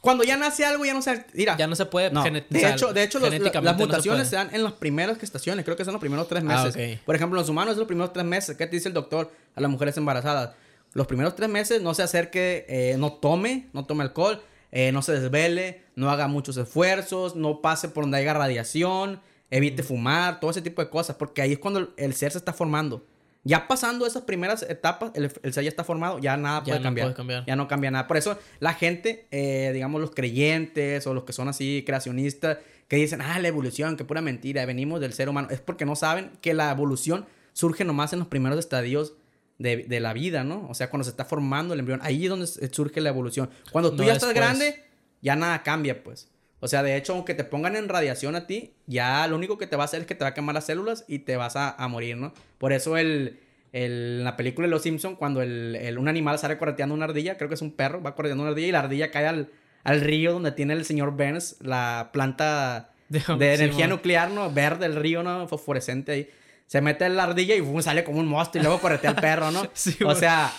cuando 0.00 0.24
ya 0.24 0.36
nace 0.36 0.64
algo, 0.64 0.84
ya 0.84 0.94
no 0.94 1.02
se. 1.02 1.26
Mira. 1.34 1.56
Ya 1.58 1.66
no 1.66 1.76
se 1.76 1.84
puede. 1.86 2.10
No. 2.10 2.24
De 2.24 2.70
hecho, 2.70 2.92
de 2.92 3.02
hecho 3.02 3.18
las 3.18 3.76
mutaciones 3.76 4.28
se, 4.28 4.36
dan 4.36 4.48
en 4.52 4.64
las 4.64 4.72
primeras 4.72 5.18
gestaciones. 5.18 5.64
Creo 5.64 5.76
que 5.76 5.84
son 5.84 5.92
los 5.92 6.00
primeros 6.00 6.26
tres 6.26 6.42
ah, 6.46 6.64
meses. 6.64 7.00
Por 7.04 7.14
ejemplo, 7.14 7.38
los 7.38 7.48
humanos 7.48 7.72
es 7.72 7.78
los 7.78 7.86
primeros 7.86 8.12
tres 8.12 8.24
meses. 8.24 8.56
¿Qué 8.56 8.66
te 8.66 8.76
dice 8.76 8.88
el 8.88 8.94
doctor 8.94 9.30
a 9.54 9.60
las 9.60 9.70
mujeres 9.70 9.96
embarazadas? 9.96 10.52
Los 10.92 11.06
primeros 11.06 11.36
tres 11.36 11.48
meses 11.48 11.82
no 11.82 11.94
se 11.94 12.02
acerque, 12.02 12.66
eh, 12.68 12.96
no 12.98 13.12
tome, 13.12 13.68
no 13.72 13.86
tome 13.86 14.02
alcohol, 14.02 14.42
eh, 14.72 14.92
no 14.92 15.02
se 15.02 15.12
desvele, 15.12 15.82
no 15.94 16.10
haga 16.10 16.26
muchos 16.28 16.56
esfuerzos, 16.56 17.36
no 17.36 17.60
pase 17.60 17.88
por 17.88 18.04
donde 18.04 18.18
haya 18.18 18.34
radiación, 18.34 19.20
evite 19.50 19.82
fumar, 19.82 20.40
todo 20.40 20.50
ese 20.50 20.62
tipo 20.62 20.82
de 20.82 20.90
cosas. 20.90 21.16
Porque 21.16 21.42
ahí 21.42 21.52
es 21.52 21.58
cuando 21.58 21.92
el 21.96 22.14
ser 22.14 22.32
se 22.32 22.38
está 22.38 22.52
formando. 22.52 23.06
Ya 23.42 23.68
pasando 23.68 24.06
esas 24.06 24.24
primeras 24.24 24.62
etapas, 24.62 25.12
el, 25.14 25.30
ser 25.30 25.64
ya 25.64 25.70
está 25.70 25.82
formado, 25.82 26.18
ya 26.18 26.36
nada 26.36 26.62
puede, 26.62 26.82
cambiar. 26.82 27.46
Ya 27.46 27.56
no 27.56 27.68
cambia 27.68 27.90
nada. 27.90 28.06
Por 28.06 28.18
eso 28.18 28.38
la 28.58 28.74
gente, 28.74 29.26
eh, 29.30 29.70
digamos 29.72 30.00
los 30.00 30.10
creyentes 30.10 31.06
o 31.06 31.14
los 31.14 31.24
que 31.24 31.32
son 31.32 31.48
así 31.48 31.82
creacionistas, 31.86 32.58
que 32.86 32.96
dicen, 32.96 33.22
ah, 33.22 33.38
la 33.38 33.48
evolución, 33.48 33.96
qué 33.96 34.04
pura 34.04 34.20
mentira, 34.20 34.66
venimos 34.66 35.00
del 35.00 35.14
ser 35.14 35.28
humano, 35.28 35.48
es 35.50 35.60
porque 35.60 35.86
no 35.86 35.96
saben 35.96 36.32
que 36.42 36.52
la 36.52 36.70
evolución 36.70 37.24
surge 37.54 37.84
nomás 37.84 38.12
en 38.12 38.18
los 38.18 38.28
primeros 38.28 38.58
estadios 38.58 39.14
de, 39.60 39.84
de 39.84 40.00
la 40.00 40.14
vida, 40.14 40.42
¿no? 40.42 40.66
O 40.68 40.74
sea, 40.74 40.88
cuando 40.88 41.04
se 41.04 41.10
está 41.10 41.26
formando 41.26 41.74
el 41.74 41.80
embrión, 41.80 42.00
ahí 42.02 42.24
es 42.24 42.30
donde 42.30 42.46
surge 42.46 43.02
la 43.02 43.10
evolución. 43.10 43.50
Cuando 43.70 43.94
tú 43.94 44.02
ya 44.02 44.14
estás 44.14 44.32
grande, 44.32 44.82
ya 45.20 45.36
nada 45.36 45.62
cambia, 45.62 46.02
pues. 46.02 46.28
O 46.60 46.68
sea, 46.68 46.82
de 46.82 46.96
hecho, 46.96 47.12
aunque 47.12 47.34
te 47.34 47.44
pongan 47.44 47.76
en 47.76 47.88
radiación 47.88 48.36
a 48.36 48.46
ti, 48.46 48.72
ya 48.86 49.26
lo 49.26 49.36
único 49.36 49.58
que 49.58 49.66
te 49.66 49.76
va 49.76 49.82
a 49.82 49.86
hacer 49.86 50.00
es 50.00 50.06
que 50.06 50.14
te 50.14 50.24
va 50.24 50.30
a 50.30 50.34
quemar 50.34 50.54
las 50.54 50.64
células 50.64 51.04
y 51.08 51.20
te 51.20 51.36
vas 51.36 51.56
a, 51.56 51.76
morir, 51.88 52.16
¿no? 52.16 52.32
Por 52.56 52.72
eso 52.72 52.96
el, 52.96 53.38
el, 53.72 54.24
la 54.24 54.36
película 54.38 54.66
de 54.66 54.70
Los 54.70 54.82
Simpsons, 54.82 55.18
cuando 55.18 55.42
el, 55.42 55.96
un 55.98 56.08
animal 56.08 56.38
sale 56.38 56.56
correteando 56.56 56.94
una 56.94 57.04
ardilla, 57.04 57.36
creo 57.36 57.48
que 57.48 57.54
es 57.54 57.62
un 57.62 57.72
perro, 57.72 58.02
va 58.02 58.14
correteando 58.14 58.42
una 58.42 58.52
ardilla 58.52 58.68
y 58.68 58.72
la 58.72 58.80
ardilla 58.80 59.10
cae 59.10 59.26
al, 59.26 59.50
al 59.84 60.00
río 60.00 60.32
donde 60.32 60.52
tiene 60.52 60.72
el 60.72 60.86
señor 60.86 61.10
Burns, 61.10 61.56
la 61.60 62.08
planta 62.14 62.92
de, 63.10 63.54
energía 63.54 63.88
nuclear, 63.88 64.30
¿no? 64.30 64.50
Verde, 64.50 64.86
el 64.86 64.96
río, 64.96 65.22
¿no? 65.22 65.46
Fosforescente 65.48 66.12
ahí. 66.12 66.30
Se 66.70 66.80
mete 66.80 67.04
en 67.04 67.16
la 67.16 67.24
ardilla 67.24 67.56
y 67.56 67.82
sale 67.82 68.04
como 68.04 68.20
un 68.20 68.28
monstruo 68.28 68.60
y 68.60 68.64
luego 68.64 68.80
corretea 68.80 69.10
al 69.10 69.16
perro, 69.16 69.50
¿no? 69.50 69.62
o 70.06 70.14
sea... 70.14 70.52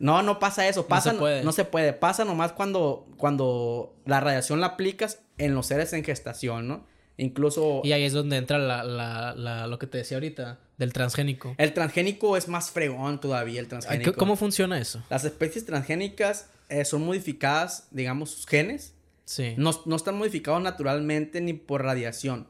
No, 0.00 0.22
no 0.22 0.38
pasa 0.38 0.66
eso. 0.66 0.86
Pasa, 0.86 1.10
no 1.10 1.16
se 1.16 1.20
puede. 1.20 1.44
No 1.44 1.52
se 1.52 1.64
puede. 1.66 1.92
Pasa 1.92 2.24
nomás 2.24 2.52
cuando, 2.52 3.06
cuando 3.18 3.94
la 4.06 4.20
radiación 4.20 4.60
la 4.60 4.68
aplicas 4.68 5.20
en 5.36 5.54
los 5.54 5.66
seres 5.66 5.92
en 5.92 6.04
gestación, 6.04 6.68
¿no? 6.68 6.86
Incluso... 7.18 7.82
Y 7.84 7.92
ahí 7.92 8.04
es 8.04 8.14
donde 8.14 8.38
entra 8.38 8.56
la, 8.56 8.82
la, 8.82 9.34
la, 9.34 9.66
lo 9.66 9.78
que 9.78 9.86
te 9.86 9.98
decía 9.98 10.16
ahorita, 10.16 10.58
del 10.78 10.94
transgénico. 10.94 11.54
El 11.58 11.74
transgénico 11.74 12.38
es 12.38 12.48
más 12.48 12.70
fregón 12.70 13.20
todavía, 13.20 13.60
el 13.60 13.68
transgénico. 13.68 14.14
¿Cómo 14.14 14.36
funciona 14.36 14.78
eso? 14.78 15.02
Las 15.10 15.26
especies 15.26 15.66
transgénicas 15.66 16.48
eh, 16.70 16.86
son 16.86 17.04
modificadas, 17.04 17.88
digamos, 17.90 18.30
sus 18.30 18.46
genes. 18.46 18.94
Sí. 19.26 19.52
No, 19.58 19.72
no 19.84 19.96
están 19.96 20.16
modificados 20.16 20.62
naturalmente 20.62 21.42
ni 21.42 21.52
por 21.52 21.82
radiación, 21.82 22.48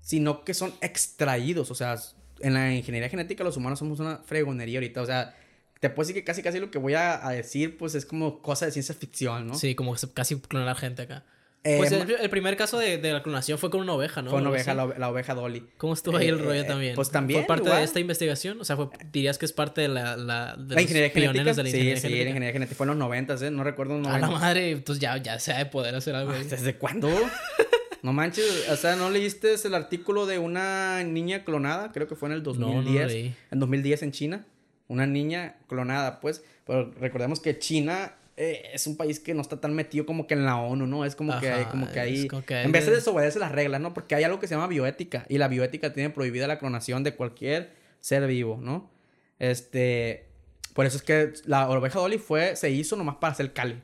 sino 0.00 0.44
que 0.44 0.54
son 0.54 0.72
extraídos. 0.80 1.72
O 1.72 1.74
sea, 1.74 1.96
en 2.40 2.54
la 2.54 2.74
ingeniería 2.74 3.08
genética 3.08 3.44
los 3.44 3.56
humanos 3.56 3.78
somos 3.78 4.00
una 4.00 4.18
fregonería 4.18 4.78
ahorita. 4.78 5.02
O 5.02 5.06
sea, 5.06 5.34
te 5.80 5.90
puedo 5.90 6.06
decir 6.06 6.14
que 6.14 6.24
casi 6.24 6.42
casi 6.42 6.60
lo 6.60 6.70
que 6.70 6.78
voy 6.78 6.94
a, 6.94 7.28
decir, 7.30 7.76
pues 7.76 7.94
es 7.94 8.06
como 8.06 8.40
cosa 8.40 8.66
de 8.66 8.72
ciencia 8.72 8.94
ficción, 8.94 9.48
¿no? 9.48 9.54
Sí, 9.54 9.74
como 9.74 9.94
casi 10.14 10.38
clonar 10.40 10.76
gente 10.76 11.02
acá. 11.02 11.24
Eh, 11.64 11.76
pues 11.76 11.92
el, 11.92 12.30
primer 12.30 12.56
caso 12.56 12.76
de, 12.76 12.98
de, 12.98 13.12
la 13.12 13.22
clonación 13.22 13.56
fue 13.56 13.70
con 13.70 13.80
una 13.80 13.92
oveja, 13.92 14.20
¿no? 14.20 14.32
Con 14.32 14.40
una 14.40 14.50
oveja, 14.50 14.74
la, 14.74 15.08
oveja 15.08 15.34
Dolly. 15.34 15.64
¿Cómo 15.76 15.94
estuvo 15.94 16.16
ahí 16.16 16.26
el 16.26 16.40
rollo 16.40 16.62
eh, 16.62 16.64
también? 16.64 16.96
Pues 16.96 17.10
también. 17.10 17.40
¿Fue 17.40 17.46
parte 17.46 17.70
de 17.70 17.84
esta 17.84 18.00
investigación? 18.00 18.60
O 18.60 18.64
sea, 18.64 18.76
dirías 19.12 19.38
que 19.38 19.46
es 19.46 19.52
parte 19.52 19.82
de 19.82 19.88
la... 19.88 20.16
La, 20.16 20.56
de 20.56 20.74
la 20.74 20.82
ingeniería 20.82 21.10
genética. 21.10 21.54
De 21.54 21.62
la 21.62 21.68
ingeniería 21.68 21.96
sí, 21.96 22.08
sí, 22.08 22.14
la 22.14 22.20
ingeniería 22.22 22.52
genética. 22.52 22.76
Fue 22.76 22.84
en 22.84 22.88
los 22.88 22.96
noventas, 22.96 23.42
¿eh? 23.42 23.52
No 23.52 23.62
recuerdo. 23.62 23.94
A 24.08 24.18
la 24.18 24.30
madre, 24.30 24.72
entonces 24.72 25.00
ya, 25.00 25.16
ya 25.18 25.38
se 25.38 25.52
ha 25.52 25.58
de 25.58 25.66
poder 25.66 25.94
hacer 25.94 26.16
algo. 26.16 26.32
¿Desde 26.32 26.76
cuándo? 26.76 27.08
no 28.02 28.12
manches, 28.12 28.68
o 28.68 28.76
sea, 28.76 28.96
¿no 28.96 29.10
leíste 29.10 29.54
el 29.64 29.74
artículo 29.74 30.26
de 30.26 30.38
una 30.38 31.04
niña 31.04 31.44
clonada? 31.44 31.92
Creo 31.92 32.08
que 32.08 32.16
fue 32.16 32.28
en 32.28 32.34
el 32.34 32.42
2010. 32.42 32.84
No, 32.84 33.00
no 33.00 33.06
leí. 33.06 33.36
En 33.50 33.58
2010 33.60 34.02
en 34.02 34.12
China. 34.12 34.46
Una 34.88 35.06
niña 35.06 35.56
clonada, 35.68 36.20
pues. 36.20 36.42
Pero 36.66 36.92
recordemos 37.00 37.38
que 37.38 37.58
China 37.58 38.16
eh, 38.36 38.70
es 38.74 38.88
un 38.88 38.96
país 38.96 39.20
que 39.20 39.34
no 39.34 39.40
está 39.40 39.60
tan 39.60 39.72
metido 39.74 40.04
como 40.04 40.26
que 40.26 40.34
en 40.34 40.44
la 40.44 40.56
ONU, 40.56 40.86
¿no? 40.86 41.04
Es 41.04 41.14
como 41.14 41.38
que 41.38 41.50
hay, 41.50 41.64
como 41.66 41.90
que 41.90 42.00
ahí. 42.00 42.28
En 42.48 42.72
vez 42.72 42.86
de 42.86 42.92
desobedecer 42.92 43.40
las 43.40 43.52
reglas, 43.52 43.80
¿no? 43.80 43.94
Porque 43.94 44.16
hay 44.16 44.24
algo 44.24 44.40
que 44.40 44.48
se 44.48 44.54
llama 44.54 44.66
bioética. 44.66 45.24
Y 45.28 45.38
la 45.38 45.46
bioética 45.46 45.92
tiene 45.92 46.10
prohibida 46.10 46.48
la 46.48 46.58
clonación 46.58 47.04
de 47.04 47.14
cualquier 47.14 47.72
ser 48.00 48.26
vivo, 48.26 48.58
¿no? 48.60 48.90
Este. 49.38 50.28
Por 50.74 50.86
eso 50.86 50.96
es 50.96 51.02
que 51.02 51.34
la 51.44 51.68
oveja 51.68 52.00
Dolly 52.00 52.18
fue, 52.18 52.56
se 52.56 52.70
hizo 52.70 52.96
nomás 52.96 53.16
para 53.16 53.32
hacer 53.32 53.52
cali. 53.52 53.80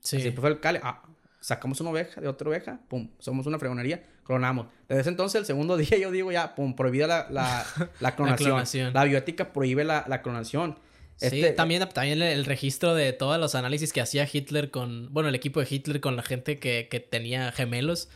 Sí. 0.00 0.16
Así 0.16 0.32
fue 0.32 0.48
el 0.48 0.58
cali. 0.58 0.80
Ah, 0.82 1.02
sacamos 1.40 1.80
una 1.80 1.90
oveja 1.90 2.20
de 2.20 2.28
otra 2.28 2.48
oveja, 2.48 2.80
pum, 2.88 3.08
somos 3.18 3.46
una 3.46 3.58
fregonería, 3.58 4.04
clonamos. 4.24 4.66
Desde 4.88 5.00
ese 5.00 5.10
entonces, 5.10 5.40
el 5.40 5.46
segundo 5.46 5.76
día, 5.78 5.98
yo 5.98 6.10
digo 6.10 6.30
ya, 6.30 6.54
pum, 6.54 6.74
prohibida 6.74 7.06
la, 7.06 7.26
la, 7.30 7.66
la, 8.00 8.14
clonación. 8.14 8.92
la 8.92 9.04
bioética 9.04 9.52
prohíbe 9.52 9.84
la, 9.84 10.04
la 10.06 10.22
clonación. 10.22 10.78
Sí, 11.16 11.26
este, 11.26 11.52
también, 11.52 11.86
también 11.88 12.22
el 12.22 12.46
registro 12.46 12.94
de 12.94 13.12
todos 13.12 13.38
los 13.38 13.54
análisis 13.54 13.92
que 13.92 14.00
hacía 14.00 14.26
Hitler 14.30 14.70
con, 14.70 15.12
bueno, 15.12 15.28
el 15.28 15.34
equipo 15.34 15.60
de 15.60 15.66
Hitler 15.68 16.00
con 16.00 16.16
la 16.16 16.22
gente 16.22 16.58
que, 16.58 16.88
que 16.90 16.98
tenía 16.98 17.52
gemelos, 17.52 18.08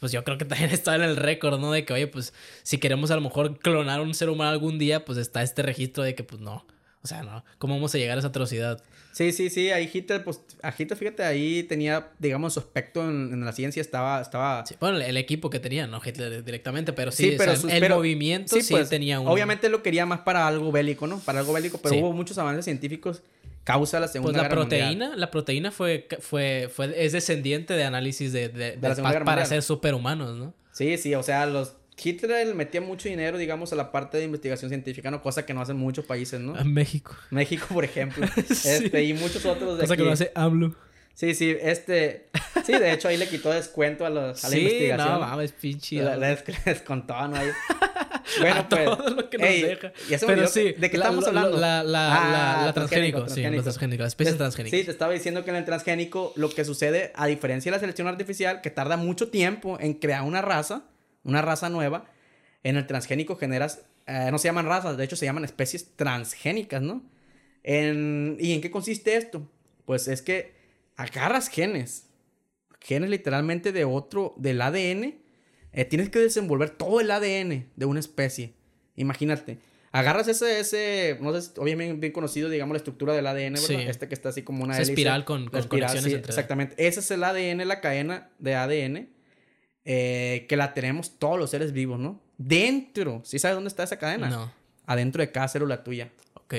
pues 0.00 0.10
yo 0.12 0.24
creo 0.24 0.38
que 0.38 0.44
también 0.46 0.70
está 0.70 0.94
en 0.94 1.02
el 1.02 1.16
récord, 1.16 1.60
¿no? 1.60 1.72
De 1.72 1.84
que, 1.84 1.92
oye, 1.92 2.06
pues 2.06 2.32
si 2.62 2.78
queremos 2.78 3.10
a 3.10 3.14
lo 3.14 3.20
mejor 3.20 3.58
clonar 3.58 4.00
un 4.00 4.14
ser 4.14 4.30
humano 4.30 4.50
algún 4.50 4.78
día, 4.78 5.04
pues 5.04 5.18
está 5.18 5.42
este 5.42 5.62
registro 5.62 6.02
de 6.02 6.14
que, 6.14 6.24
pues 6.24 6.40
no. 6.40 6.66
O 7.02 7.06
sea, 7.06 7.22
¿no? 7.22 7.44
¿Cómo 7.58 7.74
vamos 7.74 7.94
a 7.94 7.98
llegar 7.98 8.16
a 8.16 8.20
esa 8.20 8.28
atrocidad? 8.28 8.82
Sí, 9.16 9.32
sí, 9.32 9.48
sí. 9.48 9.70
Ahí 9.70 9.90
Hitler, 9.90 10.22
pues, 10.22 10.42
a 10.62 10.74
Hitler, 10.76 10.94
fíjate, 10.94 11.24
ahí 11.24 11.62
tenía, 11.62 12.10
digamos, 12.18 12.52
su 12.52 12.60
aspecto 12.60 13.02
en, 13.02 13.42
la 13.46 13.52
ciencia 13.52 13.80
estaba... 13.80 14.20
estaba... 14.20 14.62
bueno, 14.78 14.98
el 14.98 15.16
equipo 15.16 15.48
que 15.48 15.58
tenía, 15.58 15.86
no 15.86 16.02
Hitler 16.04 16.44
directamente, 16.44 16.92
pero 16.92 17.10
sí, 17.10 17.34
pero 17.38 17.54
el 17.66 17.88
movimiento 17.88 18.60
sí, 18.60 18.66
pues, 18.68 18.90
tenía 18.90 19.18
un... 19.18 19.26
Obviamente 19.26 19.70
lo 19.70 19.82
quería 19.82 20.04
más 20.04 20.20
para 20.20 20.46
algo 20.46 20.70
bélico, 20.70 21.06
¿no? 21.06 21.18
Para 21.20 21.38
algo 21.38 21.54
bélico, 21.54 21.78
pero 21.82 21.96
hubo 21.96 22.12
muchos 22.12 22.36
avances 22.36 22.66
científicos 22.66 23.22
causa 23.64 24.00
la 24.00 24.08
Segunda 24.08 24.40
pues 24.40 24.42
la 24.42 24.48
proteína, 24.50 25.16
La 25.16 25.30
proteína 25.30 25.70
fue, 25.70 26.06
fue, 26.20 26.68
fue, 26.70 26.92
es 27.02 27.12
descendiente 27.12 27.72
de 27.72 27.84
análisis 27.84 28.34
de, 28.34 28.50
de, 28.50 28.78
para 29.24 29.46
ser 29.46 29.62
superhumanos, 29.62 30.36
¿no? 30.36 30.52
Sí, 30.72 30.98
sí, 30.98 31.14
o 31.14 31.22
sea, 31.22 31.46
los 31.46 31.72
Hitler 32.02 32.54
metía 32.54 32.80
mucho 32.80 33.08
dinero, 33.08 33.38
digamos, 33.38 33.72
a 33.72 33.76
la 33.76 33.90
parte 33.90 34.18
de 34.18 34.24
investigación 34.24 34.68
científica, 34.68 35.10
¿no? 35.10 35.22
Cosa 35.22 35.46
que 35.46 35.54
no 35.54 35.60
hacen 35.60 35.76
muchos 35.76 36.04
países, 36.04 36.40
¿no? 36.40 36.54
A 36.54 36.64
México. 36.64 37.16
México, 37.30 37.66
por 37.72 37.84
ejemplo. 37.84 38.26
este, 38.48 39.02
y 39.02 39.14
muchos 39.14 39.44
otros 39.46 39.78
de 39.78 39.84
Cosa 39.84 39.96
que 39.96 40.02
no 40.02 40.12
hace 40.12 40.32
AMLO. 40.34 40.74
Sí, 41.14 41.34
sí, 41.34 41.56
este... 41.58 42.28
Sí, 42.64 42.72
de 42.72 42.92
hecho, 42.92 43.08
ahí 43.08 43.16
le 43.16 43.26
quitó 43.26 43.50
descuento 43.50 44.04
a, 44.04 44.10
los, 44.10 44.44
a 44.44 44.50
la 44.50 44.58
investigación. 44.58 45.08
no 45.08 45.20
mames, 45.20 45.52
pinche. 45.52 46.02
Les, 46.18 46.44
les 46.66 46.82
contó, 46.82 47.14
¿no? 47.28 47.36
Ahí. 47.36 47.48
Bueno, 48.40 48.56
a 48.60 48.68
pues... 48.68 48.84
todo 48.84 49.10
lo 49.10 49.30
que 49.30 49.38
nos 49.38 49.48
deja. 49.48 49.92
Pero 50.26 50.46
sí. 50.48 50.74
¿De 50.76 50.90
qué 50.90 50.96
estamos 50.96 51.26
hablando? 51.26 51.56
La, 51.56 51.82
la, 51.82 52.08
la, 52.08 52.68
ah, 52.68 52.72
transgénico, 52.72 53.28
sí, 53.28 53.42
los 53.42 53.62
transgénicos, 53.62 54.02
la 54.02 54.08
especie 54.08 54.32
transgénica. 54.34 54.76
Sí, 54.76 54.84
te 54.84 54.90
estaba 54.90 55.12
diciendo 55.12 55.44
que 55.44 55.50
en 55.50 55.56
el 55.56 55.64
transgénico 55.64 56.32
lo 56.36 56.50
que 56.50 56.64
sucede, 56.64 57.12
a 57.14 57.26
diferencia 57.26 57.70
de 57.70 57.76
la 57.76 57.80
selección 57.80 58.08
artificial, 58.08 58.60
que 58.60 58.70
tarda 58.70 58.96
mucho 58.96 59.28
tiempo 59.28 59.78
en 59.80 59.94
crear 59.94 60.22
una 60.22 60.42
raza, 60.42 60.84
una 61.26 61.42
raza 61.42 61.68
nueva, 61.68 62.06
en 62.62 62.76
el 62.76 62.86
transgénico 62.86 63.36
generas, 63.36 63.84
eh, 64.06 64.28
no 64.30 64.38
se 64.38 64.48
llaman 64.48 64.66
razas, 64.66 64.96
de 64.96 65.04
hecho 65.04 65.16
se 65.16 65.26
llaman 65.26 65.44
especies 65.44 65.94
transgénicas, 65.96 66.82
¿no? 66.82 67.02
¿Y 67.64 68.52
en 68.52 68.60
qué 68.60 68.70
consiste 68.70 69.16
esto? 69.16 69.48
Pues 69.84 70.06
es 70.08 70.22
que 70.22 70.54
agarras 70.96 71.48
genes, 71.48 72.06
genes 72.80 73.10
literalmente 73.10 73.72
de 73.72 73.84
otro, 73.84 74.34
del 74.36 74.62
ADN, 74.62 75.16
eh, 75.72 75.84
tienes 75.84 76.08
que 76.08 76.20
desenvolver 76.20 76.70
todo 76.70 77.00
el 77.00 77.10
ADN 77.10 77.68
de 77.74 77.86
una 77.86 78.00
especie. 78.00 78.54
Imagínate. 78.94 79.58
Agarras 79.92 80.28
ese, 80.28 80.60
ese, 80.60 81.18
no 81.20 81.38
sé, 81.40 81.58
obviamente 81.58 81.94
bien 81.94 82.12
conocido, 82.12 82.48
digamos, 82.48 82.74
la 82.74 82.78
estructura 82.78 83.14
del 83.14 83.26
ADN, 83.26 83.54
¿verdad? 83.54 83.66
Sí. 83.66 83.74
Este 83.74 84.08
que 84.08 84.14
está 84.14 84.28
así 84.28 84.42
como 84.42 84.62
una 84.62 84.76
hélice. 84.76 84.92
espiral 84.92 85.24
con, 85.24 85.48
con 85.48 85.58
espiral, 85.58 85.88
conexiones 85.88 86.04
sí, 86.04 86.16
entre... 86.16 86.30
Exactamente. 86.30 86.86
Ese 86.86 87.00
es 87.00 87.10
el 87.10 87.24
ADN, 87.24 87.66
la 87.66 87.80
cadena 87.80 88.30
de 88.38 88.54
ADN, 88.54 89.08
eh, 89.88 90.46
que 90.48 90.56
la 90.56 90.74
tenemos 90.74 91.16
todos 91.16 91.38
los 91.38 91.48
seres 91.48 91.72
vivos, 91.72 92.00
¿no? 92.00 92.20
Dentro. 92.38 93.22
¿Sí 93.24 93.38
sabes 93.38 93.54
dónde 93.56 93.68
está 93.68 93.84
esa 93.84 94.00
cadena? 94.00 94.28
No. 94.28 94.52
Adentro 94.84 95.22
de 95.22 95.30
cada 95.30 95.46
célula 95.46 95.84
tuya. 95.84 96.10
Ok. 96.34 96.54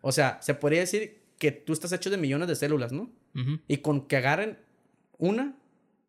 O 0.00 0.10
sea, 0.10 0.38
se 0.42 0.54
podría 0.54 0.80
decir 0.80 1.22
que 1.38 1.52
tú 1.52 1.72
estás 1.72 1.92
hecho 1.92 2.10
de 2.10 2.16
millones 2.16 2.48
de 2.48 2.56
células, 2.56 2.90
¿no? 2.92 3.08
Y 3.66 3.78
con 3.78 4.06
que 4.08 4.16
agarren 4.16 4.58
una, 5.16 5.54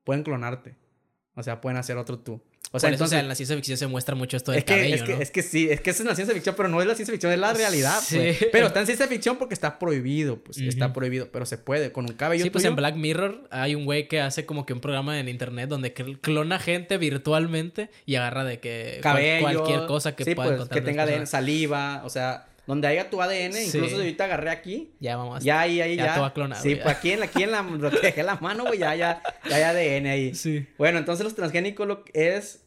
pueden 0.03 0.23
clonarte. 0.23 0.75
O 1.35 1.43
sea, 1.43 1.61
pueden 1.61 1.77
hacer 1.77 1.97
otro 1.97 2.19
tú. 2.19 2.41
O 2.75 2.79
sea, 2.79 2.87
Por 2.89 2.95
eso, 2.95 3.03
o 3.03 3.05
entonces... 3.05 3.09
sea, 3.11 3.19
en 3.19 3.27
la 3.27 3.35
ciencia 3.35 3.55
ficción 3.55 3.77
se 3.77 3.85
muestra 3.85 4.15
mucho 4.15 4.35
esto 4.35 4.51
del 4.51 4.57
es, 4.59 4.65
que, 4.65 4.73
cabello, 4.73 4.95
es, 4.95 5.03
que, 5.03 5.13
¿no? 5.13 5.21
es 5.21 5.29
que 5.31 5.43
sí, 5.43 5.69
es 5.69 5.79
que 5.79 5.91
eso 5.91 6.01
es 6.01 6.09
la 6.09 6.15
ciencia 6.15 6.33
ficción, 6.33 6.55
pero 6.57 6.69
no 6.69 6.81
es 6.81 6.87
la 6.87 6.95
ciencia 6.95 7.11
ficción, 7.13 7.31
es 7.31 7.37
la 7.37 7.53
realidad. 7.53 7.99
Sí. 8.03 8.17
pues. 8.17 8.47
Pero 8.51 8.65
está 8.67 8.79
en 8.79 8.87
ciencia 8.87 9.07
ficción 9.07 9.37
porque 9.37 9.53
está 9.53 9.77
prohibido, 9.77 10.37
pues. 10.43 10.57
Está 10.57 10.91
prohibido, 10.91 11.29
pero 11.31 11.45
se 11.45 11.57
puede. 11.59 11.91
Con 11.91 12.05
un 12.09 12.15
cabello 12.15 12.43
Sí, 12.43 12.49
pues 12.49 12.65
en 12.65 12.75
Black 12.75 12.95
Mirror 12.95 13.47
hay 13.51 13.75
un 13.75 13.85
güey 13.85 14.07
que 14.07 14.21
hace 14.21 14.45
como 14.47 14.65
que 14.65 14.73
un 14.73 14.79
programa 14.81 15.19
en 15.19 15.29
internet 15.29 15.69
donde 15.69 15.93
cl- 15.93 16.19
clona 16.19 16.57
gente 16.57 16.97
virtualmente 16.97 17.89
y 18.07 18.15
agarra 18.15 18.43
de 18.43 18.59
que 18.59 18.99
cual- 19.03 19.13
cabello, 19.15 19.41
cualquier 19.41 19.85
cosa 19.85 20.15
que 20.15 20.23
sí, 20.25 20.35
pueda 20.35 20.57
pues, 20.57 20.69
que 20.69 20.81
de 20.81 20.85
tenga 20.85 21.03
personas. 21.05 21.29
saliva, 21.29 22.01
o 22.05 22.09
sea, 22.09 22.47
donde 22.65 22.87
haya 22.87 23.09
tu 23.09 23.21
ADN, 23.21 23.53
Sí. 23.53 23.65
incluso 23.67 23.89
si 23.89 24.01
ahorita 24.01 24.23
agarré 24.25 24.49
aquí, 24.49 24.89
Ya 24.99 25.17
vamos. 25.17 25.43
ya 25.43 25.59
ahí, 25.61 25.81
ahí, 25.81 25.95
ya 25.97 26.05
ya. 26.05 26.13
te 26.15 26.19
va 26.21 26.27
a 26.27 26.33
clonar, 26.33 26.57
Sí, 26.61 26.69
güey, 26.69 26.77
ya. 26.77 26.83
pues 26.83 26.95
aquí 26.95 27.11
en 27.11 27.19
la, 27.19 27.25
aquí 27.25 27.43
en 27.43 27.51
la, 27.51 27.63
dejé 28.01 28.23
mano, 28.41 28.65
güey, 28.65 28.79
ya, 28.79 28.95
ya, 28.95 29.21
ya 29.49 29.55
hay 29.57 29.63
ADN 29.63 30.07
ahí. 30.07 30.33
Sí. 30.33 30.65
Bueno, 30.77 30.97
entonces 30.97 31.23
los 31.25 31.35
transgénicos 31.35 31.85
lo 31.87 32.05
que 32.05 32.35
es 32.37 32.62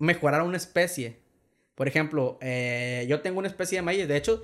mejorar 0.00 0.42
una 0.42 0.56
especie. 0.56 1.18
Por 1.76 1.86
ejemplo, 1.86 2.36
eh, 2.42 3.06
yo 3.08 3.20
tengo 3.20 3.38
una 3.38 3.48
especie 3.48 3.78
de 3.78 3.82
maíz, 3.82 4.08
de 4.08 4.16
hecho, 4.16 4.42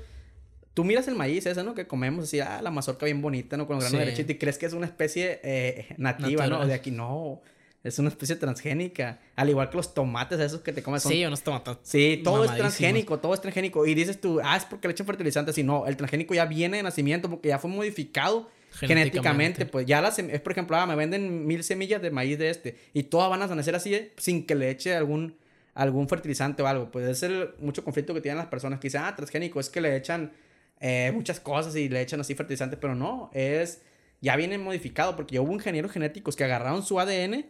tú 0.75 0.85
miras 0.85 1.09
el 1.09 1.17
maíz 1.17 1.45
ese, 1.47 1.65
¿no? 1.65 1.75
Que 1.75 1.87
comemos 1.89 2.25
así, 2.25 2.39
ah, 2.39 2.61
la 2.63 2.71
mazorca 2.71 3.05
bien 3.07 3.21
bonita, 3.21 3.57
¿no? 3.57 3.67
Con 3.67 3.77
los 3.77 3.85
granos 3.85 3.99
Sí. 3.99 4.05
derechitos 4.05 4.31
y 4.37 4.39
crees 4.39 4.59
que 4.59 4.67
es 4.67 4.73
una 4.73 4.87
especie 4.87 5.41
eh, 5.43 5.87
nativa, 5.97 6.47
¿no? 6.47 6.65
De 6.65 6.75
aquí, 6.75 6.93
no. 6.93 7.43
Es 7.83 7.99
una 8.01 8.09
especie 8.09 8.35
transgénica. 8.35 9.21
Al 9.37 9.49
igual 9.49 9.71
que 9.71 9.77
los 9.77 9.95
tomates 9.95 10.41
esos 10.41 10.61
que 10.61 10.73
te 10.73 10.83
comes 10.83 11.03
son 11.05 11.13
Sí, 11.13 11.25
unos 11.25 11.43
tomates. 11.43 11.77
Sí, 11.83 12.21
todo 12.25 12.45
es 12.45 12.55
transgénico, 12.57 13.19
todo 13.21 13.33
es 13.33 13.41
transgénico. 13.41 13.87
Y 13.87 13.95
dices 13.95 14.21
tú, 14.21 14.41
ah, 14.43 14.57
es 14.57 14.65
porque 14.65 14.89
le 14.89 14.93
echan 14.93 15.07
fertilizantes. 15.07 15.57
Y 15.59 15.63
no, 15.63 15.87
el 15.87 15.97
transgénico 15.97 16.35
ya 16.35 16.47
viene 16.47 16.79
de 16.79 16.83
nacimiento 16.83 17.31
porque 17.31 17.49
ya 17.51 17.59
fue 17.61 17.71
modificado 17.71 18.51
genéticamente. 18.73 19.67
Pues 19.67 19.87
ya 19.87 20.01
las, 20.01 20.19
es 20.19 20.41
por 20.41 20.51
ejemplo, 20.53 20.77
ah, 20.77 20.85
me 20.87 20.97
venden 20.97 21.47
mil 21.47 21.63
semillas 21.63 22.03
de 22.03 22.11
maíz 22.11 22.39
de 22.39 22.51
este. 22.51 22.77
Y 22.93 23.05
todas 23.05 23.31
van 23.31 23.41
a 23.43 23.47
nacer 23.55 23.77
así 23.77 23.95
eh, 23.95 24.13
sin 24.17 24.47
que 24.47 24.57
le 24.57 24.69
eche 24.71 24.95
algún, 24.97 25.37
algún 25.77 26.09
fertilizante 26.09 26.62
o 26.62 26.66
algo. 26.66 26.91
Pues 26.91 27.07
es 27.07 27.22
el 27.22 27.51
mucho 27.61 27.85
conflicto 27.85 28.14
que 28.14 28.20
tienen 28.20 28.39
las 28.39 28.49
personas 28.49 28.81
que 28.81 28.89
dicen, 28.89 29.03
ah, 29.05 29.14
transgénico, 29.14 29.61
es 29.61 29.70
que 29.70 29.81
le 29.81 29.95
echan 29.95 30.33
eh, 30.81 31.12
muchas 31.14 31.39
cosas 31.39 31.77
y 31.77 31.89
le 31.89 32.01
echan 32.01 32.20
así 32.20 32.35
fertilizantes. 32.35 32.79
Pero 32.81 32.95
no, 32.95 33.31
es, 33.33 33.83
ya 34.20 34.35
viene 34.37 34.59
modificado 34.59 35.14
porque 35.14 35.37
ya 35.37 35.43
hubo 35.43 35.53
ingenieros 35.53 35.93
genéticos 35.93 36.35
que 36.35 36.45
agarraron 36.45 36.83
su 36.83 36.99
ADN 36.99 37.47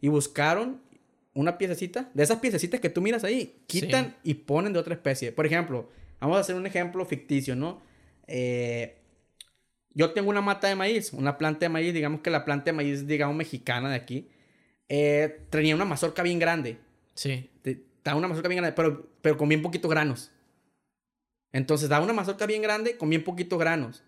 y 0.00 0.08
buscaron 0.08 0.82
una 1.34 1.56
piececita, 1.56 2.10
de 2.14 2.22
esas 2.24 2.40
piececitas 2.40 2.80
que 2.80 2.90
tú 2.90 3.00
miras 3.00 3.22
ahí, 3.22 3.62
quitan 3.68 4.16
y 4.24 4.34
ponen 4.34 4.72
de 4.72 4.80
otra 4.80 4.94
especie. 4.94 5.30
Por 5.30 5.46
ejemplo, 5.46 5.88
vamos 6.18 6.36
a 6.36 6.40
hacer 6.40 6.56
un 6.56 6.66
ejemplo 6.66 7.06
ficticio, 7.06 7.54
¿no? 7.54 7.80
Eh, 8.26 8.96
yo 9.94 10.10
tengo 10.10 10.30
una 10.30 10.40
mata 10.40 10.66
de 10.66 10.74
maíz, 10.74 11.12
una 11.12 11.38
planta 11.38 11.60
de 11.60 11.68
maíz, 11.68 11.94
digamos 11.94 12.22
que 12.22 12.30
la 12.30 12.44
planta 12.44 12.66
de 12.66 12.72
maíz, 12.72 13.06
digamos, 13.06 13.36
mexicana 13.36 13.88
de 13.90 13.94
aquí, 13.94 14.28
eh, 14.88 15.42
tenía 15.50 15.76
una 15.76 15.84
mazorca 15.84 16.24
bien 16.24 16.40
grande. 16.40 16.78
Sí. 17.18 17.50
Te- 17.62 17.82
Da 18.04 18.14
una 18.14 18.28
mazorca 18.28 18.48
bien 18.48 18.62
grande, 18.62 18.74
pero, 18.74 19.06
pero 19.20 19.36
con 19.36 19.48
bien 19.48 19.60
poquitos 19.60 19.90
granos. 19.90 20.30
Entonces, 21.52 21.88
da 21.88 22.00
una 22.00 22.12
mazorca 22.12 22.46
bien 22.46 22.62
grande 22.62 22.96
con 22.96 23.10
bien 23.10 23.24
poquitos 23.24 23.58
granos. 23.58 24.02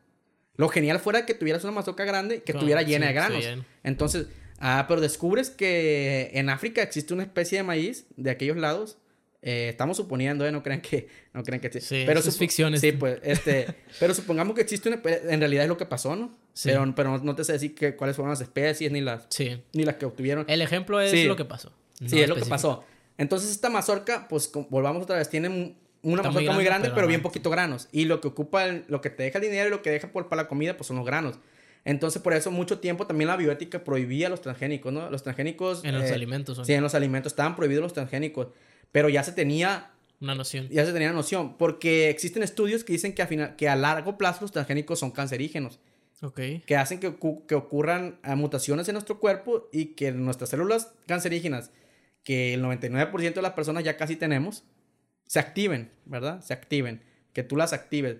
Lo 0.56 0.68
genial 0.68 1.00
fuera 1.00 1.26
que 1.26 1.34
tuvieras 1.34 1.64
una 1.64 1.72
mazorca 1.72 2.04
grande 2.04 2.42
que 2.42 2.52
estuviera 2.52 2.82
llena 2.82 3.06
sí, 3.06 3.08
de 3.08 3.14
granos. 3.14 3.44
sí. 3.44 3.50
Entonces, 3.82 4.26
ah, 4.58 4.84
pero 4.88 5.00
descubres 5.00 5.50
que 5.50 6.30
en 6.34 6.50
África 6.50 6.82
existe 6.82 7.12
una 7.12 7.24
especie 7.24 7.58
de 7.58 7.64
maíz 7.64 8.06
de 8.16 8.30
aquellos 8.30 8.56
lados. 8.56 8.96
Eh, 9.42 9.68
estamos 9.70 9.96
suponiendo, 9.96 10.46
¿eh? 10.46 10.52
No 10.52 10.62
crean 10.62 10.80
que... 10.80 11.08
No 11.32 11.42
crean 11.42 11.60
que 11.60 11.80
Sí, 11.80 12.04
pero 12.06 12.20
es 12.20 12.38
ficción, 12.38 12.78
Sí, 12.78 12.92
pues, 12.92 13.18
este... 13.22 13.66
pero 13.98 14.14
supongamos 14.14 14.54
que 14.54 14.60
existe 14.60 14.88
una... 14.88 15.00
En 15.04 15.40
realidad 15.40 15.64
es 15.64 15.68
lo 15.68 15.78
que 15.78 15.86
pasó, 15.86 16.14
¿no? 16.14 16.38
Sí. 16.52 16.68
Pero, 16.70 16.94
pero 16.94 17.18
no 17.18 17.34
te 17.34 17.42
sé 17.44 17.54
decir 17.54 17.74
que, 17.74 17.96
cuáles 17.96 18.16
fueron 18.16 18.30
las 18.30 18.40
especies 18.40 18.92
ni 18.92 19.00
las, 19.00 19.26
Sí. 19.30 19.62
ni 19.72 19.84
las 19.84 19.96
que 19.96 20.06
obtuvieron. 20.06 20.44
El 20.48 20.62
ejemplo 20.62 21.00
es 21.00 21.26
lo 21.26 21.36
que 21.36 21.44
pasó. 21.44 21.72
Sí, 22.06 22.16
no 22.16 22.22
es 22.22 22.28
lo 22.28 22.36
que 22.36 22.46
pasó. 22.46 22.84
Entonces, 23.20 23.50
esta 23.50 23.70
mazorca, 23.70 24.26
pues 24.28 24.50
volvamos 24.70 25.02
otra 25.04 25.16
vez, 25.16 25.28
tiene 25.28 25.48
un- 25.48 25.76
una 26.02 26.22
Está 26.22 26.30
muy 26.30 26.42
mazorca 26.42 26.52
muy 26.54 26.64
grande, 26.64 26.64
grande, 26.64 26.88
pero 26.88 26.94
pero, 26.96 27.06
bien 27.08 27.22
poquito 27.22 27.50
granos. 27.50 27.88
Y 27.92 28.06
lo 28.06 28.20
que 28.20 28.28
ocupa, 28.28 28.64
el- 28.64 28.84
lo 28.88 29.00
que 29.00 29.10
te 29.10 29.22
deja 29.24 29.38
el 29.38 29.44
dinero 29.44 29.68
y 29.68 29.70
lo 29.70 29.82
que 29.82 29.90
deja 29.90 30.08
por, 30.10 30.28
para 30.28 30.42
la 30.42 30.48
comida, 30.48 30.76
pues 30.76 30.86
son 30.88 30.96
los 30.96 31.04
granos. 31.06 31.38
Entonces, 31.84 32.20
por 32.22 32.32
eso 32.32 32.50
mucho 32.50 32.78
tiempo 32.78 33.06
también 33.06 33.28
la 33.28 33.36
bioética 33.36 33.84
prohibía 33.84 34.28
los 34.28 34.40
transgénicos, 34.40 34.92
¿no? 34.92 35.10
Los 35.10 35.22
transgénicos... 35.22 35.84
En 35.84 35.94
los 35.98 36.10
eh, 36.10 36.14
alimentos. 36.14 36.56
son 36.56 36.64
Sí, 36.66 36.72
en 36.72 36.82
los 36.82 36.94
alimentos 36.94 37.32
estaban 37.32 37.54
prohibidos 37.56 37.82
los 37.82 37.92
transgénicos. 37.92 38.48
Pero 38.92 39.08
ya 39.08 39.22
se 39.22 39.32
tenía, 39.32 39.90
Una 40.20 40.34
noción. 40.34 40.68
ya 40.70 40.84
se 40.84 40.92
tenía 40.92 41.12
noción. 41.12 41.56
Porque 41.56 42.10
existen 42.10 42.42
estudios 42.42 42.84
que 42.84 42.92
dicen 42.94 43.14
que 43.14 43.22
a, 43.22 43.26
final- 43.26 43.56
que 43.56 43.68
a 43.68 43.76
largo 43.76 44.18
plazo 44.18 44.38
los 44.42 44.52
transgénicos 44.52 44.98
son 44.98 45.10
cancerígenos. 45.10 45.78
Ok. 46.22 46.38
que 46.66 46.76
hacen 46.76 47.00
que, 47.00 47.14
que 47.48 47.54
ocurran 47.54 48.18
ah, 48.22 48.36
mutaciones 48.36 48.86
en 48.88 48.92
nuestro 48.92 49.18
cuerpo 49.18 49.70
y 49.72 49.94
que 49.94 50.12
nuestras 50.12 50.50
células 50.50 50.92
cancerígenas, 51.06 51.70
que 52.24 52.54
el 52.54 52.62
99% 52.62 53.34
de 53.34 53.42
las 53.42 53.52
personas 53.52 53.84
ya 53.84 53.96
casi 53.96 54.16
tenemos, 54.16 54.64
se 55.26 55.38
activen, 55.38 55.90
¿verdad? 56.06 56.40
Se 56.42 56.52
activen, 56.52 57.02
que 57.32 57.42
tú 57.42 57.56
las 57.56 57.72
actives. 57.72 58.16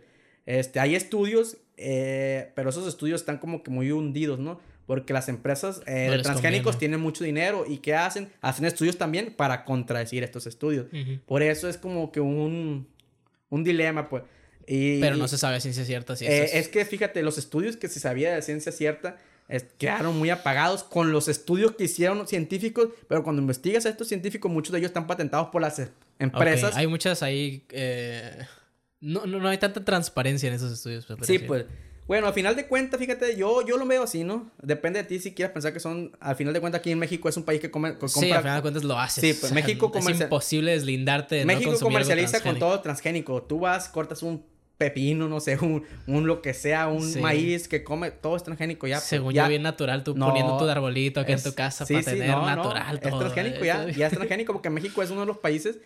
Este, 0.46 0.80
hay 0.80 0.94
estudios, 0.94 1.58
eh, 1.76 2.52
pero 2.54 2.70
esos 2.70 2.86
estudios 2.88 3.20
están 3.20 3.38
como 3.38 3.62
que 3.62 3.70
muy 3.70 3.90
hundidos, 3.92 4.38
¿no? 4.38 4.60
Porque 4.86 5.12
las 5.12 5.28
empresas 5.28 5.82
eh, 5.86 6.06
No 6.06 6.16
de 6.16 6.22
transgénicos 6.22 6.72
conviene. 6.72 6.78
tienen 6.78 7.00
mucho 7.00 7.22
dinero 7.24 7.64
y 7.68 7.78
¿qué 7.78 7.94
hacen? 7.94 8.30
Hacen 8.40 8.64
estudios 8.64 8.96
también 8.98 9.34
para 9.36 9.64
contradecir 9.64 10.24
estos 10.24 10.46
estudios. 10.46 10.86
Por 11.26 11.42
eso 11.42 11.68
es 11.68 11.76
como 11.78 12.10
que 12.10 12.20
un, 12.20 12.88
un 13.50 13.64
dilema, 13.64 14.08
pues. 14.08 14.24
Y, 14.66 15.00
Pero 15.00 15.16
no 15.16 15.26
se 15.28 15.38
sabe 15.38 15.56
a 15.56 15.60
ciencia 15.60 15.84
cierta 15.84 16.16
si 16.16 16.26
eh, 16.26 16.44
eso 16.44 16.56
es... 16.56 16.68
que 16.68 16.84
fíjate, 16.84 17.22
los 17.22 17.38
estudios 17.38 17.76
que 17.76 17.88
se 17.88 17.98
sabía 18.00 18.34
de 18.34 18.42
ciencia 18.42 18.72
cierta 18.72 19.08
es- 19.10 19.14
quedaron 19.78 20.18
muy 20.18 20.30
apagados 20.30 20.84
con 20.84 21.12
los 21.12 21.28
estudios 21.28 21.72
que 21.76 21.84
hicieron 21.84 22.18
los 22.18 22.28
científicos, 22.28 22.88
pero 23.08 23.22
cuando 23.24 23.42
investigas 23.42 23.86
a 23.86 23.88
estos 23.88 24.08
científicos, 24.08 24.50
muchos 24.50 24.72
de 24.72 24.78
ellos 24.78 24.90
están 24.90 25.06
patentados 25.06 25.48
por 25.48 25.60
las 25.62 25.80
empresas. 26.18 26.76
Hay 26.76 26.86
muchas 26.86 27.22
ahí. 27.22 27.64
eh, 27.70 28.46
No, 29.00 29.26
no, 29.26 29.38
no 29.40 29.48
hay 29.48 29.58
tanta 29.58 29.84
transparencia 29.84 30.48
en 30.48 30.54
esos 30.54 30.72
estudios. 30.72 31.06
Sí, 31.22 31.38
pues. 31.38 31.64
Bueno, 32.06 32.26
al 32.26 32.34
final 32.34 32.56
de 32.56 32.66
cuentas, 32.66 32.98
fíjate, 32.98 33.36
yo, 33.36 33.64
yo 33.64 33.76
lo 33.76 33.86
veo 33.86 34.02
así, 34.02 34.24
¿no? 34.24 34.50
Depende 34.60 35.00
de 35.00 35.08
ti 35.08 35.20
si 35.20 35.32
quieres 35.32 35.52
pensar 35.52 35.72
que 35.72 35.78
son, 35.78 36.10
al 36.18 36.34
final 36.34 36.52
de 36.52 36.58
cuentas, 36.60 36.80
aquí 36.80 36.90
en 36.90 36.98
México 36.98 37.28
es 37.28 37.36
un 37.36 37.44
país 37.44 37.60
que 37.60 37.70
come, 37.70 37.96
que 37.98 38.08
Sí, 38.08 38.14
compra 38.20 38.36
al 38.38 38.42
final 38.42 38.56
de 38.56 38.62
cuentas 38.62 38.82
lo 38.84 38.98
haces. 38.98 39.22
Sí, 39.22 39.40
pues, 39.40 39.52
México 39.52 39.86
Es 39.86 39.92
comercial- 39.92 40.26
imposible 40.26 40.72
deslindarte 40.72 41.36
de 41.36 41.40
no 41.42 41.46
México 41.46 41.70
consumir 41.70 41.98
algo 41.98 42.08
comercializa 42.08 42.42
con 42.42 42.58
todo 42.58 42.80
transgénico. 42.80 43.42
Tú 43.44 43.60
vas, 43.60 43.88
cortas 43.88 44.24
un 44.24 44.44
pepino, 44.80 45.28
no 45.28 45.38
sé, 45.40 45.56
un, 45.62 45.84
un 46.08 46.26
lo 46.26 46.40
que 46.42 46.54
sea, 46.54 46.88
un 46.88 47.02
Sí. 47.02 47.20
maíz 47.20 47.68
que 47.68 47.84
come, 47.84 48.10
todo 48.10 48.34
es 48.34 48.42
transgénico 48.42 48.86
ya. 48.86 48.96
pues, 48.96 49.04
Según 49.04 49.34
ya. 49.34 49.44
yo, 49.44 49.48
bien 49.50 49.62
natural, 49.62 50.02
tú 50.02 50.14
No, 50.16 50.26
poniendo 50.26 50.56
tu 50.56 50.64
arbolito 50.64 51.20
es- 51.20 51.28
en 51.28 51.42
tu 51.50 51.54
casa 51.54 51.84
sí, 51.86 51.94
para 51.94 52.04
sí, 52.04 52.10
tener 52.12 52.30
no, 52.30 52.40
no, 52.40 52.46
natural 52.56 52.98
Es 53.02 53.10
todo. 53.10 53.20
transgénico 53.20 53.62
¿eh? 53.62 53.66
ya, 53.66 53.88
ya 53.90 54.06
es 54.06 54.12
transgénico 54.18 54.52
porque 54.54 54.70
México 54.70 55.02
es 55.02 55.10
uno 55.10 55.20
de 55.20 55.26
los 55.26 55.38
países 55.38 55.78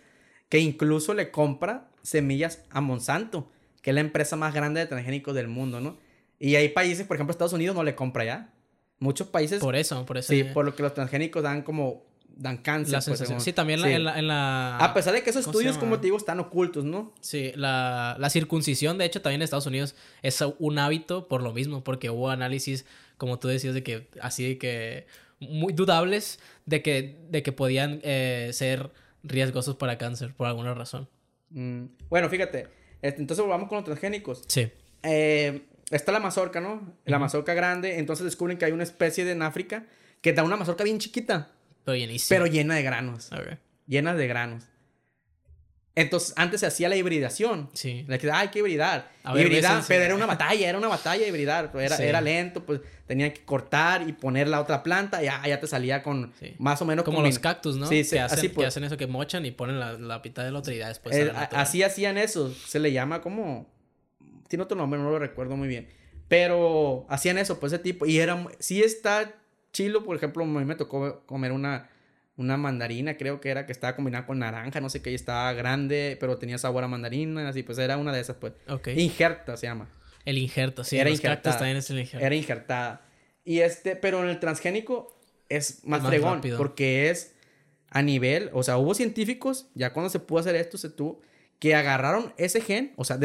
que 0.49 0.59
incluso 0.59 1.13
le 1.13 1.29
compra 1.29 1.89
semillas 2.01 2.63
a 2.71 2.79
Monsanto, 2.81 3.51
que 3.81 3.89
es 3.91 3.93
la 3.95 4.01
empresa 4.01 4.35
más 4.37 4.53
grande 4.53 4.79
de 4.79 4.85
transgénicos 4.87 5.35
del 5.35 5.47
mundo, 5.49 5.81
¿no? 5.81 5.97
Y 6.39 6.55
hay 6.55 6.69
países, 6.69 7.05
por 7.05 7.17
ejemplo, 7.17 7.31
Estados 7.31 7.53
Unidos 7.53 7.75
no 7.75 7.83
le 7.83 7.95
compra 7.95 8.23
ya. 8.25 8.53
Muchos 8.99 9.27
países, 9.27 9.59
Por 9.59 9.75
eso, 9.75 10.05
por 10.05 10.17
eso. 10.17 10.31
sí, 10.31 10.43
por 10.45 10.63
lo 10.65 10.73
que 10.75 10.81
los 10.83 10.93
transgénicos 10.93 11.43
dan 11.43 11.63
como, 11.63 12.05
dan 12.37 12.57
cáncer. 12.57 12.91
la 12.93 12.97
pues, 12.99 13.05
sensación. 13.05 13.27
según- 13.39 13.41
Sí, 13.45 13.53
también 13.53 13.79
Sí. 13.81 13.87
en 13.89 14.03
la... 14.03 14.19
en 14.19 14.27
la- 14.27 14.77
A 14.77 14.93
pesar 14.93 15.13
de 15.13 15.23
que 15.23 15.29
esos 15.29 15.45
¿cómo 15.45 15.53
se 15.53 15.59
estudios, 15.59 15.77
como 15.77 15.97
te 15.99 16.07
digo, 16.07 16.17
están 16.17 16.39
ocultos, 16.39 16.83
¿no? 16.83 17.13
Sí, 17.21 17.51
la, 17.55 18.15
la 18.19 18.29
circuncisión, 18.29 18.97
de 18.97 19.05
hecho, 19.05 19.21
también 19.21 19.41
en 19.41 19.43
Estados 19.45 19.65
Unidos 19.67 19.95
es 20.21 20.43
un 20.59 20.77
hábito 20.79 21.27
por 21.27 21.41
lo 21.41 21.53
mismo, 21.53 21.83
porque 21.83 22.09
hubo 22.09 22.29
análisis, 22.29 22.85
como 23.17 23.39
tú 23.39 23.47
decías, 23.47 23.73
de 23.73 23.83
que 23.83 24.09
así 24.21 24.47
de 24.47 24.57
que 24.57 25.07
muy 25.39 25.73
dudables 25.73 26.39
de 26.65 26.81
que, 26.81 27.17
de 27.29 27.43
que 27.43 27.51
podían 27.51 27.99
eh, 28.03 28.49
ser 28.53 28.91
riesgosos 29.23 29.75
para 29.75 29.97
cáncer 29.97 30.33
por 30.33 30.47
alguna 30.47 30.73
razón. 30.73 31.07
Mm, 31.51 31.85
Bueno, 32.09 32.29
fíjate, 32.29 32.67
este, 33.01 33.21
entonces 33.21 33.43
volvamos 33.43 33.69
con 33.69 33.77
los 33.77 33.85
transgénicos. 33.85 34.43
Sí. 34.47 34.69
Eh, 35.03 35.61
está 35.91 36.11
la 36.11 36.19
mazorca, 36.19 36.59
¿no? 36.61 36.93
La 37.05 37.19
mazorca 37.19 37.53
grande. 37.53 37.99
Entonces 37.99 38.25
descubren 38.25 38.57
que 38.57 38.65
hay 38.65 38.71
una 38.71 38.83
especie 38.83 39.23
de 39.25 39.31
en 39.33 39.41
África 39.41 39.85
que 40.21 40.33
da 40.33 40.43
una 40.43 40.57
mazorca 40.57 40.83
bien 40.83 40.97
chiquita, 40.99 41.51
Pero 41.85 41.95
llenísimo. 41.95 42.27
pero 42.35 42.47
llena 42.47 42.75
de 42.75 42.83
granos. 42.83 43.29
Ver. 43.29 43.59
Llena 43.87 44.13
de 44.15 44.27
granos. 44.27 44.63
Entonces, 45.97 46.33
antes 46.35 46.59
se 46.59 46.65
hacía 46.65 46.89
la 46.89 46.97
hibridación. 46.97 47.69
Sí. 47.73 48.03
Le 48.09 48.19
que, 48.19 48.29
ah, 48.29 48.39
hay 48.39 48.49
que 48.49 48.59
hibridar. 48.59 49.09
Ver, 49.33 49.45
hibridar, 49.45 49.81
pero 49.87 50.03
era 50.03 50.13
una 50.13 50.25
batalla, 50.25 50.67
era 50.67 50.77
una 50.77 50.89
batalla 50.89 51.25
hibridar. 51.25 51.71
Era, 51.73 51.95
Sí. 51.95 52.03
era 52.03 52.19
lento, 52.19 52.65
pues 52.65 52.81
tenían 53.07 53.31
que 53.31 53.45
cortar 53.45 54.05
y 54.05 54.11
poner 54.11 54.49
la 54.49 54.59
otra 54.59 54.83
planta. 54.83 55.23
Ya, 55.23 55.41
ya 55.47 55.57
te 55.61 55.67
salía 55.67 56.03
con 56.03 56.33
Sí. 56.37 56.53
más 56.57 56.81
o 56.81 56.85
menos 56.85 57.05
Como 57.05 57.21
los 57.21 57.39
cactus, 57.39 57.77
¿no? 57.77 57.87
Sí, 57.87 58.03
sí, 58.03 58.15
que 58.15 58.19
hacen, 58.19 58.39
así 58.39 58.49
que 58.49 58.55
pues. 58.55 58.67
hacen 58.67 58.83
eso, 58.83 58.97
que 58.97 59.07
mochan 59.07 59.45
y 59.45 59.51
ponen 59.51 59.79
la, 59.79 59.93
la 59.93 60.19
mitad 60.19 60.43
de 60.43 60.51
la 60.51 60.59
otra 60.59 60.73
y 60.73 60.79
ya 60.79 60.89
después. 60.89 61.15
Natural. 61.17 61.47
así 61.53 61.81
hacían 61.81 62.17
eso. 62.17 62.53
Se 62.53 62.79
le 62.79 62.91
llama 62.91 63.21
como. 63.21 63.73
Tiene 64.49 64.63
otro 64.63 64.75
nombre, 64.75 64.99
no 64.99 65.09
lo 65.09 65.17
recuerdo 65.19 65.55
muy 65.55 65.69
bien. 65.69 65.87
Pero 66.27 67.05
hacían 67.07 67.37
eso, 67.37 67.57
pues 67.57 67.71
ese 67.71 67.81
tipo. 67.81 68.05
Y 68.05 68.19
era. 68.19 68.45
Sí 68.59 68.83
está 68.83 69.33
chilo, 69.75 70.03
por 70.03 70.15
ejemplo, 70.15 70.43
a 70.43 70.47
mí 70.47 70.65
me 70.65 70.75
tocó 70.75 71.23
comer 71.25 71.51
una. 71.51 71.89
Una 72.37 72.57
mandarina, 72.57 73.15
creo 73.15 73.39
que 73.39 73.49
era, 73.49 73.65
que 73.65 73.71
estaba 73.71 73.95
combinada 73.95 74.25
con 74.25 74.39
naranja, 74.39 74.81
no 74.81 74.89
sé 74.89 75.01
qué, 75.01 75.09
y 75.09 75.15
estaba 75.15 75.53
grande, 75.53 76.17
pero 76.19 76.37
tenía 76.37 76.57
sabor 76.57 76.83
a 76.83 76.89
mandarina, 76.89 77.47
así, 77.47 77.63
pues 77.63 77.77
era 77.77 77.95
una 77.95 78.11
de 78.11 78.19
esas, 78.19 78.35
pues. 78.35 78.51
Ok. 78.67 78.89
Injerta 78.89 79.55
se 79.55 79.67
llama. 79.67 79.87
El 80.25 80.37
injerto, 80.39 80.83
sí. 80.83 80.97
Era 80.97 81.09
los 81.09 81.17
injertada. 81.17 81.57
también 81.57 81.77
es 81.77 81.89
el 81.91 81.99
injerto. 81.99 82.25
Era 82.25 82.35
injertada. 82.35 83.05
Y 83.45 83.59
este, 83.59 83.95
pero 83.95 84.21
en 84.21 84.27
el 84.27 84.41
transgénico 84.41 85.17
es 85.47 85.85
más, 85.85 86.01
más 86.01 86.09
fregón, 86.09 86.35
rápido. 86.39 86.57
porque 86.57 87.09
es 87.09 87.35
a 87.89 88.01
nivel, 88.01 88.49
o 88.51 88.63
sea, 88.63 88.77
hubo 88.77 88.93
científicos, 88.93 89.67
ya 89.73 89.93
cuando 89.93 90.09
se 90.09 90.19
pudo 90.19 90.39
hacer 90.39 90.55
esto, 90.55 90.77
se 90.77 90.89
tuvo, 90.89 91.21
que 91.59 91.73
agarraron 91.73 92.33
ese 92.35 92.59
gen, 92.59 92.91
o 92.97 93.05
sea, 93.05 93.17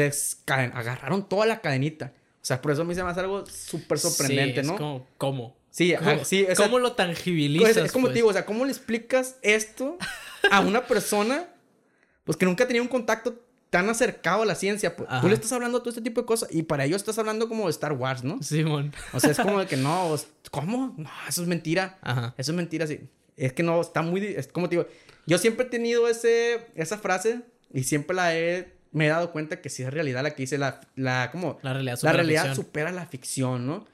agarraron 0.47 1.27
toda 1.27 1.45
la 1.45 1.59
cadenita. 1.59 2.13
O 2.35 2.45
sea, 2.45 2.61
por 2.61 2.71
eso 2.71 2.83
a 2.83 2.85
mí 2.85 2.95
se 2.95 3.03
me 3.03 3.09
hace 3.09 3.19
algo 3.19 3.45
súper 3.45 3.99
sorprendente, 3.99 4.61
Sí, 4.61 4.67
¿no? 4.67 4.73
Es 4.73 4.79
como, 4.79 5.07
¿cómo? 5.17 5.60
Sí, 5.71 5.95
¿Cómo, 5.97 6.11
ah, 6.11 6.25
sí, 6.25 6.43
o 6.43 6.55
sea, 6.55 6.65
¿Cómo 6.65 6.79
lo 6.79 6.91
tangibilizas? 6.93 7.77
es 7.77 7.91
como 7.93 8.03
pues? 8.03 8.13
te 8.13 8.17
digo, 8.19 8.27
o 8.29 8.33
sea, 8.33 8.45
¿cómo 8.45 8.65
le 8.65 8.71
explicas 8.71 9.37
esto 9.41 9.97
a 10.51 10.59
una 10.59 10.85
persona 10.87 11.47
pues 12.25 12.37
que 12.37 12.45
nunca 12.45 12.65
ha 12.65 12.67
tenido 12.67 12.83
un 12.83 12.89
contacto 12.89 13.39
tan 13.69 13.89
acercado 13.89 14.43
a 14.43 14.45
la 14.45 14.55
ciencia? 14.55 14.95
Pues, 14.95 15.09
Ajá. 15.09 15.21
tú 15.21 15.29
le 15.29 15.33
estás 15.33 15.51
hablando 15.53 15.79
todo 15.79 15.89
este 15.89 16.01
tipo 16.01 16.21
de 16.21 16.27
cosas 16.27 16.49
y 16.51 16.63
para 16.63 16.83
ellos 16.85 16.97
estás 16.97 17.17
hablando 17.17 17.47
como 17.47 17.65
de 17.65 17.71
Star 17.71 17.93
Wars, 17.93 18.23
¿no? 18.23 18.43
Simón. 18.43 18.93
O 19.13 19.19
sea, 19.19 19.31
es 19.31 19.37
como 19.37 19.59
de 19.59 19.65
que 19.65 19.77
no, 19.77 20.13
¿cómo? 20.51 20.93
No, 20.97 21.09
eso 21.27 21.41
es 21.41 21.47
mentira. 21.47 21.97
Ajá. 22.01 22.35
Eso 22.37 22.51
es 22.51 22.55
mentira, 22.57 22.85
sí. 22.85 22.99
Es 23.37 23.53
que 23.53 23.63
no, 23.63 23.79
está 23.79 24.01
muy... 24.01 24.23
Es 24.25 24.47
como 24.47 24.67
te 24.67 24.75
digo, 24.75 24.87
yo 25.25 25.37
siempre 25.37 25.65
he 25.65 25.69
tenido 25.69 26.07
ese, 26.07 26.67
esa 26.75 26.97
frase 26.97 27.41
y 27.73 27.83
siempre 27.83 28.15
la 28.15 28.37
he... 28.37 28.73
Me 28.91 29.05
he 29.05 29.09
dado 29.09 29.31
cuenta 29.31 29.61
que 29.61 29.69
sí 29.69 29.83
es 29.83 29.89
realidad 29.89 30.21
la 30.21 30.31
que 30.35 30.43
dice 30.43 30.57
la... 30.57 30.81
la 30.95 31.31
como, 31.31 31.59
La 31.61 31.71
realidad 31.71 31.93
la 31.93 31.97
supera 31.97 32.11
la 32.11 32.17
realidad 32.17 32.55
supera 32.55 32.91
la 32.91 33.05
ficción, 33.05 33.65
¿no? 33.65 33.87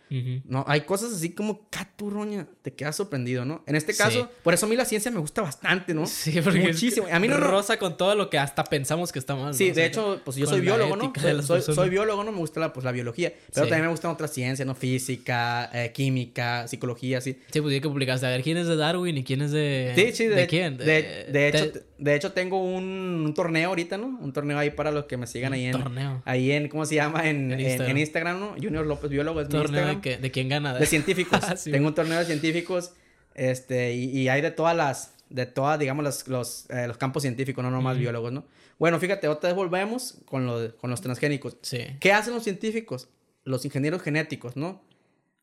No, 0.45 0.63
hay 0.67 0.81
cosas 0.81 1.13
así 1.13 1.31
como 1.31 1.67
caturroña, 1.69 2.47
te 2.61 2.73
quedas 2.73 2.95
sorprendido, 2.95 3.43
¿no? 3.45 3.63
En 3.67 3.75
este 3.75 3.93
Sí. 3.93 3.99
caso, 4.03 4.29
por 4.43 4.53
eso 4.53 4.65
a 4.65 4.69
mí 4.69 4.75
la 4.75 4.85
ciencia 4.85 5.11
me 5.11 5.19
gusta 5.19 5.41
bastante, 5.41 5.93
¿no? 5.93 6.05
Sí, 6.05 6.39
porque 6.43 6.59
es 6.59 6.65
Muchísimo. 6.67 7.07
A 7.11 7.19
mí 7.19 7.27
no- 7.27 7.37
roza 7.37 7.77
con 7.77 7.97
todo 7.97 8.15
lo 8.15 8.29
que 8.29 8.37
hasta 8.37 8.63
pensamos 8.63 9.11
que 9.11 9.19
está 9.19 9.35
mal. 9.35 9.53
Sí, 9.53 9.71
de 9.71 9.85
hecho, 9.85 10.21
pues 10.23 10.37
yo 10.37 10.45
soy 10.45 10.61
biólogo, 10.61 10.95
¿no? 10.95 11.13
Soy, 11.61 11.89
biólogo, 11.89 12.23
¿no? 12.23 12.31
Me 12.31 12.37
gusta 12.39 12.59
la, 12.59 12.73
pues, 12.73 12.83
la 12.83 12.91
biología. 12.91 13.33
Pero 13.53 13.65
Sí. 13.65 13.69
también 13.69 13.83
me 13.85 13.91
gustan 13.91 14.11
otras 14.11 14.31
ciencias, 14.33 14.65
¿no? 14.65 14.75
Física, 14.75 15.69
eh, 15.73 15.91
química, 15.93 16.67
psicología, 16.67 17.19
así. 17.19 17.37
Sí, 17.51 17.61
pues 17.61 17.73
ya 17.73 17.81
que 17.81 17.87
publicaste. 17.89 18.25
A 18.25 18.29
ver, 18.29 18.43
¿quién 18.43 18.57
es 18.57 18.67
de 18.67 18.75
Darwin 18.75 19.17
y 19.17 19.23
quién 19.23 19.41
es 19.41 19.51
de. 19.51 19.93
Sí, 19.95 20.11
sí, 20.13 20.25
de, 20.27 20.35
¿De 20.35 20.47
quién? 20.47 20.77
De, 20.77 21.25
de 21.31 21.47
hecho, 21.47 21.71
te- 21.71 21.83
de 21.97 22.15
hecho, 22.15 22.31
tengo 22.31 22.61
un, 22.63 23.23
un 23.25 23.33
torneo 23.33 23.69
ahorita, 23.69 23.97
¿no? 23.97 24.07
Un 24.21 24.31
torneo 24.33 24.57
ahí 24.59 24.69
para 24.71 24.91
los 24.91 25.05
que 25.05 25.17
me 25.17 25.25
sigan 25.27 25.53
ahí 25.53 25.65
en... 25.65 25.71
torneo. 25.71 26.21
Ahí 26.25 26.51
en, 26.51 26.67
¿cómo 26.69 26.85
se 26.85 26.95
llama? 26.95 27.27
En, 27.27 27.51
En 27.51 27.59
Instagram. 27.59 27.89
en 27.91 27.97
Instagram, 27.97 28.39
¿no? 28.39 28.55
Junior 28.61 28.85
López 28.85 29.09
Biólogo 29.09 29.41
es 29.41 29.47
mi 29.47 29.51
¿Torneo 29.53 29.65
Instagram. 29.81 29.96
De, 29.97 30.01
qué- 30.01 30.17
de 30.17 30.31
quién 30.31 30.49
gana? 30.49 30.73
De 30.73 30.85
científicos. 30.85 31.39
Ah, 31.47 31.55
sí. 31.57 31.71
Tengo 31.71 31.87
un 31.87 31.95
torneo 31.95 32.17
de 32.19 32.25
científicos. 32.25 32.93
Este, 33.35 33.93
y, 33.93 34.05
y 34.17 34.29
hay 34.29 34.41
de 34.41 34.49
todas 34.51 34.75
las, 34.75 35.13
de 35.29 35.45
todas, 35.45 35.77
digamos, 35.79 36.03
los, 36.03 36.27
los, 36.27 36.69
eh, 36.69 36.87
los 36.87 36.97
campos 36.97 37.21
científicos, 37.23 37.63
no 37.63 37.69
nomás 37.69 37.93
Ujú. 37.95 38.01
biólogos, 38.01 38.31
¿no? 38.31 38.45
Bueno, 38.79 38.99
fíjate, 38.99 39.27
otra 39.27 39.49
vez 39.49 39.55
volvemos 39.55 40.19
con, 40.25 40.45
lo 40.45 40.59
de- 40.59 40.71
con 40.75 40.89
los 40.89 41.01
transgénicos. 41.01 41.57
Sí. 41.61 41.79
¿Qué 41.99 42.11
hacen 42.13 42.33
los 42.33 42.43
científicos? 42.43 43.09
Los 43.43 43.63
ingenieros 43.65 44.01
genéticos, 44.01 44.55
¿no? 44.55 44.81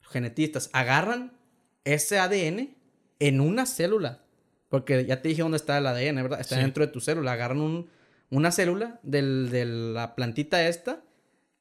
Los 0.03 0.11
genetistas 0.13 0.71
agarran 0.73 1.33
ese 1.85 2.19
ADN 2.19 2.75
en 3.21 3.41
una 3.41 3.67
célula. 3.67 4.21
Porque 4.69 5.05
ya 5.07 5.23
te 5.23 5.29
dije 5.29 5.43
dónde 5.43 5.57
está 5.57 5.79
el 5.79 5.87
ADN, 5.87 6.17
¿verdad? 6.23 6.41
Está 6.41 6.57
Sí. 6.57 6.61
dentro 6.63 6.85
de 6.85 6.93
tu 6.93 7.01
célula. 7.01 7.33
Agarran 7.33 7.61
un- 7.61 7.89
una 8.31 8.51
célula 8.51 8.99
del- 9.05 9.51
de 9.51 9.65
la 9.67 10.15
plantita 10.17 10.67
esta 10.67 11.01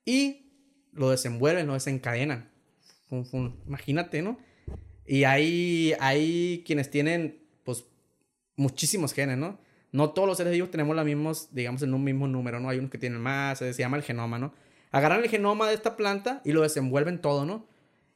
y 0.05 0.47
lo 0.93 1.11
desenvuelven, 1.11 1.67
lo 1.67 1.73
desencadenan. 1.73 2.49
Fum, 3.13 3.25
fum. 3.25 3.55
Imagínate, 3.67 4.23
¿no? 4.23 4.39
Y 5.05 5.25
hay, 5.25 5.93
hay 5.99 6.63
quienes 6.65 6.89
tienen, 6.89 7.43
pues, 7.63 7.85
muchísimos 8.55 9.13
genes, 9.13 9.37
¿no? 9.37 9.59
No 9.91 10.09
todos 10.09 10.27
los 10.27 10.35
seres 10.35 10.51
vivos 10.51 10.71
tenemos 10.71 10.95
los 10.95 11.05
mismos, 11.05 11.49
digamos, 11.51 11.83
en 11.83 11.93
un 11.93 12.03
mismo 12.03 12.27
número, 12.27 12.59
¿no? 12.59 12.69
Hay 12.69 12.79
unos 12.79 12.89
que 12.89 12.97
tienen 12.97 13.21
más, 13.21 13.59
se 13.59 13.71
llama 13.73 13.97
el 13.97 14.03
genoma, 14.03 14.39
¿no? 14.39 14.55
Agarran 14.89 15.21
el 15.21 15.29
genoma 15.29 15.67
de 15.67 15.75
esta 15.75 15.95
planta 15.95 16.41
y 16.43 16.53
lo 16.53 16.63
desenvuelven 16.63 17.21
todo, 17.21 17.45
¿no? 17.45 17.67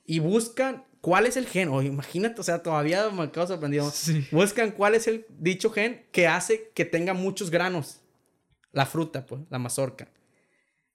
Y 0.04 0.18
buscan 0.18 0.84
cuál 1.00 1.28
es 1.28 1.38
el 1.38 1.45
gen. 1.45 1.70
O 1.70 1.84
imagínate, 1.84 2.41
o 2.41 2.43
sea, 2.43 2.64
todavía 2.64 3.08
me 3.12 3.22
acabo 3.22 3.45
sorprendido. 3.45 3.91
Sí. 3.91 4.26
Buscan 4.32 4.72
cuál 4.72 4.95
es 4.95 5.08
el 5.08 5.28
dicho 5.38 5.70
gen 5.70 6.08
que 6.12 6.28
hace 6.28 6.72
que 6.74 6.86
tenga 6.86 7.14
muchos 7.14 7.52
granos. 7.52 8.02
La 8.72 8.88
fruta, 8.88 9.28
pues, 9.28 9.41
la 9.52 9.60
mazorca. 9.60 10.10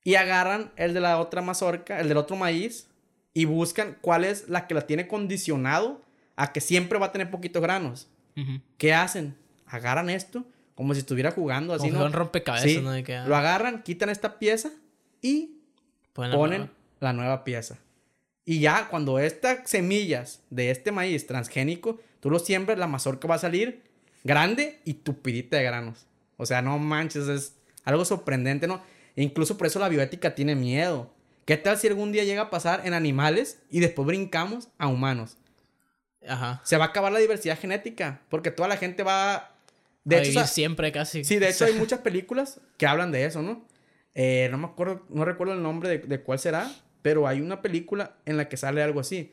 Y 0.02 0.16
agarran 0.16 0.72
el 0.74 0.92
de 0.92 1.00
la 1.00 1.20
otra 1.20 1.40
mazorca, 1.40 2.00
el 2.00 2.08
del 2.08 2.16
otro 2.16 2.34
maíz, 2.34 2.88
y 3.34 3.44
buscan 3.46 3.96
cuál 4.00 4.24
es 4.24 4.48
la 4.48 4.66
que 4.66 4.74
la 4.74 4.86
tiene 4.86 5.06
condicionado 5.08 6.02
a 6.36 6.52
que 6.52 6.60
siempre 6.60 6.98
va 6.98 7.06
a 7.06 7.12
tener 7.12 7.30
poquitos 7.30 7.62
granos. 7.62 8.08
Ujú. 8.36 8.60
¿Qué 8.78 8.94
hacen? 8.94 9.36
Agarran 9.66 10.10
esto 10.10 10.44
como 10.74 10.94
si 10.94 11.00
estuviera 11.00 11.30
jugando 11.30 11.74
así, 11.74 11.88
Como 11.88 12.00
¿no? 12.00 12.06
un 12.06 12.12
rompecabezas, 12.12 12.70
Sí, 12.70 12.80
¿no? 12.80 12.90
De 12.90 13.04
que, 13.04 13.14
ah, 13.16 13.26
Lo 13.26 13.36
agarran, 13.36 13.82
quitan 13.82 14.08
esta 14.08 14.38
pieza 14.38 14.70
y 15.20 15.58
ponen 16.12 16.30
la 16.30 16.36
ponen 16.36 16.58
nueva. 16.60 16.72
la 17.00 17.12
nueva 17.12 17.44
pieza. 17.44 17.78
Y 18.44 18.58
ya 18.60 18.88
cuando 18.88 19.18
estas 19.18 19.68
semillas 19.70 20.40
de 20.50 20.70
este 20.70 20.90
maíz 20.90 21.26
transgénico, 21.26 22.00
tú 22.20 22.30
lo 22.30 22.38
siembras, 22.38 22.78
la 22.78 22.86
mazorca 22.88 23.28
va 23.28 23.36
a 23.36 23.38
salir 23.38 23.82
grande 24.24 24.80
y 24.84 24.94
tupidita 24.94 25.58
de 25.58 25.62
granos. 25.64 26.06
O 26.38 26.46
sea, 26.46 26.60
no 26.62 26.78
manches, 26.78 27.28
es 27.28 27.54
algo 27.84 28.04
sorprendente, 28.04 28.66
¿no? 28.66 28.82
E 29.14 29.22
incluso 29.22 29.56
por 29.58 29.66
eso 29.66 29.78
la 29.78 29.88
bioética 29.88 30.34
tiene 30.34 30.54
miedo. 30.56 31.12
¿Qué 31.44 31.56
tal 31.56 31.76
si 31.78 31.88
algún 31.88 32.12
día 32.12 32.24
llega 32.24 32.42
a 32.42 32.50
pasar 32.50 32.86
en 32.86 32.94
animales 32.94 33.60
y 33.70 33.80
después 33.80 34.06
brincamos 34.06 34.68
a 34.78 34.86
humanos? 34.86 35.38
Ajá. 36.26 36.60
Se 36.64 36.76
va 36.76 36.86
a 36.86 36.88
acabar 36.88 37.12
la 37.12 37.18
diversidad 37.18 37.58
genética 37.58 38.22
porque 38.28 38.50
toda 38.50 38.68
la 38.68 38.76
gente 38.76 39.02
va... 39.02 39.56
De 40.04 40.18
hecho, 40.18 40.30
o 40.30 40.32
sea, 40.32 40.46
siempre 40.46 40.90
casi. 40.92 41.24
Sí, 41.24 41.38
de 41.38 41.48
hecho 41.48 41.64
hay 41.64 41.74
muchas 41.78 42.00
películas 42.00 42.60
que 42.76 42.86
hablan 42.86 43.12
de 43.12 43.24
eso, 43.24 43.42
¿no? 43.42 43.66
Eh, 44.14 44.48
no 44.50 44.58
me 44.58 44.66
acuerdo, 44.66 45.04
no 45.08 45.24
recuerdo 45.24 45.54
el 45.54 45.62
nombre 45.62 45.88
de, 45.88 45.98
de 45.98 46.20
cuál 46.20 46.38
será, 46.38 46.70
pero 47.02 47.26
hay 47.26 47.40
una 47.40 47.62
película 47.62 48.16
en 48.26 48.36
la 48.36 48.48
que 48.48 48.56
sale 48.56 48.82
algo 48.82 49.00
así. 49.00 49.32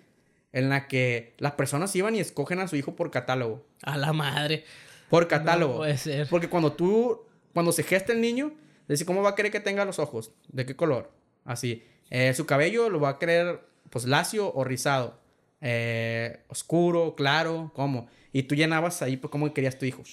En 0.52 0.70
la 0.70 0.88
que 0.88 1.36
las 1.38 1.54
personas 1.54 1.96
iban 1.96 2.16
y 2.16 2.20
escogen 2.20 2.60
a 2.60 2.68
su 2.68 2.76
hijo 2.76 2.96
por 2.96 3.12
catálogo. 3.12 3.66
A 3.84 3.98
la 3.98 4.14
madre. 4.14 4.64
Por 5.10 5.28
catálogo. 5.28 5.74
No 5.74 5.80
puede 5.80 5.98
ser. 5.98 6.28
Porque 6.28 6.50
cuando 6.50 6.74
tú, 6.74 7.22
cuando 7.54 7.72
se 7.72 7.84
gesta 7.84 8.14
el 8.14 8.22
niño, 8.22 8.54
dice, 8.88 9.06
¿cómo 9.06 9.22
va 9.22 9.32
a 9.32 9.36
querer 9.36 9.52
que 9.52 9.60
tenga 9.60 9.86
los 9.86 10.00
ojos? 10.00 10.32
¿De 10.48 10.66
qué 10.66 10.76
color? 10.76 11.12
Así. 11.46 11.84
Eh, 12.10 12.34
su 12.34 12.46
cabello 12.46 12.90
lo 12.90 13.00
va 13.00 13.10
a 13.10 13.20
querer, 13.20 13.62
pues, 13.90 14.06
lacio 14.06 14.52
o 14.54 14.64
rizado. 14.64 15.20
Eh, 15.62 16.42
oscuro, 16.48 17.16
claro, 17.16 17.72
¿cómo? 17.76 18.08
Y 18.32 18.44
tú 18.44 18.56
llenabas 18.56 19.02
ahí, 19.02 19.18
pues, 19.18 19.32
cómo 19.32 19.54
querías 19.54 19.78
tu 19.78 19.86
hijo. 19.86 20.04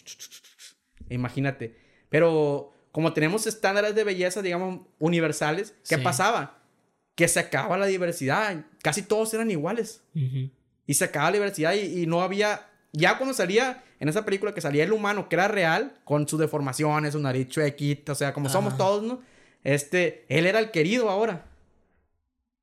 Imagínate. 1.08 1.76
Pero 2.08 2.72
como 2.92 3.12
tenemos 3.12 3.46
estándares 3.46 3.94
de 3.94 4.04
belleza, 4.04 4.42
digamos, 4.42 4.80
universales, 4.98 5.74
¿qué 5.88 5.96
Sí. 5.96 6.02
pasaba? 6.02 6.58
Que 7.14 7.28
se 7.28 7.40
acababa 7.40 7.76
la 7.78 7.86
diversidad. 7.86 8.64
Casi 8.82 9.02
todos 9.02 9.32
eran 9.34 9.50
iguales. 9.50 10.02
Y 10.86 10.94
se 10.94 11.04
acababa 11.04 11.30
la 11.30 11.36
diversidad 11.36 11.74
y, 11.74 12.02
y 12.02 12.06
no 12.06 12.22
había... 12.22 12.68
Ya 12.92 13.18
cuando 13.18 13.34
salía 13.34 13.84
en 14.00 14.08
esa 14.08 14.24
película 14.24 14.54
que 14.54 14.60
salía 14.62 14.84
el 14.84 14.92
humano, 14.92 15.28
que 15.28 15.36
era 15.36 15.48
real, 15.48 15.98
con 16.04 16.26
sus 16.26 16.40
deformaciones, 16.40 17.12
su 17.12 17.18
nariz 17.20 17.48
chuequita, 17.48 18.12
o 18.12 18.14
sea, 18.14 18.32
como 18.32 18.48
somos 18.48 18.76
todos, 18.78 19.02
¿no? 19.02 19.20
Este, 19.64 20.24
él 20.28 20.46
era 20.46 20.58
el 20.60 20.70
querido 20.70 21.10
ahora. 21.10 21.44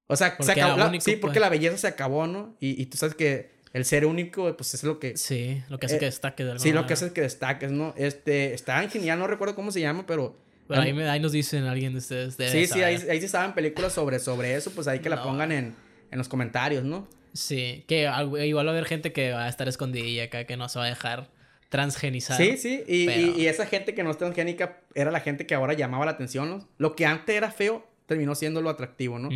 O 0.08 0.16
sea, 0.16 0.32
Porque 0.38 0.46
se 0.46 0.52
acabó 0.60 0.74
era 0.76 0.84
la- 0.84 0.90
único, 0.90 1.04
sí, 1.04 1.12
pues. 1.12 1.22
porque 1.22 1.40
la 1.40 1.50
belleza 1.50 1.78
se 1.78 1.88
acabó, 1.88 2.28
¿no? 2.28 2.56
Y, 2.60 2.82
y 2.82 2.86
tú 2.88 2.98
sabes 2.98 3.16
que 3.16 3.52
el 3.74 3.86
ser 3.86 4.06
único, 4.06 4.56
pues 4.56 4.74
es 4.74 4.84
lo 4.84 5.00
que... 5.00 5.18
Sí, 5.18 5.64
lo 5.70 5.80
que 5.80 5.88
hace 5.88 5.96
Eh, 5.96 6.00
que 6.00 6.06
destaque 6.06 6.44
de 6.44 6.52
alguna 6.52 6.64
Sí, 6.64 6.72
lo 6.74 6.86
que 6.86 6.94
hace 6.94 7.08
es 7.08 7.12
que 7.12 7.22
destaques, 7.22 7.72
¿no? 7.72 7.94
Este, 7.98 8.54
está 8.54 8.84
en 8.84 8.90
genial, 8.90 9.18
no 9.18 9.28
recuerdo 9.28 9.56
cómo 9.56 9.72
se 9.72 9.80
llama, 9.82 10.06
pero... 10.06 10.38
Pero 10.68 10.82
ahí, 10.82 10.94
me- 10.94 11.10
ahí 11.10 11.20
nos 11.20 11.32
dicen 11.32 11.64
alguien 11.66 11.94
de 11.94 12.00
ustedes. 12.00 12.38
debe 12.38 12.52
Sí, 12.52 12.68
sí, 12.68 12.82
ahí, 12.84 12.96
ahí 13.10 13.20
sí 13.20 13.28
saben 13.28 13.54
películas 13.54 13.92
sobre, 13.94 14.20
sobre 14.20 14.56
eso, 14.56 14.72
pues 14.72 14.88
ahí 14.88 15.00
que 15.00 15.10
la 15.10 15.22
pongan 15.24 15.52
en, 15.52 15.76
en 16.12 16.18
los 16.18 16.28
comentarios, 16.30 16.84
¿no? 16.84 17.08
Sí, 17.34 17.84
que 17.88 18.08
al- 18.08 18.46
igual 18.46 18.68
va 18.68 18.72
a 18.72 18.74
haber 18.74 18.86
gente 18.86 19.12
que 19.12 19.32
va 19.32 19.46
a 19.46 19.50
estar 19.50 19.68
escondidilla 19.68 20.26
acá, 20.26 20.46
que 20.46 20.56
no 20.56 20.70
se 20.70 20.78
va 20.80 20.86
a 20.86 20.90
dejar 20.90 21.30
transgenizar. 21.70 22.38
Sí, 22.38 22.58
sí, 22.58 22.84
y, 22.88 23.06
pero- 23.08 23.38
y- 23.38 23.42
y 23.42 23.48
esa 23.48 23.66
gente 23.66 23.96
que 23.96 24.04
no 24.04 24.12
es 24.12 24.18
transgénica 24.18 24.82
era 24.94 25.10
la 25.12 25.20
gente 25.20 25.46
que 25.48 25.56
ahora 25.56 25.74
llamaba 25.74 26.06
la 26.06 26.12
atención, 26.12 26.50
¿no? 26.50 26.68
Lo 26.78 26.96
que 26.96 27.06
antes 27.06 27.36
era 27.36 27.52
feo 27.52 27.86
terminó 28.06 28.36
siendo 28.36 28.62
lo 28.62 28.70
atractivo, 28.70 29.18
¿no? 29.20 29.30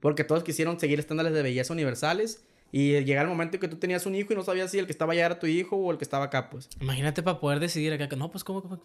Porque 0.00 0.24
todos 0.24 0.44
quisieron 0.44 0.78
seguir 0.80 0.98
estándares 0.98 1.32
de 1.32 1.42
belleza 1.42 1.72
universales 1.72 2.42
Y 2.70 3.00
llega 3.04 3.22
el 3.22 3.28
momento 3.28 3.56
en 3.56 3.60
que 3.62 3.68
tú 3.68 3.76
tenías 3.76 4.04
un 4.04 4.14
hijo 4.14 4.30
y 4.34 4.36
no 4.36 4.42
sabías 4.42 4.70
si 4.70 4.78
el 4.78 4.84
que 4.84 4.92
estaba 4.92 5.14
allá 5.14 5.24
era 5.24 5.38
tu 5.38 5.46
hijo 5.46 5.74
o 5.76 5.90
el 5.90 5.96
que 5.96 6.04
estaba 6.04 6.26
acá, 6.26 6.50
pues. 6.50 6.68
Imagínate 6.82 7.22
para 7.22 7.40
poder 7.40 7.60
decidir 7.60 7.94
acá. 7.94 8.14
No, 8.14 8.30
pues, 8.30 8.44
¿cómo, 8.44 8.60
cómo? 8.62 8.74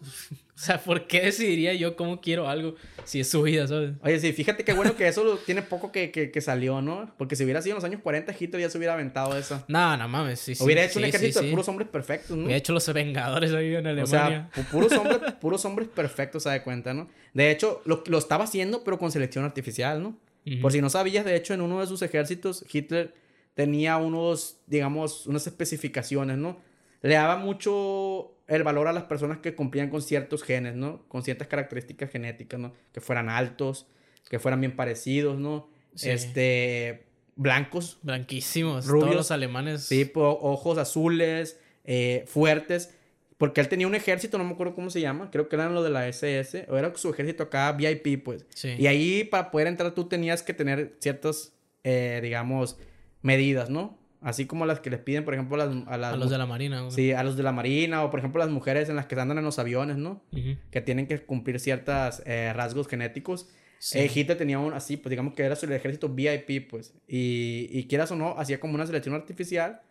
O 0.56 0.58
sea, 0.58 0.78
¿por 0.82 1.06
qué 1.06 1.20
decidiría 1.20 1.74
yo 1.74 1.94
cómo 1.94 2.20
quiero 2.22 2.48
algo 2.48 2.76
si 3.04 3.20
es 3.20 3.28
su 3.28 3.42
vida, 3.42 3.66
¿sabes? 3.68 3.90
Oye, 4.02 4.18
sí, 4.20 4.32
fíjate 4.32 4.64
qué 4.64 4.72
bueno 4.72 4.96
que 4.96 5.06
eso 5.08 5.36
tiene 5.44 5.60
poco 5.62 5.92
que, 5.92 6.10
que, 6.10 6.30
que 6.30 6.40
salió, 6.40 6.80
¿no? 6.80 7.12
Porque 7.18 7.36
si 7.36 7.44
hubiera 7.44 7.60
sido 7.60 7.72
en 7.72 7.76
los 7.76 7.84
años 7.84 8.00
40, 8.02 8.34
Hitler 8.40 8.62
ya 8.62 8.70
se 8.70 8.78
hubiera 8.78 8.94
aventado 8.94 9.36
eso. 9.36 9.62
No, 9.68 9.96
no 9.98 10.08
mames. 10.08 10.40
Sí, 10.40 10.54
sí, 10.54 10.64
hubiera 10.64 10.82
hecho 10.84 10.98
un 11.00 11.04
sí, 11.04 11.08
ejército 11.10 11.40
sí, 11.40 11.44
de 11.46 11.50
puros 11.50 11.68
hombres 11.68 11.88
perfectos, 11.88 12.36
¿no? 12.36 12.44
Hubiera 12.44 12.56
hecho 12.58 12.72
los 12.72 12.90
Vengadores 12.92 13.52
ahí 13.52 13.74
en 13.74 13.86
O 13.86 13.90
Alemania. 13.90 14.06
sea, 14.08 14.50
pu- 14.54 14.66
puros 14.70 14.92
hombres, 14.92 15.32
puros 15.40 15.64
hombres 15.66 15.88
perfectos, 15.94 16.44
se 16.44 16.48
da 16.48 16.62
cuenta, 16.64 16.94
¿no? 16.94 17.08
De 17.34 17.50
hecho, 17.50 17.82
lo, 17.84 18.02
lo 18.06 18.16
estaba 18.18 18.44
haciendo, 18.44 18.82
pero 18.84 18.98
con 18.98 19.10
selección 19.12 19.44
artificial, 19.44 20.02
¿no? 20.02 20.16
Por 20.60 20.72
si 20.72 20.80
no 20.80 20.90
sabías, 20.90 21.24
de 21.24 21.36
hecho, 21.36 21.54
en 21.54 21.62
uno 21.62 21.80
de 21.80 21.86
sus 21.86 22.02
ejércitos, 22.02 22.64
Hitler 22.70 23.14
tenía 23.54 23.96
unos, 23.96 24.58
digamos, 24.66 25.26
unas 25.26 25.46
especificaciones, 25.46 26.36
¿no? 26.36 26.58
Le 27.00 27.14
daba 27.14 27.36
mucho 27.36 28.34
el 28.46 28.62
valor 28.62 28.88
a 28.88 28.92
las 28.92 29.04
personas 29.04 29.38
que 29.38 29.54
cumplían 29.54 29.88
con 29.90 30.02
ciertos 30.02 30.42
genes, 30.42 30.74
¿no? 30.74 31.06
Con 31.08 31.22
ciertas 31.22 31.48
características 31.48 32.10
genéticas, 32.10 32.60
¿no? 32.60 32.74
Que 32.92 33.00
fueran 33.00 33.28
altos, 33.28 33.86
que 34.28 34.38
fueran 34.38 34.60
bien 34.60 34.76
parecidos, 34.76 35.38
¿no? 35.38 35.68
Sí. 35.94 36.10
Este, 36.10 37.04
blancos, 37.36 37.98
Blanquísimos. 38.02 38.86
Rubios. 38.86 39.04
Todos 39.04 39.16
los 39.16 39.30
alemanes. 39.30 39.84
Sí, 39.84 40.10
ojos 40.14 40.78
azules, 40.78 41.58
eh, 41.84 42.24
fuertes. 42.26 42.94
Porque 43.38 43.60
él 43.60 43.68
tenía 43.68 43.86
un 43.86 43.94
ejército, 43.94 44.38
no 44.38 44.44
me 44.44 44.52
acuerdo 44.52 44.74
cómo 44.74 44.90
se 44.90 45.00
llama, 45.00 45.30
creo 45.30 45.48
que 45.48 45.56
eran 45.56 45.74
lo 45.74 45.82
de 45.82 45.90
la 45.90 46.06
SS, 46.08 46.66
o 46.68 46.76
era 46.76 46.94
su 46.94 47.10
ejército 47.10 47.42
acá, 47.44 47.72
VIP, 47.72 48.22
pues. 48.24 48.46
Sí. 48.50 48.74
Y 48.78 48.86
ahí 48.86 49.24
para 49.24 49.50
poder 49.50 49.66
entrar 49.66 49.92
tú 49.92 50.04
tenías 50.08 50.42
que 50.42 50.54
tener 50.54 50.94
ciertas, 51.00 51.52
eh, 51.82 52.20
digamos, 52.22 52.78
medidas, 53.22 53.70
¿no? 53.70 53.98
Así 54.20 54.46
como 54.46 54.64
las 54.64 54.80
que 54.80 54.88
les 54.88 55.00
piden, 55.00 55.24
por 55.24 55.34
ejemplo, 55.34 55.60
a 55.60 55.66
las, 55.66 55.76
a 55.88 55.98
las 55.98 56.14
A 56.14 56.16
los 56.16 56.30
de 56.30 56.38
la 56.38 56.46
Marina. 56.46 56.80
güey. 56.80 56.92
Sí, 56.92 57.12
a 57.12 57.22
los 57.24 57.36
de 57.36 57.42
la 57.42 57.52
Marina, 57.52 58.04
o 58.04 58.10
por 58.10 58.20
ejemplo 58.20 58.38
las 58.38 58.50
mujeres 58.50 58.88
en 58.88 58.96
las 58.96 59.06
que 59.06 59.16
andan 59.20 59.36
en 59.38 59.44
los 59.44 59.58
aviones, 59.58 59.96
¿no? 59.98 60.22
Ujú. 60.32 60.56
Que 60.70 60.80
tienen 60.80 61.06
que 61.06 61.20
cumplir 61.20 61.60
ciertos 61.60 62.22
rasgos 62.54 62.88
genéticos. 62.88 63.48
Sí. 63.78 63.98
Eh, 63.98 64.10
Hitler 64.14 64.38
tenía 64.38 64.58
un 64.60 64.72
así, 64.72 64.96
pues 64.96 65.10
digamos 65.10 65.34
que 65.34 65.42
era 65.42 65.56
su 65.56 65.66
ejército 65.70 66.08
VIP, 66.08 66.70
pues. 66.70 66.94
Y, 67.06 67.68
y 67.70 67.86
quieras 67.86 68.12
o 68.12 68.16
no, 68.16 68.38
hacía 68.38 68.58
como 68.60 68.74
una 68.76 68.86
selección 68.86 69.14
artificial 69.14 69.82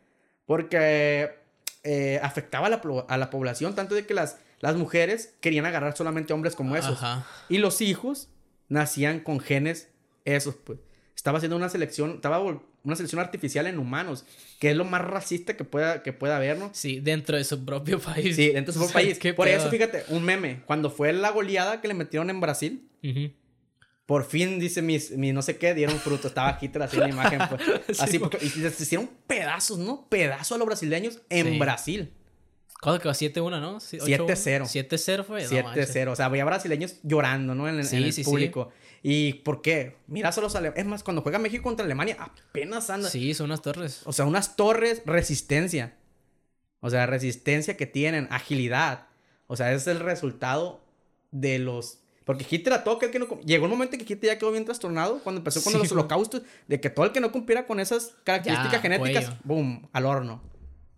porque 0.45 1.29
eh, 1.83 2.19
afectaba 2.23 2.67
a 2.67 2.69
la, 2.69 2.81
a 3.07 3.17
la 3.17 3.29
población, 3.29 3.75
tanto 3.75 3.95
de 3.95 4.05
que 4.05 4.13
las, 4.13 4.37
las 4.59 4.75
mujeres 4.75 5.33
querían 5.41 5.65
agarrar 5.65 5.95
solamente 5.97 6.33
hombres 6.33 6.55
como 6.55 6.75
esos. 6.75 6.97
Ajá. 7.03 7.27
Y 7.49 7.57
los 7.57 7.81
hijos 7.81 8.29
nacían 8.69 9.19
con 9.19 9.39
genes 9.39 9.89
esos, 10.25 10.55
pues. 10.55 10.79
Estaba 11.15 11.37
haciendo 11.37 11.55
una 11.55 11.69
selección, 11.69 12.15
estaba 12.15 12.39
una 12.39 12.95
selección 12.95 13.21
artificial 13.21 13.67
en 13.67 13.79
humanos, 13.79 14.25
que 14.59 14.71
es 14.71 14.75
lo 14.75 14.83
más 14.83 15.01
racista 15.01 15.55
que 15.55 15.63
pueda, 15.63 16.03
que 16.03 16.11
pueda 16.11 16.35
haber, 16.37 16.57
¿no? 16.57 16.69
Sí, 16.73 16.99
dentro 16.99 17.37
de 17.37 17.43
su 17.45 17.63
propio 17.63 17.99
país. 17.99 18.35
Sí, 18.35 18.49
dentro 18.49 18.73
de 18.73 18.79
su 18.79 18.85
O 18.85 18.87
sea, 18.87 18.93
país. 19.01 19.19
Por 19.35 19.47
pedo. 19.47 19.57
eso, 19.57 19.69
fíjate, 19.69 20.03
un 20.09 20.23
meme, 20.23 20.63
cuando 20.65 20.89
fue 20.89 21.13
la 21.13 21.31
goleada 21.31 21.79
que 21.81 21.87
le 21.87 21.93
metieron 21.93 22.29
en 22.29 22.41
Brasil, 22.41 22.87
Ujú. 23.03 23.31
Por 24.05 24.25
fin, 24.25 24.59
dice 24.59 24.81
mis, 24.81 25.11
mi 25.11 25.31
no 25.31 25.41
sé 25.41 25.57
qué, 25.57 25.73
dieron 25.73 25.97
fruto. 25.99 26.27
Estaba 26.27 26.57
Hitler 26.61 26.83
así 26.83 26.97
en 26.97 27.03
la 27.03 27.09
imagen, 27.09 27.39
pues. 27.49 27.61
Así, 27.99 28.11
Sí, 28.13 28.19
porque, 28.19 28.37
y 28.41 28.59
les 28.59 28.79
hicieron 28.79 29.09
pedazos, 29.27 29.79
¿no? 29.79 30.07
Pedazos 30.09 30.55
a 30.55 30.57
los 30.57 30.65
brasileños 30.67 31.21
en 31.29 31.47
Sí. 31.53 31.59
Brasil. 31.59 32.13
¿Cuándo 32.81 32.99
quedó? 33.01 33.13
7-1, 33.13 33.61
¿no? 33.61 33.79
Sí, 33.79 33.97
7-0. 33.97 34.65
7-0 34.67 35.23
fue. 35.23 35.43
No 35.47 35.63
manches. 35.63 35.95
7-0. 35.95 36.11
o 36.11 36.15
sea, 36.17 36.25
había 36.25 36.43
brasileños 36.43 36.95
llorando, 37.03 37.55
¿no? 37.55 37.69
En, 37.69 37.79
el- 37.79 37.85
Sí, 37.85 37.95
en 37.95 38.03
el 38.03 38.11
sí, 38.11 38.25
sí. 38.25 38.29
público. 38.29 38.71
¿Y 39.01 39.35
por 39.35 39.61
qué? 39.61 39.95
Mira, 40.07 40.33
solo 40.33 40.47
los 40.47 40.55
alemanes. 40.57 40.83
Es 40.83 40.89
más, 40.89 41.01
cuando 41.03 41.21
juega 41.21 41.39
México 41.39 41.63
contra 41.63 41.85
Alemania, 41.85 42.17
apenas 42.19 42.89
anda. 42.89 43.09
Sí, 43.09 43.33
son 43.33 43.45
unas 43.45 43.61
torres. 43.61 44.01
O 44.03 44.11
sea, 44.11 44.25
unas 44.25 44.57
torres, 44.57 45.01
resistencia. 45.05 45.95
O 46.81 46.89
sea, 46.89 47.05
resistencia 47.05 47.77
que 47.77 47.85
tienen, 47.85 48.27
agilidad. 48.31 49.07
O 49.47 49.55
sea, 49.55 49.71
es 49.71 49.87
el 49.87 50.01
resultado 50.01 50.83
de 51.31 51.59
los. 51.59 51.99
Porque 52.25 52.45
Hitler 52.49 52.73
a 52.73 52.83
todo 52.83 52.95
aquel 52.97 53.11
que 53.11 53.19
no. 53.19 53.27
Llegó 53.41 53.65
un 53.65 53.71
momento 53.71 53.95
en 53.97 54.05
que 54.05 54.13
Hitler 54.13 54.33
ya 54.33 54.39
quedó 54.39 54.51
bien 54.51 54.63
trastornado 54.65 55.19
cuando 55.23 55.39
empezó 55.39 55.61
con 55.63 55.73
Sí, 55.73 55.79
los 55.79 55.91
holocaustos, 55.91 56.43
de 56.67 56.79
que 56.79 56.89
todo 56.89 57.05
el 57.05 57.11
que 57.11 57.19
no 57.19 57.31
cumpliera 57.31 57.65
con 57.67 57.79
esas 57.79 58.15
características 58.23 58.73
Ya, 58.73 58.79
genéticas, 58.81 59.25
cuello. 59.25 59.39
boom, 59.43 59.89
al 59.91 60.05
horno. 60.05 60.41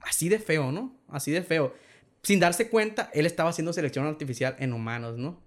Así 0.01 0.29
de 0.29 0.37
feo, 0.39 0.71
¿no? 0.71 0.95
Así 1.09 1.31
de 1.31 1.41
feo. 1.41 1.73
Sin 2.21 2.39
darse 2.39 2.69
cuenta, 2.69 3.09
él 3.13 3.25
estaba 3.25 3.49
haciendo 3.49 3.73
selección 3.73 4.05
artificial 4.05 4.55
en 4.59 4.73
humanos, 4.73 5.17
¿no? 5.17 5.41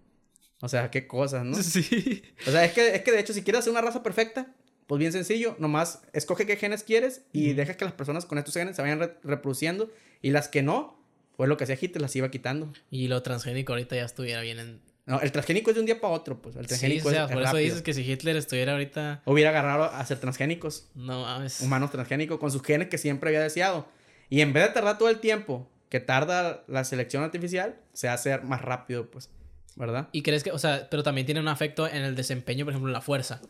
O 0.60 0.68
sea, 0.68 0.90
qué 0.90 1.06
cosas, 1.06 1.44
¿no? 1.44 1.54
Sí. 1.62 2.22
O 2.46 2.50
sea, 2.50 2.64
es 2.64 2.72
que, 2.72 2.94
es 2.96 3.02
que 3.02 3.12
de 3.12 3.20
hecho, 3.20 3.32
si 3.32 3.42
quieres 3.42 3.60
hacer 3.60 3.70
una 3.70 3.80
raza 3.80 4.02
perfecta, 4.02 4.52
pues 4.88 4.98
bien 4.98 5.12
sencillo, 5.12 5.54
nomás 5.60 6.02
escoge 6.12 6.46
qué 6.46 6.56
genes 6.56 6.82
quieres 6.82 7.22
y 7.32 7.48
Ujú. 7.50 7.56
deja 7.58 7.74
que 7.74 7.84
las 7.84 7.94
personas 7.94 8.26
con 8.26 8.38
estos 8.38 8.54
genes 8.54 8.74
se 8.74 8.82
vayan 8.82 8.98
re- 8.98 9.16
reproduciendo 9.22 9.92
y 10.22 10.30
las 10.30 10.48
que 10.48 10.62
no, 10.62 10.98
pues 11.36 11.48
lo 11.48 11.56
que 11.56 11.64
hacía 11.64 11.78
Hitler 11.80 12.00
las 12.02 12.16
iba 12.16 12.30
quitando. 12.32 12.72
Y 12.90 13.06
lo 13.06 13.22
transgénico 13.22 13.72
ahorita 13.74 13.94
ya 13.94 14.04
estuviera 14.04 14.40
bien 14.40 14.58
en... 14.58 14.80
No, 15.08 15.20
el 15.20 15.32
transgénico 15.32 15.70
es 15.70 15.74
de 15.74 15.80
un 15.80 15.86
día 15.86 16.00
para 16.00 16.12
otro, 16.14 16.40
pues 16.40 16.54
el 16.56 16.62
Sí, 16.62 16.68
transgénico 16.68 17.08
o 17.08 17.10
sea, 17.10 17.24
es, 17.24 17.32
por 17.32 17.42
eso 17.42 17.56
dices 17.56 17.82
que 17.82 17.94
si 17.94 18.02
Hitler 18.02 18.36
estuviera 18.36 18.72
ahorita... 18.72 19.22
Hubiera 19.24 19.50
agarrado 19.50 19.84
a 19.84 20.04
ser 20.06 20.20
transgénicos, 20.20 20.88
No 20.94 21.22
mames. 21.22 21.60
humanos 21.60 21.90
transgénicos, 21.90 22.38
con 22.38 22.50
sus 22.52 22.62
genes 22.62 22.88
que 22.88 22.98
siempre 22.98 23.30
había 23.30 23.40
deseado. 23.40 23.86
Y 24.28 24.42
en 24.42 24.52
vez 24.52 24.64
de 24.68 24.74
tardar 24.74 24.98
todo 24.98 25.08
el 25.08 25.18
tiempo 25.20 25.68
que 25.88 25.98
tarda 26.00 26.62
la 26.68 26.84
selección 26.84 27.22
artificial, 27.24 27.76
se 27.94 28.08
hace 28.10 28.36
más 28.38 28.60
rápido, 28.60 29.10
pues, 29.10 29.30
¿verdad? 29.76 30.08
¿Y 30.12 30.22
crees 30.22 30.44
que, 30.44 30.52
o 30.52 30.58
sea, 30.58 30.88
pero 30.90 31.02
también 31.02 31.24
tiene 31.26 31.40
un 31.40 31.48
efecto 31.48 31.88
en 31.88 32.02
el 32.04 32.14
desempeño, 32.14 32.66
por 32.66 32.72
ejemplo, 32.72 32.90
en 32.90 32.92
la 32.92 33.00
fuerza? 33.00 33.40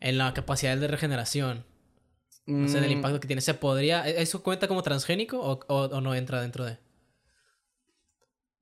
En 0.00 0.18
la 0.18 0.34
capacidad 0.34 0.76
de 0.76 0.86
regeneración. 0.86 1.64
O 2.46 2.68
sea, 2.68 2.78
en 2.80 2.84
el 2.84 2.90
Mm, 2.90 2.96
impacto 2.98 3.20
que 3.20 3.26
tiene. 3.26 3.40
¿Se 3.40 3.54
podría... 3.54 4.06
¿e-, 4.06 4.20
¿Eso 4.20 4.42
cuenta 4.42 4.68
como 4.68 4.82
transgénico 4.82 5.40
o, 5.40 5.60
o- 5.68 5.84
o 5.96 6.00
no 6.02 6.14
entra 6.14 6.42
dentro 6.42 6.66
de...? 6.66 6.76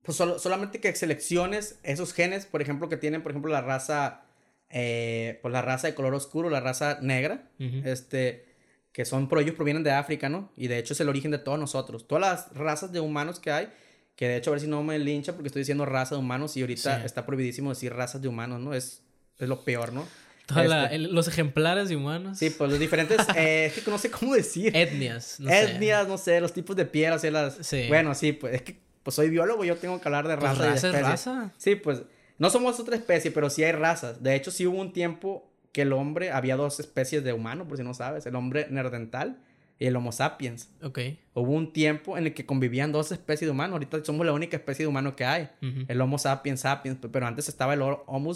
Pues 0.03 0.17
solo- 0.17 0.37
solamente 0.39 0.79
que 0.79 0.93
selecciones 0.95 1.79
esos 1.83 2.13
genes, 2.13 2.45
por 2.45 2.61
ejemplo, 2.61 2.89
que 2.89 2.97
tienen, 2.97 3.21
por 3.23 3.31
ejemplo, 3.31 3.51
la 3.51 3.61
raza, 3.61 4.21
eh, 4.69 5.39
pues 5.41 5.51
la 5.51 5.61
raza 5.61 5.87
de 5.87 5.95
color 5.95 6.13
oscuro, 6.13 6.49
la 6.49 6.59
raza 6.59 6.99
negra, 7.01 7.47
este, 7.85 8.45
que 8.91 9.05
son, 9.05 9.27
por 9.29 9.39
ellos 9.39 9.55
provienen 9.55 9.83
de 9.83 9.91
África, 9.91 10.29
¿no? 10.29 10.51
Y 10.57 10.67
de 10.67 10.77
hecho 10.77 10.93
es 10.93 10.99
el 10.99 11.09
origen 11.09 11.31
de 11.31 11.37
todos 11.39 11.57
nosotros. 11.59 12.07
Todas 12.07 12.21
las 12.21 12.53
razas 12.57 12.91
de 12.91 12.99
humanos 12.99 13.39
que 13.39 13.51
hay, 13.51 13.69
que 14.15 14.27
de 14.27 14.37
hecho 14.37 14.51
a 14.51 14.53
ver 14.53 14.61
si 14.61 14.67
no 14.67 14.83
me 14.83 14.99
lincha 14.99 15.33
porque 15.33 15.47
estoy 15.47 15.61
diciendo 15.61 15.85
raza 15.85 16.15
de 16.15 16.19
humanos 16.19 16.55
y 16.57 16.61
ahorita 16.61 16.99
Sí. 16.99 17.05
está 17.05 17.25
prohibidísimo 17.25 17.69
decir 17.71 17.93
razas 17.93 18.21
de 18.21 18.27
humanos, 18.27 18.59
¿no? 18.59 18.73
Es, 18.73 19.01
es 19.39 19.47
lo 19.49 19.63
peor, 19.63 19.93
¿no? 19.93 20.05
La- 20.53 20.83
Este, 20.83 20.95
el- 20.97 21.15
los 21.15 21.27
ejemplares 21.29 21.87
de 21.89 21.95
humanos. 21.95 22.37
Sí, 22.37 22.49
pues 22.51 22.69
los 22.69 22.77
diferentes, 22.79 23.17
eh, 23.37 23.65
es 23.75 23.81
que 23.81 23.89
no 23.89 23.97
sé 23.97 24.11
cómo 24.11 24.35
decir. 24.35 24.75
Etnias. 24.75 25.39
No 25.39 25.49
sé. 25.49 25.63
Etnias, 25.63 26.07
no 26.07 26.17
sé, 26.17 26.41
los 26.41 26.51
tipos 26.53 26.75
de 26.75 26.85
piel, 26.85 27.13
o 27.13 27.17
sea, 27.19 27.31
las... 27.31 27.55
Sí. 27.65 27.85
Bueno, 27.87 28.13
sí, 28.13 28.33
pues 28.33 28.55
es 28.55 28.61
que 28.61 28.82
pues 29.03 29.15
soy 29.15 29.29
biólogo, 29.29 29.63
yo 29.65 29.75
tengo 29.77 29.99
que 30.01 30.07
hablar 30.07 30.27
de 30.27 30.37
Pues 30.37 30.57
raza 30.57 30.63
y 30.63 30.67
de 30.67 30.73
raza 30.73 30.87
es 30.87 31.05
raza. 31.05 31.53
Sí, 31.57 31.75
pues 31.75 32.01
no 32.39 32.49
somos 32.49 32.79
otra 32.79 32.95
especie, 32.95 33.31
pero 33.31 33.49
sí 33.49 33.63
hay 33.63 33.71
razas. 33.73 34.23
De 34.23 34.35
hecho, 34.35 34.49
sí 34.51 34.65
hubo 34.65 34.79
un 34.79 34.91
tiempo 34.93 35.49
que 35.71 35.81
el 35.83 35.93
hombre, 35.93 36.31
había 36.31 36.55
dos 36.55 36.79
especies 36.79 37.23
de 37.23 37.33
humano, 37.33 37.67
por 37.67 37.77
si 37.77 37.83
no 37.83 37.93
sabes, 37.93 38.25
el 38.25 38.35
hombre 38.35 38.67
neandertal 38.69 39.37
y 39.79 39.87
el 39.87 39.95
Homo 39.95 40.11
sapiens. 40.11 40.69
Ok. 40.83 40.99
Hubo 41.33 41.51
un 41.51 41.73
tiempo 41.73 42.15
en 42.17 42.27
el 42.27 42.33
que 42.33 42.45
convivían 42.45 42.91
dos 42.91 43.11
especies 43.11 43.47
de 43.47 43.51
humanos. 43.51 43.73
Ahorita 43.73 44.03
somos 44.05 44.25
la 44.25 44.31
única 44.33 44.55
especie 44.55 44.83
de 44.83 44.87
humano 44.87 45.15
que 45.15 45.25
hay, 45.25 45.49
el 45.87 45.99
Homo 46.01 46.17
sapiens 46.19 46.61
sapiens, 46.61 46.97
pe- 46.99 47.09
pero 47.09 47.25
antes 47.25 47.49
estaba 47.49 47.73
el 47.73 47.81
Homo 47.81 48.33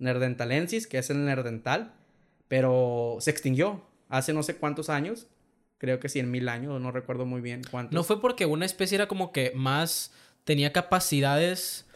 neanderthalensis, 0.00 0.86
que 0.86 0.98
es 0.98 1.10
el 1.10 1.24
neandertal, 1.24 1.92
pero 2.48 3.18
se 3.20 3.30
extinguió 3.30 3.82
hace 4.08 4.32
no 4.32 4.42
sé 4.42 4.56
cuántos 4.56 4.90
años. 4.90 5.26
Creo 5.80 5.98
que 5.98 6.08
cien 6.10 6.30
mil 6.30 6.48
años, 6.48 6.78
no 6.80 6.92
recuerdo 6.92 7.24
muy 7.26 7.40
bien 7.40 7.62
cuántos. 7.70 7.94
No 7.94 8.04
fue 8.04 8.20
porque 8.20 8.44
una 8.46 8.66
especie 8.66 8.94
era 8.96 9.08
como 9.08 9.32
que 9.32 9.50
más 9.56 10.12
tenía 10.44 10.72
capacidades. 10.72 11.86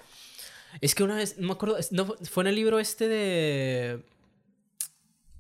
Es 0.81 0.95
que 0.95 1.05
una 1.05 1.17
vez, 1.17 1.37
no 1.39 1.47
me 1.49 1.53
acuerdo, 1.53 1.77
no, 1.93 2.07
fue 2.29 2.43
en 2.45 2.47
el 2.49 2.55
libro 2.57 2.81
este 2.81 3.07
de. 3.09 4.01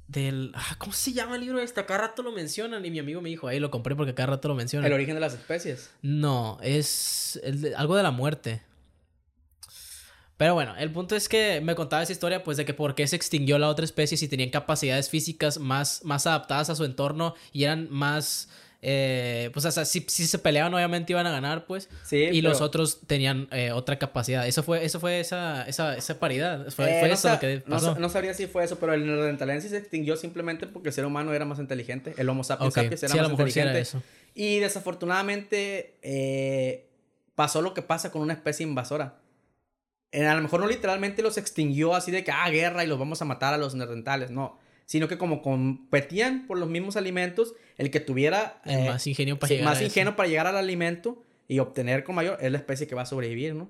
Del. 0.07 0.53
ah, 0.55 0.77
¿Cómo 0.79 0.93
se 0.93 1.13
llama 1.15 1.37
el 1.37 1.41
libro 1.41 1.59
este? 1.59 1.81
A 1.81 1.87
cada 1.87 2.01
rato 2.03 2.23
lo 2.23 2.31
mencionan 2.33 2.85
y 2.85 2.91
mi 2.91 2.99
amigo 2.99 3.23
me 3.23 3.31
dijo, 3.31 3.49
ahí 3.49 3.59
lo 3.59 3.71
compré 3.71 3.97
porque 3.97 4.15
cada 4.15 4.27
rato 4.33 4.49
lo 4.49 4.55
mencionan. 4.55 4.87
El 4.87 4.93
origen 4.93 5.15
de 5.15 5.21
las 5.21 5.33
especies. 5.33 5.91
No, 6.03 6.59
es 6.63 7.41
el 7.43 7.63
de- 7.63 7.75
algo 7.75 7.97
de 7.97 8.03
la 8.03 8.11
muerte. 8.11 8.61
Pero 10.37 10.55
bueno, 10.55 10.75
el 10.77 10.91
punto 10.91 11.15
es 11.15 11.29
que 11.29 11.61
me 11.61 11.75
contaba 11.77 12.03
esa 12.03 12.13
historia, 12.13 12.43
pues, 12.43 12.57
de 12.57 12.65
que 12.65 12.75
por 12.75 12.95
qué 12.95 13.07
se 13.07 13.15
extinguió 13.17 13.59
la 13.59 13.69
otra 13.69 13.85
especie 13.85 14.17
si 14.17 14.27
tenían 14.29 14.51
capacidades 14.51 15.09
físicas 15.09 15.59
más, 15.59 16.01
más 16.05 16.27
adaptadas 16.27 16.71
a 16.71 16.75
su 16.75 16.85
entorno 16.85 17.35
y 17.53 17.65
eran 17.65 17.89
más. 17.91 18.49
eh, 18.83 19.49
pues, 19.55 19.65
o 19.65 19.71
sea, 19.71 19.85
si, 19.85 20.05
si 20.09 20.27
se 20.27 20.39
peleaban, 20.39 20.75
obviamente 20.75 21.13
iban 21.13 21.27
a 21.27 21.31
ganar, 21.31 21.67
pues. 21.67 21.89
Sí, 22.03 22.17
y 22.25 22.43
los 22.43 22.61
otros 22.61 23.01
tenían 23.07 23.47
eh, 23.53 23.71
otra 23.73 23.99
capacidad. 23.99 24.47
Eso 24.47 24.63
fue, 24.65 24.85
eso 24.85 24.99
fue 25.01 25.21
esa, 25.21 25.63
esa, 25.69 25.97
esa 25.97 26.19
paridad. 26.19 26.69
Fue, 26.71 26.91
Eh, 26.91 26.99
fue 26.99 27.09
no 27.09 27.15
eso 27.15 27.31
lo 27.31 27.39
que 27.39 27.63
no 27.67 27.77
pasó. 27.77 27.95
sa- 27.95 28.01
No, 28.01 28.09
sabría 28.11 28.35
si 28.35 28.47
fue 28.49 28.65
eso, 28.65 28.79
pero 28.81 28.93
el 28.93 29.07
neandertalensis 29.07 29.71
se 29.71 29.79
extinguió 29.79 30.17
simplemente 30.17 30.67
porque 30.67 30.89
el 30.89 30.95
ser 30.95 31.07
humano 31.07 31.33
era 31.33 31.45
más 31.47 31.61
inteligente. 31.61 32.13
El 32.19 32.29
Homo 32.29 32.43
sapiens 32.45 32.75
Ok, 32.77 32.83
sapiens 32.83 33.03
era 33.05 33.13
sí, 33.13 33.19
a 33.19 33.23
más 33.23 33.31
lo 33.31 33.37
mejor 33.37 33.51
sí 33.53 33.61
era 33.61 33.71
inteligente. 33.71 33.99
eso. 33.99 34.03
Y 34.35 34.59
desafortunadamente 34.59 35.95
pasó 37.35 37.63
lo 37.63 37.73
que 37.73 37.83
pasa 37.83 38.11
con 38.11 38.21
una 38.23 38.33
especie 38.35 38.65
invasora. 38.67 39.21
A 40.15 40.35
lo 40.35 40.43
mejor 40.43 40.61
no 40.61 40.67
literalmente 40.67 41.23
los 41.23 41.39
extinguió 41.39 41.95
así 41.95 42.11
de 42.11 42.23
que, 42.25 42.31
ah, 42.31 42.49
guerra 42.51 42.85
y 42.85 42.87
los 42.87 42.99
vamos 42.99 43.21
a 43.23 43.25
matar 43.25 43.55
a 43.55 43.59
los 43.59 43.75
neandertales, 43.75 44.31
no. 44.31 44.59
Sino 44.87 45.09
que 45.09 45.19
como 45.19 45.43
competían 45.43 46.47
por 46.47 46.59
los 46.59 46.69
mismos 46.69 46.97
alimentos, 46.97 47.55
el 47.79 47.91
que 47.91 48.01
tuviera 48.01 48.61
El 48.65 48.81
eh, 48.81 48.89
más 48.91 49.07
ingenio 49.07 49.39
para 49.39 49.51
llegar 49.51 49.65
más 49.65 49.77
a 49.77 49.81
eso. 49.81 49.87
ingenio 49.87 50.15
para 50.15 50.29
llegar 50.29 50.47
al 50.47 50.57
alimento 50.57 51.23
y 51.49 51.59
obtener 51.59 52.05
con 52.05 52.15
mayor, 52.15 52.39
es 52.41 52.53
la 52.53 52.59
especie 52.59 52.87
que 52.87 52.95
va 52.95 53.03
a 53.03 53.07
sobrevivir, 53.07 53.55
¿no? 53.55 53.69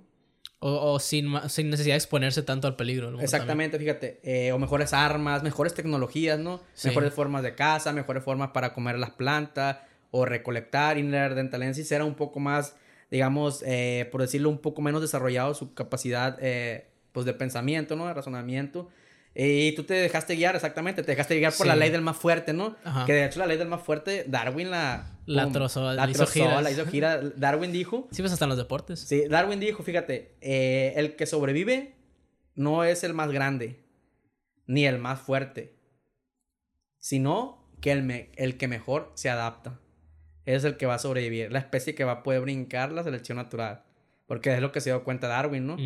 O, 0.61 0.93
o 0.95 0.99
sin, 0.99 1.31
sin 1.49 1.69
necesidad 1.69 1.95
de 1.95 1.99
exponerse 1.99 2.43
tanto 2.43 2.67
al 2.67 2.77
peligro. 2.77 3.11
¿no? 3.11 3.21
Exactamente, 3.21 3.79
fíjate, 3.79 4.21
eh, 4.23 4.51
o 4.53 4.59
mejores 4.59 4.93
armas, 4.95 5.43
mejores 5.43 5.75
tecnologías, 5.75 6.39
¿no? 6.39 6.63
Sí. 6.73 6.89
Mejores 6.89 7.13
formas 7.13 7.43
de 7.43 7.55
caza, 7.55 7.93
mejores 7.93 8.25
formas 8.25 8.51
para 8.51 8.73
comer 8.73 8.99
las 8.99 9.11
plantas 9.11 9.79
o 10.11 10.25
recolectar. 10.25 10.97
Inner 10.97 11.35
Dentalensis 11.35 11.91
era 11.93 12.05
un 12.05 12.15
poco 12.15 12.41
más, 12.41 12.77
digamos, 13.15 13.63
eh, 13.65 14.09
por 14.11 14.21
decirlo, 14.23 14.51
un 14.51 14.59
poco 14.59 14.83
menos 14.83 15.01
desarrollado 15.01 15.55
su 15.55 15.73
capacidad, 15.73 16.37
eh, 16.41 16.89
pues, 17.13 17.25
de 17.25 17.33
pensamiento, 17.33 17.95
¿no? 17.95 18.09
De 18.09 18.13
razonamiento. 18.13 18.89
Y 19.37 19.73
tú 19.77 19.85
te 19.85 19.95
dejaste 19.95 20.35
guiar, 20.35 20.57
exactamente, 20.57 21.03
te 21.05 21.13
dejaste 21.13 21.37
guiar 21.39 21.53
por 21.53 21.67
Sí. 21.67 21.69
la 21.69 21.77
ley 21.77 21.91
del 21.91 22.03
más 22.03 22.17
fuerte, 22.17 22.53
¿no? 22.53 22.75
Ajá. 22.85 23.05
Que 23.07 23.13
de 23.13 23.25
hecho 23.27 23.39
la 23.39 23.47
ley 23.47 23.57
del 23.57 23.69
más 23.69 23.83
fuerte, 23.83 24.25
Darwin 24.27 24.71
la... 24.71 25.13
La 25.27 25.49
trozó, 25.53 25.93
la 25.93 25.95
la 26.07 26.11
hizo 26.11 26.25
trozó, 26.25 26.33
giras. 26.33 26.63
la 26.63 26.71
hizo 26.73 26.87
gira. 26.87 27.21
Darwin 27.21 27.71
dijo 27.73 28.09
Sí, 28.11 28.21
pues 28.23 28.33
hasta 28.33 28.45
en 28.47 28.49
los 28.51 28.59
deportes. 28.59 28.99
Sí, 29.01 29.29
Darwin 29.29 29.59
dijo, 29.61 29.83
fíjate, 29.85 30.35
eh, 30.41 30.93
el 30.97 31.15
que 31.17 31.27
sobrevive 31.27 31.95
no 32.57 32.83
es 32.85 33.05
el 33.05 33.15
más 33.15 33.31
grande, 33.31 33.81
ni 34.67 34.87
el 34.87 34.99
más 34.99 35.21
fuerte, 35.21 35.77
sino 36.99 37.65
que 37.81 37.93
el, 37.93 38.03
me- 38.03 38.31
el 38.37 38.57
que 38.57 38.69
mejor 38.69 39.13
se 39.15 39.31
adapta. 39.31 39.81
Es 40.47 40.65
el 40.65 40.77
que 40.77 40.87
va 40.87 40.95
a 40.95 40.99
sobrevivir, 40.99 41.51
la 41.53 41.59
especie 41.59 41.95
que 41.95 42.05
va 42.05 42.13
a 42.13 42.23
poder 42.23 42.41
brincar 42.43 42.93
la 42.93 43.03
selección 43.03 43.37
natural. 43.37 43.83
Porque 44.27 44.55
es 44.55 44.61
lo 44.61 44.73
que 44.73 44.81
se 44.81 44.91
dio 44.91 45.05
cuenta 45.05 45.27
Darwin, 45.29 45.67
¿no? 45.67 45.77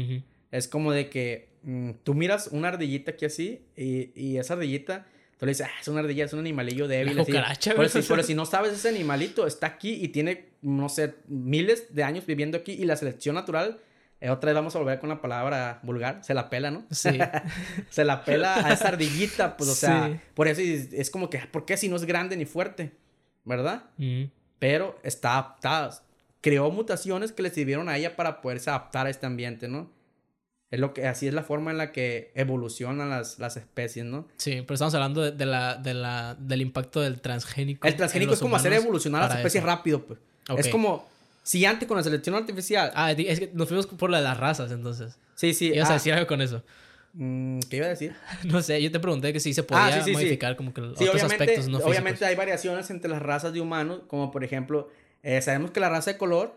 Es 0.51 0.69
como 0.69 0.93
de 0.93 1.09
que 1.11 1.49
mm, 1.63 1.91
tú 2.05 2.15
miras 2.15 2.49
una 2.53 2.69
ardillita 2.69 3.13
aquí 3.13 3.25
así 3.27 3.67
y, 3.77 4.11
y 4.15 4.39
esa 4.39 4.55
ardillita, 4.55 5.07
tú 5.39 5.47
le 5.47 5.51
dices, 5.51 5.67
ah, 5.69 5.81
es 5.81 5.89
una 5.89 6.01
ardilla, 6.01 6.25
es 6.25 6.33
un 6.33 6.41
animalillo 6.41 6.89
débil. 6.89 7.17
La 7.17 7.23
así". 7.23 7.33
cucaracha, 7.33 7.73
pero, 7.77 7.89
si, 7.89 8.03
pero 8.03 8.23
si 8.25 8.35
no 8.35 8.47
sabes, 8.47 8.73
ese 8.73 8.89
animalito 8.89 9.47
está 9.47 9.67
aquí 9.67 9.93
y 10.03 10.09
tiene, 10.09 10.47
no 10.63 10.89
sé, 10.89 11.15
miles 11.29 11.95
de 11.95 12.03
años 12.05 12.27
viviendo 12.27 12.57
aquí 12.59 12.73
y 12.73 12.85
la 12.85 12.97
selección 12.97 13.35
natural, 13.35 13.79
eh, 14.21 14.31
otra 14.31 14.49
vez 14.49 14.55
vamos 14.57 14.75
a 14.75 14.79
volver 14.81 14.99
con 14.99 15.09
la 15.09 15.21
palabra 15.21 15.79
vulgar, 15.85 16.25
se 16.25 16.35
la 16.35 16.49
pela, 16.51 16.71
¿no? 16.71 16.87
Sí. 16.91 17.11
se 17.91 18.05
la 18.05 18.25
pela 18.25 18.67
a 18.67 18.73
esa 18.73 18.89
ardillita, 18.89 19.57
pues, 19.57 19.71
o 19.71 19.75
sea, 19.75 20.09
Sí. 20.09 20.21
por 20.35 20.49
eso 20.49 20.61
es, 20.61 20.93
es 20.93 21.11
como 21.11 21.29
que, 21.31 21.39
¿por 21.39 21.65
qué 21.65 21.77
si 21.77 21.89
no 21.89 21.97
es 21.97 22.05
grande 22.05 22.37
ni 22.37 22.45
fuerte? 22.45 22.93
¿Verdad? 23.45 23.85
Pero 24.59 24.99
está 25.03 25.33
adaptada. 25.33 26.03
Creó 26.41 26.71
mutaciones 26.71 27.33
que 27.33 27.43
le 27.43 27.51
sirvieron 27.51 27.89
a 27.89 27.97
ella 27.97 28.17
para 28.17 28.41
poderse 28.41 28.71
adaptar 28.71 29.07
a 29.07 29.11
este 29.11 29.27
ambiente, 29.27 29.69
¿no? 29.69 29.91
Es 30.71 30.81
lo 30.81 30.93
que, 30.93 31.07
así 31.07 31.27
es 31.27 31.33
la 31.33 31.43
forma 31.43 31.71
en 31.71 31.79
la 31.79 31.93
que 31.93 32.31
evolucionan 32.35 33.09
las, 33.09 33.39
las 33.39 33.57
especies, 33.57 34.05
¿no? 34.05 34.29
Sí, 34.37 34.61
pero 34.63 34.75
estamos 34.75 34.95
hablando 34.95 35.23
de, 35.23 35.33
de 35.33 35.47
la, 35.47 35.77
de 35.77 35.95
la, 35.95 36.37
del 36.39 36.61
impacto 36.61 37.01
del 37.01 37.21
transgénico. 37.23 37.89
El 37.89 37.97
transgénico 37.97 38.35
es 38.35 38.41
como 38.41 38.57
hacer 38.57 38.75
evolucionar 38.75 39.23
las 39.23 39.37
especies 39.39 39.63
eso. 39.63 39.67
rápido, 39.67 40.03
pues. 40.03 40.19
Ok. 40.51 40.59
Es 40.59 40.69
como, 40.69 41.09
si 41.43 41.65
antes 41.65 41.89
con 41.89 41.97
la 41.97 42.03
selección 42.03 42.35
artificial... 42.35 42.93
Ah, 42.95 43.13
es 43.13 43.41
que 43.41 43.51
nos 43.55 43.67
fuimos 43.69 43.87
por 43.87 44.11
la 44.11 44.19
de 44.19 44.25
las 44.25 44.37
razas, 44.37 44.71
entonces. 44.71 45.17
sí, 45.35 45.55
sí. 45.55 45.73
Ibas 45.73 45.89
ah, 45.89 45.93
a 45.93 45.95
decir 45.95 46.13
algo 46.13 46.27
con 46.27 46.43
eso. 46.43 46.63
Mm, 47.15 47.61
¿Qué 47.71 47.77
iba 47.77 47.87
a 47.87 47.91
decir? 47.91 48.15
No 48.45 48.63
sé, 48.63 48.83
yo 48.83 48.91
te 48.91 49.01
pregunté 49.01 49.33
que 49.33 49.41
si 49.41 49.55
se 49.55 49.63
podía 49.63 49.87
Ah, 49.87 49.93
sí, 49.93 49.99
sí, 50.01 50.05
sí. 50.07 50.13
modificar 50.13 50.57
como 50.57 50.73
que 50.75 50.81
Sí, 50.81 50.87
otros 50.89 51.09
obviamente, 51.11 51.35
aspectos 51.45 51.69
no 51.69 51.79
físicos. 51.79 51.91
obviamente 51.91 52.25
hay 52.25 52.35
variaciones 52.37 52.91
entre 52.91 53.11
las 53.11 53.23
razas 53.23 53.53
de 53.53 53.61
humanos, 53.61 54.03
como 54.07 54.31
por 54.31 54.45
ejemplo, 54.45 54.89
eh, 55.23 55.41
sabemos 55.43 55.71
que 55.71 55.81
la 55.81 55.89
raza 55.89 56.13
de 56.13 56.19
color 56.19 56.55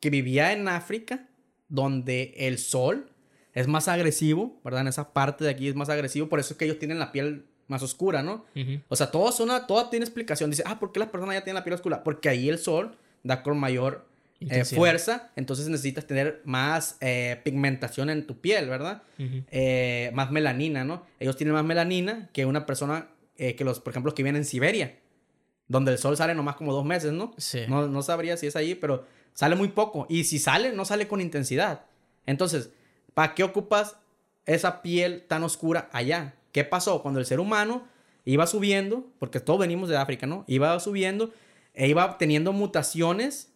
que 0.00 0.10
vivía 0.10 0.52
en 0.52 0.66
África, 0.68 1.28
donde 1.68 2.34
el 2.36 2.58
sol 2.58 3.10
es 3.52 3.66
más 3.66 3.88
agresivo, 3.88 4.60
¿verdad? 4.64 4.82
En 4.82 4.88
esa 4.88 5.12
parte 5.12 5.44
de 5.44 5.50
aquí 5.50 5.68
es 5.68 5.74
más 5.74 5.88
agresivo, 5.88 6.28
por 6.28 6.40
eso 6.40 6.54
es 6.54 6.58
que 6.58 6.64
ellos 6.64 6.78
tienen 6.78 6.98
la 6.98 7.12
piel 7.12 7.46
más 7.68 7.82
oscura, 7.82 8.22
¿no? 8.22 8.44
Ujú. 8.56 8.80
O 8.88 8.96
sea, 8.96 9.10
todo, 9.12 9.32
una, 9.44 9.66
todo 9.66 9.88
tiene 9.90 10.04
explicación. 10.04 10.50
Dice, 10.50 10.64
ah, 10.66 10.78
¿por 10.80 10.90
qué 10.92 10.98
las 11.00 11.08
personas 11.08 11.36
ya 11.36 11.44
tienen 11.44 11.54
la 11.56 11.64
piel 11.64 11.74
oscura? 11.74 12.02
Porque 12.02 12.28
ahí 12.28 12.48
el 12.48 12.58
sol 12.58 12.96
da 13.22 13.42
con 13.44 13.58
mayor 13.58 14.06
eh, 14.40 14.64
fuerza, 14.64 15.30
entonces 15.36 15.68
necesitas 15.68 16.06
tener 16.06 16.40
más 16.44 16.96
eh, 17.00 17.40
pigmentación 17.44 18.08
en 18.08 18.26
tu 18.26 18.40
piel, 18.40 18.68
¿verdad? 18.68 19.02
Ujú. 19.18 19.44
eh, 19.50 20.10
más 20.14 20.30
melanina, 20.30 20.82
¿no? 20.84 21.04
Ellos 21.18 21.36
tienen 21.36 21.54
más 21.54 21.64
melanina 21.64 22.30
que 22.32 22.46
una 22.46 22.64
persona 22.64 23.08
eh, 23.36 23.54
que 23.54 23.64
los, 23.64 23.80
por 23.80 23.92
ejemplo, 23.92 24.08
los 24.08 24.14
que 24.14 24.22
viven 24.22 24.36
en 24.36 24.44
Siberia, 24.44 24.98
donde 25.68 25.92
el 25.92 25.98
sol 25.98 26.16
sale 26.16 26.34
nomás 26.34 26.56
como 26.56 26.72
dos 26.72 26.84
meses, 26.84 27.12
¿no? 27.12 27.34
Sí. 27.38 27.60
No, 27.68 27.86
no 27.86 28.02
sabría 28.02 28.36
si 28.36 28.46
es 28.46 28.56
ahí, 28.56 28.74
pero 28.74 29.06
sale 29.34 29.56
muy 29.56 29.68
poco. 29.68 30.06
Y 30.08 30.24
si 30.24 30.38
sale, 30.38 30.72
no 30.72 30.84
sale 30.84 31.06
con 31.08 31.20
intensidad. 31.20 31.84
Entonces, 32.26 32.70
¿para 33.14 33.34
qué 33.34 33.42
ocupas 33.42 33.96
esa 34.46 34.82
piel 34.82 35.24
tan 35.28 35.42
oscura 35.42 35.88
allá? 35.92 36.34
¿Qué 36.52 36.64
pasó? 36.64 37.02
Cuando 37.02 37.20
el 37.20 37.26
ser 37.26 37.40
humano 37.40 37.86
iba 38.24 38.46
subiendo, 38.46 39.06
porque 39.18 39.40
todos 39.40 39.60
venimos 39.60 39.88
de 39.88 39.96
África, 39.96 40.26
¿no? 40.26 40.44
Iba 40.46 40.78
subiendo 40.80 41.32
e 41.72 41.88
iba 41.88 42.18
teniendo 42.18 42.52
mutaciones 42.52 43.49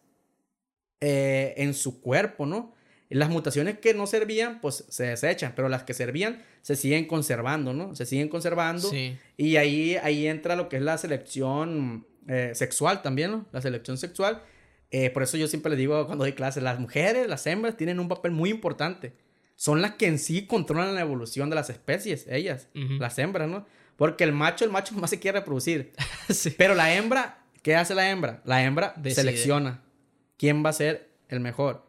eh, 1.01 1.53
en 1.57 1.73
su 1.73 2.01
cuerpo, 2.01 2.45
¿no? 2.45 2.73
Las 3.09 3.29
mutaciones 3.29 3.77
que 3.79 3.93
no 3.93 4.07
servían, 4.07 4.59
pues 4.61 4.85
se 4.89 5.05
desechan, 5.05 5.53
pero 5.55 5.69
las 5.69 5.83
que 5.83 5.93
servían 5.93 6.41
se 6.61 6.75
siguen 6.75 7.05
conservando, 7.05 7.73
¿no? 7.73 7.95
Se 7.95 8.05
siguen 8.05 8.29
conservando. 8.29 8.89
Sí. 8.89 9.17
Y 9.37 9.57
ahí, 9.57 9.95
ahí 9.97 10.27
entra 10.27 10.55
lo 10.55 10.67
que 10.69 10.77
es 10.77 10.81
la 10.81 10.97
selección 10.97 12.07
eh, 12.27 12.51
sexual 12.55 13.01
también, 13.03 13.31
¿no? 13.31 13.45
La 13.51 13.61
selección 13.61 13.97
sexual. 13.97 14.41
Eh, 14.89 15.11
por 15.11 15.23
eso 15.23 15.37
yo 15.37 15.47
siempre 15.47 15.69
les 15.69 15.79
digo 15.79 16.05
cuando 16.07 16.23
doy 16.23 16.33
clases, 16.33 16.63
las 16.63 16.79
mujeres, 16.79 17.27
las 17.27 17.45
hembras, 17.45 17.77
tienen 17.77 17.99
un 17.99 18.07
papel 18.07 18.31
muy 18.31 18.49
importante. 18.49 19.13
Son 19.55 19.81
las 19.81 19.95
que 19.95 20.07
en 20.07 20.19
sí 20.19 20.47
controlan 20.47 20.95
la 20.95 21.01
evolución 21.01 21.49
de 21.49 21.55
las 21.55 21.69
especies, 21.69 22.25
ellas, 22.27 22.67
las 22.73 23.17
hembras, 23.19 23.47
¿no? 23.47 23.65
Porque 23.95 24.23
el 24.23 24.33
macho, 24.33 24.65
el 24.65 24.71
macho 24.71 24.95
más 24.99 25.09
se 25.09 25.19
quiere 25.19 25.39
reproducir. 25.39 25.93
sí. 26.29 26.53
Pero 26.57 26.75
la 26.75 26.93
hembra, 26.95 27.45
¿qué 27.61 27.75
hace 27.75 27.95
la 27.95 28.09
hembra? 28.09 28.41
La 28.45 28.63
hembra 28.63 28.93
Decide. 28.97 29.21
selecciona 29.21 29.84
quién 30.37 30.63
va 30.65 30.69
a 30.69 30.73
ser 30.73 31.09
el 31.29 31.39
mejor. 31.39 31.83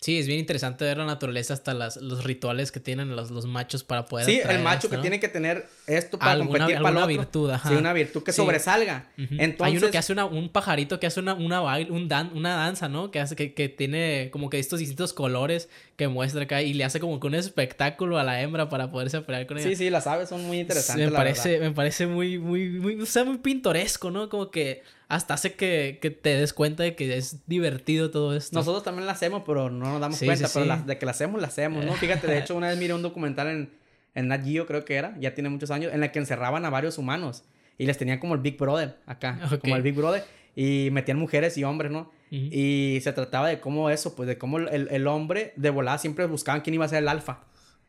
Sí, 0.00 0.18
es 0.18 0.26
bien 0.26 0.38
interesante 0.38 0.84
ver 0.84 0.98
la 0.98 1.06
naturaleza 1.06 1.54
hasta 1.54 1.72
las, 1.72 1.96
los 1.96 2.24
rituales 2.24 2.70
que 2.70 2.78
tienen 2.78 3.16
los, 3.16 3.30
los 3.30 3.46
machos 3.46 3.84
para 3.84 4.04
poder 4.04 4.26
Sí, 4.26 4.38
el 4.46 4.58
macho 4.62 4.88
esto, 4.88 4.90
que 4.90 4.98
tiene 4.98 5.18
que 5.18 5.28
tener 5.28 5.66
esto 5.86 6.18
para 6.18 6.32
Alguna- 6.32 6.58
competir 6.58 6.66
para 6.76 6.78
el 6.80 6.86
alguna 6.98 7.04
otro. 7.04 7.16
virtud, 7.16 7.50
ajá. 7.50 7.68
Sí, 7.70 7.74
una 7.76 7.92
virtud 7.94 8.22
que 8.22 8.32
Sí. 8.32 8.36
sobresalga. 8.36 9.08
Entonces, 9.16 9.60
Hay 9.60 9.78
uno 9.78 9.90
que 9.90 9.96
hace 9.96 10.12
una, 10.12 10.26
un 10.26 10.50
pajarito 10.50 11.00
que 11.00 11.06
hace 11.06 11.20
una, 11.20 11.32
una 11.32 11.60
baile, 11.60 11.90
un 11.90 12.06
dan, 12.08 12.32
una 12.34 12.54
danza, 12.54 12.90
¿no? 12.90 13.10
Que 13.10 13.18
hace 13.20 13.34
que, 13.34 13.54
que 13.54 13.70
tiene 13.70 14.28
como 14.30 14.50
que 14.50 14.58
estos 14.58 14.80
distintos 14.80 15.14
colores 15.14 15.70
que 15.96 16.06
muestra 16.08 16.42
acá 16.42 16.60
y 16.60 16.74
le 16.74 16.84
hace 16.84 17.00
como 17.00 17.18
que 17.18 17.26
un 17.28 17.34
espectáculo 17.36 18.18
a 18.18 18.24
la 18.24 18.42
hembra 18.42 18.68
para 18.68 18.90
poderse 18.90 19.22
pelear 19.22 19.46
con 19.46 19.56
ella. 19.56 19.68
Sí, 19.70 19.74
sí, 19.76 19.88
las 19.88 20.06
aves 20.06 20.28
son 20.28 20.44
muy 20.44 20.58
interesantes, 20.60 21.06
me 21.06 21.12
la 21.12 21.16
parece, 21.18 21.52
verdad. 21.52 21.68
me 21.68 21.74
parece 21.74 22.06
muy, 22.06 22.38
muy, 22.38 22.68
muy, 22.68 23.00
o 23.00 23.06
sea, 23.06 23.24
muy 23.24 23.38
pintoresco, 23.38 24.10
¿no? 24.10 24.28
Como 24.28 24.50
que 24.50 24.82
hasta 25.08 25.34
hace 25.34 25.54
que, 25.54 25.98
que 26.00 26.10
te 26.10 26.30
des 26.36 26.52
cuenta 26.52 26.82
de 26.82 26.94
que 26.94 27.16
es 27.16 27.46
divertido 27.46 28.10
todo 28.10 28.34
esto. 28.36 28.56
Nosotros 28.58 28.82
también 28.82 29.06
la 29.06 29.12
hacemos, 29.12 29.42
pero 29.46 29.70
no 29.70 29.92
nos 29.92 30.00
damos 30.00 30.18
Sí, 30.18 30.26
cuenta. 30.26 30.48
sí, 30.48 30.52
pero 30.54 30.64
sí. 30.64 30.68
la- 30.68 30.78
de 30.86 30.98
que 30.98 31.04
la 31.06 31.12
hacemos, 31.12 31.40
la 31.40 31.48
hacemos, 31.48 31.84
¿no? 31.84 31.92
Fíjate, 31.94 32.26
de 32.26 32.38
hecho, 32.40 32.56
una 32.56 32.68
vez 32.68 32.78
miré 32.78 32.94
un 32.94 33.02
documental 33.02 33.48
en, 33.48 33.70
en 34.14 34.28
Nat 34.28 34.44
Geo, 34.44 34.66
creo 34.66 34.84
que 34.84 34.94
era, 34.94 35.16
ya 35.20 35.34
tiene 35.34 35.48
muchos 35.50 35.70
años, 35.70 35.92
en 35.92 36.00
la 36.00 36.10
que 36.12 36.18
encerraban 36.18 36.64
a 36.64 36.70
varios 36.70 36.98
humanos 36.98 37.44
y 37.78 37.86
les 37.86 37.98
tenían 37.98 38.18
como 38.18 38.34
el 38.34 38.40
Big 38.40 38.56
Brother 38.56 38.96
acá, 39.06 39.40
Ok. 39.52 39.60
como 39.60 39.76
el 39.76 39.82
Big 39.82 39.94
Brother, 39.94 40.24
y 40.56 40.88
metían 40.92 41.18
mujeres 41.18 41.58
y 41.58 41.64
hombres, 41.64 41.90
¿no? 41.92 42.10
Y 42.30 42.98
se 43.02 43.12
trataba 43.12 43.48
de 43.48 43.60
cómo 43.60 43.90
eso, 43.90 44.16
pues 44.16 44.26
de 44.26 44.38
cómo 44.38 44.58
el, 44.58 44.88
el 44.90 45.06
hombre 45.06 45.52
de 45.54 45.70
volada 45.70 45.98
siempre 45.98 46.26
buscaban 46.26 46.62
quién 46.62 46.74
iba 46.74 46.84
a 46.84 46.88
ser 46.88 46.98
el 46.98 47.08
alfa. 47.08 47.44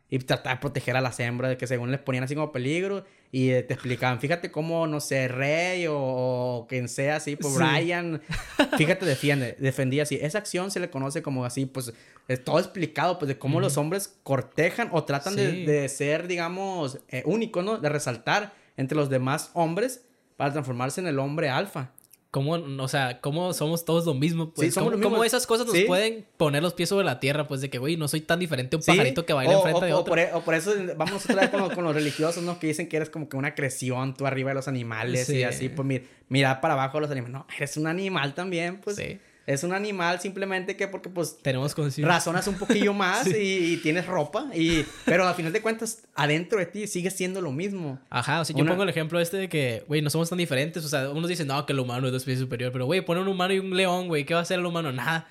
Y 0.08 0.20
trataba 0.20 0.56
de 0.58 0.62
proteger 0.62 0.96
a 0.96 1.02
las 1.02 1.20
hembras, 1.20 1.50
de 1.50 1.58
que 1.58 1.66
según 1.66 1.90
les 1.90 2.00
ponían 2.00 2.24
así 2.24 2.36
como 2.36 2.52
peligro. 2.52 3.06
Y 3.36 3.52
eh, 3.52 3.64
te 3.64 3.74
explicaban, 3.74 4.22
fíjate 4.22 4.50
cómo, 4.50 4.88
no 4.88 5.02
sé, 5.02 5.28
Rey 5.28 5.88
o, 5.88 5.98
o 5.98 6.68
quien 6.70 6.88
sea 6.88 7.18
así, 7.18 7.36
pues 7.36 7.54
Sí. 7.54 7.60
Brian. 7.60 8.22
Fíjate, 8.78 9.06
defiende, 9.06 9.58
defendía 9.60 10.04
así. 10.04 10.18
Esa 10.22 10.38
acción 10.38 10.72
se 10.72 10.80
le 10.80 10.90
conoce 10.90 11.22
como 11.22 11.44
así, 11.44 11.66
pues, 11.66 11.92
es 12.30 12.42
todo 12.46 12.60
explicado, 12.60 13.20
pues, 13.20 13.28
de 13.28 13.38
cómo 13.38 13.60
los 13.60 13.76
hombres 13.76 14.16
cortejan 14.24 14.88
o 14.94 15.04
tratan 15.04 15.36
de 15.36 15.90
ser, 15.90 16.30
digamos, 16.30 17.00
eh, 17.10 17.24
únicos, 17.26 17.62
¿no? 17.66 17.78
De 17.78 17.90
resaltar 17.90 18.54
entre 18.78 18.96
los 18.96 19.10
demás 19.10 19.52
hombres 19.54 20.06
para 20.38 20.54
transformarse 20.54 21.02
en 21.02 21.08
el 21.08 21.20
hombre 21.20 21.50
alfa. 21.50 21.92
¿Cómo, 22.36 22.52
o 22.84 22.88
sea, 22.90 23.22
cómo 23.22 23.54
somos 23.54 23.86
todos 23.86 24.06
lo 24.06 24.14
mismo? 24.14 24.52
Pues, 24.52 24.68
Sí, 24.68 24.72
somos 24.74 24.88
¿Cómo, 24.88 24.92
lo 24.92 24.98
mismo. 24.98 25.10
cómo 25.12 25.24
esas 25.24 25.48
cosas 25.48 25.68
nos 25.68 25.74
Sí. 25.78 25.86
pueden 25.86 26.26
poner 26.36 26.62
los 26.62 26.74
pies 26.74 26.90
sobre 26.90 27.06
la 27.06 27.22
tierra? 27.22 27.48
Pues 27.48 27.62
de 27.62 27.70
que, 27.70 27.78
güey, 27.78 27.96
no 27.96 28.10
soy 28.10 28.20
tan 28.20 28.40
diferente 28.40 28.76
a 28.76 28.78
un 28.80 28.84
Sí, 28.84 28.92
pajarito 28.92 29.26
que 29.26 29.32
baila 29.32 29.54
o- 29.54 29.56
enfrente 29.60 29.84
o- 29.84 29.86
de 29.86 29.94
o 29.94 30.00
otro. 30.00 30.10
por, 30.12 30.20
e- 30.20 30.34
o 30.34 30.42
por 30.42 30.54
eso 30.54 30.74
vamos 30.98 31.24
otra 31.24 31.44
vez 31.44 31.50
con 31.50 31.62
los, 31.62 31.74
con 31.74 31.86
los 31.86 31.96
religiosos, 31.96 32.44
¿no? 32.44 32.60
Que 32.60 32.68
dicen 32.68 32.90
que 32.90 32.98
eres 32.98 33.10
como 33.10 33.30
que 33.30 33.38
una 33.38 33.56
creación, 33.56 34.16
tú 34.16 34.28
arriba 34.28 34.50
de 34.50 34.56
los 34.56 34.68
animales 34.68 35.28
Sí. 35.28 35.38
y 35.38 35.44
así, 35.44 35.70
pues 35.70 35.88
mira, 35.88 36.04
mira 36.28 36.60
para 36.60 36.74
abajo 36.74 36.98
de 36.98 37.02
los 37.04 37.12
animales. 37.12 37.34
No, 37.34 37.48
eres 37.56 37.78
un 37.78 37.88
animal 37.88 38.34
también, 38.34 38.82
pues. 38.82 38.98
Sí. 38.98 39.18
Es 39.48 39.64
un 39.64 39.74
animal 39.74 40.20
simplemente 40.20 40.76
que 40.76 40.88
porque 40.88 41.08
pues 41.08 41.38
Tenemos 41.40 41.76
conciencia. 41.76 42.08
razonas 42.12 42.48
un 42.48 42.56
poquillo 42.56 42.94
más 42.96 43.28
y, 43.28 43.74
y 43.74 43.78
tienes 43.78 44.08
ropa 44.08 44.48
y 44.56 44.84
pero 45.06 45.28
al 45.28 45.36
final 45.36 45.54
de 45.54 45.62
cuentas 45.62 46.04
adentro 46.16 46.58
de 46.58 46.66
ti 46.66 46.88
sigue 46.88 47.12
siendo 47.12 47.42
lo 47.42 47.52
mismo. 47.52 48.00
Ajá, 48.10 48.42
o 48.42 48.46
sea, 48.46 48.56
yo 48.56 48.66
pongo 48.66 48.82
el 48.82 48.90
ejemplo 48.90 49.20
este 49.20 49.38
de 49.38 49.48
que, 49.50 49.84
güey, 49.88 50.02
no 50.02 50.10
somos 50.10 50.30
tan 50.30 50.40
diferentes. 50.40 50.84
O 50.84 50.90
sea, 50.90 51.12
unos 51.12 51.30
dicen, 51.30 51.46
no, 51.48 51.64
que 51.68 51.74
el 51.74 51.80
humano 51.80 52.08
es 52.08 52.12
de 52.14 52.18
especie 52.18 52.40
superior. 52.40 52.72
Pero, 52.72 52.86
güey, 52.88 53.02
pone 53.02 53.22
un 53.22 53.28
humano 53.28 53.54
y 53.54 53.60
un 53.60 53.76
león, 53.78 54.08
güey. 54.08 54.26
¿Qué 54.26 54.34
va 54.34 54.40
a 54.40 54.44
hacer 54.44 54.58
el 54.60 54.66
humano? 54.66 54.92
Nada. 54.92 55.28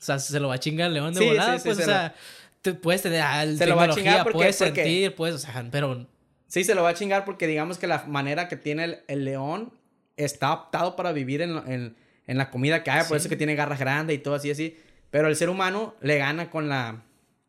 O 0.00 0.04
sea, 0.04 0.18
se 0.20 0.38
lo 0.38 0.48
va 0.48 0.54
a 0.54 0.58
chingar 0.60 0.86
el 0.88 0.94
león 0.94 1.12
de 1.14 1.20
Sí, 1.20 1.26
volada. 1.26 1.58
sí, 1.58 1.64
pues, 1.64 1.76
se 1.78 1.82
o 1.84 1.86
lo- 1.86 1.92
sea, 1.92 2.14
tú 2.60 2.76
puedes 2.80 3.02
tener 3.02 3.20
ah, 3.20 3.44
Se 3.44 3.66
lo 3.66 3.74
va 3.76 3.82
a 3.82 3.86
tecnología, 3.86 3.94
chingar 3.96 4.22
porque- 4.22 4.36
puedes 4.36 4.56
porque- 4.58 4.74
sentir, 4.84 5.14
puedes, 5.16 5.34
o 5.36 5.38
sea, 5.38 5.66
pero 5.70 6.06
Sí, 6.46 6.64
se 6.64 6.74
lo 6.76 6.82
va 6.82 6.90
a 6.90 6.94
chingar 6.94 7.24
porque 7.24 7.46
digamos 7.46 7.78
que 7.78 7.86
la 7.88 8.04
manera 8.06 8.46
que 8.46 8.56
tiene 8.56 8.84
el, 8.84 8.98
el 9.08 9.24
león 9.24 9.72
está 10.16 10.46
adaptado 10.48 10.94
para 10.96 11.12
vivir 11.12 11.40
en, 11.40 11.56
en, 11.66 11.96
en 12.26 12.38
la 12.38 12.50
comida 12.50 12.82
que 12.82 12.90
hay, 12.90 13.04
por 13.06 13.16
eso 13.16 13.28
que 13.28 13.36
tiene 13.36 13.54
garras 13.54 13.78
grandes 13.78 14.16
y 14.16 14.18
todo 14.18 14.34
así, 14.34 14.50
así. 14.50 14.76
Pero 15.10 15.28
el 15.28 15.36
ser 15.36 15.50
humano 15.50 15.94
le 16.00 16.18
gana 16.18 16.50
con 16.50 16.68
la, 16.68 17.04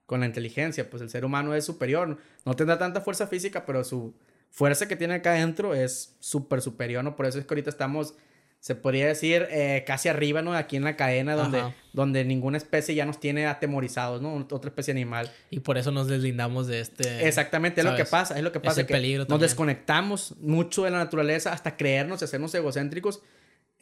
con 0.05 0.19
la 0.19 0.25
inteligencia, 0.25 0.89
pues 0.89 1.01
el 1.01 1.09
ser 1.09 1.25
humano 1.25 1.55
es 1.55 1.65
superior. 1.65 2.17
No 2.45 2.55
tendrá 2.55 2.77
tanta 2.77 3.01
fuerza 3.01 3.27
física, 3.27 3.65
pero 3.65 3.83
su 3.83 4.13
fuerza 4.49 4.87
que 4.87 4.95
tiene 4.95 5.15
acá 5.15 5.31
adentro 5.31 5.73
es 5.73 6.15
súper 6.19 6.61
superior, 6.61 7.03
¿no? 7.03 7.15
Por 7.15 7.25
eso 7.25 7.39
es 7.39 7.45
que 7.45 7.53
ahorita 7.53 7.69
estamos 7.69 8.15
se 8.63 8.75
podría 8.75 9.07
decir, 9.07 9.45
eh, 9.51 9.83
casi 9.85 10.07
arriba, 10.07 10.41
¿no? 10.41 10.53
Aquí 10.53 10.77
en 10.77 10.85
la 10.85 10.95
cadena 10.95 11.35
donde, 11.35 11.61
donde 11.91 12.23
ninguna 12.23 12.55
especie 12.55 12.95
ya 12.95 13.05
nos 13.05 13.19
tiene 13.19 13.45
atemorizados, 13.45 14.21
¿no? 14.21 14.35
Otra 14.35 14.69
especie 14.69 14.93
animal. 14.93 15.29
Y 15.49 15.59
por 15.59 15.77
eso 15.77 15.91
nos 15.91 16.07
deslindamos 16.07 16.67
de 16.67 16.79
este... 16.79 17.27
Exactamente, 17.27 17.81
es 17.81 17.85
lo 17.85 17.93
que 17.97 18.05
pasa, 18.05 18.37
es 18.37 18.41
lo 18.41 18.53
que 18.53 18.61
pasa. 18.61 18.79
Es 18.79 18.87
que 18.87 19.25
nos 19.27 19.41
desconectamos 19.41 20.35
mucho 20.39 20.85
de 20.85 20.91
la 20.91 20.99
naturaleza 20.99 21.51
hasta 21.51 21.75
creernos 21.75 22.21
y 22.21 22.23
hacernos 22.23 22.55
egocéntricos. 22.55 23.21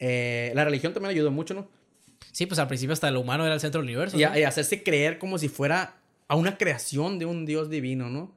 Eh, 0.04 0.52
la 0.54 0.64
religión 0.64 0.92
también 0.92 1.10
ayudó 1.10 1.30
mucho, 1.30 1.54
¿no? 1.54 1.68
Sí, 2.32 2.46
pues 2.46 2.58
al 2.58 2.66
principio 2.66 2.92
hasta 2.92 3.08
el 3.08 3.16
humano 3.16 3.44
era 3.44 3.54
el 3.54 3.60
centro 3.60 3.80
del 3.80 3.88
universo. 3.88 4.16
Y, 4.18 4.22
y 4.22 4.42
hacerse 4.42 4.82
creer 4.82 5.18
como 5.18 5.38
si 5.38 5.48
fuera 5.48 5.96
a 6.28 6.34
una 6.36 6.58
creación 6.58 7.18
de 7.18 7.26
un 7.26 7.46
Dios 7.46 7.70
divino, 7.70 8.08
¿no? 8.08 8.32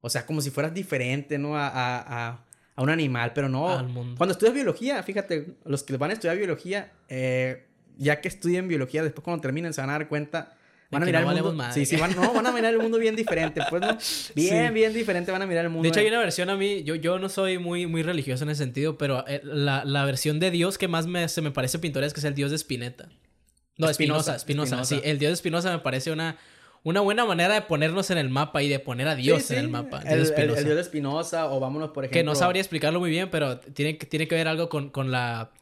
O 0.00 0.10
sea, 0.10 0.26
como 0.26 0.40
si 0.40 0.50
fueras 0.50 0.74
diferente, 0.74 1.38
¿no? 1.38 1.56
a, 1.56 1.68
a 1.68 2.44
a 2.74 2.82
un 2.82 2.90
animal, 2.90 3.32
pero 3.34 3.48
no. 3.48 3.86
Cuando 4.16 4.32
estudias 4.32 4.54
biología, 4.54 5.02
fíjate, 5.02 5.54
los 5.64 5.82
que 5.82 5.96
van 5.96 6.10
a 6.10 6.14
estudiar 6.14 6.36
biología, 6.36 6.92
eh, 7.08 7.66
ya 7.98 8.20
que 8.20 8.28
estudien 8.28 8.68
biología, 8.68 9.02
después 9.02 9.22
cuando 9.24 9.42
terminen 9.42 9.74
se 9.74 9.80
van 9.80 9.90
a 9.90 9.94
dar 9.94 10.08
cuenta. 10.08 10.56
Van 10.92 11.02
a 11.02 11.06
mirar 11.06 11.22
el 11.22 11.42
mundo. 11.42 11.64
Sí, 11.72 11.86
sí, 11.86 11.96
van, 11.96 12.14
no, 12.14 12.34
van 12.34 12.46
a 12.46 12.52
mirar 12.52 12.74
el 12.74 12.78
mundo 12.78 12.98
bien 12.98 13.16
diferente. 13.16 13.62
Pues 13.70 13.80
no. 13.80 13.96
Bien, 14.34 14.74
bien 14.74 14.92
diferente 14.92 15.32
van 15.32 15.40
a 15.40 15.46
mirar 15.46 15.64
el 15.64 15.70
mundo. 15.70 15.84
De 15.84 15.88
hecho, 15.88 16.00
hay 16.00 16.06
una 16.06 16.18
versión 16.18 16.50
a 16.50 16.56
mí, 16.56 16.82
yo, 16.84 16.94
yo 16.96 17.18
no 17.18 17.30
soy 17.30 17.56
muy, 17.56 17.86
muy 17.86 18.02
religioso 18.02 18.44
en 18.44 18.50
ese 18.50 18.62
sentido, 18.62 18.98
pero 18.98 19.24
eh, 19.26 19.40
la, 19.42 19.84
la, 19.86 20.04
versión 20.04 20.38
de 20.38 20.50
Dios 20.50 20.76
que 20.76 20.88
más 20.88 21.06
me, 21.06 21.26
se 21.28 21.40
me 21.40 21.50
parece 21.50 21.78
pintoresca 21.78 22.20
es 22.20 22.24
el 22.24 22.34
Dios 22.34 22.50
de 22.50 22.56
Spinetta. 22.56 23.08
No, 23.78 23.88
Espinosa, 23.88 24.36
Espinosa. 24.36 24.84
Sí, 24.84 25.00
el 25.02 25.18
Dios 25.18 25.30
de 25.30 25.34
Espinosa 25.34 25.72
me 25.72 25.78
parece 25.78 26.12
una, 26.12 26.36
una 26.82 27.00
buena 27.00 27.24
manera 27.24 27.54
de 27.54 27.62
ponernos 27.62 28.10
en 28.10 28.18
el 28.18 28.28
mapa 28.28 28.62
y 28.62 28.68
de 28.68 28.78
poner 28.78 29.08
a 29.08 29.14
Dios 29.14 29.50
en 29.50 29.58
el 29.60 29.68
mapa. 29.68 30.02
El, 30.02 30.24
Dios 30.24 30.64
de 30.64 30.80
Espinosa 30.80 31.50
o 31.50 31.58
vámonos, 31.58 31.90
por 31.90 32.04
ejemplo. 32.04 32.20
Que 32.20 32.24
no 32.24 32.34
sabría 32.34 32.60
explicarlo 32.60 33.00
muy 33.00 33.08
bien, 33.08 33.30
pero 33.30 33.58
tiene, 33.60 33.94
tiene 33.94 34.28
que 34.28 34.34
ver 34.34 34.46
algo 34.46 34.68
con, 34.68 34.90
con 34.90 35.10
la 35.10 35.52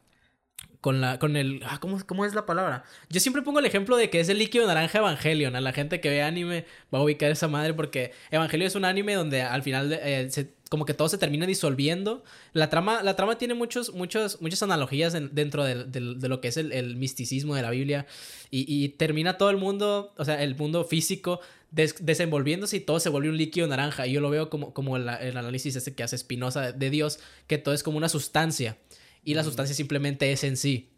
con 0.81 1.01
la 1.01 1.19
con 1.19 1.37
el 1.37 1.61
ah, 1.67 1.79
¿cómo, 1.81 1.99
¿cómo, 2.07 2.25
es 2.25 2.35
la 2.35 2.47
palabra? 2.47 2.85
Yo 3.09 3.21
siempre 3.21 3.43
pongo 3.43 3.59
el 3.59 3.67
ejemplo 3.67 3.97
de 3.97 4.11
que 4.11 4.21
es 4.21 4.29
el 4.29 4.39
líquido 4.39 4.67
naranja 4.67 4.99
Evangelion. 4.99 5.57
A 5.57 5.61
la 5.61 5.73
gente 5.73 6.01
que 6.01 6.09
ve 6.09 6.23
anime 6.23 6.65
va 6.93 6.99
a 7.01 7.03
ubicar 7.03 7.31
esa 7.31 7.49
madre 7.49 7.75
porque 7.75 8.13
Evangelion 8.31 8.67
es 8.67 8.75
un 8.75 8.85
anime 8.85 9.15
donde 9.15 9.43
al 9.43 9.63
final 9.63 9.93
eh, 9.93 10.31
como 10.71 10.87
que 10.87 10.95
todo 10.95 11.09
se 11.09 11.19
termina 11.19 11.47
disolviendo. 11.47 12.23
La 12.53 12.71
trama, 12.71 13.03
la 13.03 13.17
trama 13.17 13.37
tiene 13.37 13.55
muchos, 13.55 13.93
muchos, 13.93 14.41
muchas 14.41 14.63
analogías 14.63 15.13
dentro 15.33 15.65
de, 15.65 15.75
lo 16.01 16.41
que 16.41 16.49
es 16.49 16.57
el, 16.57 16.97
misticismo 16.97 17.57
de 17.57 17.63
la 17.63 17.71
Biblia. 17.71 18.07
Y, 18.53 18.91
termina 18.91 19.37
todo 19.37 19.51
el 19.51 19.57
mundo, 19.57 20.15
o 20.17 20.25
sea, 20.25 20.43
el 20.43 20.55
mundo 20.57 20.85
físico 20.85 21.41
desenvolviéndose 21.73 22.77
y 22.77 22.81
todo 22.81 23.01
se 23.01 23.09
vuelve 23.09 23.31
un 23.31 23.37
líquido 23.37 23.67
naranja. 23.67 24.07
Y 24.07 24.13
yo 24.13 24.21
lo 24.21 24.31
veo 24.31 24.49
como, 24.49 24.73
como 24.73 24.97
el, 24.97 25.09
el 25.09 25.37
análisis 25.37 25.75
ese 25.75 25.93
que 25.93 26.05
hace 26.05 26.17
Spinoza 26.17 26.71
de 26.71 26.91
Dios, 26.91 27.19
que 27.49 27.59
todo 27.59 27.75
es 27.75 27.83
como 27.83 27.99
una 27.99 28.09
sustancia 28.09 28.77
y 29.25 29.35
la 29.35 29.45
sustancia 29.45 29.75
simplemente 29.75 30.33
es 30.33 30.45
en 30.45 30.57
sí. 30.57 30.91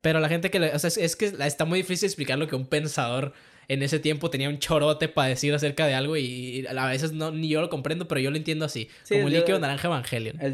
Pero 0.00 0.20
la 0.20 0.28
gente 0.28 0.50
que... 0.50 0.58
o 0.58 0.78
sea, 0.78 0.90
es, 1.04 1.16
que 1.16 1.26
está 1.26 1.64
muy 1.64 1.80
difícil 1.80 2.06
explicar 2.06 2.38
lo 2.38 2.46
que 2.46 2.56
un 2.56 2.66
pensador 2.66 3.32
en 3.68 3.82
ese 3.82 3.98
tiempo 3.98 4.30
tenía 4.30 4.48
un 4.48 4.58
chorote 4.58 5.08
para 5.08 5.28
decir 5.28 5.52
acerca 5.52 5.86
de 5.86 5.94
algo 5.94 6.16
y, 6.16 6.66
a 6.66 6.86
veces 6.86 7.12
no, 7.12 7.30
ni 7.30 7.48
yo 7.48 7.60
lo 7.60 7.68
comprendo, 7.68 8.08
pero 8.08 8.18
yo 8.20 8.30
lo 8.30 8.38
entiendo 8.38 8.64
así, 8.64 8.88
como 9.06 9.26
un 9.26 9.32
líquido 9.32 9.58
naranja 9.58 9.88
evangelion. 9.88 10.40
El, 10.40 10.52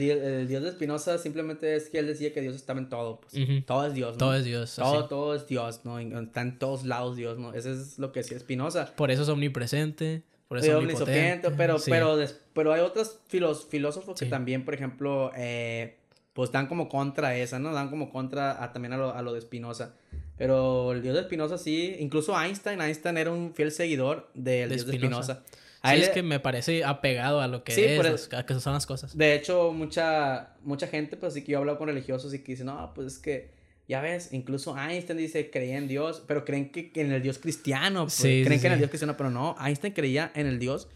dios 0.49 0.63
de 0.63 0.73
Spinoza 0.73 1.19
simplemente 1.19 1.77
es 1.77 1.89
que 1.89 2.01
él 2.01 2.09
decía 2.09 2.33
que 2.33 2.41
Dios 2.41 2.57
estaba 2.57 2.81
en 2.81 2.89
todo, 2.89 3.21
pues. 3.21 3.65
todo 3.67 3.87
es 3.87 3.95
Dios. 3.95 4.15
¿no? 4.15 4.19
Todo 4.19 4.35
es 4.35 4.45
Dios. 4.45 4.75
Todo, 4.75 5.07
todo 5.07 5.35
es 5.37 5.47
Dios, 5.47 5.83
¿no? 5.85 6.01
Está 6.01 6.41
en 6.41 6.59
todos 6.59 6.85
lados 6.85 7.17
Dios, 7.17 7.39
¿no? 7.39 7.55
Eso 7.55 7.71
es 7.71 7.99
lo 8.01 8.11
que 8.11 8.21
decía 8.21 8.39
Spinoza. 8.39 8.95
Por 8.97 9.13
eso 9.13 9.23
es 9.23 9.29
omnipresente. 9.29 10.25
Por 10.49 10.59
eso 10.59 10.73
es 10.73 10.75
omnipotente. 10.75 11.51
Pero, 11.57 11.77
pero, 11.87 12.19
pero 12.53 12.73
hay 12.73 12.81
otros 12.81 13.21
filósofos 13.29 14.19
que 14.19 14.27
también, 14.27 14.65
por 14.65 14.75
ejemplo, 14.75 15.31
eh, 15.37 15.99
pues 16.35 16.53
dan 16.53 16.67
como 16.67 16.89
contra 16.89 17.37
esa, 17.37 17.59
¿no? 17.59 17.73
Dan 17.73 17.89
como 17.89 18.11
contra 18.11 18.63
a, 18.63 18.73
también 18.73 18.93
a 18.93 18.97
lo, 18.99 19.15
a 19.15 19.23
lo 19.23 19.33
de 19.33 19.41
Spinoza. 19.41 19.95
Pero 20.37 20.93
el 20.93 21.01
dios 21.01 21.15
de 21.15 21.23
Spinoza 21.23 21.57
sí, 21.59 21.97
incluso 22.01 22.39
Einstein, 22.39 22.81
Einstein 22.81 23.17
era 23.17 23.31
un 23.31 23.55
fiel 23.55 23.71
seguidor 23.71 24.29
del 24.35 24.69
dios 24.69 24.85
de 24.87 24.93
Spinoza. 24.95 25.43
Sí, 25.85 26.01
es 26.01 26.09
que 26.09 26.23
me 26.23 26.41
parece 26.41 26.83
apegado 26.83 27.41
a 27.41 27.47
lo 27.47 27.63
que 27.63 27.73
es, 27.73 28.33
a 28.33 28.47
que 28.47 28.59
son 28.59 28.73
las 28.73 28.87
cosas. 28.87 29.17
De 29.17 29.35
hecho, 29.35 29.71
mucha, 29.73 30.55
mucha 30.63 30.87
gente, 30.87 31.17
pues 31.17 31.35
sí 31.35 31.43
que 31.43 31.53
yo 31.53 31.59
he 31.59 31.61
hablado 31.61 31.79
con 31.79 31.89
religiosos 31.89 32.33
y 32.33 32.39
que 32.41 32.53
dicen, 32.53 32.67
no, 32.67 32.93
pues 32.95 33.07
es 33.07 33.19
que, 33.19 33.51
ya 33.87 34.01
ves, 34.01 34.33
incluso 34.33 34.77
Einstein 34.79 35.19
dice, 35.19 35.51
creía 35.51 35.77
en 35.77 35.87
Dios, 35.87 36.25
pero 36.27 36.47
creen 36.47 36.71
que, 36.71 36.91
en 36.95 37.13
el 37.13 37.23
Dios 37.23 37.39
cristiano, 37.39 38.05
pues, 38.05 38.19
creen 38.19 38.61
que 38.61 38.67
en 38.67 38.73
el 38.73 38.79
Dios 38.79 38.89
cristiano, 38.89 39.15
pero 39.17 39.31
no, 39.31 39.57
Einstein 39.63 39.93
creía 39.93 40.33
en 40.35 40.47
el 40.47 40.59
Dios 40.59 40.89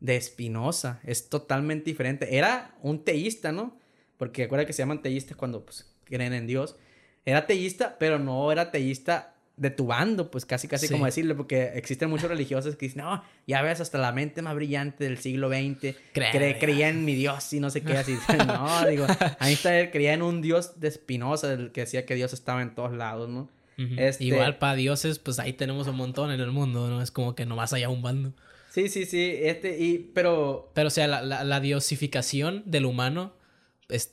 de 0.00 0.20
Spinoza, 0.20 1.00
es 1.04 1.30
totalmente 1.30 1.86
diferente. 1.86 2.36
Era 2.36 2.76
un 2.82 3.04
teísta, 3.04 3.52
¿no? 3.52 3.78
Porque 4.16 4.44
acuerda 4.44 4.66
que 4.66 4.72
se 4.72 4.82
llaman 4.82 5.02
teístas 5.02 5.36
cuando 5.36 5.64
pues, 5.64 5.86
creen 6.04 6.32
en 6.32 6.46
Dios. 6.46 6.76
Era 7.24 7.46
teísta, 7.46 7.96
pero 7.98 8.18
no 8.18 8.52
era 8.52 8.70
teísta 8.70 9.36
de 9.56 9.70
tu 9.70 9.86
bando, 9.86 10.30
pues 10.30 10.44
casi, 10.44 10.68
casi 10.68 10.88
como 10.88 11.06
decirle, 11.06 11.34
porque 11.34 11.72
existen 11.74 12.10
muchos 12.10 12.28
religiosos 12.28 12.76
que 12.76 12.86
dicen, 12.86 13.02
no, 13.02 13.24
ya 13.46 13.62
ves, 13.62 13.80
hasta 13.80 13.96
la 13.96 14.12
mente 14.12 14.42
más 14.42 14.54
brillante 14.54 15.04
del 15.04 15.16
siglo 15.16 15.48
XX 15.48 15.96
creía 16.12 16.90
en 16.90 17.04
mi 17.06 17.14
Dios 17.14 17.52
y 17.54 17.60
no 17.60 17.70
sé 17.70 17.82
qué, 17.82 17.96
así. 17.96 18.18
no, 18.46 18.86
digo, 18.86 19.06
él, 19.64 19.90
creía 19.90 20.12
en 20.12 20.22
un 20.22 20.42
Dios 20.42 20.78
de 20.78 20.88
Espinosa, 20.88 21.54
el 21.54 21.72
que 21.72 21.82
decía 21.82 22.04
que 22.04 22.14
Dios 22.14 22.34
estaba 22.34 22.60
en 22.60 22.74
todos 22.74 22.92
lados, 22.92 23.28
¿no? 23.30 23.48
este... 23.96 24.24
Igual 24.24 24.58
para 24.58 24.74
dioses, 24.74 25.18
pues 25.18 25.38
ahí 25.38 25.54
tenemos 25.54 25.86
un 25.86 25.96
montón 25.96 26.30
en 26.30 26.40
el 26.40 26.50
mundo, 26.50 26.88
¿no? 26.88 27.00
Es 27.00 27.10
como 27.10 27.34
que 27.34 27.46
nomás 27.46 27.72
haya 27.72 27.88
un 27.88 28.02
bando. 28.02 28.32
Sí, 28.70 28.90
sí, 28.90 29.06
sí, 29.06 29.36
este, 29.40 29.78
y, 29.78 30.10
pero... 30.14 30.70
Pero, 30.74 30.88
o 30.88 30.90
sea, 30.90 31.06
la, 31.06 31.22
la, 31.22 31.44
la 31.44 31.60
diosificación 31.60 32.62
del 32.66 32.84
humano 32.84 33.32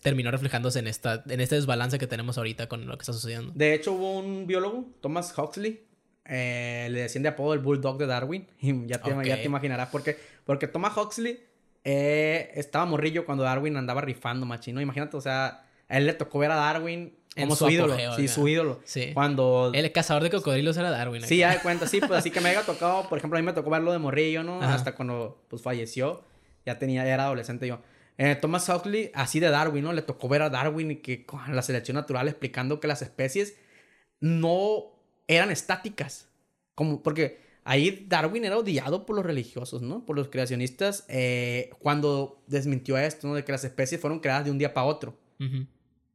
terminó 0.02 0.32
reflejándose 0.32 0.80
en, 0.80 0.88
esta, 0.88 1.24
en 1.28 1.42
este 1.42 1.56
desbalance 1.56 1.98
que 2.00 2.08
tenemos 2.08 2.38
ahorita 2.38 2.68
con 2.68 2.86
lo 2.86 2.98
que 2.98 3.02
está 3.02 3.14
sucediendo. 3.14 3.52
De 3.56 3.74
hecho, 3.74 3.94
hubo 3.94 4.20
un 4.20 4.48
biólogo, 4.48 4.86
Thomas 5.02 5.34
Huxley, 5.38 5.84
eh, 6.26 6.88
le 6.92 7.02
decían 7.02 7.24
de 7.24 7.30
apodo 7.30 7.54
el 7.54 7.60
Bulldog 7.60 7.98
de 7.98 8.08
Darwin. 8.08 8.48
Y 8.60 8.88
ya 8.88 9.00
te, 9.00 9.10
ya 9.26 9.36
te 9.38 9.44
imaginarás 9.46 9.90
por 9.90 10.04
qué. 10.04 10.18
Porque 10.46 10.68
Thomas 10.68 10.96
Huxley 10.96 11.40
eh, 11.84 12.52
estaba 12.56 12.86
morrillo 12.86 13.26
cuando 13.26 13.44
Darwin 13.44 13.76
andaba 13.78 14.02
rifando, 14.02 14.46
machino. 14.46 14.82
Imagínate, 14.82 15.18
o 15.18 15.22
sea, 15.22 15.66
a 15.88 15.98
él 15.98 16.06
le 16.06 16.14
tocó 16.14 16.40
ver 16.40 16.52
a 16.52 16.56
Darwin 16.56 17.14
como 17.36 17.56
su, 17.56 17.70
ídolo. 17.70 17.96
sí, 18.16 18.28
su 18.28 18.48
ídolo. 18.48 18.80
Sí. 18.86 19.12
Cuando... 19.14 19.72
El 19.74 19.92
cazador 19.92 20.24
de 20.24 20.30
cocodrilos 20.30 20.78
era 20.78 20.92
Darwin. 20.92 21.24
Sí, 21.24 21.38
ya 21.38 21.52
de 21.52 21.60
cuenta, 21.60 21.88
sí, 21.88 22.00
pues 22.00 22.12
así 22.12 22.30
que 22.30 22.42
me 22.42 22.50
haya 22.50 22.62
tocado, 22.62 23.10
por 23.10 23.18
ejemplo, 23.18 23.38
a 23.38 23.42
mí 23.42 23.46
me 23.46 23.54
tocó 23.54 23.70
verlo 23.70 23.92
de 23.92 23.98
morrillo, 23.98 24.44
¿no? 24.44 24.62
Hasta 24.62 24.94
cuando 24.96 25.42
pues 25.48 25.62
falleció. 25.62 26.24
Ya 26.66 26.80
tenía, 26.80 27.04
ya 27.06 27.14
era 27.14 27.26
adolescente 27.26 27.68
yo. 27.68 27.80
Eh, 28.18 28.38
Thomas 28.40 28.70
Huxley, 28.70 29.12
así 29.14 29.40
de 29.40 29.50
Darwin, 29.50 29.84
¿no? 29.84 29.94
Le 29.94 30.02
tocó 30.02 30.28
ver 30.28 30.44
a 30.44 30.50
Darwin 30.50 30.92
y 30.92 30.96
que 30.98 31.26
con 31.26 31.56
la 31.56 31.62
selección 31.62 31.96
natural 31.96 32.28
explicando 32.28 32.80
que 32.80 32.88
las 32.88 33.02
especies 33.02 33.56
no 34.20 34.92
eran 35.28 35.52
estáticas. 35.52 36.28
Como, 36.76 37.02
porque 37.02 37.42
ahí 37.64 38.06
Darwin 38.08 38.46
era 38.46 38.58
odiado 38.58 39.06
por 39.06 39.16
los 39.16 39.26
religiosos, 39.26 39.82
¿no? 39.82 40.06
Por 40.06 40.16
los 40.16 40.30
creacionistas, 40.30 41.06
eh, 41.08 41.72
cuando 41.80 42.44
desmintió 42.48 42.98
esto, 42.98 43.28
¿no? 43.28 43.36
De 43.36 43.44
que 43.44 43.52
las 43.52 43.64
especies 43.64 44.00
fueron 44.00 44.20
creadas 44.20 44.46
de 44.46 44.52
un 44.52 44.58
día 44.58 44.74
para 44.74 44.88
otro. 44.88 45.18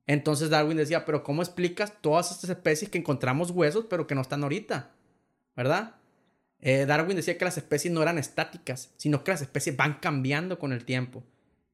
Entonces 0.06 0.48
Darwin 0.48 0.78
decía, 0.78 1.04
pero 1.04 1.22
¿cómo 1.22 1.42
explicas 1.42 1.92
todas 2.00 2.30
estas 2.30 2.48
especies 2.48 2.90
que 2.90 2.96
encontramos 2.96 3.50
huesos, 3.50 3.84
pero 3.90 4.06
que 4.06 4.14
no 4.14 4.22
están 4.22 4.42
ahorita? 4.42 4.92
¿Verdad? 5.54 5.96
Eh, 6.60 6.86
Darwin 6.86 7.16
decía 7.16 7.36
que 7.36 7.44
las 7.44 7.58
especies 7.58 7.92
no 7.92 8.00
eran 8.00 8.16
estáticas, 8.16 8.90
sino 8.96 9.22
que 9.22 9.32
las 9.32 9.42
especies 9.42 9.76
van 9.76 9.98
cambiando 10.00 10.58
con 10.58 10.72
el 10.72 10.86
tiempo. 10.86 11.22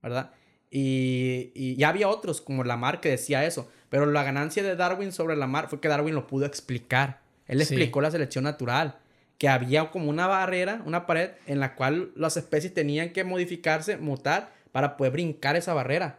¿Verdad? 0.05 0.31
Y, 0.71 1.77
ya 1.77 1.89
había 1.89 2.09
otros, 2.09 2.41
como 2.41 2.63
Lamar, 2.63 3.01
que 3.01 3.09
decía 3.09 3.45
eso. 3.45 3.69
Pero 3.89 4.07
la 4.07 4.23
ganancia 4.23 4.63
de 4.63 4.77
Darwin 4.77 5.13
sobre 5.13 5.37
Lamar 5.37 5.69
fue 5.69 5.81
que 5.81 5.89
Darwin 5.89 6.15
lo 6.15 6.27
pudo 6.27 6.47
explicar. 6.47 7.21
Él 7.47 7.61
explicó 7.61 8.01
la 8.01 8.11
selección 8.11 8.45
natural. 8.45 8.99
Que 9.39 9.49
había 9.49 9.91
como 9.91 10.11
una 10.11 10.27
barrera, 10.27 10.83
una 10.85 11.07
pared, 11.07 11.31
en 11.47 11.59
la 11.59 11.75
cual 11.75 12.13
las 12.17 12.37
especies 12.37 12.75
tenían 12.75 13.13
que 13.13 13.25
modificarse, 13.25 13.97
mutar, 13.97 14.53
para 14.73 14.97
poder 14.97 15.13
brincar 15.13 15.57
esa 15.57 15.75
barrera. 15.75 16.19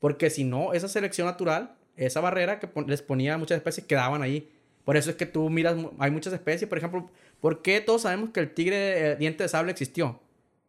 Porque 0.00 0.30
si 0.30 0.44
no, 0.44 0.74
esa 0.74 0.88
selección 0.88 1.26
natural, 1.26 1.74
esa 1.96 2.20
barrera 2.20 2.60
que 2.60 2.68
les 2.86 3.02
ponía 3.02 3.34
a 3.34 3.38
muchas 3.38 3.56
especies, 3.56 3.86
quedaban 3.86 4.22
ahí. 4.22 4.50
Por 4.84 4.96
eso 4.96 5.10
es 5.10 5.16
que 5.16 5.26
tú 5.26 5.50
miras, 5.50 5.76
hay 5.98 6.10
muchas 6.10 6.32
especies, 6.32 6.68
por 6.68 6.78
ejemplo, 6.78 7.10
¿por 7.40 7.62
qué 7.62 7.80
todos 7.80 8.02
sabemos 8.02 8.30
que 8.30 8.40
el 8.40 8.54
tigre 8.54 9.16
diente 9.16 9.42
de 9.42 9.48
sable 9.48 9.72
existió? 9.72 10.20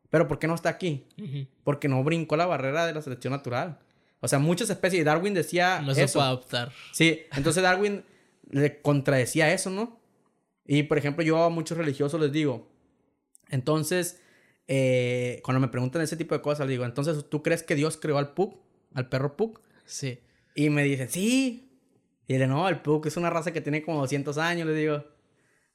Pero 0.09 0.27
¿por 0.27 0.39
qué 0.39 0.47
no 0.47 0.55
está 0.55 0.69
aquí? 0.69 1.05
Porque 1.63 1.87
no 1.87 2.03
brincó 2.03 2.35
la 2.35 2.45
barrera 2.45 2.85
de 2.85 2.93
la 2.93 3.01
selección 3.01 3.31
natural. 3.31 3.79
O 4.21 4.27
sea, 4.27 4.39
muchas 4.39 4.69
especies. 4.69 5.05
Darwin 5.05 5.33
decía. 5.33 5.81
No 5.81 5.93
se 5.93 6.07
puede 6.07 6.25
adoptar. 6.25 6.71
Sí, 6.91 7.21
entonces 7.35 7.63
Darwin 7.63 8.03
le 8.49 8.81
contradecía 8.81 9.53
eso, 9.53 9.69
¿no? 9.69 9.99
Y 10.65 10.83
por 10.83 10.97
ejemplo, 10.97 11.23
yo 11.23 11.43
a 11.43 11.49
muchos 11.49 11.77
religiosos 11.77 12.19
les 12.19 12.31
digo. 12.31 12.69
Entonces, 13.49 14.21
eh, 14.67 15.41
cuando 15.43 15.59
me 15.59 15.67
preguntan 15.67 16.01
ese 16.01 16.17
tipo 16.17 16.35
de 16.35 16.41
cosas, 16.41 16.67
les 16.67 16.71
digo, 16.71 16.85
entonces, 16.85 17.25
¿tú 17.29 17.41
crees 17.41 17.63
que 17.63 17.75
Dios 17.75 17.97
creó 17.97 18.17
al 18.17 18.33
Pug? 18.33 18.59
¿Al 18.93 19.09
perro 19.09 19.35
Pug? 19.35 19.61
Sí. 19.85 20.19
Y 20.55 20.69
me 20.69 20.83
dicen, 20.83 21.09
sí. 21.09 21.69
Y 22.27 22.37
le 22.37 22.45
no, 22.45 22.69
el 22.69 22.81
pug 22.81 23.07
es 23.07 23.17
una 23.17 23.31
raza 23.31 23.51
que 23.51 23.61
tiene 23.61 23.81
como 23.81 24.01
200 24.01 24.37
años, 24.37 24.67
le 24.67 24.75
digo. 24.75 25.03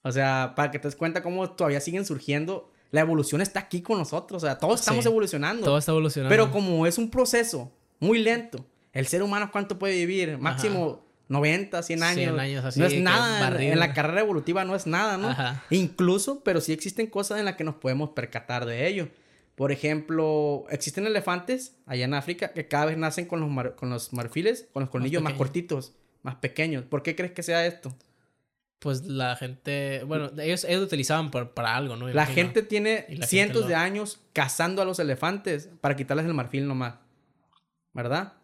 O 0.02 0.12
sea, 0.12 0.52
para 0.54 0.70
que 0.70 0.78
te 0.78 0.86
des 0.86 0.94
cuenta 0.94 1.22
cómo 1.22 1.50
todavía 1.50 1.80
siguen 1.80 2.04
surgiendo. 2.04 2.70
La 2.94 3.00
evolución 3.00 3.40
está 3.40 3.60
aquí 3.60 3.82
con 3.82 3.98
nosotros. 3.98 4.42
O 4.42 4.46
sea, 4.46 4.58
todos 4.58 4.80
estamos 4.80 5.02
Sí. 5.04 5.08
evolucionando. 5.08 5.64
Todo 5.64 5.78
está 5.78 5.90
evolucionando. 5.92 6.30
Pero 6.30 6.50
como 6.52 6.86
es 6.86 6.96
un 6.98 7.10
proceso 7.10 7.72
muy 7.98 8.18
lento, 8.20 8.64
el 8.92 9.06
ser 9.06 9.22
humano 9.22 9.50
cuánto 9.50 9.78
puede 9.78 9.94
vivir? 9.96 10.38
Máximo 10.38 11.04
90, 11.28 11.82
100 11.82 12.02
años. 12.04 12.16
100 12.16 12.38
años 12.38 12.64
así, 12.64 12.78
no 12.78 12.86
es 12.86 12.94
nada. 13.00 13.60
en- 13.62 13.78
la 13.80 13.92
carrera 13.94 14.20
evolutiva 14.20 14.64
no 14.64 14.76
es 14.76 14.86
nada, 14.86 15.16
¿no? 15.16 15.28
Ajá. 15.30 15.64
Incluso, 15.70 16.42
pero 16.44 16.60
sí 16.60 16.72
existen 16.72 17.06
cosas 17.08 17.38
en 17.40 17.46
las 17.46 17.56
que 17.56 17.64
nos 17.64 17.74
podemos 17.76 18.10
percatar 18.10 18.64
de 18.66 18.86
ello. 18.86 19.08
Por 19.56 19.72
ejemplo, 19.72 20.64
existen 20.70 21.06
elefantes 21.06 21.76
allá 21.86 22.04
en 22.04 22.14
África 22.14 22.52
que 22.52 22.68
cada 22.68 22.86
vez 22.86 22.96
nacen 22.98 23.26
con 23.26 23.40
los, 23.40 23.50
mar- 23.50 23.74
con 23.76 23.90
los 23.90 24.12
marfiles, 24.12 24.68
con 24.72 24.82
los 24.82 24.90
colmillos 24.90 25.22
más, 25.22 25.32
cortitos, 25.34 25.94
más 26.22 26.36
pequeños. 26.36 26.84
¿Por 26.84 27.02
qué 27.02 27.16
crees 27.16 27.32
que 27.32 27.42
sea 27.42 27.66
esto? 27.66 27.94
Pues 28.84 29.02
la 29.06 29.34
gente. 29.34 30.04
Bueno, 30.06 30.30
ellos, 30.40 30.62
ellos 30.64 30.80
lo 30.80 30.86
utilizaban 30.86 31.30
por- 31.32 31.52
para 31.54 31.74
algo, 31.74 31.96
¿no? 31.96 32.06
La 32.08 32.26
gente 32.26 32.62
tiene 32.62 33.06
la 33.08 33.26
cientos 33.26 33.54
gente 33.56 33.60
lo- 33.62 33.66
de 33.68 33.74
años 33.74 34.20
cazando 34.32 34.80
a 34.82 34.84
los 34.84 34.98
elefantes 35.00 35.70
para 35.80 35.96
quitarles 35.96 36.26
el 36.26 36.34
marfil 36.34 36.68
nomás. 36.68 36.94
¿Verdad? 37.94 38.34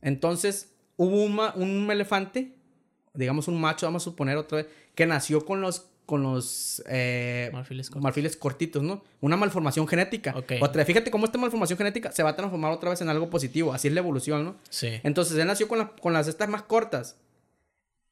Entonces, 0.00 0.72
hubo 0.96 1.24
un, 1.24 1.38
un 1.62 1.90
elefante, 1.90 2.54
digamos 3.14 3.48
un 3.48 3.60
macho, 3.60 3.86
vamos 3.86 4.02
a 4.02 4.04
suponer 4.04 4.36
otra 4.36 4.58
vez, 4.58 4.66
que 4.94 5.06
nació 5.06 5.44
con 5.44 5.60
los, 5.60 5.88
con 6.06 6.22
los 6.22 6.82
eh, 6.88 7.50
Marfiles 7.52 7.88
cortos. 7.90 8.02
marfiles 8.02 8.36
cortitos, 8.36 8.82
¿no? 8.82 9.02
Una 9.20 9.36
malformación 9.36 9.86
genética. 9.88 10.34
Ok. 10.36 10.52
Otra, 10.60 10.84
fíjate 10.84 11.10
cómo 11.10 11.26
esta 11.26 11.36
malformación 11.38 11.76
genética 11.76 12.12
se 12.12 12.22
va 12.22 12.30
a 12.30 12.36
transformar 12.36 12.72
otra 12.72 12.90
vez 12.90 13.00
en 13.00 13.08
algo 13.08 13.28
positivo. 13.28 13.72
Así 13.74 13.88
es 13.88 13.94
la 13.94 14.00
evolución, 14.00 14.44
¿no? 14.44 14.56
Sí. 14.70 15.00
Entonces 15.02 15.36
él 15.36 15.46
nació 15.46 15.68
con, 15.68 15.78
la- 15.78 15.88
con 15.90 16.12
las 16.12 16.28
estas 16.28 16.48
más 16.48 16.62
cortas. 16.62 17.18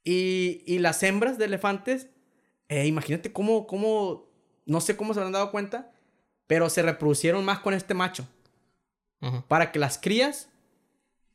Y, 0.05 0.63
y 0.67 0.79
las 0.79 1.03
hembras 1.03 1.39
de 1.39 1.47
elefantes, 1.47 2.09
eh, 2.69 2.87
imagínate 2.87 3.33
cómo, 3.33 3.67
cómo, 3.67 4.29
no 4.67 4.81
sé 4.81 4.97
cómo 4.97 5.15
se 5.15 5.21
habrán 5.21 5.33
dado 5.33 5.51
cuenta, 5.51 5.91
pero 6.47 6.69
se 6.69 6.83
reproducieron 6.83 7.45
más 7.45 7.61
con 7.61 7.75
este 7.75 7.95
macho. 7.95 8.29
Para 9.49 9.73
que 9.73 9.79
las 9.79 9.97
crías 9.97 10.51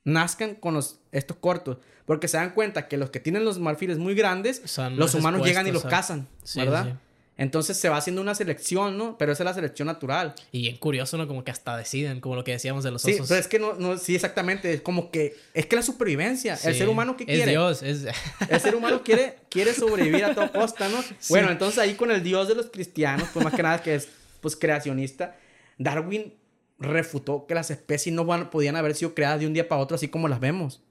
nazcan 0.03 0.53
con 0.53 0.75
los, 0.75 0.99
estos 1.11 1.37
cortos. 1.37 1.79
Porque 2.05 2.27
se 2.27 2.37
dan 2.37 2.51
cuenta 2.51 2.87
que 2.87 2.97
los 2.97 3.09
que 3.09 3.19
tienen 3.19 3.43
los 3.45 3.57
marfiles 3.57 3.97
muy 3.97 4.13
grandes, 4.13 4.61
Son 4.65 4.95
los 4.95 5.15
humanos 5.15 5.45
llegan 5.45 5.65
y 5.67 5.71
los 5.71 5.83
cazan, 5.85 6.27
Sí, 6.43 6.59
¿verdad? 6.59 6.85
sí. 6.85 6.93
Entonces 7.39 7.77
se 7.77 7.89
va 7.89 7.97
haciendo 7.97 8.21
una 8.21 8.35
selección, 8.35 8.97
¿no? 8.97 9.17
Pero 9.17 9.31
esa 9.31 9.43
es 9.43 9.45
la 9.45 9.53
selección 9.53 9.87
natural. 9.87 10.35
Y 10.51 10.61
bien 10.61 10.77
curioso, 10.77 11.17
¿no? 11.17 11.27
Como 11.27 11.43
que 11.43 11.51
hasta 11.51 11.75
deciden, 11.77 12.19
como 12.21 12.35
lo 12.35 12.43
que 12.43 12.51
decíamos 12.51 12.83
de 12.83 12.91
los 12.91 13.01
Sí, 13.01 13.13
osos. 13.13 13.27
pero 13.29 13.39
es 13.39 13.47
que 13.47 13.59
no, 13.59 13.73
no, 13.73 13.97
sí, 13.97 14.13
exactamente. 14.15 14.73
Es 14.73 14.81
como 14.81 15.09
que, 15.09 15.35
es 15.53 15.65
que 15.65 15.75
la 15.75 15.81
supervivencia. 15.81 16.53
El 16.53 16.73
Sí. 16.73 16.79
ser 16.79 16.89
humano 16.89 17.15
que 17.17 17.23
Es 17.23 17.29
quiere. 17.29 17.51
Dios, 17.51 17.81
es... 17.81 18.05
El 18.49 18.59
ser 18.59 18.75
humano 18.75 19.01
quiere, 19.03 19.37
quiere 19.49 19.73
sobrevivir 19.73 20.25
a 20.25 20.35
toda 20.35 20.51
costa, 20.51 20.89
¿no? 20.89 20.97
Bueno, 21.29 21.49
entonces 21.49 21.79
ahí 21.79 21.95
con 21.95 22.11
el 22.11 22.21
Dios 22.21 22.47
de 22.47 22.55
los 22.55 22.67
cristianos, 22.69 23.27
pues 23.33 23.43
más 23.43 23.53
que 23.53 23.63
nada 23.63 23.81
que 23.81 23.95
es 23.95 24.09
pues 24.41 24.55
creacionista, 24.55 25.35
Darwin 25.77 26.33
refutó 26.77 27.45
que 27.45 27.55
las 27.55 27.71
especies 27.71 28.15
no 28.15 28.23
van- 28.25 28.49
podían 28.49 28.75
haber 28.75 28.95
sido 28.95 29.13
creadas 29.13 29.39
de 29.41 29.47
un 29.47 29.53
día 29.53 29.67
para 29.67 29.81
otro 29.81 29.95
así 29.95 30.07
como 30.07 30.27
las 30.27 30.39
vemos, 30.39 30.81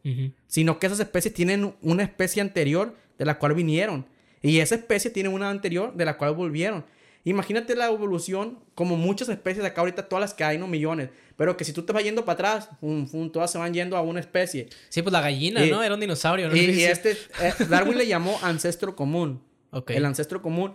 sino 0.47 0.79
que 0.79 0.87
esas 0.87 1.01
especies 1.01 1.33
tienen 1.35 1.75
una 1.83 2.03
especie 2.03 2.43
anterior 2.43 2.95
de 3.19 3.25
la 3.25 3.39
cual 3.39 3.55
vinieron 3.55 4.07
y 4.43 4.59
esa 4.61 4.75
especie 4.75 5.11
tiene 5.11 5.29
una 5.29 5.51
anterior 5.51 5.95
de 5.95 6.05
la 6.05 6.17
cual 6.17 6.35
volvieron. 6.35 6.85
Imagínate 7.25 7.75
la 7.75 7.87
evolución 7.87 8.59
como 8.75 8.97
muchas 8.97 9.29
especies 9.29 9.65
acá 9.65 9.81
ahorita, 9.81 10.09
todas 10.09 10.21
las 10.21 10.35
que 10.35 10.45
hay, 10.45 10.57
no 10.57 10.67
millones, 10.67 11.11
pero 11.37 11.57
que 11.57 11.65
si 11.65 11.73
tú 11.73 11.83
te 11.83 11.93
vas 11.93 12.03
yendo 12.03 12.25
para 12.25 12.35
atrás, 12.35 12.71
fum, 12.81 13.07
fum, 13.07 13.31
todas 13.31 13.51
se 13.51 13.59
van 13.59 13.75
yendo 13.75 13.97
a 13.97 14.01
una 14.01 14.21
especie. 14.21 14.69
Sí, 14.89 15.03
pues 15.03 15.13
la 15.13 15.21
gallina, 15.21 15.67
Y- 15.67 15.71
¿no? 15.71 15.83
Era 15.83 15.95
un 15.95 16.01
dinosaurio, 16.01 16.49
¿no? 16.49 16.57
Y, 16.57 16.61
este, 16.85 17.13
eh, 17.13 17.53
Darwin 17.69 17.99
le 17.99 18.07
llamó 18.07 18.39
ancestro 18.43 18.97
común. 18.97 19.43
Ok. 19.73 19.91
El 19.91 20.05
ancestro 20.07 20.41
común 20.41 20.75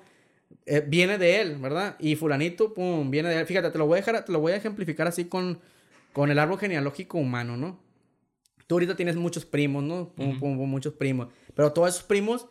eh, 0.65 0.84
viene 0.85 1.18
de 1.18 1.41
él, 1.41 1.57
¿verdad? 1.57 1.95
Y 1.99 2.15
fulanito, 2.15 2.73
pum, 2.73 3.10
viene 3.10 3.30
de 3.30 3.40
él. 3.40 3.45
Fíjate, 3.48 3.72
te 3.72 3.77
lo 3.77 3.88
voy 3.88 3.98
a 3.98 4.02
dejar, 4.02 4.23
te 4.23 4.31
lo 4.31 4.40
voy 4.40 4.52
a 4.52 4.57
ejemplificar 4.57 5.07
así 5.07 5.26
con, 5.26 5.60
con 6.11 6.30
el 6.30 6.38
árbol 6.38 6.60
genealógico 6.60 7.18
humano, 7.18 7.57
¿no? 7.57 7.80
Tú 8.68 8.76
ahorita 8.76 8.95
tienes 8.95 9.15
muchos 9.15 9.45
primos, 9.45 9.84
¿no? 9.84 10.10
Pum, 10.15 10.40
pum, 10.40 10.57
pum, 10.57 10.69
muchos 10.69 10.94
primos. 10.94 11.30
Pero 11.56 11.73
todos 11.73 11.90
esos 11.90 12.03
primos 12.03 12.48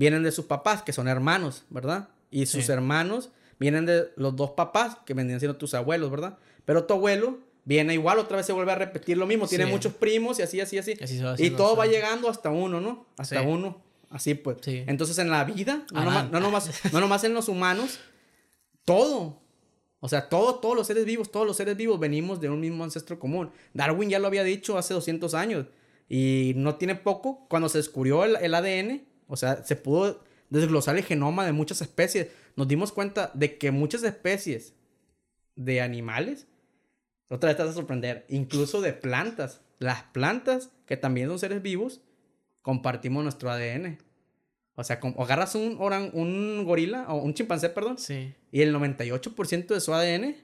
vienen 0.00 0.22
de 0.22 0.32
sus 0.32 0.46
papás, 0.46 0.82
que 0.82 0.94
son 0.94 1.08
hermanos, 1.08 1.64
¿verdad? 1.68 2.08
Y 2.30 2.46
sus 2.46 2.64
Sí. 2.66 2.72
hermanos 2.72 3.28
vienen 3.58 3.84
de 3.84 4.08
los 4.16 4.34
dos 4.34 4.52
papás, 4.52 4.96
que 5.04 5.12
vendrían 5.12 5.40
siendo 5.40 5.58
tus 5.58 5.74
abuelos, 5.74 6.10
¿verdad? 6.10 6.38
Pero 6.64 6.84
tu 6.84 6.94
abuelo 6.94 7.38
viene 7.66 7.92
igual, 7.92 8.18
otra 8.18 8.38
vez 8.38 8.46
se 8.46 8.54
vuelve 8.54 8.72
a 8.72 8.76
repetir 8.76 9.18
lo 9.18 9.26
mismo. 9.26 9.46
Tiene 9.46 9.66
Sí. 9.66 9.70
muchos 9.70 9.92
primos 9.92 10.38
y 10.38 10.42
así, 10.42 10.58
así, 10.60 10.78
así. 10.78 10.94
Así 11.02 11.20
Y 11.44 11.50
todo 11.50 11.76
va 11.76 11.86
llegando 11.86 12.30
hasta 12.30 12.48
uno, 12.48 12.80
¿no? 12.80 13.04
Hasta 13.18 13.40
Sí. 13.42 13.46
uno. 13.46 13.82
Así 14.08 14.34
pues. 14.34 14.56
Sí. 14.62 14.82
Entonces 14.86 15.18
en 15.18 15.28
la 15.28 15.44
vida, 15.44 15.84
no 15.92 16.02
nomás, 16.04 16.30
no, 16.30 16.40
nomás, 16.40 16.70
no 16.92 17.00
nomás 17.00 17.22
en 17.24 17.34
los 17.34 17.48
humanos, 17.48 18.00
todo. 18.86 19.38
O 20.00 20.08
sea, 20.08 20.30
todo, 20.30 20.54
todos 20.56 20.74
los 20.74 20.86
seres 20.86 21.04
vivos, 21.04 21.30
todos 21.30 21.46
los 21.46 21.56
seres 21.58 21.76
vivos 21.76 22.00
venimos 22.00 22.40
de 22.40 22.48
un 22.48 22.58
mismo 22.60 22.82
ancestro 22.84 23.18
común. 23.18 23.50
Darwin 23.74 24.08
ya 24.08 24.18
lo 24.18 24.26
había 24.28 24.42
dicho 24.44 24.78
hace 24.78 24.94
200 24.94 25.34
años. 25.34 25.66
Y 26.08 26.54
no 26.56 26.76
tiene 26.76 26.94
poco, 26.94 27.46
cuando 27.50 27.68
se 27.68 27.78
descubrió 27.78 28.24
el, 28.24 28.36
el 28.36 28.54
ADN, 28.54 29.04
o 29.30 29.36
sea, 29.36 29.64
se 29.64 29.76
pudo 29.76 30.22
desglosar 30.50 30.96
el 30.96 31.04
genoma 31.04 31.46
de 31.46 31.52
muchas 31.52 31.80
especies. 31.80 32.28
Nos 32.56 32.68
dimos 32.68 32.92
cuenta 32.92 33.30
de 33.34 33.56
que 33.56 33.70
muchas 33.70 34.02
especies 34.02 34.74
de 35.56 35.80
animales, 35.80 36.46
otra 37.28 37.48
vez 37.48 37.56
te 37.56 37.62
vas 37.62 37.72
a 37.72 37.74
sorprender, 37.74 38.26
incluso 38.28 38.80
de 38.80 38.92
plantas. 38.92 39.60
Las 39.78 40.02
plantas, 40.02 40.70
que 40.86 40.96
también 40.96 41.28
son 41.28 41.38
seres 41.38 41.62
vivos, 41.62 42.00
compartimos 42.62 43.22
nuestro 43.22 43.50
ADN. 43.50 43.98
O 44.74 44.84
sea, 44.84 44.98
como 45.00 45.22
agarras 45.22 45.54
un, 45.54 45.76
orang, 45.78 46.10
un 46.12 46.64
gorila, 46.64 47.06
o 47.08 47.16
un 47.22 47.32
chimpancé, 47.34 47.68
perdón, 47.70 47.98
Sí. 47.98 48.34
y 48.50 48.62
el 48.62 48.74
98% 48.74 49.74
de 49.74 49.80
su 49.80 49.94
ADN 49.94 50.36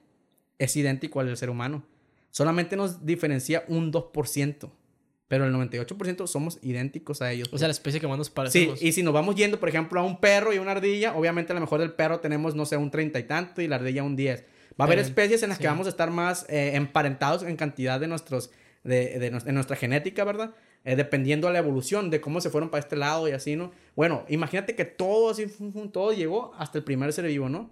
es 0.58 0.76
idéntico 0.76 1.20
al 1.20 1.26
del 1.26 1.36
ser 1.36 1.50
humano. 1.50 1.84
Solamente 2.30 2.76
nos 2.76 3.04
diferencia 3.04 3.64
un 3.68 3.90
2%. 3.92 4.70
Pero 5.28 5.44
el 5.44 5.52
98% 5.52 6.26
somos 6.28 6.58
idénticos 6.62 7.20
a 7.20 7.32
ellos. 7.32 7.48
O 7.52 7.58
sea, 7.58 7.66
la 7.66 7.72
especie 7.72 7.98
que 8.00 8.06
más 8.06 8.16
nos 8.16 8.32
sí, 8.50 8.70
y 8.80 8.92
si 8.92 9.02
nos 9.02 9.12
vamos 9.12 9.34
yendo, 9.34 9.58
por 9.58 9.68
ejemplo, 9.68 9.98
a 9.98 10.04
un 10.04 10.20
perro 10.20 10.52
y 10.52 10.58
una 10.58 10.70
ardilla, 10.72 11.16
obviamente 11.16 11.52
a 11.52 11.54
lo 11.54 11.60
mejor 11.60 11.80
del 11.80 11.92
perro 11.92 12.20
tenemos, 12.20 12.54
no 12.54 12.64
sé, 12.64 12.76
un 12.76 12.90
30 12.92 13.18
y 13.18 13.22
tanto 13.24 13.60
y 13.60 13.66
la 13.66 13.76
ardilla 13.76 14.04
un 14.04 14.14
10. 14.14 14.44
Va 14.80 14.84
a 14.84 14.86
haber 14.86 14.98
especies 14.98 15.42
en 15.42 15.48
las 15.48 15.58
que 15.58 15.66
vamos 15.66 15.86
a 15.86 15.90
estar 15.90 16.10
más 16.10 16.46
eh, 16.48 16.76
emparentados 16.76 17.42
en 17.42 17.56
cantidad 17.56 17.98
de 17.98 18.06
nuestros, 18.06 18.50
de, 18.84 19.18
de, 19.18 19.52
nuestra 19.52 19.74
genética, 19.74 20.22
¿verdad? 20.22 20.54
Eh, 20.84 20.94
dependiendo 20.94 21.48
de 21.48 21.54
la 21.54 21.58
evolución, 21.58 22.10
de 22.10 22.20
cómo 22.20 22.40
se 22.40 22.50
fueron 22.50 22.70
para 22.70 22.80
este 22.80 22.94
lado 22.94 23.26
y 23.26 23.32
así, 23.32 23.56
¿no? 23.56 23.72
Bueno, 23.96 24.24
imagínate 24.28 24.76
que 24.76 24.84
todo 24.84 25.30
así, 25.30 25.46
todo 25.92 26.12
llegó 26.12 26.54
hasta 26.56 26.78
el 26.78 26.84
primer 26.84 27.12
ser 27.12 27.26
vivo, 27.26 27.48
¿no? 27.48 27.70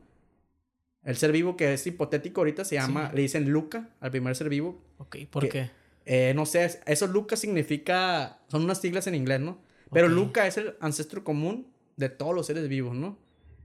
El 1.05 1.16
ser 1.16 1.31
vivo 1.31 1.56
que 1.56 1.74
es 1.74 1.86
hipotético 1.86 2.40
ahorita 2.40 2.64
se 2.64 2.76
llama, 2.76 3.10
Sí. 3.10 3.16
le 3.16 3.22
dicen 3.22 3.48
Luca 3.51 3.90
al 4.01 4.10
primer 4.10 4.35
ser 4.35 4.48
vivo. 4.48 4.81
Ok, 4.98 5.18
¿por 5.31 5.44
que- 5.44 5.48
qué? 5.51 5.70
Eh, 6.06 6.32
no 6.35 6.44
sé, 6.47 6.81
eso 6.86 7.06
Luca 7.06 7.36
significa, 7.36 8.40
son 8.48 8.64
unas 8.64 8.81
siglas 8.81 9.06
en 9.06 9.14
inglés, 9.14 9.40
¿no? 9.40 9.59
Pero 9.93 10.06
Ok. 10.09 10.12
Luca 10.12 10.47
es 10.47 10.56
el 10.59 10.74
ancestro 10.81 11.24
común 11.24 11.72
de 11.97 12.09
todos 12.09 12.35
los 12.35 12.47
seres 12.47 12.68
vivos, 12.68 12.94
¿no? 12.94 13.18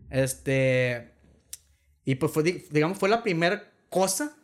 Este, 0.09 1.11
y 2.05 2.15
pues 2.15 2.31
fue, 2.31 2.43
di- 2.43 2.63
digamos, 2.71 2.97
fue 2.97 3.09
la 3.09 3.23
primera 3.23 3.71
cosa, 3.89 4.35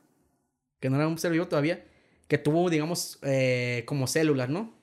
que 0.79 0.89
no 0.89 0.97
era 0.97 1.07
un 1.07 1.17
ser 1.17 1.31
vivo 1.31 1.47
todavía, 1.47 1.83
que 2.27 2.37
tuvo, 2.37 2.69
digamos, 2.69 3.19
eh, 3.23 3.83
como 3.85 4.07
células, 4.07 4.49
¿no? 4.49 4.73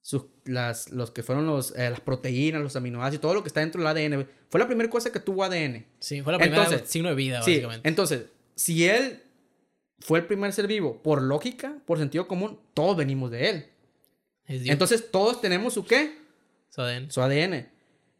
Sus, 0.00 0.24
las, 0.44 0.90
los 0.90 1.10
que 1.10 1.22
fueron 1.22 1.46
los, 1.46 1.76
eh, 1.76 1.90
las 1.90 2.00
proteínas, 2.00 2.62
los 2.62 2.76
aminoácidos, 2.76 3.20
todo 3.20 3.34
lo 3.34 3.42
que 3.42 3.48
está 3.48 3.60
dentro 3.60 3.80
del 3.82 3.88
ADN. 3.88 4.26
Fue 4.48 4.58
la 4.58 4.66
primera 4.66 4.88
cosa 4.88 5.12
que 5.12 5.20
tuvo 5.20 5.44
ADN. 5.44 5.84
Sí, 5.98 6.22
fue 6.22 6.32
la 6.32 6.38
primera 6.38 6.64
Entonces- 6.64 6.88
signo 6.88 7.08
de 7.10 7.14
vida, 7.14 7.42
Sí, 7.42 7.50
básicamente. 7.52 7.88
entonces, 7.88 8.22
si 8.54 8.86
él 8.86 9.22
fue 10.00 10.20
el 10.20 10.26
primer 10.26 10.52
ser 10.52 10.66
vivo, 10.66 11.02
por 11.02 11.22
lógica, 11.22 11.78
por 11.86 11.98
sentido 11.98 12.26
común, 12.28 12.58
todos 12.74 12.96
venimos 12.96 13.30
de 13.30 13.50
él. 13.50 13.66
Entonces, 14.46 15.10
todos 15.10 15.40
tenemos 15.40 15.74
su 15.74 15.84
qué? 15.84 16.16
Su 16.70 16.80
ADN. 16.82 17.10
Su 17.10 17.20
ADN. 17.20 17.68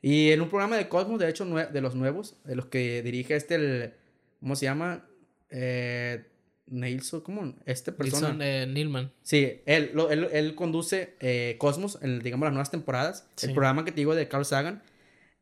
Y 0.03 0.31
en 0.31 0.41
un 0.43 0.49
programa 0.49 0.77
de 0.77 0.89
Cosmos, 0.89 1.19
de 1.19 1.29
hecho, 1.29 1.45
de 1.45 1.81
los 1.81 1.95
nuevos, 1.95 2.37
de 2.45 2.55
los 2.57 2.67
que 2.67 3.03
dirige 3.03 3.35
este, 3.35 3.55
el, 3.55 3.93
¿cómo 4.41 4.55
se 4.57 4.67
llama? 4.67 5.07
Eh, 5.51 6.25
Nelson, 6.67 7.23
¿cómo? 7.23 7.55
Este 7.65 7.93
persona. 7.93 8.29
Wilson 8.29 8.43
eh, 8.43 8.67
Nilman. 8.67 9.11
Sí, 9.23 9.61
él, 9.65 9.91
lo- 9.95 10.11
él, 10.11 10.29
él 10.33 10.55
conduce 10.55 11.15
eh, 11.21 11.57
Cosmos, 11.59 11.99
en, 12.03 12.19
digamos, 12.21 12.45
las 12.47 12.53
nuevas 12.53 12.71
temporadas. 12.71 13.27
El 13.43 13.55
programa 13.55 13.85
que 13.85 13.93
te 13.93 13.97
digo 14.01 14.15
de 14.15 14.29
Carl 14.29 14.45
Sagan. 14.45 14.83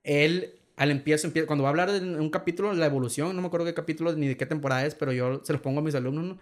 Él, 0.04 0.54
al 0.76 0.90
empiezo, 0.90 1.28
empie- 1.28 1.46
cuando 1.46 1.62
va 1.62 1.68
a 1.68 1.72
hablar 1.72 1.90
de 1.92 2.00
un 2.00 2.30
capítulo 2.30 2.70
de 2.70 2.76
la 2.76 2.86
evolución, 2.86 3.34
no 3.34 3.40
me 3.42 3.48
acuerdo 3.48 3.66
qué 3.66 3.74
capítulo 3.74 4.12
ni 4.14 4.28
de 4.28 4.36
qué 4.36 4.46
temporada 4.46 4.84
es, 4.86 4.94
pero 4.94 5.12
yo 5.12 5.42
se 5.44 5.52
los 5.52 5.62
pongo 5.62 5.80
a 5.80 5.82
mis 5.82 5.94
alumnos, 5.94 6.24
¿no? 6.24 6.38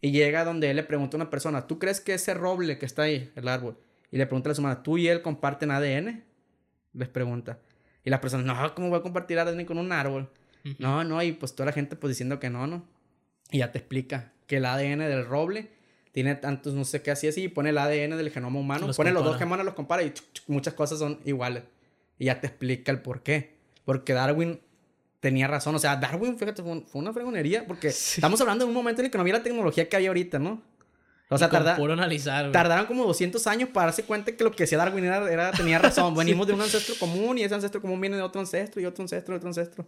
Y 0.00 0.10
llega 0.10 0.44
donde 0.44 0.70
él 0.70 0.76
le 0.76 0.82
pregunta 0.84 1.16
a 1.16 1.18
una 1.20 1.30
persona, 1.30 1.66
¿tú 1.66 1.78
crees 1.78 2.00
que 2.00 2.14
ese 2.14 2.34
roble 2.34 2.78
que 2.78 2.86
está 2.86 3.02
ahí, 3.02 3.30
el 3.36 3.48
árbol? 3.48 3.78
Y 4.10 4.18
le 4.18 4.26
pregunta 4.26 4.48
a 4.48 4.50
la 4.50 4.54
semana, 4.54 4.82
¿tú 4.82 4.98
y 4.98 5.08
él 5.08 5.22
comparten 5.22 5.70
ADN? 5.70 6.24
Les 6.92 7.08
pregunta. 7.08 7.58
Y 8.04 8.10
la 8.10 8.20
persona, 8.20 8.42
no, 8.44 8.74
¿cómo 8.74 8.90
voy 8.90 8.98
a 8.98 9.02
compartir 9.02 9.38
ADN 9.38 9.64
con 9.64 9.78
un 9.78 9.92
árbol? 9.92 10.28
No, 10.78 11.04
no, 11.04 11.22
y 11.22 11.32
pues 11.32 11.54
toda 11.54 11.66
la 11.66 11.72
gente 11.72 11.96
pues 11.96 12.10
diciendo 12.10 12.38
que 12.40 12.48
no, 12.50 12.66
¿no? 12.66 12.84
Y 13.50 13.58
ya 13.58 13.70
te 13.72 13.78
explica 13.78 14.32
que 14.46 14.56
el 14.58 14.64
ADN 14.66 14.98
del 15.08 15.26
roble 15.26 15.68
tiene 16.12 16.34
tantos, 16.36 16.74
no 16.74 16.84
sé 16.84 17.02
qué, 17.02 17.10
así, 17.10 17.26
así, 17.28 17.44
y 17.44 17.48
pone 17.48 17.70
el 17.70 17.78
ADN 17.78 18.16
del 18.16 18.30
genoma 18.30 18.58
humano, 18.60 18.86
Los 18.86 18.96
pone 18.96 19.10
los 19.12 19.24
dos 19.24 19.38
genomas, 19.38 19.64
los 19.64 19.74
compara 19.74 20.02
y 20.02 20.10
chuc, 20.12 20.24
chuc, 20.32 20.44
muchas 20.48 20.74
cosas 20.74 20.98
son 20.98 21.18
iguales. 21.24 21.64
Y 22.18 22.26
ya 22.26 22.40
te 22.40 22.46
explica 22.46 22.92
el 22.92 23.00
por 23.02 23.22
qué. 23.22 23.53
Porque 23.84 24.12
Darwin 24.12 24.60
tenía 25.20 25.46
razón. 25.46 25.74
O 25.74 25.78
sea, 25.78 25.96
Darwin, 25.96 26.38
fíjate, 26.38 26.62
fue, 26.62 26.72
un- 26.72 26.86
fue 26.86 27.00
una 27.00 27.12
fregonería. 27.12 27.66
Porque 27.66 27.90
Sí. 27.92 28.20
estamos 28.20 28.40
hablando 28.40 28.64
de 28.64 28.68
un 28.68 28.74
momento 28.74 29.00
en 29.00 29.06
el 29.06 29.10
que 29.10 29.18
no 29.18 29.22
había 29.22 29.34
la 29.34 29.42
tecnología 29.42 29.88
que 29.88 29.96
hay 29.96 30.06
ahorita, 30.06 30.38
¿no? 30.38 30.62
O 31.30 31.38
sea, 31.38 31.48
tarda- 31.48 31.76
analizar, 31.76 32.52
tardaron 32.52 32.86
como 32.86 33.04
200 33.06 33.46
años 33.46 33.70
para 33.70 33.86
darse 33.86 34.04
cuenta 34.04 34.30
que 34.36 34.44
lo 34.44 34.50
que 34.52 34.64
decía 34.64 34.78
Darwin 34.78 35.04
era, 35.04 35.30
era- 35.32 35.50
tenía 35.52 35.78
razón. 35.78 36.14
Venimos 36.42 36.46
de 36.46 36.52
un 36.52 36.60
ancestro 36.60 36.94
común 37.00 37.38
y 37.38 37.42
ese 37.42 37.54
ancestro 37.54 37.80
común 37.80 38.00
viene 38.00 38.16
de 38.16 38.22
otro 38.22 38.40
ancestro 38.40 38.80
y 38.80 38.84
otro 38.86 39.02
ancestro 39.02 39.34
y 39.34 39.36
otro 39.38 39.48
ancestro. 39.48 39.86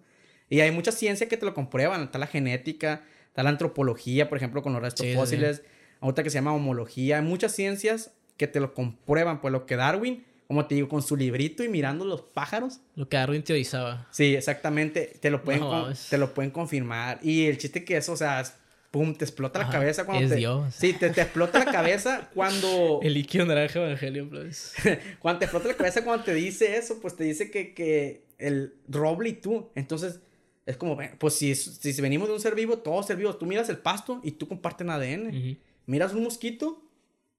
Y 0.48 0.60
hay 0.60 0.70
mucha 0.70 0.92
ciencia 0.92 1.28
que 1.28 1.36
te 1.36 1.44
lo 1.44 1.52
comprueban. 1.54 2.02
Está 2.04 2.18
la 2.18 2.26
genética, 2.26 3.02
está 3.28 3.42
la 3.42 3.50
antropología, 3.50 4.28
por 4.28 4.38
ejemplo, 4.38 4.62
con 4.62 4.72
los 4.72 4.80
restos 4.82 5.04
Sí, 5.04 5.12
sí, 5.12 5.16
fósiles. 5.16 5.62
Otra 6.00 6.24
que 6.24 6.30
se 6.30 6.34
llama 6.38 6.52
homología. 6.54 7.18
Hay 7.18 7.24
muchas 7.24 7.52
ciencias 7.52 8.12
que 8.36 8.46
te 8.46 8.58
lo 8.60 8.72
comprueban. 8.74 9.40
Pues 9.40 9.52
lo 9.52 9.66
que 9.66 9.76
Darwin, 9.76 10.24
como 10.46 10.66
te 10.66 10.76
digo, 10.76 10.88
con 10.88 11.02
su 11.02 11.16
librito 11.16 11.64
y 11.64 11.68
mirando 11.68 12.04
los 12.04 12.20
pájaros. 12.20 12.80
Lo 12.94 13.08
que 13.08 13.16
Darwin 13.16 13.42
teorizaba. 13.42 14.06
Sí, 14.10 14.34
exactamente. 14.34 15.16
Te 15.20 15.30
lo 15.30 15.42
pueden, 15.42 15.60
No 15.60 15.88
te 16.08 16.18
lo 16.18 16.34
pueden 16.34 16.50
confirmar. 16.50 17.18
Y 17.22 17.46
el 17.46 17.58
chiste 17.58 17.84
que 17.84 17.96
eso, 17.96 18.12
o 18.12 18.16
sea, 18.16 18.44
pum, 18.92 19.14
te 19.14 19.24
explota 19.24 19.58
la 19.58 19.68
cabeza 19.68 20.04
cuando 20.04 20.24
es 20.24 20.30
te... 20.30 20.36
Dios. 20.36 20.74
Sí, 20.74 20.92
te, 20.92 21.10
te 21.10 21.22
explota 21.22 21.58
la 21.58 21.72
cabeza 21.72 22.30
cuando... 22.34 23.00
El 23.02 23.14
líquido 23.14 23.44
naranja 23.44 23.80
Evangelion, 23.80 24.30
pues. 24.30 24.74
Cuando 25.18 25.40
te 25.40 25.44
explota 25.46 25.68
la 25.68 25.74
cabeza 25.74 26.04
cuando 26.04 26.24
te 26.24 26.34
dice 26.34 26.76
eso, 26.76 27.00
pues 27.00 27.16
te 27.16 27.24
dice 27.24 27.50
que, 27.50 27.74
que 27.74 28.24
el 28.38 28.74
roble 28.88 29.30
y 29.30 29.32
tú. 29.34 29.68
Entonces, 29.74 30.20
es 30.64 30.76
como, 30.76 30.96
pues 31.18 31.34
si, 31.34 31.54
si 31.54 32.00
venimos 32.00 32.28
de 32.28 32.34
un 32.34 32.40
ser 32.40 32.54
vivo, 32.54 32.78
todos 32.78 33.06
ser 33.06 33.16
vivos. 33.16 33.38
Tú 33.38 33.46
miras 33.46 33.68
el 33.68 33.78
pasto 33.78 34.20
y 34.22 34.32
tú 34.32 34.46
comparten 34.46 34.90
ADN. 34.90 35.58
Miras 35.86 36.12
un 36.12 36.22
mosquito 36.22 36.82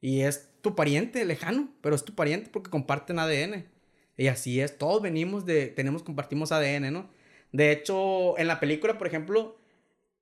y 0.01 0.21
es 0.21 0.49
tu 0.61 0.75
pariente 0.75 1.23
lejano, 1.25 1.69
pero 1.81 1.95
es 1.95 2.03
tu 2.05 2.13
pariente 2.15 2.49
porque 2.51 2.69
comparten 2.69 3.19
ADN. 3.19 3.65
Y 4.17 4.27
así 4.27 4.59
es, 4.61 4.77
todos 4.77 5.01
venimos 5.01 5.45
de, 5.45 5.67
tenemos, 5.67 6.03
compartimos 6.03 6.51
ADN, 6.51 6.91
¿no? 6.91 7.09
De 7.51 7.71
hecho, 7.71 8.37
en 8.37 8.47
la 8.47 8.59
película, 8.59 8.97
por 8.97 9.07
ejemplo, 9.07 9.57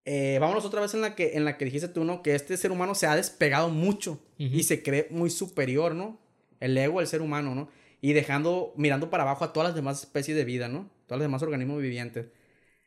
eh, 0.03 0.37
vámonos 0.39 0.65
otra 0.65 0.81
vez 0.81 0.93
en 0.93 1.01
la, 1.01 1.15
que, 1.15 1.35
en 1.35 1.45
la 1.45 1.57
que 1.57 1.65
dijiste 1.65 1.87
tú, 1.87 2.03
¿no? 2.03 2.21
Que 2.21 2.35
este 2.35 2.57
ser 2.57 2.71
humano 2.71 2.93
se 2.93 3.07
ha 3.07 3.15
despegado 3.15 3.69
mucho 3.69 4.21
y 4.37 4.63
se 4.63 4.83
cree 4.83 5.07
muy 5.09 5.29
superior, 5.29 5.95
¿no? 5.95 6.19
El 6.59 6.77
ego 6.77 6.99
del 6.99 7.07
ser 7.07 7.21
humano, 7.21 7.55
¿no? 7.55 7.69
Y 8.01 8.13
dejando, 8.13 8.73
mirando 8.77 9.09
para 9.09 9.23
abajo 9.23 9.45
a 9.45 9.53
todas 9.53 9.69
las 9.69 9.75
demás 9.75 10.01
especies 10.01 10.37
de 10.37 10.45
vida, 10.45 10.67
¿no? 10.67 10.89
Todos 11.07 11.19
los 11.19 11.25
demás 11.25 11.41
organismos 11.41 11.81
vivientes. 11.81 12.27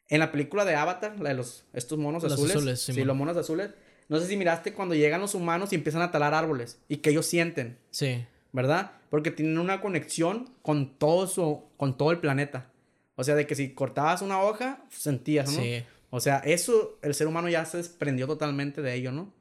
En 0.09 0.21
la 0.21 0.31
película 0.31 0.65
de 0.65 0.75
Avatar, 0.75 1.19
la 1.21 1.31
de 1.31 1.35
los, 1.35 1.65
estos 1.73 1.99
monos 1.99 2.23
Los 2.23 2.33
azules, 2.33 2.57
azules, 2.57 2.81
sí, 2.81 2.93
Simón. 2.93 3.09
los 3.09 3.17
monos 3.17 3.37
azules, 3.37 3.71
no 4.09 4.19
sé 4.21 4.27
si 4.27 4.37
miraste 4.37 4.73
cuando 4.73 4.95
llegan 4.95 5.21
los 5.21 5.35
humanos 5.35 5.73
y 5.73 5.77
empiezan 5.77 6.03
a 6.03 6.11
talar 6.11 6.35
árboles 6.35 6.81
y 6.89 6.99
que 6.99 7.11
ellos 7.11 7.27
sienten, 7.27 7.79
Sí. 7.91 8.25
¿verdad? 8.53 8.93
Porque 9.11 9.31
tienen 9.31 9.59
una 9.59 9.81
conexión 9.81 10.51
con 10.63 10.97
todo 10.99 11.27
su, 11.27 11.65
con 11.77 11.97
todo 11.97 12.11
el 12.13 12.19
planeta. 12.19 12.71
O 13.17 13.25
sea, 13.25 13.35
de 13.35 13.47
que 13.47 13.55
si 13.55 13.75
cortabas 13.75 14.23
una 14.23 14.41
hoja, 14.41 14.85
sentías, 14.91 15.51
¿no? 15.53 15.61
Sí. 15.61 15.85
O 16.11 16.21
sea, 16.21 16.39
eso, 16.39 16.99
el 17.03 17.15
ser 17.15 17.27
humano 17.27 17.49
ya 17.49 17.65
se 17.67 17.77
desprendió 17.77 18.27
totalmente 18.27 18.81
de 18.81 18.95
ello, 18.95 19.13
¿no? 19.13 19.33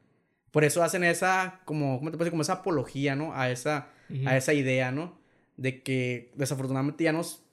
Por 0.52 0.64
eso 0.64 0.84
hacen 0.84 1.04
esa, 1.04 1.62
como, 1.66 2.00
¿cómo 2.00 2.10
te 2.12 2.18
puedo 2.18 2.26
decir? 2.26 2.32
Como 2.32 2.42
esa 2.42 2.54
apología, 2.54 3.16
¿no? 3.16 3.34
A 3.34 3.50
esa, 3.50 3.90
a 4.26 4.36
esa 4.36 4.54
idea, 4.54 4.92
¿no? 4.92 5.18
De 5.56 5.82
que 5.84 6.32
desafortunadamente 6.36 7.04
ya 7.06 7.14
nos 7.14 7.44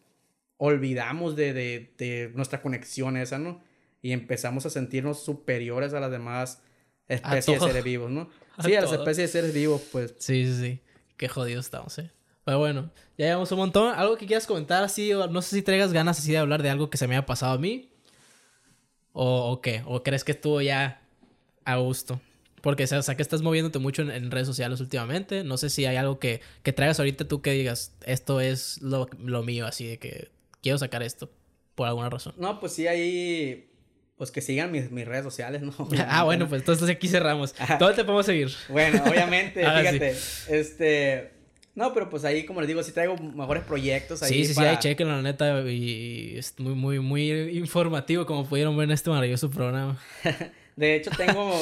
olvidamos 0.57 1.37
de, 1.37 1.53
de, 1.53 1.93
de 1.99 2.33
nuestra 2.35 2.63
conexión 2.63 3.17
esa, 3.17 3.39
¿no? 3.39 3.61
Y 4.03 4.13
empezamos 4.13 4.67
a 4.67 4.71
sentirnos 4.71 5.23
superiores 5.23 5.95
a 5.95 6.01
las 6.01 6.11
demás 6.11 6.63
especies 7.09 7.61
de 7.61 7.67
seres 7.67 7.85
vivos, 7.85 8.11
¿no? 8.11 8.29
A 8.57 8.63
Sí, 8.63 8.75
a 8.77 8.83
las 8.83 8.93
especies 8.93 9.17
de 9.17 9.29
seres 9.29 9.53
vivos, 9.53 9.83
pues. 9.91 10.15
Sí, 10.19 10.47
sí, 10.47 10.61
sí. 10.61 10.81
Qué 11.17 11.29
jodidos 11.29 11.65
estamos, 11.65 11.99
eh. 11.99 12.11
Pero 12.45 12.59
bueno, 12.59 12.91
ya 13.19 13.27
llevamos 13.27 13.51
un 13.51 13.59
montón. 13.59 13.93
¿Algo 13.95 14.17
que 14.17 14.27
quieras 14.27 14.47
comentar 14.47 14.85
así? 14.85 15.13
O 15.13 15.27
no 15.27 15.43
sé 15.43 15.57
si 15.57 15.63
traigas 15.63 15.93
ganas 15.93 16.19
así 16.19 16.31
de 16.31 16.39
hablar 16.39 16.63
de 16.63 16.71
algo 16.71 16.91
que 16.91 16.97
se 16.99 17.09
me 17.09 17.17
haya 17.17 17.27
pasado 17.27 17.55
a 17.55 17.59
mí. 17.59 17.91
¿O, 19.13 19.51
o 19.51 19.61
qué? 19.61 19.83
¿O 19.87 20.03
crees 20.03 20.23
que 20.23 20.33
estuvo 20.33 20.61
ya 20.61 21.03
a 21.65 21.77
gusto? 21.79 22.21
Porque, 22.61 22.85
o 22.85 22.87
sea, 22.87 22.99
o 22.99 23.03
sea, 23.03 23.17
que 23.17 23.23
estás 23.23 23.43
moviéndote 23.43 23.79
mucho 23.79 24.03
en, 24.03 24.11
en 24.11 24.31
redes 24.31 24.47
sociales 24.47 24.81
últimamente. 24.81 25.43
No 25.43 25.57
sé 25.57 25.69
si 25.71 25.85
hay 25.87 25.97
algo 25.97 26.19
que, 26.19 26.41
que 26.63 26.73
traigas 26.73 26.99
ahorita 26.99 27.27
tú 27.27 27.43
que 27.43 27.51
digas, 27.53 27.95
esto 28.05 28.41
es 28.41 28.81
lo, 28.83 29.09
lo 29.19 29.43
mío, 29.43 29.67
así 29.67 29.87
de 29.87 29.99
que 29.99 30.31
quiero 30.63 30.79
sacar 30.79 31.03
esto 31.03 31.31
por 31.75 31.89
alguna 31.89 32.09
razón. 32.09 32.35
No, 32.37 32.61
pues 32.61 32.73
sí, 32.73 32.87
ahí. 32.87 33.69
Pues 34.17 34.31
que 34.31 34.41
sigan 34.41 34.71
mis, 34.71 34.91
mis 34.93 35.07
redes 35.07 35.25
sociales, 35.25 35.63
¿no? 35.63 35.75
ah, 36.09 36.23
bueno, 36.25 36.49
pues 36.49 36.63
entonces 36.63 36.89
aquí 36.89 37.09
cerramos. 37.09 37.55
¿Dónde 37.81 37.97
te 37.97 38.05
podemos 38.05 38.27
seguir? 38.27 38.51
Bueno, 38.69 39.03
obviamente, 39.07 39.65
Ah, 39.67 39.81
sí. 39.83 39.87
fíjate. 39.89 40.17
Este. 40.49 41.31
No, 41.75 41.93
pero 41.93 42.09
pues 42.09 42.25
ahí, 42.25 42.45
como 42.45 42.61
les 42.61 42.69
digo, 42.69 42.81
sí 42.85 42.93
traigo 42.93 43.17
mejores 43.17 43.65
proyectos 43.65 44.23
ahí. 44.23 44.29
Sí, 44.33 44.43
sí, 44.45 44.49
sí, 44.51 44.55
para- 44.55 44.71
ahí 44.71 44.77
chequen 44.79 45.09
la 45.09 45.21
neta 45.21 45.61
y 45.69 46.35
es 46.39 46.55
muy, 46.61 46.75
muy, 46.75 47.01
muy 47.01 47.31
informativo 47.59 48.25
como 48.27 48.47
pudieron 48.49 48.77
ver 48.77 48.85
en 48.85 48.93
este 48.93 49.11
maravilloso 49.11 49.51
programa. 49.51 49.99
De 50.77 50.95
hecho, 50.95 51.11
tengo. 51.17 51.53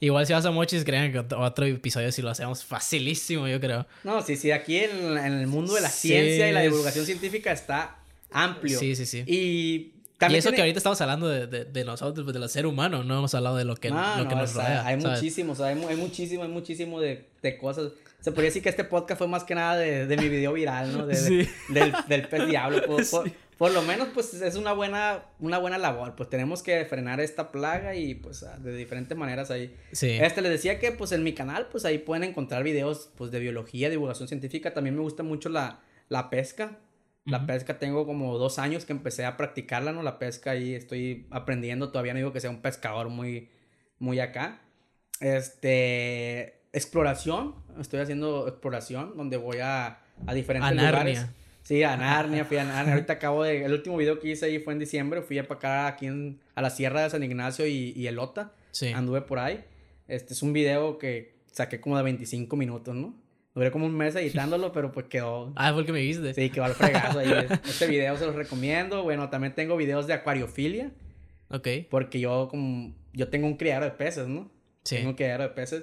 Igual 0.00 0.26
si 0.26 0.32
vas 0.32 0.44
a 0.44 0.50
Mochis, 0.50 0.84
crean 0.84 1.12
que 1.12 1.20
otro- 1.20 1.64
episodio 1.66 2.10
si 2.10 2.20
lo 2.22 2.30
hacemos 2.30 2.64
facilísimo, 2.64 3.46
yo 3.46 3.60
creo. 3.60 3.86
No, 4.02 4.20
sí, 4.22 4.34
sí, 4.34 4.50
aquí 4.50 4.78
en, 4.78 5.16
en 5.16 5.34
el 5.34 5.46
mundo 5.46 5.72
de 5.74 5.82
la 5.82 5.88
Sí, 5.88 6.08
ciencia 6.08 6.48
y 6.48 6.52
la 6.52 6.62
divulgación 6.62 7.06
científica 7.06 7.52
está 7.52 7.96
amplio. 8.32 8.76
Sí, 8.78 8.96
sí, 8.96 9.06
sí. 9.06 9.22
Y 9.28 9.92
Y 10.20 10.24
también. 10.28 10.38
eso 10.40 10.50
que 10.50 10.56
tiene- 10.56 10.62
ahorita 10.68 10.78
estamos 10.78 11.00
hablando 11.00 11.28
de, 11.28 11.46
de, 11.46 11.64
de 11.64 11.84
nosotros, 11.84 12.24
pues, 12.24 12.38
del 12.38 12.48
ser 12.48 12.66
humano, 12.66 13.02
no 13.04 13.16
hemos 13.18 13.34
hablado 13.34 13.56
de 13.56 13.64
lo 13.64 13.74
que, 13.76 13.90
No, 13.90 14.18
lo 14.18 14.28
que 14.28 14.34
no, 14.34 14.42
nos 14.42 14.50
o 14.50 14.54
sea, 14.54 14.64
rodea. 14.64 14.86
hay 14.86 15.00
¿sabes? 15.00 15.18
muchísimos, 15.18 15.60
hay, 15.60 15.74
mu- 15.76 15.88
hay 15.88 15.96
muchísimo, 15.96 16.42
hay 16.42 16.48
muchísimo 16.50 17.00
de, 17.00 17.28
de 17.42 17.56
cosas. 17.58 17.92
Se 18.20 18.30
podría 18.32 18.48
decir 18.50 18.62
que 18.62 18.68
este 18.68 18.84
podcast 18.84 19.16
fue 19.18 19.28
más 19.28 19.44
que 19.44 19.54
nada 19.54 19.76
de, 19.78 20.06
de 20.06 20.16
mi 20.18 20.28
video 20.28 20.52
viral, 20.52 20.92
¿no? 20.96 21.06
De- 21.06 21.14
de- 21.20 21.44
Sí. 21.44 21.50
del, 21.70 21.92
del 22.06 22.28
pez 22.28 22.46
diablo. 22.46 22.82
Por, 22.86 23.08
por- 23.08 23.24
Sí. 23.28 23.34
por 23.56 23.70
lo 23.72 23.80
menos, 23.82 24.08
pues, 24.12 24.34
es 24.34 24.56
una 24.56 24.72
buena, 24.74 25.22
una 25.38 25.56
buena 25.56 25.78
labor. 25.78 26.14
Pues 26.16 26.28
tenemos 26.28 26.62
que 26.62 26.84
frenar 26.84 27.18
esta 27.20 27.50
plaga 27.50 27.94
y, 27.94 28.14
pues, 28.14 28.42
ah, 28.42 28.58
de 28.58 28.76
diferentes 28.76 29.16
maneras 29.16 29.50
ahí. 29.50 29.74
Sí. 29.92 30.10
Este, 30.20 30.42
les 30.42 30.50
decía 30.52 30.78
que, 30.78 30.92
pues, 30.92 31.12
en 31.12 31.22
mi 31.22 31.32
canal, 31.32 31.68
pues, 31.72 31.86
ahí 31.86 31.96
pueden 31.98 32.24
encontrar 32.24 32.62
videos, 32.62 33.08
pues, 33.16 33.30
de 33.30 33.38
biología, 33.38 33.88
divulgación 33.88 34.28
científica. 34.28 34.74
También 34.74 34.96
me 34.96 35.00
gusta 35.02 35.22
mucho 35.22 35.48
la, 35.48 35.80
la 36.10 36.28
pesca. 36.28 36.78
La 37.24 37.46
pesca 37.46 37.78
tengo 37.78 38.06
como 38.06 38.38
dos 38.38 38.58
años 38.58 38.84
que 38.84 38.92
empecé 38.92 39.24
a 39.24 39.36
practicarla, 39.36 39.92
¿no? 39.92 40.02
La 40.02 40.18
pesca 40.18 40.52
ahí 40.52 40.74
estoy 40.74 41.26
aprendiendo. 41.30 41.90
Todavía 41.90 42.14
no 42.14 42.18
digo 42.18 42.32
que 42.32 42.40
sea 42.40 42.50
un 42.50 42.62
pescador 42.62 43.08
muy, 43.08 43.50
muy 43.98 44.20
acá. 44.20 44.60
Este, 45.20 46.62
exploración. 46.72 47.56
Estoy 47.78 48.00
haciendo 48.00 48.48
exploración 48.48 49.16
donde 49.16 49.36
voy 49.36 49.58
a, 49.58 50.00
a 50.26 50.34
diferentes 50.34 50.70
A 50.70 50.74
lugares. 50.74 51.18
Narnia. 51.18 51.34
Sí, 51.62 51.82
a 51.82 51.96
Narnia, 51.96 52.44
fui 52.46 52.56
a 52.56 52.64
Narnia. 52.64 52.94
Ahorita 52.94 53.12
acabo 53.14 53.44
de... 53.44 53.64
El 53.64 53.72
último 53.72 53.96
video 53.98 54.18
que 54.18 54.28
hice 54.30 54.46
ahí 54.46 54.58
fue 54.58 54.72
en 54.72 54.78
diciembre. 54.78 55.20
Fui 55.22 55.38
a 55.38 55.46
para 55.46 55.58
acá, 55.58 55.86
aquí 55.88 56.06
en, 56.06 56.40
a 56.54 56.62
la 56.62 56.70
Sierra 56.70 57.02
de 57.02 57.10
San 57.10 57.22
Ignacio 57.22 57.66
y, 57.66 57.92
y 57.94 58.06
Elota. 58.06 58.52
Sí. 58.70 58.92
Anduve 58.92 59.20
por 59.20 59.38
ahí. 59.38 59.62
Este 60.08 60.32
es 60.32 60.42
un 60.42 60.52
video 60.52 60.98
que 60.98 61.40
saqué 61.52 61.80
como 61.80 61.96
de 61.96 62.02
25 62.02 62.56
minutos, 62.56 62.94
¿no? 62.94 63.14
Duré 63.54 63.70
como 63.70 63.86
un 63.86 63.96
mes 63.96 64.14
editándolo, 64.14 64.72
pero 64.72 64.92
pues 64.92 65.06
quedó... 65.06 65.52
Ah, 65.56 65.70
fue 65.72 65.80
el 65.80 65.86
que 65.86 65.92
me 65.92 66.00
viste. 66.00 66.32
Sí, 66.34 66.50
quedó 66.50 66.64
al 66.64 66.74
fregazo 66.74 67.18
ahí. 67.18 67.30
Este 67.68 67.86
video 67.86 68.16
se 68.16 68.26
los 68.26 68.34
recomiendo. 68.34 69.02
Bueno, 69.02 69.28
también 69.28 69.54
tengo 69.54 69.76
videos 69.76 70.06
de 70.06 70.14
acuariofilia. 70.14 70.90
Ok. 71.48 71.68
Porque 71.90 72.20
yo 72.20 72.48
como... 72.50 72.94
Yo 73.12 73.28
tengo 73.28 73.46
un 73.48 73.56
criadero 73.56 73.86
de 73.86 73.90
peces, 73.92 74.28
¿no? 74.28 74.50
Sí. 74.84 74.96
Tengo 74.96 75.10
un 75.10 75.16
criadero 75.16 75.42
de 75.44 75.48
peces. 75.50 75.82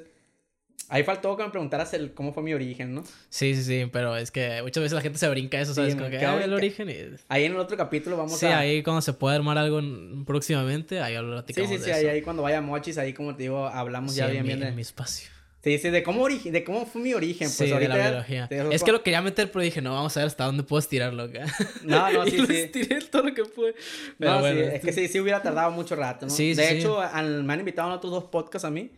Ahí 0.90 1.04
faltó 1.04 1.36
que 1.36 1.44
me 1.44 1.50
preguntaras 1.50 1.94
el, 1.94 2.14
cómo 2.14 2.32
fue 2.32 2.42
mi 2.44 2.54
origen, 2.54 2.94
¿no? 2.96 3.04
Sí, 3.28 3.54
sí, 3.56 3.64
sí, 3.64 3.90
pero 3.92 4.16
es 4.16 4.32
que 4.32 4.62
muchas 4.64 4.82
veces 4.82 4.96
la 4.96 5.02
gente 5.02 5.20
se 5.20 5.28
brinca 5.28 5.60
eso, 5.60 5.74
¿sabes? 5.74 5.92
Sí, 5.94 6.00
Como 6.00 6.10
que, 6.10 6.20
ah, 6.26 6.42
el 6.42 6.54
origen 6.54 6.90
y... 6.90 6.94
Ahí 7.28 7.44
en 7.44 7.52
el 7.54 7.58
otro 7.58 7.76
capítulo 7.76 8.16
vamos 8.16 8.40
Sí, 8.40 8.46
a... 8.46 8.60
ahí 8.60 8.82
cuando 8.84 9.02
se 9.02 9.12
pueda 9.12 9.36
armar 9.36 9.58
algo 9.58 9.80
en- 9.80 10.24
próximamente, 10.24 11.02
ahí 11.02 11.16
Sí, 11.18 11.22
platicamos 11.26 11.70
sí, 11.72 11.78
de 11.80 11.84
sí, 11.84 11.90
eso. 11.90 12.00
ahí, 12.00 12.06
ahí 12.06 12.22
cuando 12.22 12.44
vaya 12.44 12.62
Mochis, 12.62 12.98
ahí 12.98 13.12
como 13.12 13.36
te 13.36 13.44
digo, 13.44 13.66
hablamos 13.68 14.14
Sí, 14.14 14.20
ya 14.20 14.28
en 14.28 14.32
bien, 14.32 14.44
mi, 14.44 14.48
bien 14.48 14.60
de... 14.62 14.68
en 14.70 14.76
mi 14.76 14.82
espacio. 14.82 15.30
Sí, 15.64 15.78
sí, 15.80 15.90
de 15.90 16.04
cómo, 16.04 16.28
ori- 16.28 16.42
de 16.52 16.64
cómo 16.64 16.86
fue 16.86 17.02
mi 17.02 17.14
origen. 17.14 17.48
Pues 17.48 17.54
sí, 17.58 17.66
de 17.66 17.74
ahorita 17.74 17.90
la 17.96 18.04
ya- 18.04 18.10
biología. 18.12 18.48
te- 18.48 18.76
Es 18.76 18.84
que 18.84 18.92
lo 18.92 19.04
quería 19.04 19.22
meter, 19.22 19.52
pero 19.52 19.64
dije, 19.64 19.82
no, 19.82 19.94
vamos 19.94 20.16
a 20.16 20.20
ver 20.22 20.28
hasta 20.28 20.46
dónde 20.46 20.64
puedo 20.64 20.80
estirarlo 20.80 21.24
acá. 21.24 21.46
No, 21.84 22.12
no, 22.12 22.26
y 22.28 22.32
sí, 22.32 22.38
lo 22.38 22.46
sí. 22.46 22.56
estiré 22.58 23.02
todo 23.02 23.24
lo 23.24 23.34
que 23.34 23.44
pude. 23.44 23.74
Pero 24.20 24.32
No, 24.32 24.40
bueno, 24.40 24.62
sí, 24.62 24.68
es 24.76 24.82
que 24.82 24.94
sí, 24.94 25.08
sí 25.08 25.20
hubiera 25.20 25.42
tardado 25.42 25.72
mucho 25.72 25.96
rato, 25.96 26.28
¿no? 26.28 26.30
Sí, 26.32 26.54
sí, 26.56 26.62
de 26.62 26.78
hecho, 26.78 27.02
al- 27.02 27.44
me 27.44 27.54
han 27.54 27.60
invitado 27.60 27.92
a 27.92 27.96
otros 27.96 28.12
dos 28.14 28.26
podcasts 28.26 28.66
a 28.66 28.70
mí. 28.72 28.92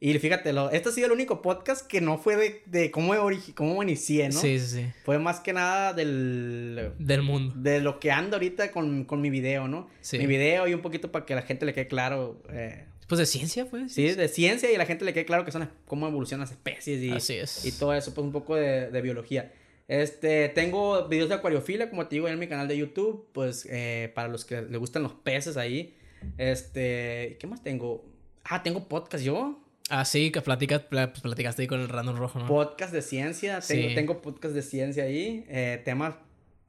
Y 0.00 0.12
fíjate, 0.18 0.52
lo, 0.52 0.70
este 0.70 0.90
ha 0.90 0.92
sido 0.92 1.06
el 1.06 1.12
único 1.12 1.40
podcast 1.40 1.86
que 1.86 2.00
no 2.02 2.18
fue 2.18 2.36
de, 2.36 2.62
de 2.66 2.90
cómo, 2.90 3.14
cómo 3.54 3.82
inicié, 3.82 4.28
¿no? 4.28 4.38
Sí, 4.38 4.58
sí, 4.60 4.66
sí. 4.66 4.86
Fue 5.04 5.18
más 5.18 5.40
que 5.40 5.52
nada 5.54 5.94
del... 5.94 6.92
Del 6.98 7.22
mundo. 7.22 7.54
De 7.56 7.80
lo 7.80 8.00
que 8.00 8.10
ando 8.10 8.36
ahorita 8.36 8.70
con, 8.70 9.04
con 9.04 9.20
mi 9.22 9.30
video, 9.30 9.66
¿no? 9.66 9.88
Sí. 10.02 10.18
Mi 10.18 10.26
video 10.26 10.68
y 10.68 10.74
un 10.74 10.82
poquito 10.82 11.10
para 11.10 11.24
que 11.24 11.32
a 11.32 11.36
la 11.36 11.42
gente 11.42 11.64
le 11.64 11.72
quede 11.72 11.86
claro... 11.88 12.40
eh, 12.50 12.84
Pues 13.08 13.18
de 13.18 13.26
ciencia, 13.26 13.66
pues. 13.66 13.92
sí, 13.92 14.08
de 14.12 14.28
ciencia 14.28 14.70
y 14.70 14.74
a 14.74 14.78
la 14.78 14.86
gente 14.86 15.04
le 15.04 15.12
quede 15.12 15.24
claro 15.26 15.44
que 15.44 15.52
son 15.52 15.68
cómo 15.86 16.06
evolucionan 16.08 16.40
las 16.42 16.50
especies 16.52 17.00
y, 17.02 17.10
Así 17.10 17.34
es. 17.34 17.64
y 17.64 17.72
todo 17.72 17.92
eso, 17.94 18.14
pues 18.14 18.24
un 18.24 18.32
poco 18.32 18.56
de, 18.56 18.90
de 18.90 19.02
biología. 19.02 19.52
Este, 19.88 20.48
tengo 20.48 21.08
videos 21.08 21.28
de 21.28 21.34
acuariofilia, 21.34 21.90
como 21.90 22.06
te 22.06 22.16
digo, 22.16 22.26
en 22.28 22.38
mi 22.38 22.46
canal 22.48 22.66
de 22.68 22.78
YouTube, 22.78 23.28
pues 23.32 23.66
eh, 23.70 24.10
para 24.14 24.28
los 24.28 24.44
que 24.46 24.62
les 24.62 24.78
gustan 24.78 25.02
los 25.02 25.12
peces 25.12 25.56
ahí. 25.58 25.94
Este, 26.38 27.36
¿qué 27.40 27.46
más 27.46 27.62
tengo? 27.62 28.04
Ah, 28.44 28.62
tengo 28.62 28.88
podcast 28.88 29.24
yo. 29.24 29.60
Ah, 29.90 30.04
sí, 30.06 30.30
que 30.30 30.40
platicas, 30.40 30.80
pla- 30.82 31.10
pues 31.10 31.20
platicaste 31.20 31.62
ahí 31.62 31.68
con 31.68 31.80
el 31.80 31.88
random 31.88 32.16
rojo, 32.16 32.38
¿no? 32.38 32.46
Podcast 32.46 32.92
de 32.92 33.02
ciencia. 33.02 33.60
Tengo, 33.60 33.88
Sí. 33.90 33.94
tengo 33.94 34.22
podcast 34.22 34.54
de 34.54 34.62
ciencia 34.62 35.04
ahí. 35.04 35.44
eh, 35.48 35.82
temas. 35.84 36.14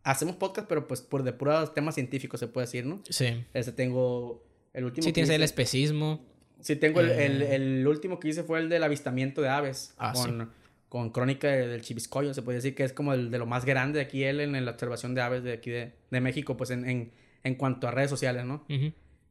Hacemos 0.04 0.36
podcast, 0.36 0.68
pero 0.68 0.88
pues 0.88 1.02
por 1.02 1.24
de 1.24 1.34
puros 1.34 1.74
temas 1.74 1.96
científicos 1.96 2.40
se 2.40 2.48
puede 2.48 2.68
decir, 2.68 2.86
¿no? 2.86 3.02
Sí. 3.10 3.44
Este 3.54 3.72
tengo. 3.72 4.44
El 4.76 4.84
último. 4.86 5.04
Sí, 5.04 5.12
tienes 5.14 5.30
el 5.32 5.42
especismo. 5.42 6.24
Sí, 6.62 6.76
tengo 6.76 7.00
el, 7.02 7.10
el- 7.10 7.42
Eh. 7.42 7.56
el 7.56 7.88
último 7.88 8.20
que 8.20 8.28
hice 8.30 8.44
fue 8.44 8.60
el 8.60 8.70
del 8.70 8.84
avistamiento 8.84 9.42
de 9.42 9.50
aves. 9.50 9.94
Ah, 9.98 10.14
sí. 10.16 10.22
con, 10.24 10.52
con 10.90 11.10
crónica 11.12 11.48
de- 11.48 11.68
del 11.68 11.82
chiviscoyo. 11.82 12.34
Se 12.34 12.42
puede 12.44 12.58
decir 12.58 12.76
que 12.76 12.84
es 12.84 12.94
como 12.94 13.14
el 13.14 13.32
de 13.32 13.38
lo 13.40 13.46
más 13.46 13.66
grande 13.66 14.00
de 14.00 14.06
aquí, 14.06 14.24
él 14.24 14.40
en 14.40 14.64
la 14.66 14.72
observación 14.72 15.16
de 15.16 15.22
aves 15.22 15.44
de 15.44 15.54
aquí 15.54 15.72
de, 15.72 15.94
de 16.12 16.22
México, 16.22 16.56
pues 16.58 16.70
en, 16.72 16.88
en, 16.90 17.12
en 17.44 17.56
cuanto 17.56 17.88
a 17.88 17.92
redes 17.92 18.10
sociales, 18.10 18.46
¿no? 18.46 18.66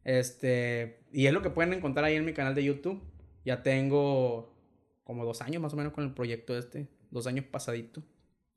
Este. 0.05 1.01
Y 1.13 1.27
es 1.27 1.33
lo 1.33 1.43
que 1.43 1.51
pueden 1.51 1.73
encontrar 1.73 2.05
ahí 2.05 2.17
en 2.17 2.25
mi 2.25 2.33
canal 2.33 2.55
de 2.55 2.65
YouTube. 2.65 3.01
Ya 3.45 3.63
tengo 3.63 4.55
como 5.05 5.25
dos 5.25 5.41
años 5.43 5.61
más 5.63 5.73
o 5.73 5.77
menos 5.77 5.93
con 5.93 6.05
el 6.05 6.13
proyecto 6.15 6.57
este. 6.57 6.89
Dos 7.11 7.27
años 7.27 7.45
pasadito. 7.51 8.03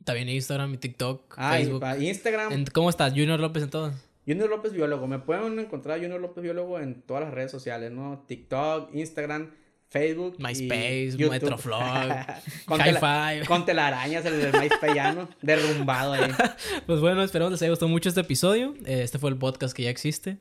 También 0.04 0.30
Instagram 0.30 0.74
y 0.74 0.78
TikTok, 0.78 1.34
Ah, 1.38 1.56
Facebook. 1.58 1.84
Instagram. 2.00 2.66
¿Cómo 2.74 2.90
estás? 2.90 3.12
Junior 3.12 3.40
López 3.40 3.64
en 3.64 3.70
todos. 3.70 3.94
Junior 4.28 4.50
López 4.50 4.74
Biólogo. 4.74 5.08
Me 5.08 5.20
pueden 5.20 5.58
encontrar 5.58 6.00
Junior 6.02 6.20
López 6.20 6.44
Biólogo 6.44 6.80
en 6.80 7.02
todas 7.02 7.24
las 7.24 7.34
redes 7.34 7.50
sociales, 7.50 7.92
¿no? 7.92 8.26
TikTok, 8.28 8.94
Instagram, 8.94 9.52
Facebook. 9.88 10.36
MySpace, 10.40 11.12
YouTube. 11.12 11.30
Metroflog, 11.32 11.82
con, 12.66 12.80
High 12.80 13.46
con 13.46 13.66
telarañas, 13.66 14.26
el 14.26 14.42
del 14.42 14.52
MySpace 14.62 14.94
ya, 14.96 15.14
¿no? 15.14 15.30
Derrumbado 15.42 16.14
ahí. 16.14 16.30
Pues 16.86 17.00
bueno, 17.00 17.24
esperamos 17.24 17.52
les 17.52 17.62
haya 17.62 17.70
gustado 17.70 17.90
mucho 17.90 18.10
este 18.10 18.22
episodio. 18.22 18.74
Eh, 18.86 19.02
Este 19.04 19.18
fue 19.18 19.30
el 19.30 19.38
podcast 19.38 19.76
que 19.76 19.84
ya 19.84 19.90
existe, 19.90 20.38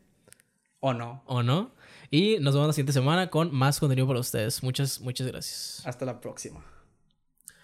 ¿O 0.80 0.92
no? 0.92 1.22
¿o 1.26 1.42
no? 1.42 1.70
Y 2.10 2.38
nos 2.40 2.54
vemos 2.54 2.68
la 2.68 2.72
siguiente 2.72 2.92
semana 2.92 3.30
con 3.30 3.54
más 3.54 3.80
contenido 3.80 4.06
para 4.06 4.20
ustedes. 4.20 4.62
Muchas, 4.62 5.00
muchas 5.00 5.26
gracias. 5.26 5.82
Hasta 5.86 6.04
la 6.04 6.20
próxima. 6.20 6.64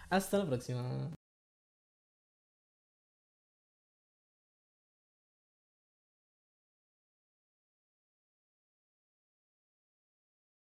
Hasta 0.08 0.38
la 0.38 0.46
próxima. 0.46 1.12